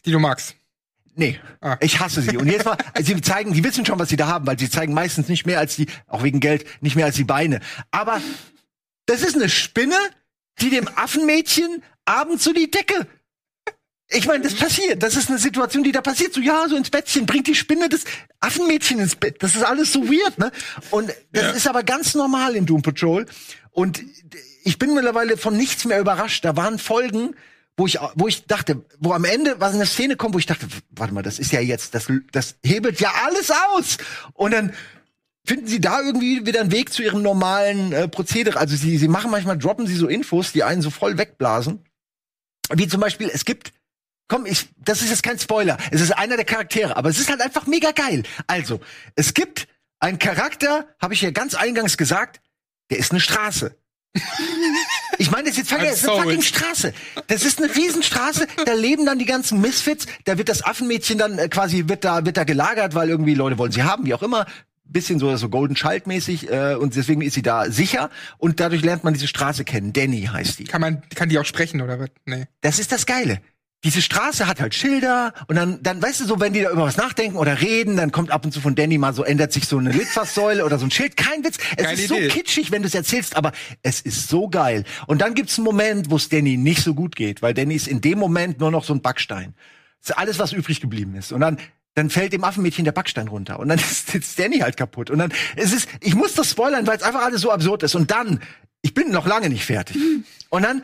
Die 0.04 0.12
du 0.12 0.18
magst. 0.18 0.54
Nee, 1.20 1.38
Ah. 1.60 1.76
ich 1.80 2.00
hasse 2.00 2.22
sie. 2.22 2.36
Und 2.38 2.46
jetzt 2.48 2.64
mal, 2.64 2.76
sie 3.02 3.20
zeigen, 3.20 3.52
die 3.52 3.62
wissen 3.62 3.84
schon, 3.86 3.98
was 3.98 4.08
sie 4.08 4.16
da 4.16 4.26
haben, 4.26 4.46
weil 4.46 4.58
sie 4.58 4.70
zeigen 4.70 4.94
meistens 4.94 5.28
nicht 5.28 5.46
mehr 5.46 5.58
als 5.58 5.76
die, 5.76 5.86
auch 6.06 6.22
wegen 6.22 6.40
Geld, 6.40 6.64
nicht 6.82 6.96
mehr 6.96 7.04
als 7.04 7.16
die 7.16 7.24
Beine. 7.24 7.60
Aber 7.90 8.20
das 9.06 9.22
ist 9.22 9.34
eine 9.36 9.48
Spinne, 9.48 9.96
die 10.60 10.70
dem 10.70 10.88
Affenmädchen 10.96 11.82
abends 12.06 12.44
so 12.44 12.52
die 12.52 12.70
Decke. 12.70 13.06
Ich 14.12 14.26
meine, 14.26 14.42
das 14.42 14.54
passiert. 14.54 15.02
Das 15.02 15.14
ist 15.14 15.28
eine 15.28 15.38
Situation, 15.38 15.84
die 15.84 15.92
da 15.92 16.00
passiert. 16.00 16.34
So, 16.34 16.40
ja, 16.40 16.66
so 16.68 16.74
ins 16.74 16.90
Bettchen, 16.90 17.26
bringt 17.26 17.46
die 17.46 17.54
Spinne 17.54 17.88
das 17.88 18.04
Affenmädchen 18.40 18.98
ins 18.98 19.14
Bett. 19.14 19.40
Das 19.42 19.54
ist 19.54 19.62
alles 19.62 19.92
so 19.92 20.08
weird, 20.08 20.36
ne? 20.38 20.50
Und 20.90 21.10
das 21.32 21.42
Ja. 21.44 21.50
ist 21.50 21.68
aber 21.68 21.82
ganz 21.84 22.14
normal 22.14 22.56
in 22.56 22.66
Doom 22.66 22.82
Patrol. 22.82 23.26
Und 23.70 24.02
ich 24.64 24.78
bin 24.78 24.94
mittlerweile 24.94 25.36
von 25.36 25.56
nichts 25.56 25.84
mehr 25.84 26.00
überrascht. 26.00 26.44
Da 26.44 26.56
waren 26.56 26.78
Folgen, 26.80 27.36
wo 27.76 27.86
ich, 27.86 27.98
wo 28.14 28.28
ich 28.28 28.46
dachte, 28.46 28.84
wo 28.98 29.12
am 29.12 29.24
Ende 29.24 29.58
was 29.58 29.74
eine 29.74 29.86
Szene 29.86 30.16
kommt, 30.16 30.34
wo 30.34 30.38
ich 30.38 30.46
dachte, 30.46 30.68
warte 30.90 31.14
mal, 31.14 31.22
das 31.22 31.38
ist 31.38 31.52
ja 31.52 31.60
jetzt, 31.60 31.94
das, 31.94 32.08
das 32.32 32.56
hebelt 32.64 33.00
ja 33.00 33.12
alles 33.24 33.50
aus. 33.50 33.98
Und 34.34 34.52
dann 34.52 34.74
finden 35.46 35.66
sie 35.66 35.80
da 35.80 36.00
irgendwie 36.00 36.46
wieder 36.46 36.60
einen 36.60 36.72
Weg 36.72 36.92
zu 36.92 37.02
ihrem 37.02 37.22
normalen 37.22 37.92
äh, 37.92 38.08
Prozedere. 38.08 38.58
Also 38.58 38.76
sie, 38.76 38.98
sie 38.98 39.08
machen 39.08 39.30
manchmal, 39.30 39.58
droppen 39.58 39.86
sie 39.86 39.96
so 39.96 40.06
Infos, 40.06 40.52
die 40.52 40.62
einen 40.62 40.82
so 40.82 40.90
voll 40.90 41.18
wegblasen. 41.18 41.84
Wie 42.72 42.86
zum 42.86 43.00
Beispiel, 43.00 43.30
es 43.32 43.44
gibt, 43.44 43.72
komm, 44.28 44.46
ich, 44.46 44.68
das 44.76 45.02
ist 45.02 45.10
jetzt 45.10 45.22
kein 45.22 45.38
Spoiler, 45.38 45.76
es 45.90 46.00
ist 46.00 46.12
einer 46.12 46.36
der 46.36 46.44
Charaktere, 46.44 46.96
aber 46.96 47.08
es 47.08 47.18
ist 47.18 47.30
halt 47.30 47.40
einfach 47.40 47.66
mega 47.66 47.90
geil. 47.90 48.22
Also, 48.46 48.80
es 49.16 49.34
gibt 49.34 49.66
einen 49.98 50.18
Charakter, 50.18 50.86
habe 51.00 51.14
ich 51.14 51.22
ja 51.22 51.30
ganz 51.30 51.54
eingangs 51.54 51.96
gesagt, 51.96 52.40
der 52.90 52.98
ist 52.98 53.10
eine 53.10 53.20
Straße. 53.20 53.76
Ich 55.18 55.30
meine, 55.30 55.48
das 55.48 55.58
ist 55.58 55.70
jetzt 55.70 55.82
es 55.82 56.02
ist 56.02 56.08
eine 56.08 56.22
fucking 56.22 56.42
Straße. 56.42 56.92
Das 57.28 57.44
ist 57.44 57.62
eine 57.62 57.74
Riesenstraße, 57.74 58.46
da 58.64 58.72
leben 58.72 59.06
dann 59.06 59.18
die 59.18 59.24
ganzen 59.24 59.60
Misfits, 59.60 60.06
da 60.24 60.38
wird 60.38 60.48
das 60.48 60.64
Affenmädchen 60.64 61.18
dann 61.18 61.38
äh, 61.38 61.48
quasi, 61.48 61.88
wird 61.88 62.04
da, 62.04 62.24
wird 62.24 62.36
da 62.36 62.44
gelagert, 62.44 62.94
weil 62.94 63.08
irgendwie 63.08 63.34
Leute 63.34 63.58
wollen 63.58 63.72
sie 63.72 63.82
haben, 63.82 64.06
wie 64.06 64.14
auch 64.14 64.22
immer. 64.22 64.46
Bisschen 64.84 65.20
so, 65.20 65.36
so 65.36 65.48
Golden 65.48 65.76
Child 65.76 66.08
mäßig, 66.08 66.50
äh, 66.50 66.74
und 66.74 66.96
deswegen 66.96 67.22
ist 67.22 67.34
sie 67.34 67.42
da 67.42 67.70
sicher 67.70 68.10
und 68.38 68.58
dadurch 68.58 68.82
lernt 68.82 69.04
man 69.04 69.14
diese 69.14 69.28
Straße 69.28 69.64
kennen. 69.64 69.92
Danny 69.92 70.22
heißt 70.22 70.58
die. 70.58 70.64
Kann 70.64 70.80
man, 70.80 71.02
kann 71.14 71.28
die 71.28 71.38
auch 71.38 71.44
sprechen 71.44 71.80
oder 71.80 72.00
was? 72.00 72.08
Nee. 72.24 72.46
Das 72.60 72.80
ist 72.80 72.90
das 72.90 73.06
Geile. 73.06 73.40
Diese 73.82 74.02
Straße 74.02 74.46
hat 74.46 74.60
halt 74.60 74.74
Schilder 74.74 75.32
und 75.48 75.56
dann, 75.56 75.82
dann 75.82 76.02
weißt 76.02 76.20
du 76.20 76.26
so, 76.26 76.38
wenn 76.38 76.52
die 76.52 76.60
da 76.60 76.70
über 76.70 76.82
was 76.82 76.98
nachdenken 76.98 77.38
oder 77.38 77.62
reden, 77.62 77.96
dann 77.96 78.12
kommt 78.12 78.30
ab 78.30 78.44
und 78.44 78.52
zu 78.52 78.60
von 78.60 78.74
Danny 78.74 78.98
mal 78.98 79.14
so, 79.14 79.24
ändert 79.24 79.54
sich 79.54 79.66
so 79.66 79.78
eine 79.78 79.90
Litfaßsäule 79.90 80.66
oder 80.66 80.78
so 80.78 80.84
ein 80.84 80.90
Schild. 80.90 81.16
Kein 81.16 81.42
Witz. 81.44 81.56
Es 81.76 81.84
Geile 81.84 82.02
ist 82.02 82.08
so 82.08 82.16
Idee. 82.16 82.28
kitschig, 82.28 82.70
wenn 82.72 82.82
du 82.82 82.88
es 82.88 82.94
erzählst, 82.94 83.36
aber 83.36 83.52
es 83.82 84.02
ist 84.02 84.28
so 84.28 84.48
geil. 84.48 84.84
Und 85.06 85.22
dann 85.22 85.32
gibt's 85.32 85.56
einen 85.56 85.64
Moment, 85.64 86.10
wo 86.10 86.16
es 86.16 86.28
Danny 86.28 86.58
nicht 86.58 86.82
so 86.82 86.94
gut 86.94 87.16
geht, 87.16 87.40
weil 87.40 87.54
Danny 87.54 87.74
ist 87.74 87.88
in 87.88 88.02
dem 88.02 88.18
Moment 88.18 88.60
nur 88.60 88.70
noch 88.70 88.84
so 88.84 88.92
ein 88.92 89.00
Backstein. 89.00 89.54
Das 90.02 90.10
ist 90.10 90.18
alles, 90.18 90.38
was 90.38 90.52
übrig 90.52 90.82
geblieben 90.82 91.14
ist. 91.14 91.32
Und 91.32 91.40
dann, 91.40 91.58
dann 91.94 92.10
fällt 92.10 92.34
dem 92.34 92.44
Affenmädchen 92.44 92.84
der 92.84 92.92
Backstein 92.92 93.28
runter. 93.28 93.60
Und 93.60 93.68
dann 93.68 93.78
ist 93.78 94.12
jetzt 94.12 94.38
Danny 94.38 94.58
halt 94.58 94.76
kaputt. 94.76 95.08
Und 95.08 95.20
dann, 95.20 95.32
es 95.56 95.72
ist, 95.72 95.88
ich 96.00 96.14
muss 96.14 96.34
das 96.34 96.50
spoilern, 96.50 96.86
weil 96.86 96.98
es 96.98 97.02
einfach 97.02 97.22
alles 97.22 97.40
so 97.40 97.50
absurd 97.50 97.82
ist. 97.82 97.94
Und 97.94 98.10
dann, 98.10 98.40
ich 98.82 98.92
bin 98.92 99.10
noch 99.10 99.26
lange 99.26 99.48
nicht 99.48 99.64
fertig. 99.64 99.96
Und 100.50 100.64
dann 100.64 100.82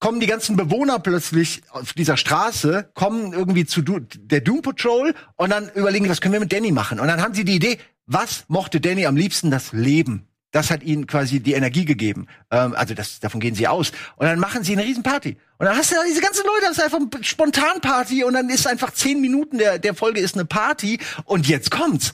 kommen 0.00 0.18
die 0.18 0.26
ganzen 0.26 0.56
Bewohner 0.56 0.98
plötzlich 0.98 1.62
auf 1.70 1.92
dieser 1.92 2.16
Straße, 2.16 2.90
kommen 2.94 3.32
irgendwie 3.32 3.66
zu 3.66 3.82
du 3.82 4.00
der 4.00 4.40
Doom 4.40 4.62
Patrol 4.62 5.14
und 5.36 5.50
dann 5.50 5.70
überlegen, 5.74 6.08
was 6.08 6.20
können 6.20 6.32
wir 6.32 6.40
mit 6.40 6.52
Danny 6.52 6.72
machen? 6.72 6.98
Und 6.98 7.06
dann 7.06 7.22
haben 7.22 7.34
sie 7.34 7.44
die 7.44 7.54
Idee, 7.54 7.78
was 8.06 8.44
mochte 8.48 8.80
Danny 8.80 9.06
am 9.06 9.16
liebsten? 9.16 9.50
Das 9.50 9.72
Leben. 9.72 10.26
Das 10.52 10.70
hat 10.72 10.82
ihnen 10.82 11.06
quasi 11.06 11.38
die 11.38 11.52
Energie 11.52 11.84
gegeben. 11.84 12.26
Ähm, 12.50 12.74
also 12.74 12.94
das, 12.94 13.20
davon 13.20 13.38
gehen 13.38 13.54
sie 13.54 13.68
aus. 13.68 13.92
Und 14.16 14.26
dann 14.26 14.40
machen 14.40 14.64
sie 14.64 14.72
eine 14.72 14.84
Riesenparty. 14.84 15.36
Und 15.58 15.66
dann 15.66 15.76
hast 15.76 15.92
du 15.92 15.94
da 15.94 16.02
diese 16.08 16.20
ganzen 16.20 16.44
Leute, 16.44 16.62
das 16.62 16.78
ist 16.78 16.82
einfach 16.82 16.98
eine 16.98 17.24
Spontanparty 17.24 18.24
und 18.24 18.32
dann 18.32 18.48
ist 18.48 18.66
einfach 18.66 18.92
zehn 18.92 19.20
Minuten 19.20 19.58
der, 19.58 19.78
der 19.78 19.94
Folge 19.94 20.20
ist 20.20 20.34
eine 20.34 20.46
Party 20.46 20.98
und 21.24 21.46
jetzt 21.46 21.70
kommt's. 21.70 22.12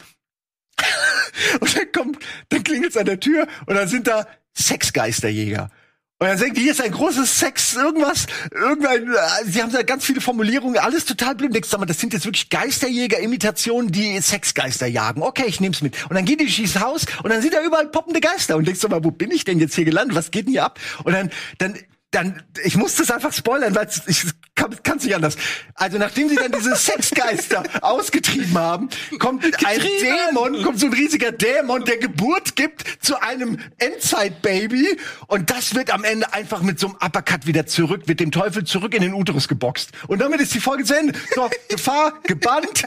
und 1.61 1.77
dann 1.77 1.93
kommt, 1.93 2.19
dann 2.51 2.63
klingelt's 2.63 2.99
an 2.99 3.07
der 3.07 3.21
Tür 3.21 3.47
und 3.65 3.75
dann 3.75 3.89
sind 3.89 4.07
da 4.07 4.27
Sexgeisterjäger. 4.55 5.71
Und 6.19 6.29
dann 6.29 6.39
denkt, 6.39 6.57
hier 6.57 6.73
ist 6.73 6.81
ein 6.81 6.93
großes 6.93 7.39
Sex, 7.39 7.75
irgendwas, 7.75 8.25
irgendein, 8.51 9.07
äh, 9.07 9.17
sie 9.45 9.63
haben 9.63 9.71
da 9.71 9.83
ganz 9.83 10.07
viele 10.07 10.23
Formulierungen, 10.23 10.79
alles 10.79 11.05
total 11.05 11.35
blöd. 11.35 11.55
Denkst, 11.55 11.71
mal, 11.77 11.85
das 11.85 12.01
sind 12.01 12.15
jetzt 12.15 12.25
wirklich 12.25 12.49
Geisterjäger-Imitationen, 12.49 13.93
die 13.93 14.19
Sexgeister 14.23 14.87
jagen. 14.87 15.23
Okay, 15.23 15.45
ich 15.47 15.61
nehm's 15.61 15.83
mit. 15.83 15.95
Und 16.09 16.17
dann 16.17 16.25
geht 16.25 16.41
die 16.41 16.47
dieses 16.47 16.81
Haus 16.81 17.05
und 17.23 17.29
dann 17.29 17.43
sind 17.43 17.53
da 17.53 17.63
überall 17.63 17.89
poppende 17.89 18.21
Geister. 18.21 18.57
Und 18.57 18.67
denkst 18.67 18.81
du 18.81 18.89
mal, 18.89 19.05
wo 19.05 19.11
bin 19.11 19.31
ich 19.31 19.45
denn 19.45 19.59
jetzt 19.59 19.75
hier 19.75 19.85
gelandet? 19.85 20.17
Was 20.17 20.31
geht 20.31 20.47
denn 20.47 20.53
hier 20.53 20.65
ab? 20.65 20.81
Und 21.05 21.13
dann, 21.13 21.31
dann, 21.59 21.79
dann, 22.17 22.43
ich 22.65 22.77
muss 22.77 22.97
das 22.97 23.11
einfach 23.11 23.33
spoilern, 23.33 23.75
weil 23.75 23.89
ich 24.07 24.25
kann 24.55 24.97
es 24.97 25.05
nicht 25.05 25.15
anders. 25.15 25.37
Also 25.75 25.99
nachdem 25.99 26.31
sie 26.31 26.37
dann 26.37 26.51
diese 26.51 26.75
Sexgeister 26.77 27.63
ausgetrieben 27.83 28.57
haben, 28.57 28.89
kommt 29.19 29.45
ein 29.45 29.81
Dämon, 29.81 30.63
kommt 30.63 30.81
so 30.81 30.87
ein 30.87 30.95
riesiger 30.95 31.31
Dämon, 31.31 31.85
der 31.85 31.99
Geburt 31.99 32.57
gibt 32.57 32.85
zu 33.05 33.21
einem 33.21 33.59
Endzeit-Baby 33.77 34.99
und 35.27 35.51
das 35.51 35.75
wird 35.75 35.91
am 35.91 36.05
Ende 36.05 36.33
einfach 36.33 36.63
mit 36.63 36.81
so 36.81 36.87
einem 36.87 36.97
Uppercut 36.97 37.47
wieder 37.47 37.67
zurück, 37.67 38.05
mit 38.07 38.19
dem 38.19 38.33
Teufel 38.33 38.65
zurück 38.65 38.95
in 38.95 39.03
den 39.03 39.13
Uterus 39.13 39.47
geboxt. 39.47 39.91
Und 40.09 40.21
damit 40.21 40.41
ist 40.41 40.55
die 40.55 40.61
Folge 40.61 40.85
zu 40.85 40.97
Ende. 40.97 41.13
So, 41.35 41.51
Gefahr, 41.69 42.15
gebannt. 42.23 42.87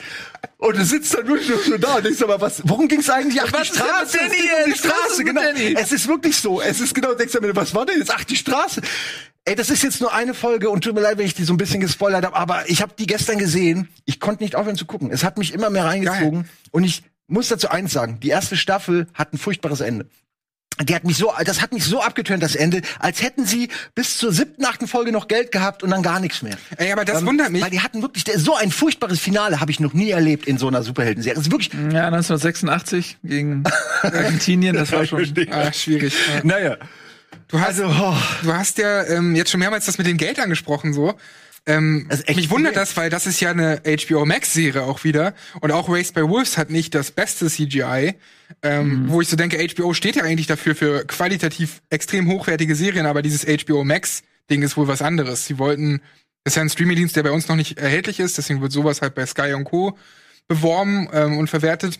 Und 0.59 0.75
du 0.77 0.83
sitzt 0.83 1.13
dann 1.13 1.25
wirklich 1.25 1.47
nur 1.47 1.57
so 1.63 1.77
da 1.77 1.95
und 1.95 2.05
denkst 2.05 2.21
aber, 2.21 2.41
was, 2.41 2.61
worum 2.65 2.89
ging's 2.89 3.09
eigentlich? 3.09 3.41
Ach, 3.41 3.51
Was 3.53 3.71
die 3.71 3.77
denn 3.77 3.85
Straße, 3.87 4.17
ging 4.17 4.29
um 4.65 4.71
die 4.71 4.77
Straße, 4.77 5.23
genau. 5.23 5.41
Es 5.79 5.93
ist 5.93 6.05
wirklich 6.05 6.35
so. 6.35 6.59
Es 6.61 6.81
ist 6.81 6.93
genau, 6.93 7.13
denkst 7.13 7.31
du 7.31 7.39
mir, 7.39 7.55
was 7.55 7.73
war 7.73 7.85
denn 7.85 7.97
jetzt? 7.97 8.11
Ach, 8.13 8.25
die 8.25 8.35
Straße. 8.35 8.81
Ey, 9.45 9.55
das 9.55 9.69
ist 9.69 9.83
jetzt 9.83 10.01
nur 10.01 10.13
eine 10.13 10.33
Folge 10.33 10.69
und 10.69 10.83
tut 10.83 10.93
mir 10.93 10.99
leid, 11.01 11.17
wenn 11.17 11.25
ich 11.25 11.33
die 11.33 11.45
so 11.45 11.53
ein 11.53 11.57
bisschen 11.57 11.79
gespoilert 11.79 12.25
habe, 12.25 12.35
aber 12.35 12.69
ich 12.69 12.81
habe 12.81 12.91
die 12.99 13.07
gestern 13.07 13.37
gesehen. 13.37 13.87
Ich 14.03 14.19
konnte 14.19 14.43
nicht 14.43 14.57
aufhören 14.57 14.75
zu 14.75 14.85
gucken. 14.85 15.11
Es 15.11 15.23
hat 15.23 15.37
mich 15.37 15.53
immer 15.53 15.69
mehr 15.69 15.85
reingezogen 15.85 16.49
und 16.71 16.83
ich 16.83 17.03
muss 17.27 17.47
dazu 17.47 17.69
eins 17.69 17.93
sagen, 17.93 18.19
die 18.19 18.29
erste 18.29 18.57
Staffel 18.57 19.07
hat 19.13 19.31
ein 19.33 19.37
furchtbares 19.37 19.79
Ende. 19.79 20.09
Die 20.83 20.95
hat 20.95 21.03
mich 21.03 21.17
so, 21.17 21.33
das 21.43 21.61
hat 21.61 21.73
mich 21.73 21.83
so 21.83 22.01
abgetönt, 22.01 22.41
das 22.41 22.55
Ende, 22.55 22.81
als 22.99 23.21
hätten 23.21 23.45
sie 23.45 23.67
bis 23.95 24.17
zur 24.17 24.31
siebten, 24.31 24.63
achten 24.65 24.87
Folge 24.87 25.11
noch 25.11 25.27
Geld 25.27 25.51
gehabt 25.51 25.83
und 25.83 25.89
dann 25.89 26.01
gar 26.03 26.19
nichts 26.21 26.41
mehr. 26.41 26.57
Ey, 26.77 26.91
aber 26.93 27.03
das 27.03 27.19
Ähm, 27.21 27.27
wundert 27.27 27.49
mich. 27.51 27.61
Weil 27.61 27.69
die 27.69 27.81
hatten 27.81 28.01
wirklich, 28.01 28.23
so 28.37 28.55
ein 28.55 28.71
furchtbares 28.71 29.19
Finale 29.19 29.59
habe 29.59 29.71
ich 29.71 29.79
noch 29.81 29.93
nie 29.93 30.11
erlebt 30.11 30.47
in 30.47 30.57
so 30.57 30.67
einer 30.67 30.81
Superhelden-Serie. 30.83 31.37
Es 31.39 31.47
ist 31.47 31.51
wirklich, 31.51 31.71
Ja, 31.73 32.07
1986 32.07 33.17
gegen 33.23 33.63
Argentinien, 34.01 34.75
das 34.75 34.91
war 34.91 35.05
schon. 35.05 35.19
Ah, 35.51 35.73
schwierig. 35.73 36.13
Ja. 36.33 36.41
naja. 36.43 36.77
Du 37.49 37.59
hast, 37.59 37.79
Also, 37.81 37.87
oh. 37.87 38.15
du 38.43 38.53
hast 38.53 38.77
ja 38.77 39.03
ähm, 39.07 39.35
jetzt 39.35 39.51
schon 39.51 39.59
mehrmals 39.59 39.85
das 39.85 39.97
mit 39.97 40.07
dem 40.07 40.17
Geld 40.17 40.39
angesprochen, 40.39 40.93
so. 40.93 41.15
Ähm, 41.69 42.07
echt 42.09 42.35
mich 42.35 42.49
wundert 42.49 42.75
das, 42.75 42.97
weil 42.97 43.09
das 43.09 43.27
ist 43.27 43.39
ja 43.39 43.51
eine 43.51 43.81
HBO 43.85 44.25
Max-Serie 44.25 44.83
auch 44.83 45.03
wieder. 45.03 45.33
Und 45.61 45.71
auch 45.71 45.87
Raised 45.87 46.15
by 46.15 46.21
Wolves 46.27 46.57
hat 46.57 46.69
nicht 46.69 46.95
das 46.95 47.11
beste 47.11 47.47
CGI. 47.47 48.15
Ähm, 48.63 49.03
Mhm. 49.03 49.09
Wo 49.09 49.21
ich 49.21 49.27
so 49.27 49.35
denke, 49.35 49.57
HBO 49.57 49.93
steht 49.93 50.15
ja 50.15 50.23
eigentlich 50.23 50.47
dafür 50.47 50.75
für 50.75 51.05
qualitativ 51.05 51.81
extrem 51.91 52.27
hochwertige 52.27 52.73
Serien, 52.75 53.05
aber 53.05 53.21
dieses 53.21 53.45
HBO 53.45 53.83
Max-Ding 53.83 54.63
ist 54.63 54.75
wohl 54.75 54.87
was 54.87 55.03
anderes. 55.03 55.45
Sie 55.45 55.59
wollten, 55.59 56.01
das 56.43 56.53
ist 56.53 56.55
ja 56.55 56.63
ein 56.63 56.69
Streaming-Dienst, 56.69 57.15
der 57.15 57.23
bei 57.23 57.31
uns 57.31 57.47
noch 57.47 57.55
nicht 57.55 57.77
erhältlich 57.77 58.19
ist, 58.19 58.39
deswegen 58.39 58.61
wird 58.61 58.71
sowas 58.71 59.03
halt 59.03 59.13
bei 59.13 59.25
Sky 59.27 59.53
und 59.53 59.65
Co. 59.65 59.95
beworben 60.47 61.07
ähm, 61.13 61.37
und 61.37 61.47
verwertet. 61.49 61.99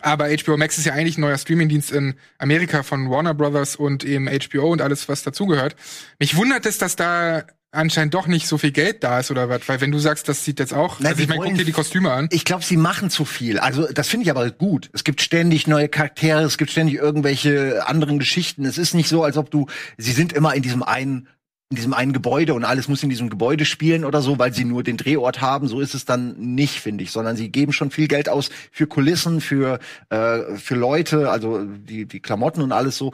Aber 0.00 0.28
HBO 0.28 0.56
Max 0.56 0.78
ist 0.78 0.84
ja 0.86 0.92
eigentlich 0.92 1.18
ein 1.18 1.22
neuer 1.22 1.38
Streamingdienst 1.38 1.90
in 1.92 2.14
Amerika 2.38 2.82
von 2.82 3.10
Warner 3.10 3.34
Brothers 3.34 3.76
und 3.76 4.04
eben 4.04 4.28
HBO 4.28 4.72
und 4.72 4.80
alles, 4.80 5.08
was 5.08 5.22
dazugehört. 5.22 5.76
Mich 6.18 6.36
wundert 6.36 6.66
es, 6.66 6.78
dass 6.78 6.96
da 6.96 7.44
anscheinend 7.70 8.14
doch 8.14 8.26
nicht 8.26 8.46
so 8.46 8.56
viel 8.58 8.72
Geld 8.72 9.04
da 9.04 9.20
ist 9.20 9.30
oder 9.30 9.48
was, 9.48 9.68
weil 9.68 9.80
wenn 9.80 9.92
du 9.92 9.98
sagst, 9.98 10.28
das 10.28 10.44
sieht 10.44 10.58
jetzt 10.58 10.72
auch, 10.72 10.96
Na, 11.00 11.10
also 11.10 11.22
ich 11.22 11.28
meine, 11.28 11.42
guck 11.42 11.54
dir 11.54 11.64
die 11.64 11.72
Kostüme 11.72 12.12
an. 12.12 12.28
Ich 12.32 12.44
glaube, 12.44 12.64
sie 12.64 12.76
machen 12.76 13.10
zu 13.10 13.24
viel. 13.24 13.58
Also 13.58 13.86
das 13.92 14.08
finde 14.08 14.24
ich 14.24 14.30
aber 14.30 14.50
gut. 14.50 14.90
Es 14.92 15.04
gibt 15.04 15.20
ständig 15.20 15.66
neue 15.66 15.88
Charaktere, 15.88 16.42
es 16.42 16.56
gibt 16.58 16.70
ständig 16.70 16.96
irgendwelche 16.96 17.86
anderen 17.86 18.18
Geschichten. 18.18 18.64
Es 18.64 18.78
ist 18.78 18.94
nicht 18.94 19.08
so, 19.08 19.22
als 19.22 19.36
ob 19.36 19.50
du, 19.50 19.66
sie 19.98 20.12
sind 20.12 20.32
immer 20.32 20.54
in 20.54 20.62
diesem 20.62 20.82
einen 20.82 21.28
in 21.70 21.76
diesem 21.76 21.92
einen 21.92 22.14
Gebäude 22.14 22.54
und 22.54 22.64
alles 22.64 22.88
muss 22.88 23.02
in 23.02 23.10
diesem 23.10 23.28
Gebäude 23.28 23.66
spielen 23.66 24.06
oder 24.06 24.22
so, 24.22 24.38
weil 24.38 24.54
sie 24.54 24.64
nur 24.64 24.82
den 24.82 24.96
Drehort 24.96 25.42
haben. 25.42 25.68
So 25.68 25.80
ist 25.80 25.94
es 25.94 26.06
dann 26.06 26.54
nicht, 26.54 26.80
finde 26.80 27.04
ich, 27.04 27.10
sondern 27.10 27.36
sie 27.36 27.50
geben 27.50 27.74
schon 27.74 27.90
viel 27.90 28.08
Geld 28.08 28.30
aus 28.30 28.48
für 28.72 28.86
Kulissen, 28.86 29.42
für 29.42 29.78
äh, 30.08 30.56
für 30.56 30.76
Leute, 30.76 31.30
also 31.30 31.62
die 31.64 32.06
die 32.06 32.20
Klamotten 32.20 32.62
und 32.62 32.72
alles 32.72 32.96
so. 32.96 33.12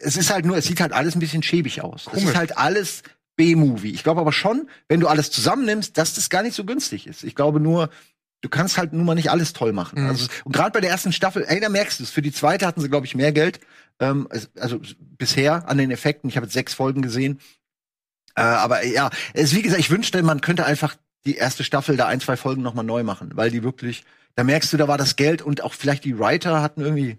Es 0.00 0.16
ist 0.16 0.30
halt 0.30 0.44
nur, 0.44 0.56
es 0.56 0.66
sieht 0.66 0.80
halt 0.80 0.92
alles 0.92 1.16
ein 1.16 1.18
bisschen 1.18 1.42
schäbig 1.42 1.82
aus. 1.82 2.02
Es 2.02 2.12
Komisch. 2.12 2.24
ist 2.26 2.36
halt 2.36 2.58
alles 2.58 3.02
B-Movie. 3.36 3.92
Ich 3.92 4.02
glaube 4.02 4.20
aber 4.20 4.32
schon, 4.32 4.68
wenn 4.88 5.00
du 5.00 5.08
alles 5.08 5.30
zusammennimmst, 5.30 5.98
dass 5.98 6.14
das 6.14 6.30
gar 6.30 6.42
nicht 6.42 6.54
so 6.54 6.64
günstig 6.64 7.06
ist. 7.06 7.24
Ich 7.24 7.34
glaube 7.34 7.60
nur, 7.60 7.90
du 8.40 8.48
kannst 8.48 8.78
halt 8.78 8.92
nun 8.92 9.06
mal 9.06 9.14
nicht 9.14 9.30
alles 9.30 9.52
toll 9.52 9.72
machen. 9.72 10.02
Mhm. 10.02 10.08
Also, 10.08 10.26
und 10.44 10.52
gerade 10.52 10.70
bei 10.70 10.80
der 10.80 10.90
ersten 10.90 11.12
Staffel, 11.12 11.44
ey, 11.46 11.60
da 11.60 11.68
merkst 11.68 11.98
du 11.98 12.04
es. 12.04 12.10
Für 12.10 12.22
die 12.22 12.32
zweite 12.32 12.66
hatten 12.66 12.80
sie, 12.80 12.88
glaube 12.88 13.06
ich, 13.06 13.14
mehr 13.14 13.32
Geld. 13.32 13.60
Ähm, 14.00 14.28
also 14.58 14.80
bisher 14.98 15.68
an 15.68 15.78
den 15.78 15.90
Effekten. 15.90 16.28
Ich 16.28 16.36
habe 16.36 16.46
jetzt 16.46 16.54
sechs 16.54 16.74
Folgen 16.74 17.02
gesehen. 17.02 17.40
Äh, 18.36 18.42
aber 18.42 18.84
ja, 18.84 19.10
es, 19.32 19.54
wie 19.54 19.62
gesagt, 19.62 19.80
ich 19.80 19.90
wünschte, 19.90 20.22
man 20.22 20.40
könnte 20.40 20.66
einfach 20.66 20.96
die 21.24 21.36
erste 21.36 21.64
Staffel 21.64 21.96
da 21.96 22.06
ein, 22.06 22.20
zwei 22.20 22.36
Folgen 22.36 22.62
noch 22.62 22.74
mal 22.74 22.82
neu 22.82 23.02
machen, 23.02 23.30
weil 23.34 23.50
die 23.50 23.62
wirklich, 23.62 24.04
da 24.34 24.44
merkst 24.44 24.72
du, 24.72 24.76
da 24.76 24.88
war 24.88 24.98
das 24.98 25.16
Geld 25.16 25.40
und 25.40 25.62
auch 25.62 25.72
vielleicht 25.72 26.04
die 26.04 26.18
Writer 26.18 26.60
hatten 26.60 26.80
irgendwie 26.80 27.16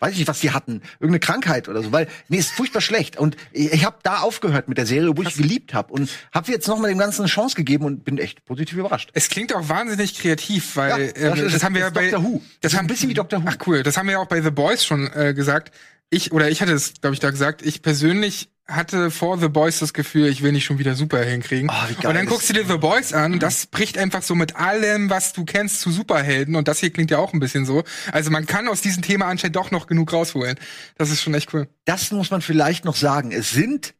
weiß 0.00 0.12
ich 0.12 0.18
nicht, 0.18 0.28
was 0.28 0.40
die 0.40 0.50
hatten, 0.50 0.82
irgendeine 1.00 1.20
Krankheit 1.20 1.68
oder 1.68 1.82
so, 1.82 1.92
weil 1.92 2.08
nee, 2.28 2.38
ist 2.38 2.50
furchtbar 2.50 2.80
schlecht 2.80 3.16
und 3.16 3.36
ich, 3.52 3.84
habe 3.84 3.96
da 4.02 4.18
aufgehört 4.18 4.68
mit 4.68 4.76
der 4.78 4.86
Serie, 4.86 5.16
wo 5.16 5.22
ich 5.22 5.34
geliebt 5.36 5.72
habe 5.74 5.92
und 5.92 6.10
habe 6.32 6.50
jetzt 6.50 6.66
noch 6.68 6.78
mal 6.78 6.88
dem 6.88 6.98
ganzen 6.98 7.22
eine 7.22 7.28
Chance 7.28 7.56
gegeben 7.56 7.84
und 7.84 8.04
bin 8.04 8.18
echt 8.18 8.44
positiv 8.44 8.76
überrascht. 8.76 9.10
Es 9.14 9.28
klingt 9.28 9.54
auch 9.54 9.68
wahnsinnig 9.68 10.18
kreativ, 10.18 10.76
weil 10.76 10.90
Ja, 10.90 10.96
ähm, 10.98 11.12
das 11.30 11.40
das, 11.44 11.54
ist- 11.54 11.64
haben 11.64 11.74
wir 11.74 11.80
ja 11.82 11.90
das 11.90 11.94
bei 11.94 12.10
Doctor 12.10 12.24
Who. 12.24 12.42
Das 12.60 12.72
ist 12.72 12.78
ein 12.78 12.86
bisschen 12.86 13.08
wie 13.08 13.14
Doctor 13.14 13.42
Who. 13.42 13.48
Ach 13.48 13.56
cool, 13.66 13.82
das 13.82 13.96
haben 13.96 14.06
wir 14.06 14.12
ja 14.12 14.18
auch 14.18 14.28
bei 14.28 14.42
The 14.42 14.50
Boys 14.50 14.84
schon 14.84 15.10
äh, 15.14 15.32
gesagt. 15.34 15.72
Ich 16.10 16.32
oder 16.32 16.50
ich 16.50 16.60
hatte 16.60 16.72
es, 16.72 16.94
glaube 17.00 17.14
ich, 17.14 17.20
da 17.20 17.30
gesagt. 17.30 17.62
Ich 17.62 17.82
persönlich 17.82 18.50
hatte 18.66 19.10
vor 19.10 19.38
The 19.38 19.48
Boys 19.48 19.78
das 19.78 19.92
Gefühl, 19.92 20.28
ich 20.28 20.42
will 20.42 20.52
nicht 20.52 20.64
schon 20.64 20.78
wieder 20.78 20.94
Superhelden 20.94 21.42
kriegen. 21.42 21.68
Ah, 21.70 21.86
wie 21.88 21.94
geil 21.94 22.06
und 22.06 22.14
dann 22.14 22.26
guckst 22.26 22.48
du 22.48 22.54
dir 22.54 22.64
The 22.64 22.78
Boys 22.78 23.12
an 23.12 23.34
und 23.34 23.42
das 23.42 23.66
bricht 23.66 23.98
einfach 23.98 24.22
so 24.22 24.34
mit 24.34 24.56
allem, 24.56 25.10
was 25.10 25.32
du 25.32 25.44
kennst, 25.44 25.80
zu 25.80 25.90
Superhelden. 25.90 26.56
Und 26.56 26.66
das 26.66 26.78
hier 26.78 26.90
klingt 26.90 27.10
ja 27.10 27.18
auch 27.18 27.32
ein 27.34 27.40
bisschen 27.40 27.66
so. 27.66 27.84
Also 28.10 28.30
man 28.30 28.46
kann 28.46 28.68
aus 28.68 28.80
diesem 28.80 29.02
Thema 29.02 29.26
anscheinend 29.26 29.56
doch 29.56 29.70
noch 29.70 29.86
genug 29.86 30.12
rausholen. 30.12 30.58
Das 30.96 31.10
ist 31.10 31.22
schon 31.22 31.34
echt 31.34 31.52
cool. 31.52 31.68
das 31.84 32.10
muss 32.10 32.30
man 32.30 32.40
vielleicht 32.40 32.84
noch 32.84 32.96
sagen. 32.96 33.32
Es 33.32 33.50
sind 33.50 33.94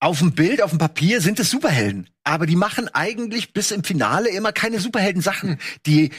auf 0.00 0.20
dem 0.20 0.32
Bild, 0.32 0.62
auf 0.62 0.70
dem 0.70 0.78
Papier 0.78 1.20
sind 1.20 1.40
es 1.40 1.50
Superhelden. 1.50 2.08
Aber 2.22 2.46
die 2.46 2.56
machen 2.56 2.88
eigentlich 2.92 3.52
bis 3.52 3.72
im 3.72 3.82
Finale 3.82 4.28
immer 4.30 4.52
keine 4.52 4.80
Superhelden-Sachen. 4.80 5.58
Die, 5.86 6.10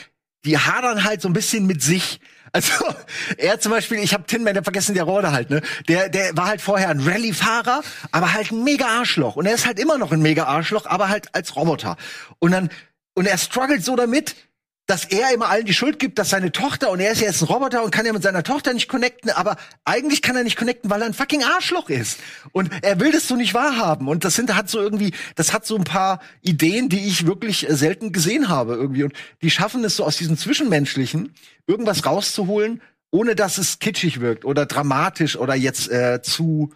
die 0.44 0.58
hadern 0.58 1.04
halt 1.04 1.20
so 1.22 1.28
ein 1.28 1.32
bisschen 1.32 1.66
mit 1.66 1.82
sich. 1.82 2.20
Also, 2.52 2.72
er 3.36 3.60
zum 3.60 3.72
Beispiel, 3.72 3.98
ich 3.98 4.14
habe 4.14 4.24
Tin 4.24 4.42
Man, 4.42 4.54
der 4.54 4.64
vergessen 4.64 4.94
der 4.94 5.04
Rode 5.04 5.32
halt, 5.32 5.50
ne? 5.50 5.62
Der, 5.88 6.08
der 6.08 6.36
war 6.36 6.46
halt 6.46 6.60
vorher 6.60 6.88
ein 6.88 7.00
Rallye-Fahrer, 7.00 7.82
aber 8.12 8.32
halt 8.32 8.50
ein 8.50 8.64
mega 8.64 8.86
Arschloch. 8.86 9.36
Und 9.36 9.46
er 9.46 9.54
ist 9.54 9.66
halt 9.66 9.78
immer 9.78 9.98
noch 9.98 10.12
ein 10.12 10.22
mega 10.22 10.44
Arschloch, 10.44 10.86
aber 10.86 11.08
halt 11.08 11.34
als 11.34 11.54
Roboter. 11.56 11.96
Und 12.38 12.52
dann, 12.52 12.70
und 13.14 13.26
er 13.26 13.38
struggelt 13.38 13.84
so 13.84 13.96
damit, 13.96 14.34
dass 14.90 15.04
er 15.04 15.32
immer 15.32 15.48
allen 15.48 15.64
die 15.64 15.72
Schuld 15.72 16.00
gibt, 16.00 16.18
dass 16.18 16.30
seine 16.30 16.50
Tochter, 16.50 16.90
und 16.90 16.98
er 16.98 17.12
ist 17.12 17.20
ja 17.20 17.28
jetzt 17.28 17.40
ein 17.42 17.46
Roboter 17.46 17.84
und 17.84 17.92
kann 17.92 18.04
ja 18.04 18.12
mit 18.12 18.24
seiner 18.24 18.42
Tochter 18.42 18.74
nicht 18.74 18.88
connecten, 18.88 19.30
aber 19.30 19.56
eigentlich 19.84 20.20
kann 20.20 20.34
er 20.34 20.42
nicht 20.42 20.56
connecten, 20.56 20.90
weil 20.90 21.00
er 21.00 21.06
ein 21.06 21.14
fucking 21.14 21.44
Arschloch 21.44 21.88
ist. 21.88 22.18
Und 22.50 22.70
er 22.82 22.98
will 22.98 23.12
das 23.12 23.28
so 23.28 23.36
nicht 23.36 23.54
wahrhaben. 23.54 24.08
Und 24.08 24.24
das 24.24 24.34
sind, 24.34 24.52
hat 24.56 24.68
so 24.68 24.80
irgendwie, 24.80 25.14
das 25.36 25.52
hat 25.52 25.64
so 25.64 25.76
ein 25.76 25.84
paar 25.84 26.20
Ideen, 26.42 26.88
die 26.88 27.06
ich 27.06 27.24
wirklich 27.24 27.70
äh, 27.70 27.76
selten 27.76 28.10
gesehen 28.10 28.48
habe 28.48 28.74
irgendwie. 28.74 29.04
Und 29.04 29.12
die 29.42 29.50
schaffen 29.50 29.84
es 29.84 29.94
so 29.94 30.04
aus 30.04 30.16
diesem 30.16 30.36
Zwischenmenschlichen, 30.36 31.34
irgendwas 31.68 32.04
rauszuholen, 32.04 32.82
ohne 33.12 33.36
dass 33.36 33.58
es 33.58 33.78
kitschig 33.78 34.20
wirkt 34.20 34.44
oder 34.44 34.66
dramatisch 34.66 35.36
oder 35.36 35.54
jetzt 35.54 35.88
äh, 35.88 36.20
zu, 36.20 36.72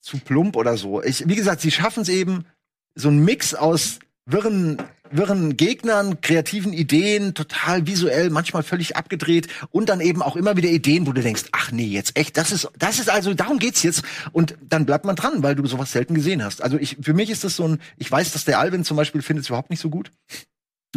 zu 0.00 0.16
plump 0.16 0.56
oder 0.56 0.78
so. 0.78 1.02
Ich, 1.02 1.28
wie 1.28 1.36
gesagt, 1.36 1.60
sie 1.60 1.70
schaffen 1.70 2.04
es 2.04 2.08
eben, 2.08 2.46
so 2.94 3.10
ein 3.10 3.22
Mix 3.22 3.54
aus 3.54 3.98
wirren, 4.24 4.78
wirren 5.10 5.56
Gegnern, 5.56 6.20
kreativen 6.20 6.72
Ideen, 6.72 7.34
total 7.34 7.86
visuell, 7.86 8.30
manchmal 8.30 8.62
völlig 8.62 8.96
abgedreht 8.96 9.48
und 9.70 9.88
dann 9.88 10.00
eben 10.00 10.22
auch 10.22 10.36
immer 10.36 10.56
wieder 10.56 10.68
Ideen, 10.68 11.06
wo 11.06 11.12
du 11.12 11.22
denkst, 11.22 11.44
ach 11.52 11.72
nee, 11.72 11.86
jetzt 11.86 12.16
echt, 12.16 12.36
das 12.36 12.52
ist, 12.52 12.68
das 12.78 12.98
ist 12.98 13.10
also, 13.10 13.34
darum 13.34 13.58
geht's 13.58 13.82
jetzt. 13.82 14.02
Und 14.32 14.56
dann 14.62 14.86
bleibt 14.86 15.04
man 15.04 15.16
dran, 15.16 15.42
weil 15.42 15.54
du 15.54 15.66
sowas 15.66 15.92
selten 15.92 16.14
gesehen 16.14 16.44
hast. 16.44 16.62
Also 16.62 16.78
ich, 16.78 16.96
für 17.00 17.14
mich 17.14 17.30
ist 17.30 17.44
das 17.44 17.56
so 17.56 17.66
ein, 17.66 17.80
ich 17.96 18.10
weiß, 18.10 18.32
dass 18.32 18.44
der 18.44 18.58
Alvin 18.58 18.84
zum 18.84 18.96
Beispiel 18.96 19.22
findet 19.22 19.44
es 19.44 19.48
überhaupt 19.48 19.70
nicht 19.70 19.80
so 19.80 19.90
gut. 19.90 20.10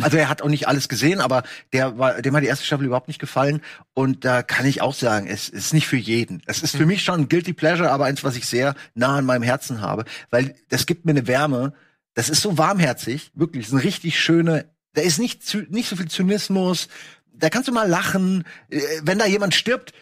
Also 0.01 0.17
er 0.17 0.27
hat 0.27 0.41
auch 0.41 0.49
nicht 0.49 0.67
alles 0.67 0.89
gesehen, 0.89 1.21
aber 1.21 1.43
der 1.71 1.99
war, 1.99 2.19
dem 2.21 2.35
hat 2.35 2.41
die 2.41 2.47
erste 2.47 2.65
Staffel 2.65 2.87
überhaupt 2.87 3.07
nicht 3.07 3.19
gefallen. 3.19 3.61
Und 3.93 4.25
da 4.25 4.41
kann 4.41 4.65
ich 4.65 4.81
auch 4.81 4.95
sagen, 4.95 5.27
es 5.27 5.49
ist 5.49 5.73
nicht 5.73 5.87
für 5.87 5.97
jeden. 5.97 6.41
Es 6.47 6.63
ist 6.63 6.75
für 6.75 6.87
mich 6.87 7.03
schon 7.03 7.21
ein 7.21 7.29
guilty 7.29 7.53
pleasure, 7.53 7.91
aber 7.91 8.05
eins, 8.05 8.23
was 8.23 8.35
ich 8.35 8.47
sehr 8.47 8.73
nah 8.95 9.17
an 9.17 9.25
meinem 9.25 9.43
Herzen 9.43 9.81
habe, 9.81 10.05
weil 10.31 10.55
das 10.69 10.87
gibt 10.87 11.05
mir 11.05 11.11
eine 11.11 11.27
Wärme. 11.27 11.73
Das 12.15 12.29
ist 12.29 12.41
so 12.41 12.57
warmherzig, 12.57 13.31
wirklich, 13.33 13.67
so 13.67 13.75
eine 13.75 13.85
richtig 13.85 14.19
schöne. 14.19 14.65
Da 14.93 15.01
ist 15.01 15.17
nicht 15.19 15.41
nicht 15.71 15.89
so 15.89 15.95
viel 15.95 16.07
Zynismus. 16.07 16.87
Da 17.33 17.49
kannst 17.49 17.67
du 17.67 17.71
mal 17.73 17.87
lachen, 17.89 18.43
Äh, 18.69 18.79
wenn 19.03 19.17
da 19.19 19.25
jemand 19.25 19.55
stirbt. 19.55 19.93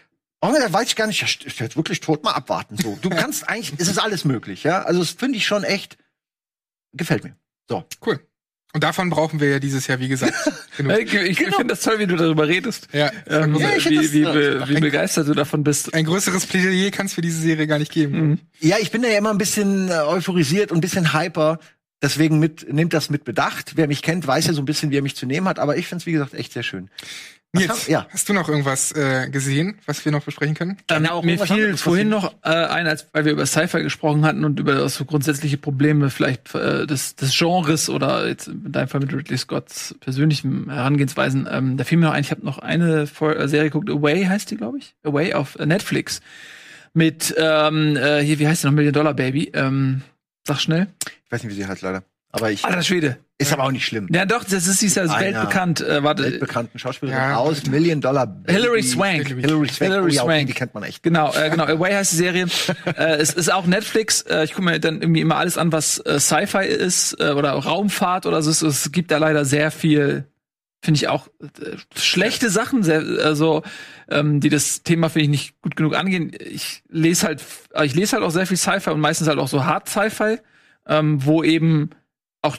Oh, 0.44 0.52
da 0.58 0.72
weiß 0.72 0.88
ich 0.88 0.96
gar 0.96 1.06
nicht, 1.06 1.22
ist 1.22 1.60
jetzt 1.60 1.76
wirklich 1.76 2.00
tot, 2.00 2.24
mal 2.24 2.32
abwarten. 2.32 2.76
So, 2.76 2.98
du 3.00 3.08
kannst 3.10 3.48
eigentlich, 3.48 3.74
es 3.78 3.86
ist 3.88 3.98
alles 3.98 4.24
möglich, 4.24 4.64
ja. 4.64 4.82
Also 4.82 4.98
das 5.00 5.10
finde 5.12 5.38
ich 5.38 5.46
schon 5.46 5.62
echt, 5.62 5.96
gefällt 6.92 7.24
mir. 7.24 7.36
So. 7.68 7.84
Cool. 8.04 8.20
Und 8.74 8.82
davon 8.84 9.10
brauchen 9.10 9.38
wir 9.38 9.50
ja 9.50 9.58
dieses 9.58 9.86
Jahr, 9.86 10.00
wie 10.00 10.08
gesagt, 10.08 10.32
genug. 10.76 10.98
Ich, 10.98 11.12
ich 11.14 11.36
Genau. 11.38 11.56
finde 11.58 11.74
das 11.74 11.82
toll, 11.82 11.98
wie 11.98 12.06
du 12.06 12.16
darüber 12.16 12.48
redest. 12.48 12.88
Ja, 12.92 13.12
Ähm, 13.26 13.54
Ja, 13.56 13.76
ich 13.76 13.88
wie, 13.88 13.96
das- 13.96 14.12
wie, 14.12 14.24
be, 14.24 14.64
wie 14.66 14.76
ein- 14.76 14.80
begeistert 14.82 15.28
du 15.28 15.34
davon 15.34 15.62
bist. 15.62 15.92
ein 15.94 16.04
größeres 16.06 16.46
Plädoyer 16.46 16.90
kann 16.90 17.06
es 17.06 17.14
für 17.14 17.20
diese 17.20 17.40
Serie 17.40 17.66
gar 17.66 17.78
nicht 17.78 17.92
geben. 17.92 18.28
Mhm. 18.30 18.38
Ja, 18.60 18.76
ich 18.80 18.90
bin 18.90 19.02
da 19.02 19.08
ja 19.08 19.18
immer 19.18 19.30
ein 19.30 19.38
bisschen 19.38 19.88
äh, 19.90 19.92
euphorisiert 20.06 20.72
und 20.72 20.78
ein 20.78 20.80
bisschen 20.80 21.12
hyper. 21.12 21.60
Deswegen 22.02 22.38
mit, 22.40 22.70
nehmt 22.72 22.92
das 22.92 23.08
mit 23.10 23.24
Bedacht. 23.24 23.72
Wer 23.76 23.86
mich 23.86 24.02
kennt, 24.02 24.26
weiß 24.26 24.46
ja 24.48 24.52
so 24.52 24.60
ein 24.62 24.64
bisschen, 24.66 24.90
wie 24.90 24.98
er 24.98 25.02
mich 25.02 25.16
zu 25.16 25.24
nehmen 25.24 25.46
hat. 25.48 25.58
Aber 25.58 25.76
ich 25.76 25.86
find's 25.86 26.04
wie 26.04 26.12
gesagt, 26.12 26.34
echt 26.34 26.52
sehr 26.52 26.62
schön. 26.64 26.90
Nils, 27.54 27.68
haben- 27.68 27.80
ja. 27.92 28.06
hast 28.10 28.26
du 28.30 28.32
noch 28.32 28.48
irgendwas 28.48 28.92
äh, 28.92 29.28
gesehen, 29.28 29.76
was 29.84 30.02
wir 30.06 30.10
noch 30.10 30.24
besprechen 30.24 30.54
können? 30.54 30.78
Ähm, 30.88 31.02
Genau, 31.02 31.20
mir 31.20 31.38
fiel 31.38 31.76
vorhin 31.76 32.08
noch 32.08 32.32
äh, 32.42 32.48
ein, 32.48 32.86
als 32.86 33.06
weil 33.12 33.26
wir 33.26 33.32
über 33.32 33.44
Sci-Fi 33.44 33.82
gesprochen 33.82 34.24
hatten 34.24 34.44
und 34.46 34.58
über 34.58 34.88
so 34.88 35.04
grundsätzliche 35.04 35.58
Probleme 35.58 36.08
vielleicht 36.08 36.54
äh, 36.54 36.86
des, 36.86 37.14
des 37.14 37.36
Genres 37.38 37.90
oder 37.90 38.26
jetzt 38.26 38.48
in 38.48 38.72
deinem 38.72 38.88
Fall 38.88 39.00
mit 39.00 39.12
Ridley 39.12 39.36
Scotts 39.36 39.94
persönlichen 40.00 40.70
Herangehensweisen. 40.70 41.46
Ähm, 41.50 41.76
da 41.76 41.84
fiel 41.84 41.98
mir 41.98 42.06
noch 42.06 42.14
ein, 42.14 42.22
ich 42.22 42.30
habe 42.30 42.42
noch 42.42 42.58
eine 42.58 43.06
Fol- 43.06 43.36
äh, 43.36 43.46
Serie 43.48 43.68
geguckt, 43.68 43.90
Away 43.90 44.24
heißt 44.24 44.50
die, 44.50 44.56
glaube 44.56 44.78
ich. 44.78 44.94
Away 45.04 45.34
auf 45.34 45.58
Netflix. 45.58 46.22
Mit, 46.94 47.34
ähm, 47.38 47.96
äh, 47.96 48.20
hier, 48.22 48.38
wie 48.38 48.48
heißt 48.48 48.62
die 48.62 48.66
noch, 48.66 48.74
Million 48.74 48.92
Dollar 48.94 49.12
Baby? 49.14 49.50
Ähm, 49.54 50.00
sag 50.46 50.60
schnell. 50.60 50.88
Ich 51.26 51.32
weiß 51.32 51.42
nicht, 51.44 51.52
wie 51.52 51.56
sie 51.56 51.66
heißt, 51.66 51.82
leider. 51.82 52.02
Aber 52.34 52.50
ich, 52.50 52.64
Alter 52.64 52.82
Schwede. 52.82 53.18
ist 53.36 53.52
aber 53.52 53.64
auch 53.64 53.70
nicht 53.70 53.84
schlimm. 53.84 54.08
Ja 54.10 54.24
doch, 54.24 54.42
das 54.42 54.66
ist, 54.66 54.78
sie 54.78 54.86
ist 54.86 54.96
ja 54.96 55.20
weltbekannt. 55.20 55.82
Äh, 55.82 56.02
warte, 56.02 56.22
Weltbekannten 56.22 56.78
Schauspielerin 56.78 57.18
Ja. 57.20 57.36
aus 57.36 57.66
Million 57.66 58.00
Dollar 58.00 58.26
Baby. 58.26 58.52
Hilary 58.54 58.82
Swank. 58.82 59.28
Hilary 59.28 59.68
Swank. 59.68 59.78
Hilary 59.90 60.04
oh, 60.04 60.08
ja, 60.08 60.22
okay, 60.22 60.32
Swank. 60.32 60.46
die 60.46 60.52
kennt 60.54 60.72
man 60.72 60.82
echt. 60.84 61.02
Genau, 61.02 61.30
äh, 61.34 61.50
genau. 61.50 61.64
Away 61.64 61.92
heißt 61.92 62.12
die 62.12 62.16
Serie. 62.16 62.46
äh, 62.96 63.16
es 63.16 63.34
ist 63.34 63.52
auch 63.52 63.66
Netflix. 63.66 64.22
Äh, 64.22 64.44
ich 64.44 64.52
gucke 64.54 64.64
mir 64.64 64.80
dann 64.80 65.02
irgendwie 65.02 65.20
immer 65.20 65.36
alles 65.36 65.58
an, 65.58 65.72
was 65.72 65.98
äh, 65.98 66.18
Sci-Fi 66.18 66.64
ist 66.64 67.20
äh, 67.20 67.32
oder 67.32 67.52
Raumfahrt 67.52 68.24
oder 68.24 68.40
so. 68.40 68.50
Es, 68.50 68.62
es 68.62 68.92
gibt 68.92 69.10
da 69.10 69.18
leider 69.18 69.44
sehr 69.44 69.70
viel, 69.70 70.24
finde 70.82 70.98
ich 70.98 71.08
auch 71.08 71.28
äh, 71.40 71.76
schlechte 71.96 72.50
Sachen, 72.50 72.88
also 72.90 73.62
ähm, 74.10 74.40
die 74.40 74.48
das 74.48 74.82
Thema 74.82 75.08
finde 75.08 75.24
ich 75.24 75.30
nicht 75.30 75.60
gut 75.62 75.76
genug 75.76 75.94
angehen. 75.94 76.32
Ich 76.38 76.82
lese 76.88 77.26
halt, 77.26 77.42
ich 77.84 77.94
lese 77.94 78.16
halt 78.16 78.24
auch 78.24 78.30
sehr 78.30 78.46
viel 78.46 78.56
Sci-Fi 78.56 78.90
und 78.90 79.00
meistens 79.00 79.28
halt 79.28 79.38
auch 79.38 79.48
so 79.48 79.64
Hard 79.64 79.88
Sci-Fi, 79.88 80.38
ähm, 80.86 81.24
wo 81.24 81.44
eben 81.44 81.90
auch 82.42 82.58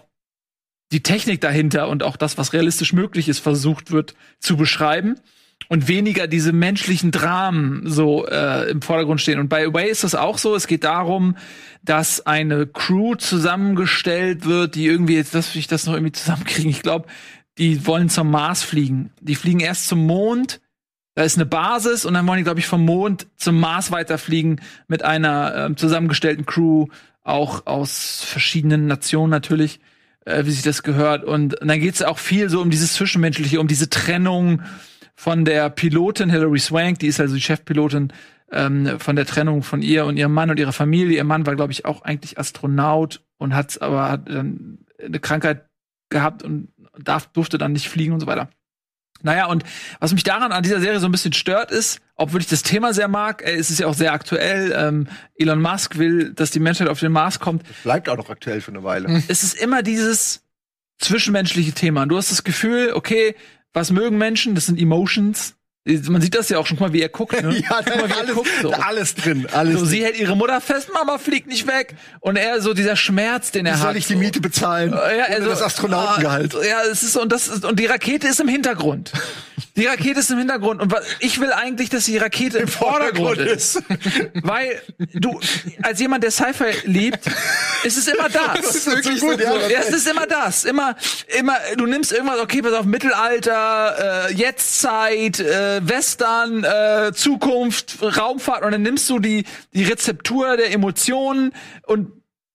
die 0.94 1.04
Technik 1.04 1.42
dahinter 1.42 1.90
und 1.90 2.02
auch 2.02 2.16
das, 2.16 2.38
was 2.38 2.54
realistisch 2.54 2.94
möglich 2.94 3.28
ist, 3.28 3.40
versucht 3.40 3.92
wird 3.92 4.16
zu 4.40 4.56
beschreiben 4.56 5.20
und 5.68 5.88
weniger 5.88 6.28
diese 6.28 6.54
menschlichen 6.54 7.12
Dramen 7.12 7.84
so 7.86 8.26
äh, 8.26 8.70
im 8.70 8.82
Vordergrund 8.82 9.20
stehen. 9.20 9.40
Und 9.40 9.50
bei 9.50 9.66
Away 9.66 9.90
ist 9.90 10.04
das 10.04 10.16
auch 10.16 10.38
so. 10.38 10.56
Es 10.56 10.68
geht 10.68 10.84
darum, 10.84 11.36
dass 11.84 12.26
eine 12.26 12.68
Crew 12.68 13.16
zusammengestellt 13.16 14.46
wird, 14.46 14.76
die 14.76 14.86
irgendwie, 14.86 15.16
jetzt 15.16 15.34
lass 15.34 15.56
ich 15.56 15.68
das 15.68 15.86
noch 15.86 15.94
irgendwie 15.94 16.14
zusammenkriegen. 16.14 16.70
Ich 16.70 16.82
glaube, 16.82 17.08
die 17.58 17.86
wollen 17.86 18.10
zum 18.10 18.32
Mars 18.32 18.64
fliegen. 18.64 19.12
Die 19.22 19.36
fliegen 19.36 19.60
erst 19.60 19.88
zum 19.88 20.06
Mond. 20.06 20.62
Da 21.16 21.24
ist 21.24 21.38
eine 21.38 21.46
Basis 21.46 22.06
und 22.06 22.16
dann 22.16 22.26
wollen 22.26 22.40
die, 22.40 22.44
glaube 22.44 22.60
ich, 22.60 22.66
vom 22.66 22.84
Mond 22.86 23.28
zum 23.38 23.60
Mars 23.60 23.92
weiterfliegen 23.92 24.62
mit 24.88 25.04
einer 25.04 25.54
ähm, 25.56 25.78
zusammengestellten 25.78 26.46
Crew, 26.46 26.88
auch 27.22 27.68
aus 27.68 28.24
verschiedenen 28.24 28.88
Nationen 28.88 29.30
natürlich, 29.30 29.80
äh, 30.26 30.46
wie 30.46 30.52
sich 30.52 30.64
das 30.64 30.82
gehört. 30.82 31.24
Und, 31.24 31.60
und 31.62 31.68
dann 31.68 31.80
geht 31.80 31.94
es 31.94 32.02
auch 32.02 32.18
viel 32.18 32.50
so 32.50 32.62
um 32.62 32.72
dieses 32.72 32.94
Zwischenmenschliche, 32.94 33.60
um 33.60 33.68
diese 33.68 33.90
Trennung 33.90 34.64
von 35.16 35.46
der 35.46 35.70
Pilotin 35.70 36.32
Hilary 36.32 36.60
Swank, 36.60 37.00
die 37.00 37.08
ist 37.08 37.20
also 37.20 37.36
die 37.36 37.42
Chefpilotin, 37.42 38.12
ähm, 38.52 39.00
von 39.00 39.16
der 39.16 39.26
Trennung 39.26 39.64
von 39.64 39.82
ihr 39.82 40.06
und 40.06 40.18
ihrem 40.18 40.34
Mann 40.34 40.50
und 40.50 40.60
ihrer 40.60 40.74
Familie. 40.74 41.18
Ihr 41.18 41.24
Mann 41.24 41.46
war, 41.46 41.56
glaube 41.56 41.72
ich, 41.72 41.86
auch 41.86 42.02
eigentlich 42.02 42.40
Astronaut 42.40 43.24
und 43.38 43.54
hat 43.54 43.82
aber 43.82 44.10
hat 44.10 44.30
dann 44.30 44.80
eine 45.04 45.20
Krankheit 45.20 45.66
gehabt 46.10 46.44
und 46.44 46.70
darf, 46.98 47.28
durfte 47.28 47.58
dann 47.58 47.74
nicht 47.74 47.90
fliegen 47.90 48.14
und 48.14 48.20
so 48.20 48.28
weiter. 48.28 48.50
Naja, 49.22 49.46
und 49.46 49.64
was 50.00 50.14
mich 50.14 50.24
daran 50.24 50.52
an 50.52 50.64
dieser 50.64 50.82
Serie 50.82 51.00
so 51.00 51.08
ein 51.08 51.12
bisschen 51.12 51.34
stört, 51.34 51.72
ist, 51.72 52.02
obwohl 52.16 52.42
ich 52.42 52.48
das 52.48 52.62
Thema 52.62 52.94
sehr 52.94 53.08
mag, 53.08 53.42
äh, 53.42 53.56
es 53.56 53.72
ist 53.72 53.80
ja 53.80 53.88
auch 53.88 53.94
sehr 53.94 54.12
aktuell. 54.12 54.74
Ähm, 54.76 55.08
Elon 55.36 55.62
Musk 55.62 55.98
will, 55.98 56.34
dass 56.34 56.52
die 56.52 56.60
Menschheit 56.60 56.90
auf 56.90 57.00
den 57.00 57.12
Mars 57.12 57.40
kommt. 57.40 57.64
Bleibt 57.84 58.10
auch 58.10 58.18
noch 58.18 58.30
aktuell 58.30 58.62
für 58.62 58.72
eine 58.72 58.84
Weile. 58.84 59.24
Es 59.28 59.44
ist 59.44 59.54
immer 59.54 59.82
dieses 59.82 60.44
zwischenmenschliche 61.00 61.72
Thema. 61.72 62.06
Du 62.06 62.18
hast 62.18 62.32
das 62.32 62.44
Gefühl, 62.44 62.92
okay, 62.94 63.36
was 63.72 63.92
mögen 63.92 64.18
Menschen? 64.18 64.56
Das 64.56 64.66
sind 64.66 64.80
Emotions. 64.80 65.56
Man 65.86 66.22
sieht 66.22 66.34
das 66.34 66.48
ja 66.48 66.60
auch 66.60 66.66
schon, 66.66 66.80
mal, 66.80 66.94
wie 66.94 67.02
er 67.02 67.10
guckt. 67.10 67.34
Ne? 67.44 67.58
Ja, 67.70 67.82
guck 67.84 67.96
mal, 67.98 68.08
wie 68.08 68.14
er 68.14 68.18
alles, 68.20 68.34
guckt. 68.36 68.50
So. 68.62 68.72
alles 68.72 69.16
drin. 69.16 69.48
Alles 69.52 69.74
So, 69.74 69.80
drin. 69.80 69.90
sie 69.90 70.04
hält 70.06 70.18
ihre 70.18 70.38
Mutter 70.38 70.62
fest, 70.62 70.90
Mama 70.94 71.18
fliegt 71.18 71.48
nicht 71.48 71.68
weg. 71.68 71.96
Und 72.22 72.38
er 72.38 72.62
so 72.62 72.74
dieser 72.74 72.96
Schmerz, 72.96 73.52
den 73.52 73.66
er 73.66 73.74
Wie 73.76 73.80
soll 73.80 73.90
hat. 73.90 73.96
ich 73.98 74.08
die 74.08 74.14
so. 74.14 74.20
Miete 74.20 74.40
bezahlen? 74.40 74.94
Äh, 74.94 75.18
Ja, 75.18 75.24
also, 75.26 75.50
das 75.50 75.62
Astronautengehalt. 75.62 76.56
ah, 76.56 76.64
Ja, 76.66 76.84
es 76.90 77.04
ist 77.04 77.18
und 77.18 77.32
das 77.34 77.50
ist, 77.50 77.66
und 77.66 77.80
die 77.80 77.86
Rakete 77.86 78.28
ist 78.30 78.40
im 78.40 78.48
Hintergrund. 78.48 79.12
Die 79.76 79.86
Rakete 79.86 80.20
ist 80.20 80.32
im 80.32 80.38
Hintergrund 80.38 80.82
und 80.82 80.94
ich 81.20 81.40
will 81.40 81.52
eigentlich, 81.52 81.90
dass 81.90 82.06
die 82.06 82.18
Rakete 82.18 82.60
im 82.60 82.68
Vordergrund 82.68 83.40
ist, 83.40 83.82
weil 84.44 84.82
du 85.14 85.40
als 85.82 86.00
jemand, 86.00 86.24
der 86.24 86.32
Sci-Fi 86.32 86.88
liebt, 86.88 87.26
ist 87.84 87.98
es 87.98 88.08
immer 88.08 88.30
das. 88.30 88.44
Das 88.64 88.76
ist 88.76 88.88
wirklich 88.88 89.20
so, 89.20 89.32
ja, 89.32 89.68
Ja, 89.68 89.80
es 89.80 89.90
ist 89.90 90.08
immer 90.08 90.26
das. 90.26 90.64
Immer, 90.64 90.96
immer, 91.38 91.58
du 91.76 91.86
nimmst 91.86 92.12
irgendwas, 92.12 92.40
okay, 92.40 92.62
pass 92.62 92.74
auf, 92.74 92.86
Mittelalter, 92.86 94.30
äh, 94.30 94.34
Jetztzeit, 94.34 95.40
äh, 95.40 95.82
Western, 95.88 96.64
äh, 96.64 97.12
Zukunft, 97.14 97.98
Raumfahrt 98.02 98.64
und 98.64 98.72
dann 98.72 98.82
nimmst 98.82 99.10
du 99.10 99.20
die, 99.20 99.46
die 99.74 99.84
Rezeptur 99.84 100.58
der 100.58 100.72
Emotionen 100.72 101.54
und 101.84 102.12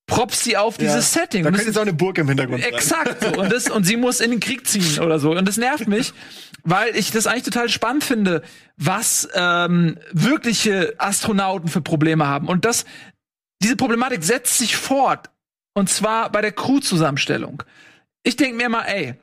proppst 0.08 0.42
sie 0.42 0.56
auf 0.56 0.78
dieses 0.78 1.12
Setting. 1.12 1.44
Da 1.44 1.50
könnte 1.50 1.66
jetzt 1.66 1.76
auch 1.76 1.82
eine 1.82 1.92
Burg 1.92 2.18
im 2.18 2.28
Hintergrund 2.28 2.62
sein. 2.62 2.72
Exakt 2.72 3.22
so. 3.22 3.40
Und, 3.40 3.52
das, 3.52 3.70
und 3.70 3.84
sie 3.84 3.96
muss 3.96 4.20
in 4.20 4.32
den 4.32 4.40
Krieg 4.40 4.66
ziehen 4.66 4.98
oder 5.00 5.18
so. 5.20 5.30
Und 5.30 5.46
das 5.46 5.58
nervt 5.58 5.86
mich, 5.86 6.12
weil 6.68 6.94
ich 6.96 7.10
das 7.10 7.26
eigentlich 7.26 7.44
total 7.44 7.70
spannend 7.70 8.04
finde, 8.04 8.42
was 8.76 9.26
ähm, 9.34 9.98
wirkliche 10.12 10.94
Astronauten 10.98 11.68
für 11.68 11.80
Probleme 11.80 12.26
haben. 12.26 12.46
Und 12.46 12.66
das, 12.66 12.84
diese 13.62 13.74
Problematik 13.74 14.22
setzt 14.22 14.58
sich 14.58 14.76
fort. 14.76 15.30
Und 15.72 15.88
zwar 15.88 16.30
bei 16.30 16.42
der 16.42 16.52
Crew-Zusammenstellung. 16.52 17.62
Ich 18.22 18.36
denke 18.36 18.56
mir 18.56 18.68
mal, 18.68 18.82
ey, 18.82 19.14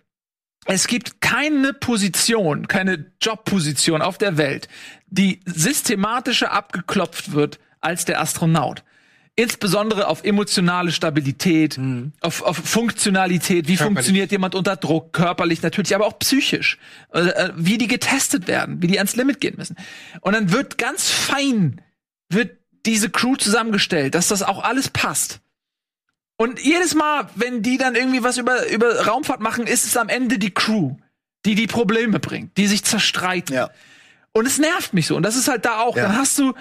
es 0.65 0.87
gibt 0.87 1.21
keine 1.21 1.73
Position, 1.73 2.67
keine 2.67 3.11
Jobposition 3.21 4.01
auf 4.01 4.17
der 4.17 4.37
Welt, 4.37 4.67
die 5.05 5.41
systematischer 5.45 6.51
abgeklopft 6.51 7.33
wird 7.33 7.59
als 7.79 8.05
der 8.05 8.19
Astronaut. 8.19 8.83
Insbesondere 9.37 10.07
auf 10.07 10.23
emotionale 10.23 10.93
Stabilität, 10.93 11.77
auf, 12.21 12.41
auf 12.41 12.55
Funktionalität, 12.55 13.67
wie 13.67 13.75
funktioniert 13.75 14.31
jemand 14.31 14.55
unter 14.55 14.77
Druck, 14.77 15.11
körperlich 15.11 15.61
natürlich, 15.61 15.93
aber 15.93 16.05
auch 16.05 16.17
psychisch, 16.19 16.77
äh, 17.13 17.19
äh, 17.19 17.51
wie 17.57 17.77
die 17.77 17.87
getestet 17.87 18.47
werden, 18.47 18.81
wie 18.81 18.87
die 18.87 18.97
ans 18.97 19.17
Limit 19.17 19.41
gehen 19.41 19.55
müssen. 19.57 19.75
Und 20.21 20.33
dann 20.33 20.53
wird 20.53 20.77
ganz 20.77 21.09
fein, 21.09 21.81
wird 22.29 22.57
diese 22.85 23.09
Crew 23.09 23.35
zusammengestellt, 23.35 24.15
dass 24.15 24.29
das 24.29 24.41
auch 24.41 24.63
alles 24.63 24.87
passt. 24.87 25.41
Und 26.37 26.61
jedes 26.61 26.95
Mal, 26.95 27.27
wenn 27.35 27.61
die 27.61 27.77
dann 27.77 27.95
irgendwie 27.95 28.23
was 28.23 28.37
über, 28.37 28.69
über 28.69 29.05
Raumfahrt 29.05 29.41
machen, 29.41 29.67
ist 29.67 29.85
es 29.85 29.97
am 29.97 30.07
Ende 30.07 30.37
die 30.39 30.53
Crew, 30.53 30.95
die 31.45 31.55
die 31.55 31.67
Probleme 31.67 32.19
bringt, 32.19 32.57
die 32.57 32.67
sich 32.67 32.85
zerstreiten. 32.85 33.55
Ja. 33.55 33.69
Und 34.31 34.45
es 34.45 34.59
nervt 34.59 34.93
mich 34.93 35.07
so. 35.07 35.15
Und 35.15 35.23
das 35.23 35.35
ist 35.35 35.47
halt 35.47 35.65
da 35.65 35.79
auch. 35.79 35.95
Ja. 35.95 36.03
Dann 36.03 36.17
hast 36.17 36.37
du 36.37 36.53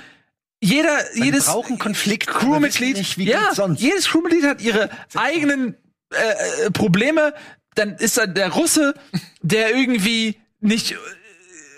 jeder, 0.61 0.99
jedes 1.15 1.47
brauchen 1.47 1.79
Konflikt. 1.79 2.27
Crewmitglied, 2.27 2.97
nicht, 2.97 3.19
ja, 3.19 3.51
jedes 3.75 4.09
Crewmitglied 4.09 4.45
hat 4.45 4.63
ihre 4.63 4.91
eigenen 5.15 5.77
äh, 6.13 6.67
äh, 6.67 6.71
Probleme. 6.71 7.35
Dann 7.75 7.97
ist 7.97 8.17
da 8.17 8.27
der 8.27 8.51
Russe, 8.51 8.95
der 9.43 9.75
irgendwie 9.75 10.41
nicht 10.61 10.97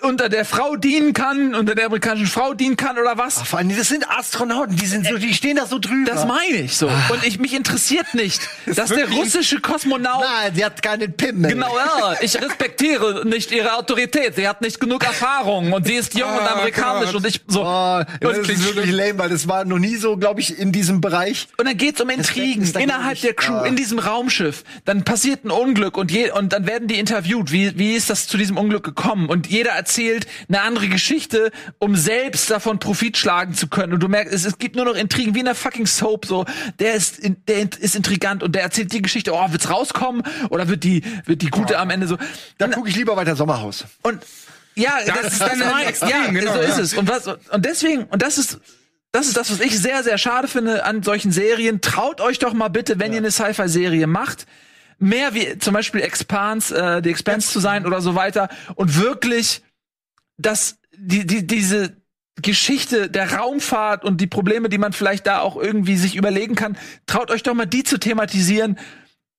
unter 0.07 0.29
der 0.29 0.45
Frau 0.45 0.75
dienen 0.75 1.13
kann, 1.13 1.53
unter 1.55 1.75
der 1.75 1.85
amerikanischen 1.87 2.27
Frau 2.27 2.53
dienen 2.53 2.77
kann 2.77 2.97
oder 2.97 3.17
was. 3.17 3.41
Vor 3.43 3.59
allem, 3.59 3.75
das 3.75 3.89
sind 3.89 4.09
Astronauten, 4.09 4.75
die 4.75 4.85
sind 4.85 5.05
so, 5.05 5.17
die 5.17 5.33
stehen 5.33 5.57
da 5.57 5.65
so 5.65 5.79
drüber. 5.79 6.09
Das 6.11 6.25
meine 6.25 6.61
ich 6.61 6.77
so. 6.77 6.87
Und 6.87 7.23
ich 7.25 7.39
mich 7.39 7.53
interessiert 7.53 8.13
nicht, 8.13 8.41
dass 8.65 8.89
der 8.89 9.09
russische 9.09 9.59
Kosmonaut 9.59 10.21
Nein, 10.23 10.53
die 10.55 10.63
hat 10.65 10.81
keinen 10.81 11.13
Pimmel. 11.13 11.51
Genau, 11.51 11.75
ja. 11.77 12.15
Ich 12.21 12.35
respektiere 12.41 13.25
nicht 13.27 13.51
ihre 13.51 13.73
Autorität. 13.75 14.35
Sie 14.35 14.47
hat 14.47 14.61
nicht 14.61 14.79
genug 14.79 15.03
Erfahrung 15.03 15.73
und 15.73 15.85
sie 15.85 15.95
ist 15.95 16.13
jung 16.17 16.29
und 16.29 16.39
Ah, 16.41 16.53
amerikanisch 16.53 17.07
Gott. 17.07 17.15
und 17.15 17.27
ich 17.27 17.41
so. 17.47 17.63
Oh, 17.63 18.01
das 18.21 18.37
ist 18.37 18.63
wirklich 18.75 18.91
lame, 18.91 19.17
weil 19.19 19.29
das 19.29 19.47
war 19.47 19.65
noch 19.65 19.79
nie 19.79 19.95
so, 19.97 20.15
glaube 20.17 20.39
ich, 20.39 20.57
in 20.57 20.71
diesem 20.71 21.01
Bereich. 21.01 21.47
und 21.57 21.67
dann 21.67 21.75
geht's 21.77 21.99
um 21.99 22.09
Intrigen 22.09 22.63
innerhalb 22.79 23.11
nicht- 23.11 23.23
der 23.23 23.33
Crew, 23.33 23.53
ah. 23.55 23.65
in 23.65 23.75
diesem 23.75 23.99
Raumschiff. 23.99 24.63
Dann 24.85 25.03
passiert 25.03 25.43
ein 25.43 25.51
Unglück 25.51 25.97
und, 25.97 26.11
je, 26.11 26.31
und 26.31 26.53
dann 26.53 26.65
werden 26.67 26.87
die 26.87 26.97
interviewt. 26.99 27.51
Wie, 27.51 27.77
wie 27.77 27.93
ist 27.95 28.09
das 28.09 28.27
zu 28.27 28.37
diesem 28.37 28.57
Unglück 28.57 28.83
gekommen? 28.83 29.27
Und 29.27 29.47
jeder 29.47 29.71
erzählt 29.71 29.96
eine 29.97 30.61
andere 30.61 30.87
Geschichte, 30.87 31.51
um 31.79 31.95
selbst 31.95 32.49
davon 32.49 32.79
Profit 32.79 33.17
schlagen 33.17 33.53
zu 33.53 33.67
können. 33.67 33.93
Und 33.93 34.01
du 34.01 34.07
merkst, 34.07 34.33
es, 34.33 34.45
es 34.45 34.57
gibt 34.57 34.75
nur 34.75 34.85
noch 34.85 34.95
Intrigen, 34.95 35.35
wie 35.35 35.39
in 35.39 35.45
der 35.45 35.55
fucking 35.55 35.87
Soap, 35.87 36.25
so. 36.25 36.45
Der 36.79 36.93
ist, 36.93 37.19
in, 37.19 37.37
der 37.47 37.69
ist 37.79 37.95
intrigant 37.95 38.43
und 38.43 38.53
der 38.55 38.63
erzählt 38.63 38.93
die 38.93 39.01
Geschichte, 39.01 39.33
oh, 39.33 39.51
wird's 39.51 39.69
rauskommen? 39.69 40.23
Oder 40.49 40.67
wird 40.67 40.83
die, 40.83 41.03
wird 41.25 41.41
die 41.41 41.49
gute 41.49 41.79
am 41.79 41.89
Ende 41.89 42.07
so? 42.07 42.17
Dann 42.57 42.71
gucke 42.71 42.89
ich 42.89 42.95
lieber 42.95 43.15
weiter 43.15 43.35
Sommerhaus. 43.35 43.85
Und 44.03 44.21
ja, 44.77 44.99
das, 45.05 45.33
ist 45.33 45.41
dann 45.41 45.49
das 45.49 45.57
ist 45.57 45.71
mein, 45.71 45.87
extrem, 45.87 46.09
ja, 46.09 46.31
genau, 46.31 46.53
so 46.53 46.59
ist 46.59 46.77
ja. 46.77 46.83
es. 46.83 46.93
Und 46.93 47.09
was 47.09 47.27
und 47.27 47.65
deswegen 47.65 48.03
und 48.03 48.21
das 48.21 48.37
ist 48.37 48.59
das 49.11 49.27
ist 49.27 49.35
das, 49.35 49.51
was 49.51 49.59
ich 49.59 49.77
sehr 49.79 50.03
sehr 50.03 50.19
schade 50.19 50.47
finde 50.47 50.85
an 50.85 51.01
solchen 51.01 51.31
Serien. 51.31 51.81
Traut 51.81 52.21
euch 52.21 52.37
doch 52.37 52.53
mal 52.53 52.67
bitte, 52.67 52.99
wenn 52.99 53.11
ihr 53.11 53.17
eine 53.17 53.31
Sci-Fi-Serie 53.31 54.05
macht, 54.05 54.45
mehr 54.99 55.33
wie 55.33 55.57
zum 55.57 55.73
Beispiel 55.73 56.01
Expanse, 56.01 56.75
äh, 56.75 57.01
die 57.01 57.09
Expanse 57.09 57.51
zu 57.51 57.59
sein 57.59 57.87
oder 57.87 58.01
so 58.01 58.13
weiter 58.13 58.49
und 58.75 59.01
wirklich 59.01 59.63
das 60.37 60.79
die 60.95 61.25
die 61.25 61.45
diese 61.45 61.97
Geschichte 62.41 63.09
der 63.09 63.33
Raumfahrt 63.33 64.03
und 64.03 64.21
die 64.21 64.27
Probleme, 64.27 64.69
die 64.69 64.77
man 64.77 64.93
vielleicht 64.93 65.25
da 65.25 65.39
auch 65.39 65.55
irgendwie 65.57 65.97
sich 65.97 66.15
überlegen 66.15 66.55
kann, 66.55 66.77
traut 67.07 67.31
euch 67.31 67.41
doch 67.43 67.55
mal 67.55 67.65
die 67.65 67.83
zu 67.83 67.97
thematisieren 67.97 68.77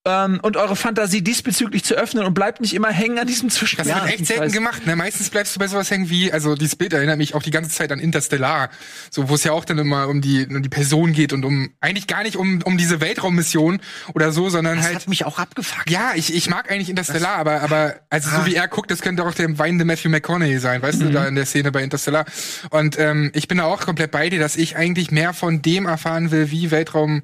ähm, 0.08 0.40
und 0.42 0.56
eure 0.56 0.76
Fantasie 0.76 1.22
diesbezüglich 1.22 1.84
zu 1.84 1.94
öffnen 1.94 2.24
und 2.24 2.34
bleibt 2.34 2.60
nicht 2.60 2.74
immer 2.74 2.90
hängen 2.90 3.18
an 3.18 3.26
diesem 3.26 3.48
Das 3.48 3.58
Zwischen. 3.58 3.84
wird 3.84 4.06
echt 4.06 4.26
selten 4.26 4.52
gemacht. 4.52 4.86
Ne? 4.86 4.96
Meistens 4.96 5.30
bleibst 5.30 5.54
du 5.54 5.60
bei 5.60 5.68
sowas 5.68 5.90
hängen 5.90 6.08
wie, 6.10 6.32
also 6.32 6.54
dieses 6.54 6.76
Bild 6.76 6.92
erinnert 6.92 7.18
mich 7.18 7.34
auch 7.34 7.42
die 7.42 7.50
ganze 7.50 7.70
Zeit 7.70 7.92
an 7.92 7.98
Interstellar, 7.98 8.70
so 9.10 9.28
wo 9.28 9.34
es 9.34 9.44
ja 9.44 9.52
auch 9.52 9.64
dann 9.64 9.78
immer 9.78 10.08
um 10.08 10.20
die 10.20 10.46
um 10.46 10.62
die 10.62 10.68
Person 10.68 11.12
geht 11.12 11.32
und 11.32 11.44
um 11.44 11.70
eigentlich 11.80 12.06
gar 12.06 12.22
nicht 12.22 12.36
um 12.36 12.60
um 12.64 12.78
diese 12.78 13.00
Weltraummission 13.00 13.80
oder 14.14 14.32
so, 14.32 14.48
sondern 14.48 14.76
Das 14.76 14.86
halt 14.86 14.96
hat 14.96 15.08
mich 15.08 15.24
auch 15.24 15.38
abgefuckt. 15.38 15.90
ja, 15.90 16.12
ich, 16.14 16.34
ich 16.34 16.48
mag 16.48 16.70
eigentlich 16.70 16.88
Interstellar, 16.88 17.36
aber 17.36 17.60
aber 17.62 17.96
also 18.10 18.30
so 18.30 18.46
wie 18.46 18.54
er 18.54 18.68
guckt, 18.68 18.90
das 18.90 19.00
könnte 19.02 19.24
auch 19.24 19.34
der 19.34 19.58
weinende 19.58 19.84
Matthew 19.84 20.08
McConaughey 20.08 20.58
sein, 20.58 20.82
weißt 20.82 21.02
du, 21.02 21.10
da 21.10 21.26
in 21.26 21.34
der 21.34 21.46
Szene 21.46 21.70
bei 21.72 21.82
Interstellar. 21.82 22.24
Und 22.70 22.98
ähm, 22.98 23.30
ich 23.34 23.48
bin 23.48 23.58
da 23.58 23.64
auch 23.64 23.80
komplett 23.80 24.10
bei 24.10 24.28
dir, 24.30 24.38
dass 24.38 24.56
ich 24.56 24.76
eigentlich 24.76 25.10
mehr 25.10 25.32
von 25.32 25.62
dem 25.62 25.86
erfahren 25.86 26.30
will, 26.30 26.50
wie 26.50 26.70
Weltraum 26.70 27.22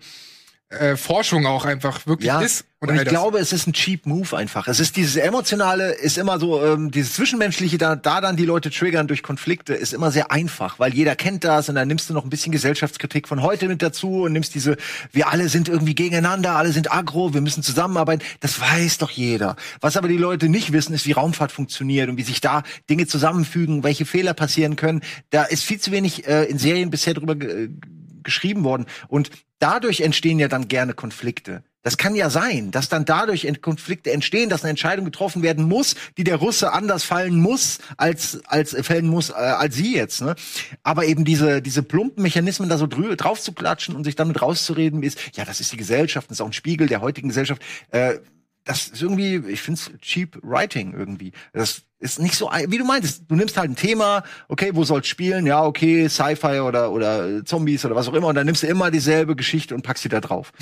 äh, 0.81 0.97
Forschung 0.97 1.47
auch 1.47 1.65
einfach 1.65 2.07
wirklich 2.07 2.27
Ja, 2.29 2.41
ist. 2.41 2.65
und 2.81 2.91
all 2.91 2.97
ich 2.97 3.05
glaube, 3.05 3.39
es 3.39 3.53
ist 3.53 3.67
ein 3.67 3.73
cheap 3.73 4.07
Move 4.07 4.37
einfach. 4.37 4.69
Es 4.69 4.81
ist 4.81 4.97
dieses 4.97 5.17
emotionale, 5.17 5.93
ist 5.93 6.19
immer 6.19 6.39
so, 6.39 6.63
ähm, 6.65 6.91
dieses 6.91 7.15
zwischenmenschliche, 7.15 7.79
da, 7.79 7.97
da 7.97 8.21
dann 8.21 8.37
die 8.37 8.45
Leute 8.45 8.71
triggern 8.71 9.07
durch 9.07 9.23
Konflikte, 9.23 9.75
ist 9.75 9.93
immer 9.93 10.11
sehr 10.11 10.31
einfach, 10.31 10.79
weil 10.79 10.93
jeder 10.95 11.17
kennt 11.17 11.45
das 11.45 11.69
und 11.69 11.75
dann 11.75 11.89
nimmst 11.89 12.11
du 12.11 12.15
noch 12.15 12.25
ein 12.25 12.31
bisschen 12.31 12.53
Gesellschaftskritik 12.53 13.27
von 13.29 13.43
heute 13.43 13.69
mit 13.69 13.83
dazu 13.83 14.23
und 14.23 14.33
nimmst 14.33 14.55
diese, 14.55 14.77
wir 15.13 15.29
alle 15.29 15.49
sind 15.49 15.69
irgendwie 15.69 15.95
gegeneinander, 15.95 16.57
alle 16.57 16.73
sind 16.73 16.93
aggro, 16.93 17.33
wir 17.35 17.41
müssen 17.41 17.63
zusammenarbeiten. 17.63 18.23
Das 18.41 18.61
weiß 18.61 18.99
doch 18.99 19.11
jeder. 19.11 19.57
Was 19.81 19.97
aber 19.97 20.09
die 20.09 20.17
Leute 20.17 20.49
nicht 20.49 20.73
wissen, 20.73 20.95
ist, 20.95 21.07
wie 21.07 21.13
Raumfahrt 21.13 21.53
funktioniert 21.53 22.09
und 22.09 22.17
wie 22.19 22.23
sich 22.23 22.41
da 22.41 22.63
Dinge 22.91 23.07
zusammenfügen, 23.07 23.83
welche 23.85 24.05
Fehler 24.05 24.35
passieren 24.35 24.77
können. 24.77 25.03
Da 25.31 25.45
ist 25.45 25.65
viel 25.65 25.81
zu 25.81 25.91
wenig 25.93 26.27
äh, 26.27 26.45
in 26.45 26.59
Serien 26.59 26.91
bisher 26.91 27.15
drüber 27.15 27.35
ge 27.35 27.71
geschrieben 28.25 28.65
worden. 28.65 28.87
Und 29.09 29.31
dadurch 29.65 30.03
entstehen 30.03 30.39
ja 30.39 30.49
dann 30.49 30.69
gerne 30.69 30.93
Konflikte. 30.93 31.63
Das 31.83 31.97
kann 31.97 32.15
ja 32.15 32.29
sein, 32.29 32.71
dass 32.71 32.89
dann 32.89 33.05
dadurch 33.07 33.47
Konflikte 33.61 34.11
entstehen, 34.13 34.49
dass 34.51 34.63
eine 34.63 34.71
Entscheidung 34.71 35.07
getroffen 35.07 35.43
werden 35.43 35.67
muss, 35.67 35.97
die 36.17 36.25
der 36.25 36.37
Russe 36.37 36.73
anders 36.73 37.05
fallen 37.05 37.37
muss, 37.37 37.79
als, 37.97 38.41
als 38.47 38.75
äh, 38.75 38.83
fällen 38.83 39.07
muss, 39.07 39.31
äh, 39.31 39.35
als 39.35 39.75
sie 39.75 39.95
jetzt. 39.95 40.21
Ne? 40.21 40.35
Aber 40.83 41.07
eben 41.07 41.25
diese, 41.25 41.63
diese 41.63 41.83
plumpen 41.83 42.23
Mechanismen 42.23 42.69
da 42.69 42.79
so 42.79 42.87
drü 42.87 43.17
drauf 43.17 43.41
zu 43.41 43.53
klatschen 43.53 43.97
und 43.97 44.05
sich 44.05 44.17
damit 44.17 44.41
rauszureden, 44.41 45.03
ist, 45.03 45.19
ja, 45.35 45.45
das 45.45 45.61
ist 45.61 45.73
die 45.73 45.77
Gesellschaft, 45.79 46.31
das 46.31 46.39
ist 46.39 46.41
auch 46.43 46.47
ein 46.47 46.53
Spiegel 46.55 46.87
der 46.87 47.01
heutigen 47.01 47.29
Gesellschaft. 47.29 47.63
Äh, 47.91 48.19
das 48.65 48.89
ist 48.89 49.03
irgendwie, 49.03 49.37
ich 49.49 49.61
find's 49.61 49.91
cheap 50.01 50.39
writing 50.43 50.95
irgendwie. 50.95 51.33
Das 51.53 51.83
ist 51.99 52.19
nicht 52.19 52.35
so, 52.35 52.51
wie 52.69 52.79
du 52.79 52.85
meintest, 52.85 53.25
du 53.29 53.35
nimmst 53.35 53.57
halt 53.57 53.71
ein 53.71 53.77
Thema, 53.77 54.25
okay, 54.49 54.71
wo 54.75 54.85
soll's 54.85 55.07
spielen? 55.07 55.47
Ja, 55.47 55.65
okay, 55.65 56.09
Sci-Fi 56.09 56.61
oder, 56.61 56.91
oder 56.91 57.45
Zombies 57.45 57.85
oder 57.85 57.95
was 57.95 58.09
auch 58.09 58.15
immer, 58.15 58.29
und 58.29 58.35
dann 58.35 58.47
nimmst 58.47 58.63
du 58.63 58.67
immer 58.67 58.91
dieselbe 58.91 59.37
Geschichte 59.37 59.75
und 59.75 59.83
packst 59.83 60.03
sie 60.03 60.09
da 60.09 60.21
drauf. 60.21 60.53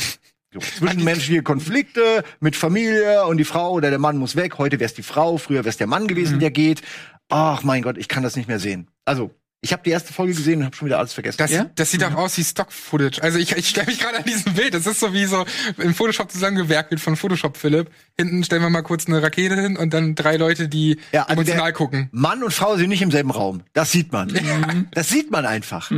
So, 0.52 0.60
zwischenmenschliche 0.78 1.42
Konflikte 1.42 2.24
mit 2.40 2.56
Familie 2.56 3.24
und 3.26 3.38
die 3.38 3.44
Frau 3.44 3.72
oder 3.72 3.90
der 3.90 3.98
Mann 3.98 4.18
muss 4.18 4.36
weg. 4.36 4.58
Heute 4.58 4.80
wär's 4.80 4.94
die 4.94 5.02
Frau, 5.02 5.38
früher 5.38 5.64
wär's 5.64 5.76
der 5.76 5.86
Mann 5.86 6.08
gewesen, 6.08 6.40
der 6.40 6.50
geht. 6.50 6.82
Ach 7.28 7.62
mein 7.62 7.82
Gott, 7.82 7.96
ich 7.98 8.08
kann 8.08 8.22
das 8.22 8.36
nicht 8.36 8.48
mehr 8.48 8.58
sehen. 8.58 8.88
Also, 9.04 9.30
ich 9.64 9.72
habe 9.72 9.82
die 9.84 9.90
erste 9.90 10.12
Folge 10.12 10.34
gesehen 10.34 10.58
und 10.58 10.64
habe 10.66 10.76
schon 10.76 10.86
wieder 10.86 10.98
alles 10.98 11.12
vergessen. 11.12 11.38
Das, 11.38 11.52
Ja? 11.52 11.70
das 11.76 11.92
sieht 11.92 12.02
doch 12.02 12.12
aus 12.14 12.36
wie 12.36 12.42
Stock-Footage. 12.42 13.22
Also 13.22 13.38
ich, 13.38 13.52
ich 13.56 13.68
stelle 13.68 13.86
mich 13.86 14.00
gerade 14.00 14.18
an 14.18 14.24
diesem 14.24 14.54
Bild. 14.54 14.74
Das 14.74 14.86
ist 14.88 14.98
so 14.98 15.12
wie 15.14 15.24
so 15.24 15.44
im 15.78 15.94
Photoshop 15.94 16.32
zusammengewerkelt 16.32 17.00
von 17.00 17.14
Photoshop 17.14 17.56
Philipp. 17.56 17.88
Hinten 18.18 18.42
stellen 18.42 18.60
wir 18.62 18.70
mal 18.70 18.82
kurz 18.82 19.06
eine 19.06 19.22
Rakete 19.22 19.54
hin 19.60 19.76
und 19.76 19.94
dann 19.94 20.16
drei 20.16 20.36
Leute, 20.36 20.68
die 20.68 20.98
Ja, 21.12 21.22
also 21.22 21.34
emotional 21.40 21.72
gucken. 21.72 22.08
Mann 22.10 22.42
und 22.42 22.52
Frau 22.52 22.76
sind 22.76 22.88
nicht 22.88 23.02
im 23.02 23.12
selben 23.12 23.30
Raum. 23.30 23.62
Das 23.72 23.92
sieht 23.92 24.12
man. 24.12 24.32
Das 24.90 25.08
sieht 25.08 25.30
man 25.30 25.46
einfach. 25.46 25.90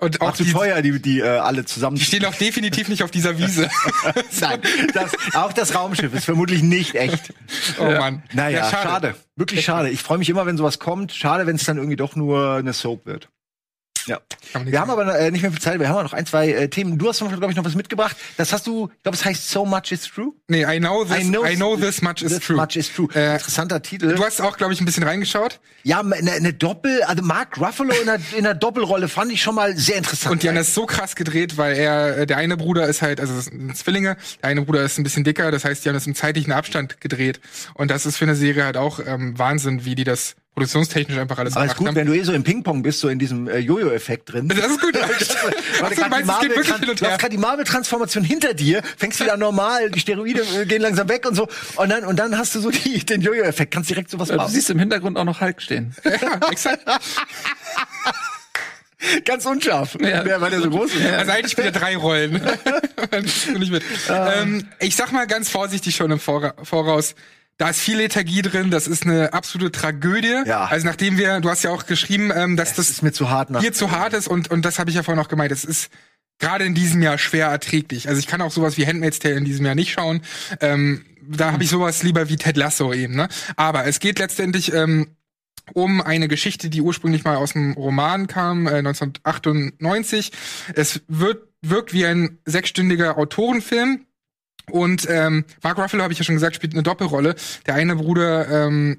Und 0.00 0.20
Auch 0.20 0.28
auch 0.28 0.34
zu 0.34 0.44
die, 0.44 0.52
teuer, 0.52 0.80
die, 0.80 1.00
die 1.02 1.20
äh, 1.20 1.26
alle 1.26 1.64
zusammen. 1.64 1.96
die 1.96 2.04
stehen 2.04 2.24
auch 2.24 2.34
definitiv 2.34 2.88
nicht 2.88 3.02
auf 3.02 3.10
dieser 3.10 3.36
Wiese. 3.38 3.68
Nein, 4.40 4.60
das, 4.94 5.12
auch 5.34 5.52
das 5.52 5.74
Raumschiff 5.74 6.14
ist 6.14 6.24
vermutlich 6.24 6.62
nicht 6.62 6.94
echt. 6.94 7.34
oh 7.80 7.84
Mann. 7.84 8.22
Naja, 8.32 8.58
Ja, 8.58 8.70
schade. 8.70 9.14
Wirklich 9.34 9.64
schade. 9.64 9.90
Ich 9.90 10.02
freue 10.02 10.18
mich 10.18 10.28
immer, 10.28 10.46
wenn 10.46 10.56
sowas 10.56 10.78
kommt. 10.78 11.12
Schade, 11.12 11.46
wenn 11.46 11.56
es 11.56 11.64
dann 11.64 11.78
irgendwie 11.78 11.96
doch 11.96 12.14
nur 12.14 12.54
eine 12.54 12.72
Soap 12.72 13.06
wird. 13.06 13.28
Ja. 14.08 14.20
Wir 14.64 14.80
haben 14.80 14.90
aber 14.90 15.18
äh, 15.18 15.30
nicht 15.30 15.42
mehr 15.42 15.52
viel 15.52 15.60
Zeit. 15.60 15.78
Wir 15.78 15.88
haben 15.88 16.02
noch 16.02 16.12
ein, 16.12 16.26
zwei 16.26 16.50
äh, 16.50 16.68
Themen. 16.68 16.98
Du 16.98 17.08
hast, 17.08 17.18
glaube 17.18 17.50
ich, 17.50 17.56
noch 17.56 17.64
was 17.64 17.74
mitgebracht. 17.74 18.16
Das 18.36 18.52
hast 18.52 18.66
du, 18.66 18.90
ich 18.96 19.02
glaube, 19.02 19.16
es 19.16 19.24
heißt 19.24 19.50
So 19.50 19.64
Much 19.64 19.92
is 19.92 20.02
True. 20.02 20.32
Nee, 20.48 20.64
I 20.64 20.78
know 20.78 21.04
this, 21.04 21.24
I 21.24 21.56
know, 21.56 21.76
this 21.76 22.00
much 22.02 22.22
is 22.22 22.32
this 22.32 22.40
true. 22.40 22.56
Much 22.56 22.76
is 22.76 22.92
true. 22.92 23.08
Äh, 23.14 23.34
Interessanter 23.34 23.82
Titel. 23.82 24.14
Du 24.14 24.24
hast 24.24 24.40
auch, 24.40 24.56
glaube 24.56 24.72
ich, 24.72 24.80
ein 24.80 24.84
bisschen 24.86 25.02
reingeschaut. 25.02 25.60
ja, 25.82 26.00
eine, 26.00 26.32
eine 26.32 26.52
Doppel, 26.52 27.02
also 27.02 27.22
Mark 27.22 27.58
Ruffalo 27.58 27.92
in 28.02 28.08
einer, 28.08 28.22
in 28.36 28.46
einer 28.46 28.54
Doppelrolle 28.54 29.08
fand 29.08 29.30
ich 29.32 29.42
schon 29.42 29.54
mal 29.54 29.76
sehr 29.76 29.96
interessant. 29.96 30.32
Und 30.32 30.42
die 30.42 30.48
haben 30.48 30.56
das 30.56 30.74
so 30.74 30.86
krass 30.86 31.14
gedreht, 31.14 31.56
weil 31.56 31.76
er, 31.76 32.18
äh, 32.18 32.26
der 32.26 32.38
eine 32.38 32.56
Bruder 32.56 32.86
ist 32.88 33.02
halt, 33.02 33.20
also 33.20 33.34
das 33.34 33.46
sind 33.46 33.76
Zwillinge, 33.76 34.16
der 34.42 34.50
eine 34.50 34.62
Bruder 34.62 34.82
ist 34.82 34.98
ein 34.98 35.04
bisschen 35.04 35.24
dicker, 35.24 35.50
das 35.50 35.64
heißt, 35.64 35.84
die 35.84 35.88
haben 35.88 35.94
das 35.94 36.06
im 36.06 36.14
zeitlichen 36.14 36.52
Abstand 36.52 37.00
gedreht. 37.00 37.40
Und 37.74 37.90
das 37.90 38.06
ist 38.06 38.16
für 38.16 38.24
eine 38.24 38.34
Serie 38.34 38.64
halt 38.64 38.76
auch 38.76 39.00
ähm, 39.04 39.38
Wahnsinn, 39.38 39.84
wie 39.84 39.94
die 39.94 40.04
das 40.04 40.36
produktionstechnisch 40.58 41.18
einfach 41.18 41.38
alles 41.38 41.56
Aber 41.56 41.66
ist 41.66 41.76
gut, 41.76 41.88
haben. 41.88 41.94
wenn 41.96 42.06
du 42.06 42.14
eh 42.14 42.22
so 42.22 42.32
im 42.32 42.42
Ping-Pong 42.44 42.82
bist, 42.82 43.00
so 43.00 43.08
in 43.08 43.18
diesem 43.18 43.48
äh, 43.48 43.58
Jojo-Effekt 43.58 44.32
drin. 44.32 44.48
Das 44.48 44.58
ist 44.58 44.80
gut. 44.80 44.94
Warte, 44.98 45.12
Ach 45.82 45.90
so, 45.90 46.02
du 46.02 46.08
meinst, 46.10 46.30
es 46.30 46.40
geht 46.40 46.88
und 46.88 47.00
du 47.00 47.06
hast 47.06 47.18
gerade 47.18 47.30
die 47.30 47.38
Marvel-Transformation 47.38 48.24
hinter 48.24 48.54
dir, 48.54 48.82
fängst 48.96 49.20
wieder 49.20 49.34
an 49.34 49.40
normal, 49.40 49.90
die 49.90 50.00
Steroide 50.00 50.42
äh, 50.60 50.66
gehen 50.66 50.82
langsam 50.82 51.08
weg 51.08 51.26
und 51.26 51.34
so. 51.34 51.48
Und 51.76 51.88
dann, 51.90 52.04
und 52.04 52.16
dann 52.18 52.36
hast 52.36 52.54
du 52.54 52.60
so 52.60 52.70
die, 52.70 53.04
den 53.04 53.20
Jojo-Effekt, 53.20 53.72
kannst 53.72 53.90
direkt 53.90 54.10
sowas 54.10 54.28
Du 54.28 54.36
machen. 54.36 54.52
siehst 54.52 54.70
im 54.70 54.78
Hintergrund 54.78 55.16
auch 55.16 55.24
noch 55.24 55.40
Hulk 55.40 55.62
stehen. 55.62 55.94
Ja, 56.04 56.40
exakt. 56.50 56.80
Ganz 59.24 59.46
unscharf, 59.46 59.96
Ja. 60.00 60.24
der, 60.24 60.40
weil 60.40 60.50
der 60.50 60.60
so 60.60 60.70
groß 60.70 60.92
ist. 60.94 61.06
Also 61.06 61.30
eigentlich 61.30 61.52
spielt 61.52 61.68
er 61.68 61.72
drei 61.80 61.96
Rollen. 61.96 62.42
Ich 63.60 63.70
mit. 63.70 63.82
Ähm, 64.10 64.66
ich 64.80 64.96
sag 64.96 65.12
mal 65.12 65.26
ganz 65.28 65.48
vorsichtig 65.48 65.94
schon 65.94 66.10
im 66.10 66.18
Vora- 66.18 66.54
Voraus. 66.64 67.14
Da 67.58 67.70
ist 67.70 67.80
viel 67.80 67.98
Lethargie 67.98 68.42
drin, 68.42 68.70
das 68.70 68.86
ist 68.86 69.04
eine 69.04 69.32
absolute 69.32 69.72
Tragödie. 69.72 70.42
Ja. 70.46 70.66
Also 70.66 70.86
nachdem 70.86 71.18
wir, 71.18 71.40
du 71.40 71.50
hast 71.50 71.64
ja 71.64 71.70
auch 71.70 71.86
geschrieben, 71.86 72.32
ähm, 72.34 72.56
dass 72.56 72.70
Das 72.70 72.76
das 72.76 72.90
ist 72.90 73.02
mir 73.02 73.12
zu 73.12 73.30
hart 73.30 73.50
hier 73.60 73.72
zu 73.72 73.90
hart 73.90 74.14
ist 74.14 74.28
und, 74.28 74.50
und 74.50 74.64
das 74.64 74.78
habe 74.78 74.90
ich 74.90 74.96
ja 74.96 75.02
vorhin 75.02 75.22
auch 75.22 75.28
gemeint, 75.28 75.50
es 75.50 75.64
ist 75.64 75.90
gerade 76.38 76.64
in 76.64 76.74
diesem 76.74 77.02
Jahr 77.02 77.18
schwer 77.18 77.48
erträglich. 77.48 78.08
Also 78.08 78.20
ich 78.20 78.26
kann 78.26 78.40
auch 78.40 78.52
sowas 78.52 78.76
wie 78.76 78.86
Handmaid's 78.86 79.18
Tale 79.18 79.34
in 79.34 79.44
diesem 79.44 79.66
Jahr 79.66 79.74
nicht 79.74 79.92
schauen. 79.92 80.22
Ähm, 80.60 81.04
da 81.28 81.52
habe 81.52 81.62
ich 81.62 81.70
sowas 81.70 82.02
lieber 82.02 82.28
wie 82.28 82.36
Ted 82.36 82.56
Lasso 82.56 82.92
eben. 82.92 83.16
Ne? 83.16 83.28
Aber 83.56 83.86
es 83.86 84.00
geht 84.00 84.18
letztendlich 84.18 84.72
ähm, 84.72 85.16
um 85.74 86.00
eine 86.00 86.28
Geschichte, 86.28 86.70
die 86.70 86.80
ursprünglich 86.80 87.24
mal 87.24 87.36
aus 87.36 87.52
dem 87.52 87.72
Roman 87.72 88.26
kam, 88.26 88.66
äh, 88.66 88.78
1998. 88.78 90.32
Es 90.74 91.02
wird, 91.08 91.48
wirkt 91.60 91.92
wie 91.92 92.06
ein 92.06 92.38
sechsstündiger 92.44 93.18
Autorenfilm. 93.18 94.06
Und 94.70 95.06
ähm, 95.08 95.44
Mark 95.62 95.78
Ruffalo, 95.78 96.02
habe 96.02 96.12
ich 96.12 96.18
ja 96.18 96.24
schon 96.24 96.34
gesagt, 96.34 96.56
spielt 96.56 96.74
eine 96.74 96.82
Doppelrolle. 96.82 97.34
Der 97.66 97.74
eine 97.74 97.96
Bruder 97.96 98.66
ähm, 98.66 98.98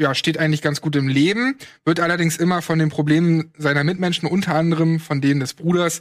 ja, 0.00 0.14
steht 0.14 0.38
eigentlich 0.38 0.62
ganz 0.62 0.80
gut 0.80 0.96
im 0.96 1.08
Leben, 1.08 1.56
wird 1.84 2.00
allerdings 2.00 2.38
immer 2.38 2.62
von 2.62 2.78
den 2.78 2.88
Problemen 2.88 3.52
seiner 3.58 3.84
Mitmenschen, 3.84 4.28
unter 4.28 4.54
anderem 4.54 4.98
von 4.98 5.20
denen 5.20 5.40
des 5.40 5.52
Bruders, 5.54 6.00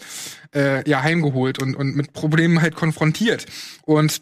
äh, 0.55 0.89
ja, 0.89 1.03
heimgeholt 1.03 1.61
und, 1.61 1.76
und 1.76 1.95
mit 1.95 2.13
Problemen 2.13 2.61
halt 2.61 2.76
konfrontiert. 2.76 3.45
Und 3.84 4.22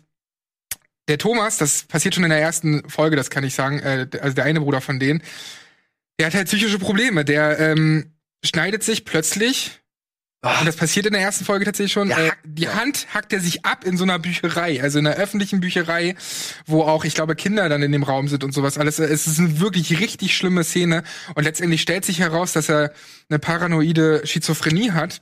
der 1.07 1.19
Thomas, 1.19 1.57
das 1.57 1.83
passiert 1.83 2.15
schon 2.15 2.23
in 2.23 2.31
der 2.31 2.41
ersten 2.41 2.89
Folge, 2.89 3.15
das 3.15 3.29
kann 3.29 3.43
ich 3.43 3.53
sagen, 3.53 3.79
äh, 3.79 4.07
also 4.19 4.35
der 4.35 4.45
eine 4.45 4.61
Bruder 4.61 4.81
von 4.81 4.99
denen, 4.99 5.21
der 6.19 6.27
hat 6.27 6.33
halt 6.33 6.47
psychische 6.47 6.79
Probleme. 6.79 7.23
Der 7.23 7.59
ähm, 7.59 8.13
schneidet 8.43 8.83
sich 8.83 9.05
plötzlich, 9.05 9.79
Ah, 10.43 10.59
und 10.59 10.67
das 10.67 10.75
passiert 10.75 11.07
in 11.07 11.13
der 11.13 11.21
ersten 11.21 11.45
Folge 11.45 11.65
tatsächlich 11.65 11.93
schon, 11.93 12.09
Der 12.09 12.27
äh, 12.27 12.31
die 12.45 12.69
Hand 12.69 13.07
hackt 13.13 13.33
er 13.33 13.39
sich 13.39 13.65
ab 13.65 13.83
in 13.83 13.97
so 13.97 14.03
einer 14.03 14.19
Bücherei, 14.19 14.81
also 14.81 14.99
in 14.99 15.07
einer 15.07 15.15
öffentlichen 15.15 15.61
Bücherei, 15.61 16.15
wo 16.67 16.83
auch, 16.83 17.05
ich 17.05 17.15
glaube, 17.15 17.35
Kinder 17.35 17.67
dann 17.69 17.81
in 17.81 17.91
dem 17.91 18.03
Raum 18.03 18.27
sind 18.27 18.43
und 18.43 18.53
sowas 18.53 18.77
alles. 18.77 18.99
Es 18.99 19.25
ist 19.25 19.39
eine 19.39 19.59
wirklich 19.59 19.99
richtig 19.99 20.37
schlimme 20.37 20.63
Szene. 20.63 21.03
Und 21.33 21.43
letztendlich 21.43 21.81
stellt 21.81 22.05
sich 22.05 22.19
heraus, 22.19 22.53
dass 22.53 22.69
er 22.69 22.93
eine 23.29 23.39
paranoide 23.39 24.25
Schizophrenie 24.25 24.91
hat. 24.91 25.21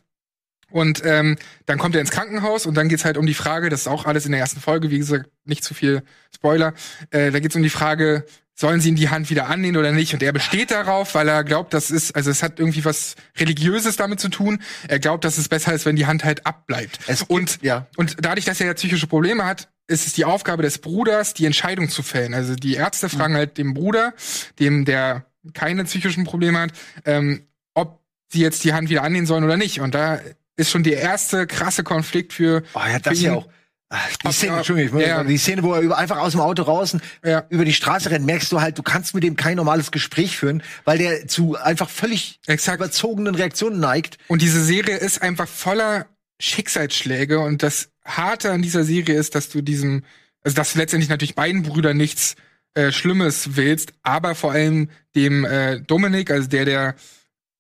Und 0.76 1.04
ähm, 1.06 1.38
dann 1.68 1.78
kommt 1.78 1.96
er 1.96 2.02
ins 2.02 2.12
Krankenhaus 2.12 2.66
und 2.66 2.76
dann 2.76 2.90
geht's 2.90 3.06
halt 3.06 3.16
um 3.16 3.26
die 3.26 3.34
Frage, 3.34 3.70
das 3.70 3.82
ist 3.82 3.88
auch 3.88 4.06
alles 4.06 4.26
in 4.26 4.34
der 4.34 4.42
ersten 4.42 4.60
Folge, 4.60 4.92
wie 4.92 4.98
gesagt, 4.98 5.30
nicht 5.46 5.64
zu 5.64 5.74
viel 5.74 6.04
Spoiler. 6.36 6.74
Äh, 7.12 7.32
da 7.32 7.40
geht's 7.40 7.56
um 7.56 7.64
die 7.64 7.70
Frage, 7.70 8.26
sollen 8.56 8.82
sie 8.82 8.90
ihm 8.90 8.98
die 8.98 9.08
Hand 9.08 9.30
wieder 9.30 9.48
annehmen 9.48 9.78
oder 9.78 9.94
nicht? 9.94 10.14
Und 10.14 10.22
er 10.22 10.34
besteht 10.34 10.72
darauf, 10.72 11.16
weil 11.16 11.30
er 11.30 11.46
glaubt, 11.46 11.74
das 11.74 11.92
ist, 11.92 12.14
also 12.18 12.30
es 12.30 12.44
hat 12.44 12.60
irgendwie 12.60 12.84
was 12.84 13.16
Religiöses 13.38 13.96
damit 13.96 14.20
zu 14.20 14.28
tun. 14.28 14.62
Er 14.90 15.00
glaubt, 15.00 15.24
dass 15.24 15.38
es 15.38 15.48
besser 15.48 15.74
ist, 15.74 15.86
wenn 15.86 15.96
die 15.96 16.08
Hand 16.08 16.26
halt 16.26 16.46
abbleibt. 16.46 17.00
Es 17.08 17.20
gibt- 17.20 17.32
und, 17.32 17.60
ja. 17.62 17.88
und 17.96 18.18
dadurch, 18.20 18.44
dass 18.44 18.60
er 18.60 18.68
ja 18.68 18.74
psychische 18.74 19.08
Probleme 19.08 19.46
hat, 19.46 19.70
ist 19.88 20.06
es 20.06 20.12
die 20.12 20.26
Aufgabe 20.26 20.62
des 20.62 20.80
Bruders, 20.80 21.34
die 21.34 21.46
Entscheidung 21.46 21.88
zu 21.88 22.04
fällen. 22.04 22.34
Also 22.34 22.54
die 22.54 22.76
Ärzte 22.76 23.08
fragen 23.08 23.36
halt 23.36 23.58
dem 23.58 23.74
Bruder, 23.74 24.14
dem 24.60 24.84
der 24.84 25.26
keine 25.54 25.86
psychischen 25.86 26.26
Probleme 26.26 26.60
hat, 26.60 26.72
ähm, 27.06 27.48
ob 27.74 28.02
sie 28.28 28.42
jetzt 28.42 28.66
die 28.66 28.74
Hand 28.74 28.90
wieder 28.90 29.04
annehmen 29.04 29.26
sollen 29.26 29.46
oder 29.46 29.56
nicht. 29.56 29.80
Und 29.80 29.96
da 29.96 30.20
ist 30.58 30.70
schon 30.72 30.84
der 30.84 31.00
erste 31.00 31.48
krasse 31.48 31.84
Konflikt 31.84 32.34
für, 32.34 32.64
Oh, 32.74 32.80
ja, 32.88 33.00
das 33.00 33.22
ja 33.22 33.34
auch. 33.34 33.48
Ach, 33.90 34.16
Die 34.18 34.28
Ob- 34.28 34.34
Szene, 34.34 34.58
Entschuldigung, 34.58 34.88
ich 34.88 34.94
muss 34.94 35.02
ja. 35.04 35.18
sagen, 35.18 35.30
die 35.30 35.38
Szene, 35.38 35.62
wo 35.64 35.74
er 35.74 35.82
über, 35.82 35.98
einfach 35.98 36.18
aus 36.18 36.32
dem 36.32 36.42
Auto 36.42 36.64
raus 36.64 36.94
und 36.96 37.04
Ja. 37.24 37.46
über 37.50 37.66
die 37.66 37.74
Straße 37.74 38.10
rennt, 38.10 38.26
merkst 38.26 38.52
du 38.52 38.60
halt, 38.60 38.78
du 38.78 38.84
kannst 38.84 39.14
mit 39.14 39.24
dem 39.24 39.36
kein 39.36 39.58
normales 39.58 39.92
Gespräch 39.92 40.38
führen, 40.38 40.64
weil 40.86 40.98
der 40.98 41.28
zu 41.28 41.56
einfach 41.56 41.90
völlig 41.90 42.40
Exakt. 42.48 42.78
überzogenen 42.80 43.36
Reaktionen 43.36 43.80
neigt. 43.80 44.18
Und 44.28 44.42
diese 44.42 44.64
Serie 44.64 44.98
ist 44.98 45.22
einfach 45.22 45.48
voller 45.48 46.08
Schicksalsschläge 46.42 47.40
und 47.40 47.64
das 47.64 47.90
Harte 48.04 48.52
an 48.52 48.62
dieser 48.62 48.84
Serie 48.84 49.16
ist, 49.16 49.36
dass 49.36 49.50
du 49.50 49.62
diesem 49.62 50.04
also 50.44 50.56
dass 50.56 50.74
du 50.74 50.80
letztendlich 50.80 51.10
natürlich 51.10 51.34
beiden 51.36 51.64
Brüdern 51.64 51.98
nichts 51.98 52.36
äh, 52.76 52.92
Schlimmes 52.92 53.56
willst, 53.56 53.94
aber 54.04 54.36
vor 54.36 54.52
allem 54.52 54.90
dem 55.16 55.44
äh, 55.44 55.80
Dominik, 55.82 56.30
also 56.30 56.48
der, 56.48 56.66
der, 56.66 56.96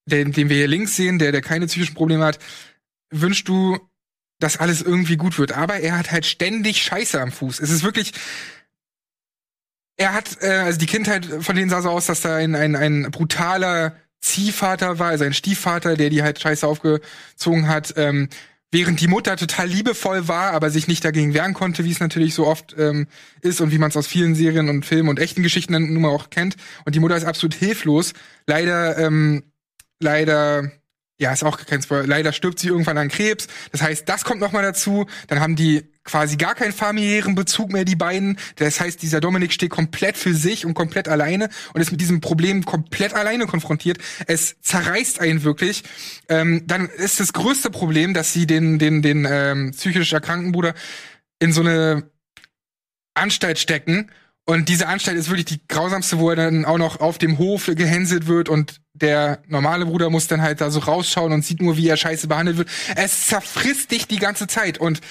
der, 0.05 0.26
den 0.26 0.49
wir 0.49 0.57
hier 0.57 0.67
links 0.67 0.95
sehen, 0.95 1.17
der, 1.17 1.31
der 1.31 1.41
keine 1.41 1.65
psychischen 1.65 1.95
Probleme 1.95 2.23
hat, 2.23 2.38
wünschst 3.21 3.47
du, 3.47 3.79
dass 4.39 4.57
alles 4.57 4.81
irgendwie 4.81 5.17
gut 5.17 5.37
wird. 5.37 5.53
Aber 5.53 5.79
er 5.79 5.97
hat 5.97 6.11
halt 6.11 6.25
ständig 6.25 6.81
Scheiße 6.83 7.19
am 7.19 7.31
Fuß. 7.31 7.59
Es 7.59 7.69
ist 7.69 7.83
wirklich, 7.83 8.13
er 9.97 10.13
hat, 10.13 10.41
äh, 10.41 10.49
also 10.49 10.79
die 10.79 10.85
Kindheit 10.85 11.25
von 11.25 11.55
denen 11.55 11.69
sah 11.69 11.81
so 11.81 11.89
aus, 11.89 12.05
dass 12.05 12.21
da 12.21 12.35
ein, 12.35 12.55
ein, 12.55 12.75
ein 12.75 13.11
brutaler 13.11 13.95
Ziehvater 14.21 14.99
war, 14.99 15.09
also 15.09 15.23
ein 15.23 15.33
Stiefvater, 15.33 15.95
der 15.95 16.09
die 16.09 16.23
halt 16.23 16.39
scheiße 16.39 16.67
aufgezogen 16.67 17.67
hat. 17.67 17.93
Ähm, 17.95 18.29
während 18.71 18.99
die 18.99 19.07
Mutter 19.07 19.37
total 19.37 19.67
liebevoll 19.67 20.27
war, 20.27 20.51
aber 20.51 20.69
sich 20.69 20.87
nicht 20.87 21.05
dagegen 21.05 21.33
wehren 21.33 21.53
konnte, 21.53 21.85
wie 21.85 21.91
es 21.91 21.99
natürlich 21.99 22.33
so 22.33 22.45
oft 22.45 22.75
ähm, 22.77 23.07
ist 23.41 23.61
und 23.61 23.71
wie 23.71 23.77
man 23.77 23.89
es 23.89 23.97
aus 23.97 24.07
vielen 24.07 24.35
Serien 24.35 24.67
und 24.67 24.85
Filmen 24.85 25.07
und 25.07 25.19
echten 25.19 25.43
Geschichten 25.43 25.71
nun 25.71 26.01
mal 26.01 26.09
auch 26.09 26.29
kennt. 26.29 26.57
Und 26.83 26.95
die 26.95 26.99
Mutter 26.99 27.15
ist 27.15 27.23
absolut 27.23 27.53
hilflos. 27.53 28.13
Leider, 28.47 28.97
ähm, 28.97 29.43
leider 30.01 30.71
ja, 31.17 31.31
ist 31.31 31.43
auch 31.43 31.57
kein 31.65 31.81
Spoiler. 31.81 32.05
Leider 32.05 32.33
stirbt 32.33 32.59
sie 32.59 32.67
irgendwann 32.67 32.97
an 32.97 33.07
Krebs. 33.07 33.47
Das 33.71 33.81
heißt, 33.81 34.07
das 34.09 34.25
kommt 34.25 34.41
noch 34.41 34.51
mal 34.51 34.63
dazu. 34.63 35.05
Dann 35.27 35.39
haben 35.39 35.55
die 35.55 35.83
quasi 36.03 36.35
gar 36.35 36.55
keinen 36.55 36.73
familiären 36.73 37.35
Bezug 37.35 37.71
mehr, 37.71 37.85
die 37.85 37.95
beiden. 37.95 38.37
Das 38.57 38.81
heißt, 38.81 39.01
dieser 39.01 39.21
Dominik 39.21 39.53
steht 39.53 39.69
komplett 39.69 40.17
für 40.17 40.33
sich 40.33 40.65
und 40.65 40.73
komplett 40.73 41.07
alleine 41.07 41.49
und 41.73 41.81
ist 41.81 41.91
mit 41.91 42.01
diesem 42.01 42.19
Problem 42.19 42.65
komplett 42.65 43.13
alleine 43.13 43.47
konfrontiert. 43.47 43.97
Es 44.27 44.57
zerreißt 44.61 45.21
einen 45.21 45.43
wirklich. 45.43 45.83
Ähm, 46.27 46.63
dann 46.67 46.89
ist 46.89 47.21
das 47.21 47.31
größte 47.31 47.71
Problem, 47.71 48.13
dass 48.13 48.33
sie 48.33 48.45
den, 48.45 48.77
den, 48.77 49.01
den 49.01 49.25
ähm, 49.29 49.71
psychisch 49.71 50.11
erkrankten 50.11 50.51
Bruder 50.51 50.73
in 51.39 51.53
so 51.53 51.61
eine 51.61 52.09
Anstalt 53.13 53.57
stecken 53.57 54.11
und 54.45 54.69
diese 54.69 54.88
Anstalt 54.88 55.17
ist 55.17 55.30
wirklich 55.30 55.45
die 55.45 55.67
grausamste, 55.67 56.19
wo 56.19 56.30
er 56.30 56.35
dann 56.35 56.65
auch 56.65 56.77
noch 56.77 56.99
auf 56.99 57.17
dem 57.17 57.39
Hof 57.39 57.65
gehänselt 57.65 58.27
wird 58.27 58.47
und 58.47 58.80
der 58.93 59.39
normale 59.47 59.85
Bruder 59.85 60.09
muss 60.11 60.27
dann 60.27 60.41
halt 60.41 60.61
da 60.61 60.69
so 60.69 60.80
rausschauen 60.80 61.34
und 61.34 61.43
sieht 61.43 61.61
nur, 61.61 61.77
wie 61.77 61.89
er 61.89 61.97
scheiße 61.97 62.27
behandelt 62.27 62.57
wird. 62.57 62.69
Es 62.95 63.27
zerfrisst 63.27 63.91
dich 63.91 64.07
die 64.07 64.19
ganze 64.19 64.47
Zeit. 64.47 64.77
Und 64.77 65.01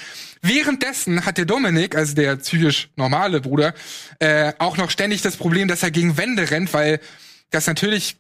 währenddessen 0.41 1.27
hat 1.27 1.37
der 1.37 1.45
Dominik, 1.45 1.97
also 1.97 2.15
der 2.15 2.37
psychisch 2.37 2.91
normale 2.97 3.41
Bruder, 3.41 3.75
äh, 4.21 4.53
auch 4.59 4.77
noch 4.77 4.91
ständig 4.91 5.21
das 5.21 5.37
Problem, 5.37 5.69
dass 5.69 5.83
er 5.83 5.91
gegen 5.91 6.17
Wände 6.17 6.51
rennt, 6.51 6.73
weil 6.73 7.01
das 7.51 7.67
natürlich 7.67 8.17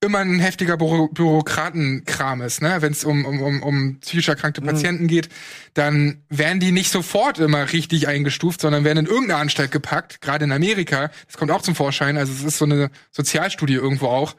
immer 0.00 0.20
ein 0.20 0.38
heftiger 0.38 0.76
Büro 0.76 1.08
Bürokratenkram 1.08 2.42
ist, 2.42 2.62
ne? 2.62 2.80
Wenn 2.80 2.92
es 2.92 3.04
um, 3.04 3.24
um, 3.24 3.42
um, 3.42 3.62
um 3.62 4.00
psychisch 4.00 4.28
erkrankte 4.28 4.60
mhm. 4.60 4.66
Patienten 4.66 5.04
mhm. 5.04 5.08
geht, 5.08 5.28
dann 5.74 6.22
werden 6.28 6.60
die 6.60 6.72
nicht 6.72 6.90
sofort 6.92 7.38
immer 7.38 7.72
richtig 7.72 8.06
eingestuft, 8.06 8.60
sondern 8.60 8.84
werden 8.84 9.06
in 9.06 9.06
irgendeine 9.06 9.40
Anstalt 9.40 9.72
gepackt, 9.72 10.20
gerade 10.20 10.44
in 10.44 10.52
Amerika. 10.52 11.10
Das 11.26 11.36
kommt 11.36 11.50
auch 11.50 11.62
zum 11.62 11.74
Vorschein, 11.74 12.16
also 12.16 12.32
es 12.32 12.44
ist 12.44 12.58
so 12.58 12.64
eine 12.64 12.90
Sozialstudie 13.10 13.74
irgendwo 13.74 14.06
auch. 14.06 14.36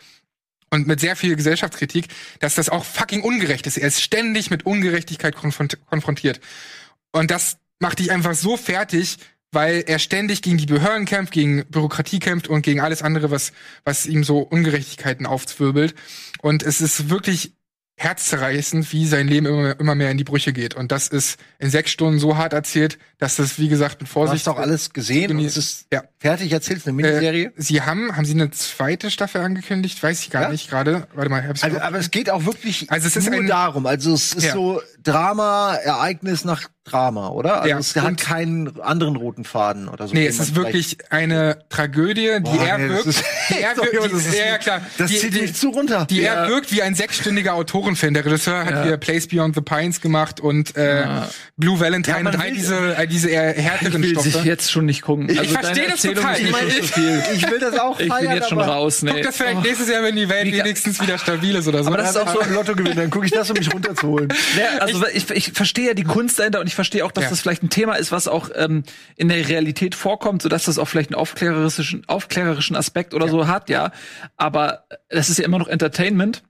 Und 0.72 0.88
mit 0.88 1.00
sehr 1.00 1.16
viel 1.16 1.36
Gesellschaftskritik, 1.36 2.08
dass 2.40 2.56
das 2.56 2.70
auch 2.70 2.86
fucking 2.86 3.22
ungerecht 3.22 3.66
ist. 3.66 3.78
Er 3.78 3.88
ist 3.88 4.02
ständig 4.02 4.52
mit 4.52 4.68
Ungerechtigkeit 4.68 5.36
konfrontiert. 5.36 6.40
Und 7.12 7.32
das 7.32 7.58
macht 7.80 7.98
dich 7.98 8.12
einfach 8.12 8.36
so 8.36 8.56
fertig, 8.56 9.18
weil 9.52 9.84
er 9.88 10.00
ständig 10.00 10.42
gegen 10.42 10.58
die 10.58 10.66
Behörden 10.66 11.06
kämpft, 11.06 11.34
gegen 11.34 11.66
Bürokratie 11.66 12.20
kämpft 12.20 12.48
und 12.48 12.62
gegen 12.62 12.82
alles 12.82 13.02
andere, 13.02 13.32
was, 13.32 13.52
was 13.84 14.06
ihm 14.06 14.24
so 14.24 14.40
Ungerechtigkeiten 14.40 15.26
aufzwirbelt. 15.26 15.96
Und 16.42 16.64
es 16.64 16.82
ist 16.82 17.10
wirklich 17.10 17.54
herzzerreißend, 17.98 18.94
wie 18.94 19.06
sein 19.06 19.28
Leben 19.28 19.46
immer, 19.46 19.80
immer 19.80 19.96
mehr 19.96 20.12
in 20.12 20.18
die 20.18 20.24
Brüche 20.24 20.54
geht. 20.54 20.74
Und 20.76 20.92
das 20.92 21.08
ist 21.08 21.40
in 21.60 21.70
sechs 21.70 21.92
Stunden 21.92 22.20
so 22.20 22.38
hart 22.38 22.54
erzählt, 22.54 22.98
dass 23.20 23.36
das, 23.36 23.60
wie 23.60 23.68
gesagt, 23.68 24.00
mit 24.00 24.10
Vorsicht. 24.10 24.48
Du 24.48 24.52
hast 24.52 24.58
doch 24.58 24.62
alles 24.62 24.94
gesehen 24.94 25.38
und 25.38 25.44
es 25.44 25.58
ist 25.58 25.88
ja. 25.92 26.04
fertig 26.20 26.54
erzählt, 26.54 26.82
eine 26.86 26.94
Miniserie. 26.94 27.48
Äh, 27.48 27.52
sie 27.58 27.82
haben, 27.82 28.16
haben 28.16 28.24
Sie 28.24 28.34
eine 28.34 28.50
zweite 28.52 29.12
Staffel 29.12 29.42
angekündigt? 29.42 30.02
Weiß 30.02 30.22
ich 30.22 30.30
gar 30.30 30.44
ja? 30.44 30.50
nicht 30.50 30.70
gerade. 30.70 31.06
Warte 31.14 31.30
mal, 31.30 31.46
hab's 31.46 31.62
also, 31.62 31.80
aber 31.82 32.00
es 32.00 32.12
geht 32.12 32.30
auch 32.30 32.46
wirklich 32.46 32.90
also 32.90 33.08
es 33.08 33.18
ist 33.18 33.30
nur 33.30 33.42
ein, 33.42 33.48
darum. 33.48 33.86
Also 33.86 34.14
es 34.14 34.34
ist 34.34 34.46
ja. 34.46 34.54
so 34.54 34.82
Drama, 35.04 35.76
Ereignis 35.76 36.46
nach 36.46 36.70
Drama, 36.90 37.30
oder? 37.30 37.62
Also 37.62 37.70
ja, 37.70 37.78
es 37.78 37.96
hat 37.96 38.18
keinen 38.18 38.80
anderen 38.82 39.16
roten 39.16 39.44
Faden 39.44 39.88
oder 39.88 40.08
so. 40.08 40.14
Nee, 40.14 40.26
es 40.26 40.40
ist 40.40 40.56
wirklich 40.56 40.98
eine 41.10 41.60
Tragödie, 41.70 42.38
die 42.38 42.40
Boah, 42.40 42.66
er 42.66 42.78
nee, 42.78 42.90
wirkt. 42.90 43.06
Ist, 43.06 43.24
die 43.50 43.60
er 43.60 43.78
wirkt, 43.78 44.34
die, 44.34 44.38
ja, 44.38 44.58
klar. 44.58 44.82
Das 44.98 45.12
die, 45.12 45.18
zieht 45.18 45.40
mich 45.40 45.54
zu 45.56 45.70
runter. 45.70 46.06
Die 46.10 46.24
er 46.24 46.48
wirkt 46.48 46.72
wie 46.72 46.82
ein 46.82 46.96
sechsstündiger 46.96 47.54
Autorenfilm. 47.54 48.14
Der 48.14 48.26
Regisseur 48.26 48.66
hat 48.66 48.86
hier 48.86 48.98
Place 48.98 49.28
Beyond 49.28 49.56
the 49.56 49.62
Pines 49.62 50.02
gemacht 50.02 50.40
und 50.40 50.76
äh, 50.76 51.06
Blue 51.58 51.80
Valentine 51.80 52.20
und 52.20 52.40
all 52.40 52.52
diese, 52.52 52.98
diese 53.10 53.30
eher 53.30 53.54
härteren 53.54 54.02
ich 54.02 54.16
will 54.16 54.22
Stoffe. 54.22 54.40
Ich 54.40 54.44
jetzt 54.46 54.72
schon 54.72 54.86
nicht 54.86 55.02
gucken. 55.02 55.30
Also 55.30 55.42
ich 55.42 55.52
verstehe 55.52 55.88
das 55.90 56.02
total. 56.02 56.40
Ich, 56.40 56.52
mein, 56.52 56.68
ich, 56.68 56.98
ich, 57.36 57.52
will 57.52 57.60
das 57.60 57.78
auch 57.78 58.00
Ich 58.00 58.10
bin 58.10 58.32
jetzt 58.32 58.50
schon 58.50 58.62
raus. 58.62 59.02
Nee. 59.02 59.12
Guck 59.12 59.24
das 59.24 59.38
vielleicht 59.38 59.64
nächstes 59.64 59.90
Jahr, 59.90 60.02
wenn 60.04 60.16
die 60.16 60.30
Welt 60.30 60.52
wenigstens 60.52 61.02
wieder 61.02 61.18
stabil 61.18 61.56
ist 61.56 61.68
oder 61.68 61.84
so. 61.84 61.90
Aber 61.90 61.98
das 61.98 62.12
ist 62.12 62.18
auch 62.18 62.34
so 62.34 62.40
ein 62.40 62.54
Lotto 62.54 62.74
gewinnen. 62.74 62.96
Dann 62.96 63.10
gucke 63.10 63.26
ich 63.26 63.32
das, 63.32 63.50
um 63.50 63.58
mich 63.58 63.72
runterzuholen. 63.74 64.34
also 64.80 65.06
ich, 65.14 65.30
ich 65.30 65.52
verstehe 65.52 65.88
ja 65.88 65.94
die 65.94 66.04
Kunst 66.04 66.40
dahinter 66.40 66.62
und 66.62 66.68
ich 66.68 66.76
verstehe 66.76 67.06
auch, 67.06 67.12
dass 67.12 67.30
das 67.30 67.42
vielleicht 67.42 67.50
vielleicht 67.50 67.64
ein 67.64 67.70
Thema 67.70 67.96
ist, 67.96 68.12
was 68.12 68.28
auch 68.28 68.50
ähm, 68.56 68.84
in 69.16 69.28
der 69.28 69.48
Realität 69.48 69.96
vorkommt, 69.96 70.42
sodass 70.42 70.66
das 70.66 70.78
auch 70.78 70.88
vielleicht 70.88 71.10
einen 71.10 71.20
aufklärerischen, 71.20 72.04
aufklärerischen 72.08 72.76
Aspekt 72.76 73.14
oder 73.14 73.26
ja. 73.26 73.32
so 73.32 73.48
hat, 73.48 73.70
ja. 73.70 73.92
Aber 74.38 74.86
das 75.10 75.30
ist 75.30 75.40
ja 75.40 75.46
immer 75.46 75.60
noch 75.60 75.68
Entertainment. 75.68 76.44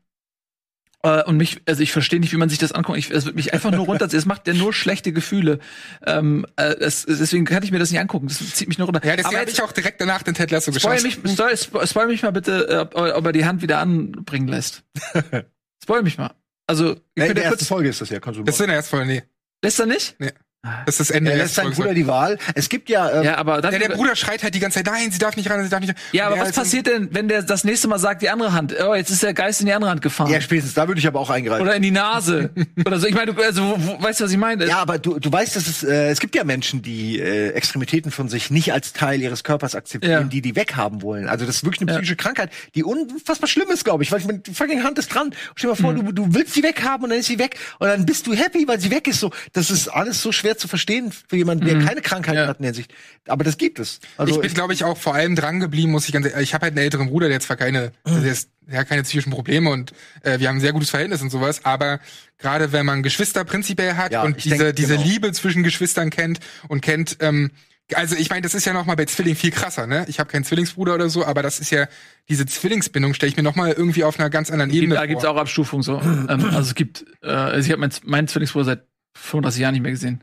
Äh, 1.01 1.23
und 1.23 1.37
mich, 1.37 1.61
also 1.65 1.81
ich 1.81 1.91
verstehe 1.91 2.19
nicht, 2.19 2.33
wie 2.33 2.37
man 2.37 2.49
sich 2.49 2.57
das 2.57 2.71
anguckt. 2.71 2.97
Ich, 2.97 3.09
es 3.09 3.25
wird 3.25 3.35
mich 3.35 3.53
einfach 3.53 3.71
nur 3.71 3.85
runterziehen. 3.85 4.19
Es 4.19 4.25
macht 4.25 4.47
ja 4.47 4.53
nur 4.53 4.73
schlechte 4.73 5.13
Gefühle. 5.13 5.59
Ähm, 6.05 6.45
äh, 6.57 6.75
es, 6.79 7.05
deswegen 7.05 7.45
kann 7.45 7.63
ich 7.63 7.71
mir 7.71 7.79
das 7.79 7.89
nicht 7.89 8.01
angucken. 8.01 8.27
Das 8.27 8.37
zieht 8.53 8.67
mich 8.67 8.77
nur 8.77 8.87
runter. 8.87 9.05
Ja, 9.05 9.15
deswegen 9.15 9.39
habe 9.39 9.49
ich 9.49 9.61
auch 9.61 9.71
direkt 9.71 10.01
danach 10.01 10.23
den 10.23 10.33
Ted 10.33 10.51
Lasso 10.51 10.71
geschaut. 10.71 10.99
Spoil 10.99 11.03
mich, 11.03 11.33
spoil, 11.33 11.87
spoil 11.87 12.07
mich 12.07 12.21
mal 12.21 12.31
bitte, 12.31 12.67
äh, 12.67 12.77
ob, 12.79 12.95
ob 12.95 13.25
er 13.25 13.31
die 13.31 13.45
Hand 13.45 13.61
wieder 13.61 13.79
anbringen 13.79 14.49
lässt. 14.49 14.83
spoil 15.83 16.03
mich 16.03 16.17
mal. 16.17 16.33
Also, 16.67 16.93
ich 17.15 17.23
ja, 17.23 17.25
in 17.25 17.35
der 17.35 17.45
ersten 17.45 17.65
Folge 17.65 17.89
ist 17.89 18.01
das 18.01 18.09
ja. 18.09 18.19
Das 18.19 18.35
ist 18.35 18.59
in 18.59 18.67
der 18.67 18.75
ersten 18.75 18.89
Folge, 18.89 19.05
nee. 19.05 19.23
Lässt 19.63 19.79
er 19.79 19.85
nicht? 19.85 20.15
Nee. 20.19 20.33
Das 20.61 20.99
ist 20.99 20.99
das 20.99 21.11
Ende. 21.11 21.31
Er 21.31 21.37
lässt 21.37 21.55
seinen 21.55 21.71
Bruder 21.71 21.93
die 21.93 22.05
Wahl. 22.05 22.37
Es 22.53 22.67
gibt 22.67 22.89
ja. 22.89 23.09
Ähm, 23.19 23.23
ja, 23.23 23.37
aber 23.37 23.63
ja, 23.63 23.79
der 23.79 23.95
Bruder 23.95 24.17
schreit 24.17 24.43
halt 24.43 24.53
die 24.53 24.59
ganze 24.59 24.79
Zeit, 24.79 24.87
nein, 24.87 25.09
sie 25.09 25.17
darf 25.17 25.37
nicht 25.37 25.49
ran, 25.49 25.63
sie 25.63 25.69
darf 25.69 25.79
nicht. 25.79 25.91
Ran. 25.91 25.97
Ja, 26.11 26.27
aber 26.27 26.37
was 26.37 26.51
passiert 26.51 26.85
denn, 26.85 27.07
wenn 27.13 27.29
der 27.29 27.43
das 27.43 27.63
nächste 27.63 27.87
Mal 27.87 27.97
sagt, 27.97 28.21
die 28.21 28.29
andere 28.29 28.51
Hand? 28.51 28.75
Oh, 28.85 28.93
jetzt 28.93 29.09
ist 29.09 29.23
der 29.23 29.33
Geist 29.33 29.61
in 29.61 29.67
die 29.67 29.73
andere 29.73 29.89
Hand 29.91 30.01
gefahren. 30.01 30.29
Ja, 30.29 30.41
spätestens 30.41 30.73
da 30.73 30.85
würde 30.89 30.99
ich 30.99 31.07
aber 31.07 31.21
auch 31.21 31.29
eingreifen. 31.29 31.61
Oder 31.61 31.75
in 31.75 31.81
die 31.81 31.91
Nase. 31.91 32.49
Oder 32.85 32.99
so. 32.99 33.07
Ich 33.07 33.15
meine, 33.15 33.33
du, 33.33 33.41
also, 33.41 33.73
wo, 33.77 34.03
weißt 34.03 34.19
du, 34.19 34.25
was 34.25 34.31
ich 34.31 34.37
meine? 34.37 34.67
Ja, 34.67 34.79
aber 34.79 34.99
du, 34.99 35.17
du 35.17 35.31
weißt, 35.31 35.55
dass 35.55 35.65
es 35.65 35.81
äh, 35.83 36.09
es 36.09 36.19
gibt 36.19 36.35
ja 36.35 36.43
Menschen, 36.43 36.81
die 36.81 37.19
äh, 37.19 37.51
Extremitäten 37.51 38.11
von 38.11 38.27
sich 38.27 38.51
nicht 38.51 38.73
als 38.73 38.91
Teil 38.91 39.21
ihres 39.21 39.45
Körpers 39.45 39.75
akzeptieren, 39.75 40.11
ja. 40.11 40.23
die 40.23 40.41
die 40.41 40.57
weghaben 40.57 41.01
wollen. 41.01 41.29
Also 41.29 41.45
das 41.45 41.55
ist 41.55 41.63
wirklich 41.63 41.81
eine 41.81 41.91
psychische 41.91 42.13
ja. 42.13 42.17
Krankheit, 42.17 42.49
die 42.75 42.83
unfassbar 42.83 43.47
schlimm 43.47 43.69
ist, 43.69 43.85
glaube 43.85 44.03
ich. 44.03 44.11
Weil 44.11 44.19
ich 44.19 44.27
meine, 44.27 44.39
die 44.39 44.53
fucking 44.53 44.83
Hand 44.83 44.99
ist 44.99 45.07
dran. 45.07 45.33
Stell 45.55 45.69
dir 45.69 45.81
mal 45.81 45.81
vor, 45.81 45.93
mhm. 45.93 46.13
du, 46.13 46.25
du 46.25 46.33
willst 46.33 46.53
sie 46.53 46.63
weghaben 46.63 47.05
und 47.05 47.11
dann 47.11 47.19
ist 47.19 47.27
sie 47.27 47.39
weg 47.39 47.57
und 47.79 47.87
dann 47.87 48.05
bist 48.05 48.27
du 48.27 48.33
happy, 48.33 48.67
weil 48.67 48.81
sie 48.81 48.91
weg 48.91 49.07
ist. 49.07 49.21
So, 49.21 49.31
das 49.53 49.71
ist 49.71 49.87
alles 49.87 50.21
so 50.21 50.33
schwer 50.33 50.48
zu 50.57 50.67
verstehen 50.67 51.11
für 51.11 51.35
jemanden, 51.35 51.65
der 51.65 51.75
mhm. 51.75 51.85
keine 51.85 52.01
Krankheit 52.01 52.35
ja. 52.35 52.47
hat 52.47 52.57
in 52.57 52.63
der 52.63 52.73
Sicht. 52.73 52.93
Aber 53.27 53.43
das 53.43 53.57
gibt 53.57 53.79
es. 53.79 53.99
Also 54.17 54.35
ich 54.35 54.41
bin, 54.41 54.53
glaube 54.53 54.73
ich, 54.73 54.83
auch 54.83 54.97
vor 54.97 55.15
allem 55.15 55.35
dran 55.35 55.59
geblieben, 55.59 55.91
muss 55.91 56.05
ich 56.05 56.13
ganz 56.13 56.25
ehrlich, 56.25 56.49
ich 56.49 56.53
habe 56.53 56.63
halt 56.63 56.73
einen 56.73 56.83
älteren 56.83 57.07
Bruder, 57.07 57.29
der 57.29 57.39
zwar 57.39 57.57
keine, 57.57 57.91
mhm. 58.05 58.23
der 58.23 58.31
ist, 58.31 58.49
der 58.61 58.79
hat 58.79 58.89
keine 58.89 59.03
psychischen 59.03 59.31
Probleme 59.31 59.69
und 59.69 59.93
äh, 60.23 60.39
wir 60.39 60.47
haben 60.47 60.57
ein 60.57 60.61
sehr 60.61 60.73
gutes 60.73 60.89
Verhältnis 60.89 61.21
und 61.21 61.29
sowas, 61.29 61.65
aber 61.65 61.99
gerade 62.37 62.71
wenn 62.71 62.85
man 62.85 63.03
Geschwister 63.03 63.43
prinzipiell 63.43 63.95
hat 63.95 64.11
ja, 64.11 64.23
und 64.23 64.43
diese, 64.43 64.57
denk, 64.57 64.75
diese 64.75 64.95
genau. 64.95 65.07
Liebe 65.07 65.31
zwischen 65.31 65.63
Geschwistern 65.63 66.09
kennt 66.09 66.39
und 66.67 66.81
kennt, 66.81 67.17
ähm, 67.19 67.51
also 67.95 68.15
ich 68.15 68.29
meine, 68.29 68.41
das 68.41 68.53
ist 68.53 68.65
ja 68.65 68.73
noch 68.73 68.85
mal 68.85 68.95
bei 68.95 69.05
Zwilling 69.05 69.35
viel 69.35 69.51
krasser, 69.51 69.87
ne? 69.87 70.05
Ich 70.07 70.19
habe 70.19 70.29
keinen 70.29 70.43
Zwillingsbruder 70.43 70.93
oder 70.95 71.09
so, 71.09 71.25
aber 71.25 71.41
das 71.41 71.59
ist 71.59 71.71
ja 71.71 71.87
diese 72.27 72.45
Zwillingsbindung 72.45 73.13
stelle 73.13 73.31
ich 73.31 73.37
mir 73.37 73.43
noch 73.43 73.55
mal 73.55 73.71
irgendwie 73.71 74.03
auf 74.03 74.19
einer 74.19 74.29
ganz 74.29 74.51
anderen 74.51 74.71
Ebene 74.71 74.95
Da 74.95 75.05
gibt's 75.05 75.25
auch 75.25 75.37
Abstufungen 75.37 75.83
so. 75.83 75.99
ähm, 75.99 76.45
also 76.45 76.61
es 76.61 76.75
gibt, 76.75 77.05
äh, 77.21 77.27
also 77.27 77.65
ich 77.65 77.71
habe 77.71 77.79
meinen 77.79 77.93
mein 78.03 78.27
Zwillingsbruder 78.27 78.65
seit 78.65 78.83
35 79.15 79.61
Jahren 79.61 79.73
nicht 79.73 79.81
mehr 79.81 79.91
gesehen. 79.91 80.21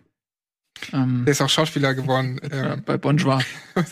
Ähm, 0.92 1.24
der 1.24 1.32
ist 1.32 1.40
auch 1.40 1.48
Schauspieler 1.48 1.94
geworden. 1.94 2.40
Äh, 2.46 2.76
bei 2.84 2.96
Bonjour. 2.96 3.42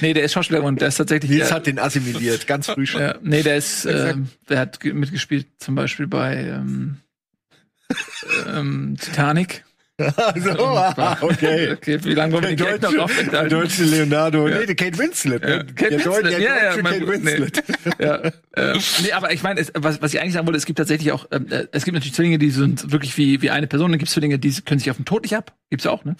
nee, 0.00 0.12
der 0.12 0.24
ist 0.24 0.32
Schauspieler 0.32 0.60
geworden. 0.60 0.76
Der 0.76 0.88
ist 0.88 0.96
tatsächlich. 0.96 1.30
Nils 1.30 1.52
hat 1.52 1.66
den 1.66 1.78
assimiliert, 1.78 2.46
ganz 2.46 2.66
früh 2.66 2.86
schon. 2.86 3.00
Ja, 3.00 3.16
nee, 3.22 3.42
der 3.42 3.56
ist, 3.56 3.84
äh, 3.84 4.14
der 4.48 4.60
hat 4.60 4.82
mitgespielt 4.84 5.48
zum 5.58 5.74
Beispiel 5.74 6.06
bei 6.06 6.36
ähm, 6.36 6.98
ähm, 8.46 8.96
Titanic. 9.00 9.64
so, 10.36 10.50
ah, 10.66 11.16
okay. 11.22 11.72
okay. 11.72 12.04
Wie 12.04 12.14
lange 12.14 12.32
wollen 12.32 12.42
wir 12.42 12.56
die 12.56 12.64
Geld 12.64 12.82
noch? 12.82 13.08
Der 13.30 13.48
deutsche 13.48 13.84
Leonardo, 13.84 14.48
ja. 14.48 14.58
nee, 14.58 14.66
der 14.66 14.74
Kate 14.74 14.98
Winslet. 14.98 15.42
Ja. 15.42 15.48
Ne? 15.48 15.66
Kate 15.66 15.96
der 15.96 16.04
Winslet, 16.04 16.24
der 16.24 16.40
ja, 16.40 16.64
ja, 16.64 16.82
Kate 16.82 17.06
Winslet. 17.06 17.62
Nee. 17.68 17.92
ja. 18.04 18.16
Äh, 18.56 18.78
nee, 19.02 19.12
aber 19.12 19.32
ich 19.32 19.44
meine, 19.44 19.64
was, 19.74 20.02
was 20.02 20.12
ich 20.12 20.20
eigentlich 20.20 20.32
sagen 20.32 20.48
wollte, 20.48 20.58
es 20.58 20.66
gibt 20.66 20.78
tatsächlich 20.78 21.12
auch, 21.12 21.30
äh, 21.30 21.68
es 21.70 21.84
gibt 21.84 21.94
natürlich 21.94 22.14
Zwillinge, 22.14 22.38
die 22.38 22.50
sind 22.50 22.90
wirklich 22.90 23.16
wie, 23.16 23.40
wie 23.40 23.50
eine 23.50 23.68
Person, 23.68 23.92
dann 23.92 23.98
gibt 23.98 24.08
es 24.08 24.14
Zwillinge, 24.14 24.40
die 24.40 24.52
können 24.62 24.80
sich 24.80 24.90
auf 24.90 24.96
den 24.96 25.04
Tod 25.04 25.22
nicht 25.22 25.36
ab. 25.36 25.54
Gibt's 25.70 25.86
auch, 25.86 26.04
ne? 26.04 26.16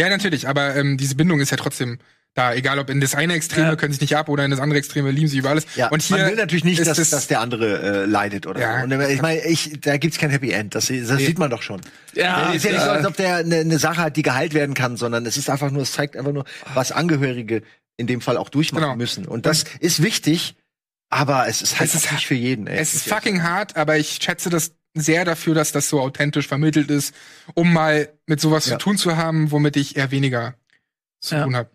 Ja, 0.00 0.08
natürlich, 0.08 0.48
aber 0.48 0.74
ähm, 0.74 0.96
diese 0.96 1.14
Bindung 1.14 1.38
ist 1.40 1.50
ja 1.50 1.58
trotzdem 1.58 1.98
da, 2.34 2.54
egal 2.54 2.78
ob 2.78 2.88
in 2.90 3.00
das 3.00 3.14
eine 3.16 3.34
Extreme 3.34 3.68
Ja. 3.70 3.76
können 3.76 3.92
sich 3.92 4.00
nicht 4.00 4.16
ab 4.16 4.28
oder 4.28 4.44
in 4.44 4.50
das 4.52 4.60
andere 4.60 4.78
Extreme 4.78 5.10
lieben 5.10 5.26
sich 5.26 5.38
über 5.40 5.50
alles. 5.50 5.66
Ja, 5.74 5.88
und 5.88 6.00
hier 6.00 6.16
man 6.18 6.26
will 6.28 6.36
natürlich 6.36 6.64
nicht, 6.64 6.86
dass, 6.86 6.98
es- 6.98 7.10
dass 7.10 7.26
der 7.26 7.40
andere 7.40 8.02
äh, 8.02 8.04
leidet 8.06 8.46
oder 8.46 8.60
Ja. 8.60 8.78
so. 8.78 8.84
Und 8.84 9.10
ich 9.10 9.20
meine, 9.20 9.40
ich, 9.44 9.80
da 9.80 9.96
gibt's 9.96 10.16
kein 10.18 10.30
Happy 10.30 10.50
End. 10.52 10.74
Das, 10.74 10.86
das 10.86 11.18
sieht 11.18 11.38
man 11.38 11.50
doch 11.50 11.62
schon. 11.62 11.80
Ja, 12.14 12.50
es 12.50 12.56
ist 12.56 12.64
ja 12.66 12.70
nicht 12.72 12.80
so, 12.80 12.86
ja. 12.86 12.92
als 12.92 13.06
ob 13.06 13.16
der 13.16 13.36
eine, 13.36 13.56
eine 13.56 13.78
Sache 13.80 14.00
hat, 14.02 14.16
die 14.16 14.22
geheilt 14.22 14.54
werden 14.54 14.74
kann, 14.74 14.96
sondern 14.96 15.26
es 15.26 15.36
ist 15.36 15.50
einfach 15.50 15.70
nur, 15.72 15.82
es 15.82 15.92
zeigt 15.92 16.16
einfach 16.16 16.32
nur, 16.32 16.44
was 16.74 16.92
Angehörige 16.92 17.62
in 17.96 18.06
dem 18.06 18.20
Fall 18.20 18.36
auch 18.36 18.48
durchmachen 18.48 18.84
Genau. 18.84 18.96
müssen. 18.96 19.26
Und 19.26 19.44
das 19.44 19.64
ist 19.80 20.02
wichtig, 20.02 20.54
aber 21.10 21.48
es 21.48 21.60
ist 21.62 21.80
halt 21.80 21.88
Es 21.90 21.96
ist 21.96 22.12
nicht 22.12 22.26
für 22.26 22.34
jeden. 22.36 22.66
Ey. 22.68 22.78
Es 22.78 22.94
ist 22.94 23.08
fucking 23.08 23.42
hart, 23.42 23.76
aber 23.76 23.98
ich 23.98 24.18
schätze 24.22 24.48
das 24.50 24.72
sehr 24.94 25.24
dafür, 25.24 25.54
dass 25.54 25.72
das 25.72 25.88
so 25.88 26.00
authentisch 26.00 26.46
vermittelt 26.46 26.90
ist, 26.90 27.14
um 27.54 27.72
mal 27.72 28.08
mit 28.26 28.40
sowas 28.40 28.66
Ja. 28.66 28.72
zu 28.72 28.78
tun 28.84 28.96
zu 28.96 29.16
haben, 29.16 29.50
womit 29.50 29.76
ich 29.76 29.96
eher 29.96 30.10
weniger 30.12 30.54
zu 31.20 31.34
tun 31.42 31.56
habe. 31.56 31.70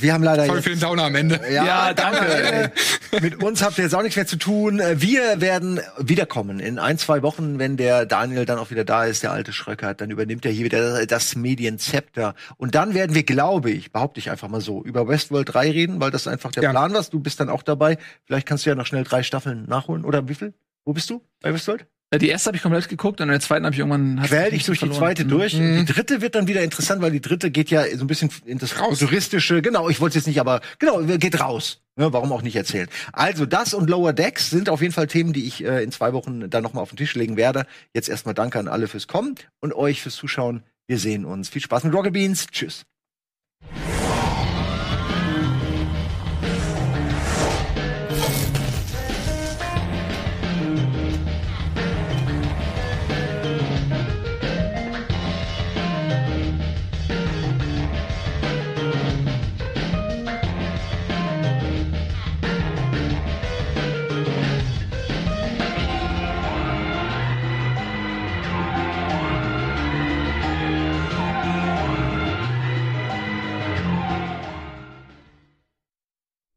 Wir 0.00 0.12
haben 0.12 0.22
leider 0.22 0.44
Sorry 0.46 0.58
jetzt 0.58 0.64
für 0.64 0.70
den 0.70 0.80
Downer 0.80 1.04
am 1.04 1.14
Ende. 1.14 1.40
Ja, 1.52 1.92
danke. 1.94 2.72
Mit 3.20 3.42
uns 3.42 3.62
habt 3.62 3.78
ihr 3.78 3.84
jetzt 3.84 3.94
auch 3.94 4.02
nichts 4.02 4.16
mehr 4.16 4.26
zu 4.26 4.36
tun. 4.36 4.80
Wir 4.96 5.40
werden 5.40 5.80
wiederkommen 5.98 6.60
in 6.60 6.78
ein, 6.78 6.98
zwei 6.98 7.22
Wochen, 7.22 7.58
wenn 7.58 7.76
der 7.76 8.06
Daniel 8.06 8.44
dann 8.44 8.58
auch 8.58 8.70
wieder 8.70 8.84
da 8.84 9.04
ist, 9.04 9.22
der 9.22 9.32
alte 9.32 9.52
Schröckert. 9.52 10.00
Dann 10.00 10.10
übernimmt 10.10 10.44
er 10.44 10.52
hier 10.52 10.64
wieder 10.64 11.06
das 11.06 11.36
Medienzepter. 11.36 12.34
Und 12.56 12.74
dann 12.74 12.94
werden 12.94 13.14
wir, 13.14 13.22
glaube 13.24 13.70
ich, 13.70 13.92
behaupte 13.92 14.20
ich 14.20 14.30
einfach 14.30 14.48
mal 14.48 14.60
so, 14.60 14.82
über 14.82 15.06
Westworld 15.08 15.52
3 15.54 15.70
reden, 15.70 16.00
weil 16.00 16.10
das 16.10 16.26
einfach 16.26 16.50
der 16.52 16.62
Ja. 16.62 16.70
Plan 16.70 16.92
war. 16.92 17.04
Du 17.04 17.20
bist 17.20 17.40
dann 17.40 17.48
auch 17.50 17.62
dabei. 17.62 17.98
Vielleicht 18.24 18.46
kannst 18.46 18.66
du 18.66 18.70
ja 18.70 18.76
noch 18.76 18.86
schnell 18.86 19.04
drei 19.04 19.22
Staffeln 19.22 19.66
nachholen. 19.68 20.04
Oder 20.04 20.28
wie 20.28 20.34
viel? 20.34 20.54
Wo 20.84 20.92
bist 20.92 21.08
du 21.10 21.22
bei 21.40 21.52
Westworld? 21.52 21.86
Ja, 22.14 22.18
Die 22.18 22.28
erste 22.28 22.48
habe 22.48 22.56
ich 22.56 22.62
komplett 22.62 22.88
geguckt 22.88 23.20
und 23.20 23.24
in 23.28 23.32
der 23.32 23.40
zweiten 23.40 23.64
habe 23.64 23.74
ich 23.74 23.78
irgendwann 23.80 24.22
Quäl 24.24 24.50
dich 24.50 24.64
durch 24.64 24.78
die 24.78 24.86
bisschen 24.86 24.98
zweite 24.98 25.22
verloren. 25.22 25.40
durch. 25.40 25.54
Mhm. 25.54 25.84
Die 25.86 25.92
dritte 25.92 26.20
wird 26.20 26.34
dann 26.34 26.46
wieder 26.46 26.62
interessant, 26.62 27.02
weil 27.02 27.10
die 27.10 27.20
dritte 27.20 27.50
geht 27.50 27.70
ja 27.70 27.84
so 27.96 28.04
ein 28.04 28.06
bisschen 28.06 28.30
in 28.46 28.58
das 28.58 28.80
Raus. 28.80 28.98
touristische. 29.00 29.62
Genau, 29.62 29.88
ich 29.88 30.00
wollte 30.00 30.10
es 30.18 30.24
jetzt 30.24 30.26
nicht, 30.28 30.40
aber 30.40 30.60
genau, 30.78 31.02
geht 31.02 31.40
raus. 31.40 31.80
Ja, 31.98 32.12
warum 32.12 32.32
auch 32.32 32.42
nicht 32.42 32.56
erzählen? 32.56 32.88
Also 33.12 33.46
das 33.46 33.74
und 33.74 33.88
Lower 33.90 34.12
Decks 34.12 34.50
sind 34.50 34.68
auf 34.68 34.80
jeden 34.80 34.92
Fall 34.92 35.06
Themen, 35.06 35.32
die 35.32 35.46
ich 35.46 35.64
äh, 35.64 35.82
in 35.82 35.92
zwei 35.92 36.12
Wochen 36.12 36.48
dann 36.50 36.62
nochmal 36.62 36.82
auf 36.82 36.90
den 36.90 36.96
Tisch 36.96 37.14
legen 37.14 37.36
werde. 37.36 37.66
Jetzt 37.94 38.08
erstmal 38.08 38.34
danke 38.34 38.58
an 38.58 38.68
alle 38.68 38.88
fürs 38.88 39.06
Kommen 39.06 39.34
und 39.60 39.72
euch 39.74 40.02
fürs 40.02 40.16
Zuschauen. 40.16 40.62
Wir 40.86 40.98
sehen 40.98 41.24
uns. 41.24 41.48
Viel 41.48 41.62
Spaß 41.62 41.84
mit 41.84 41.94
Rocket 41.94 42.12
Beans. 42.12 42.46
Tschüss. 42.50 42.84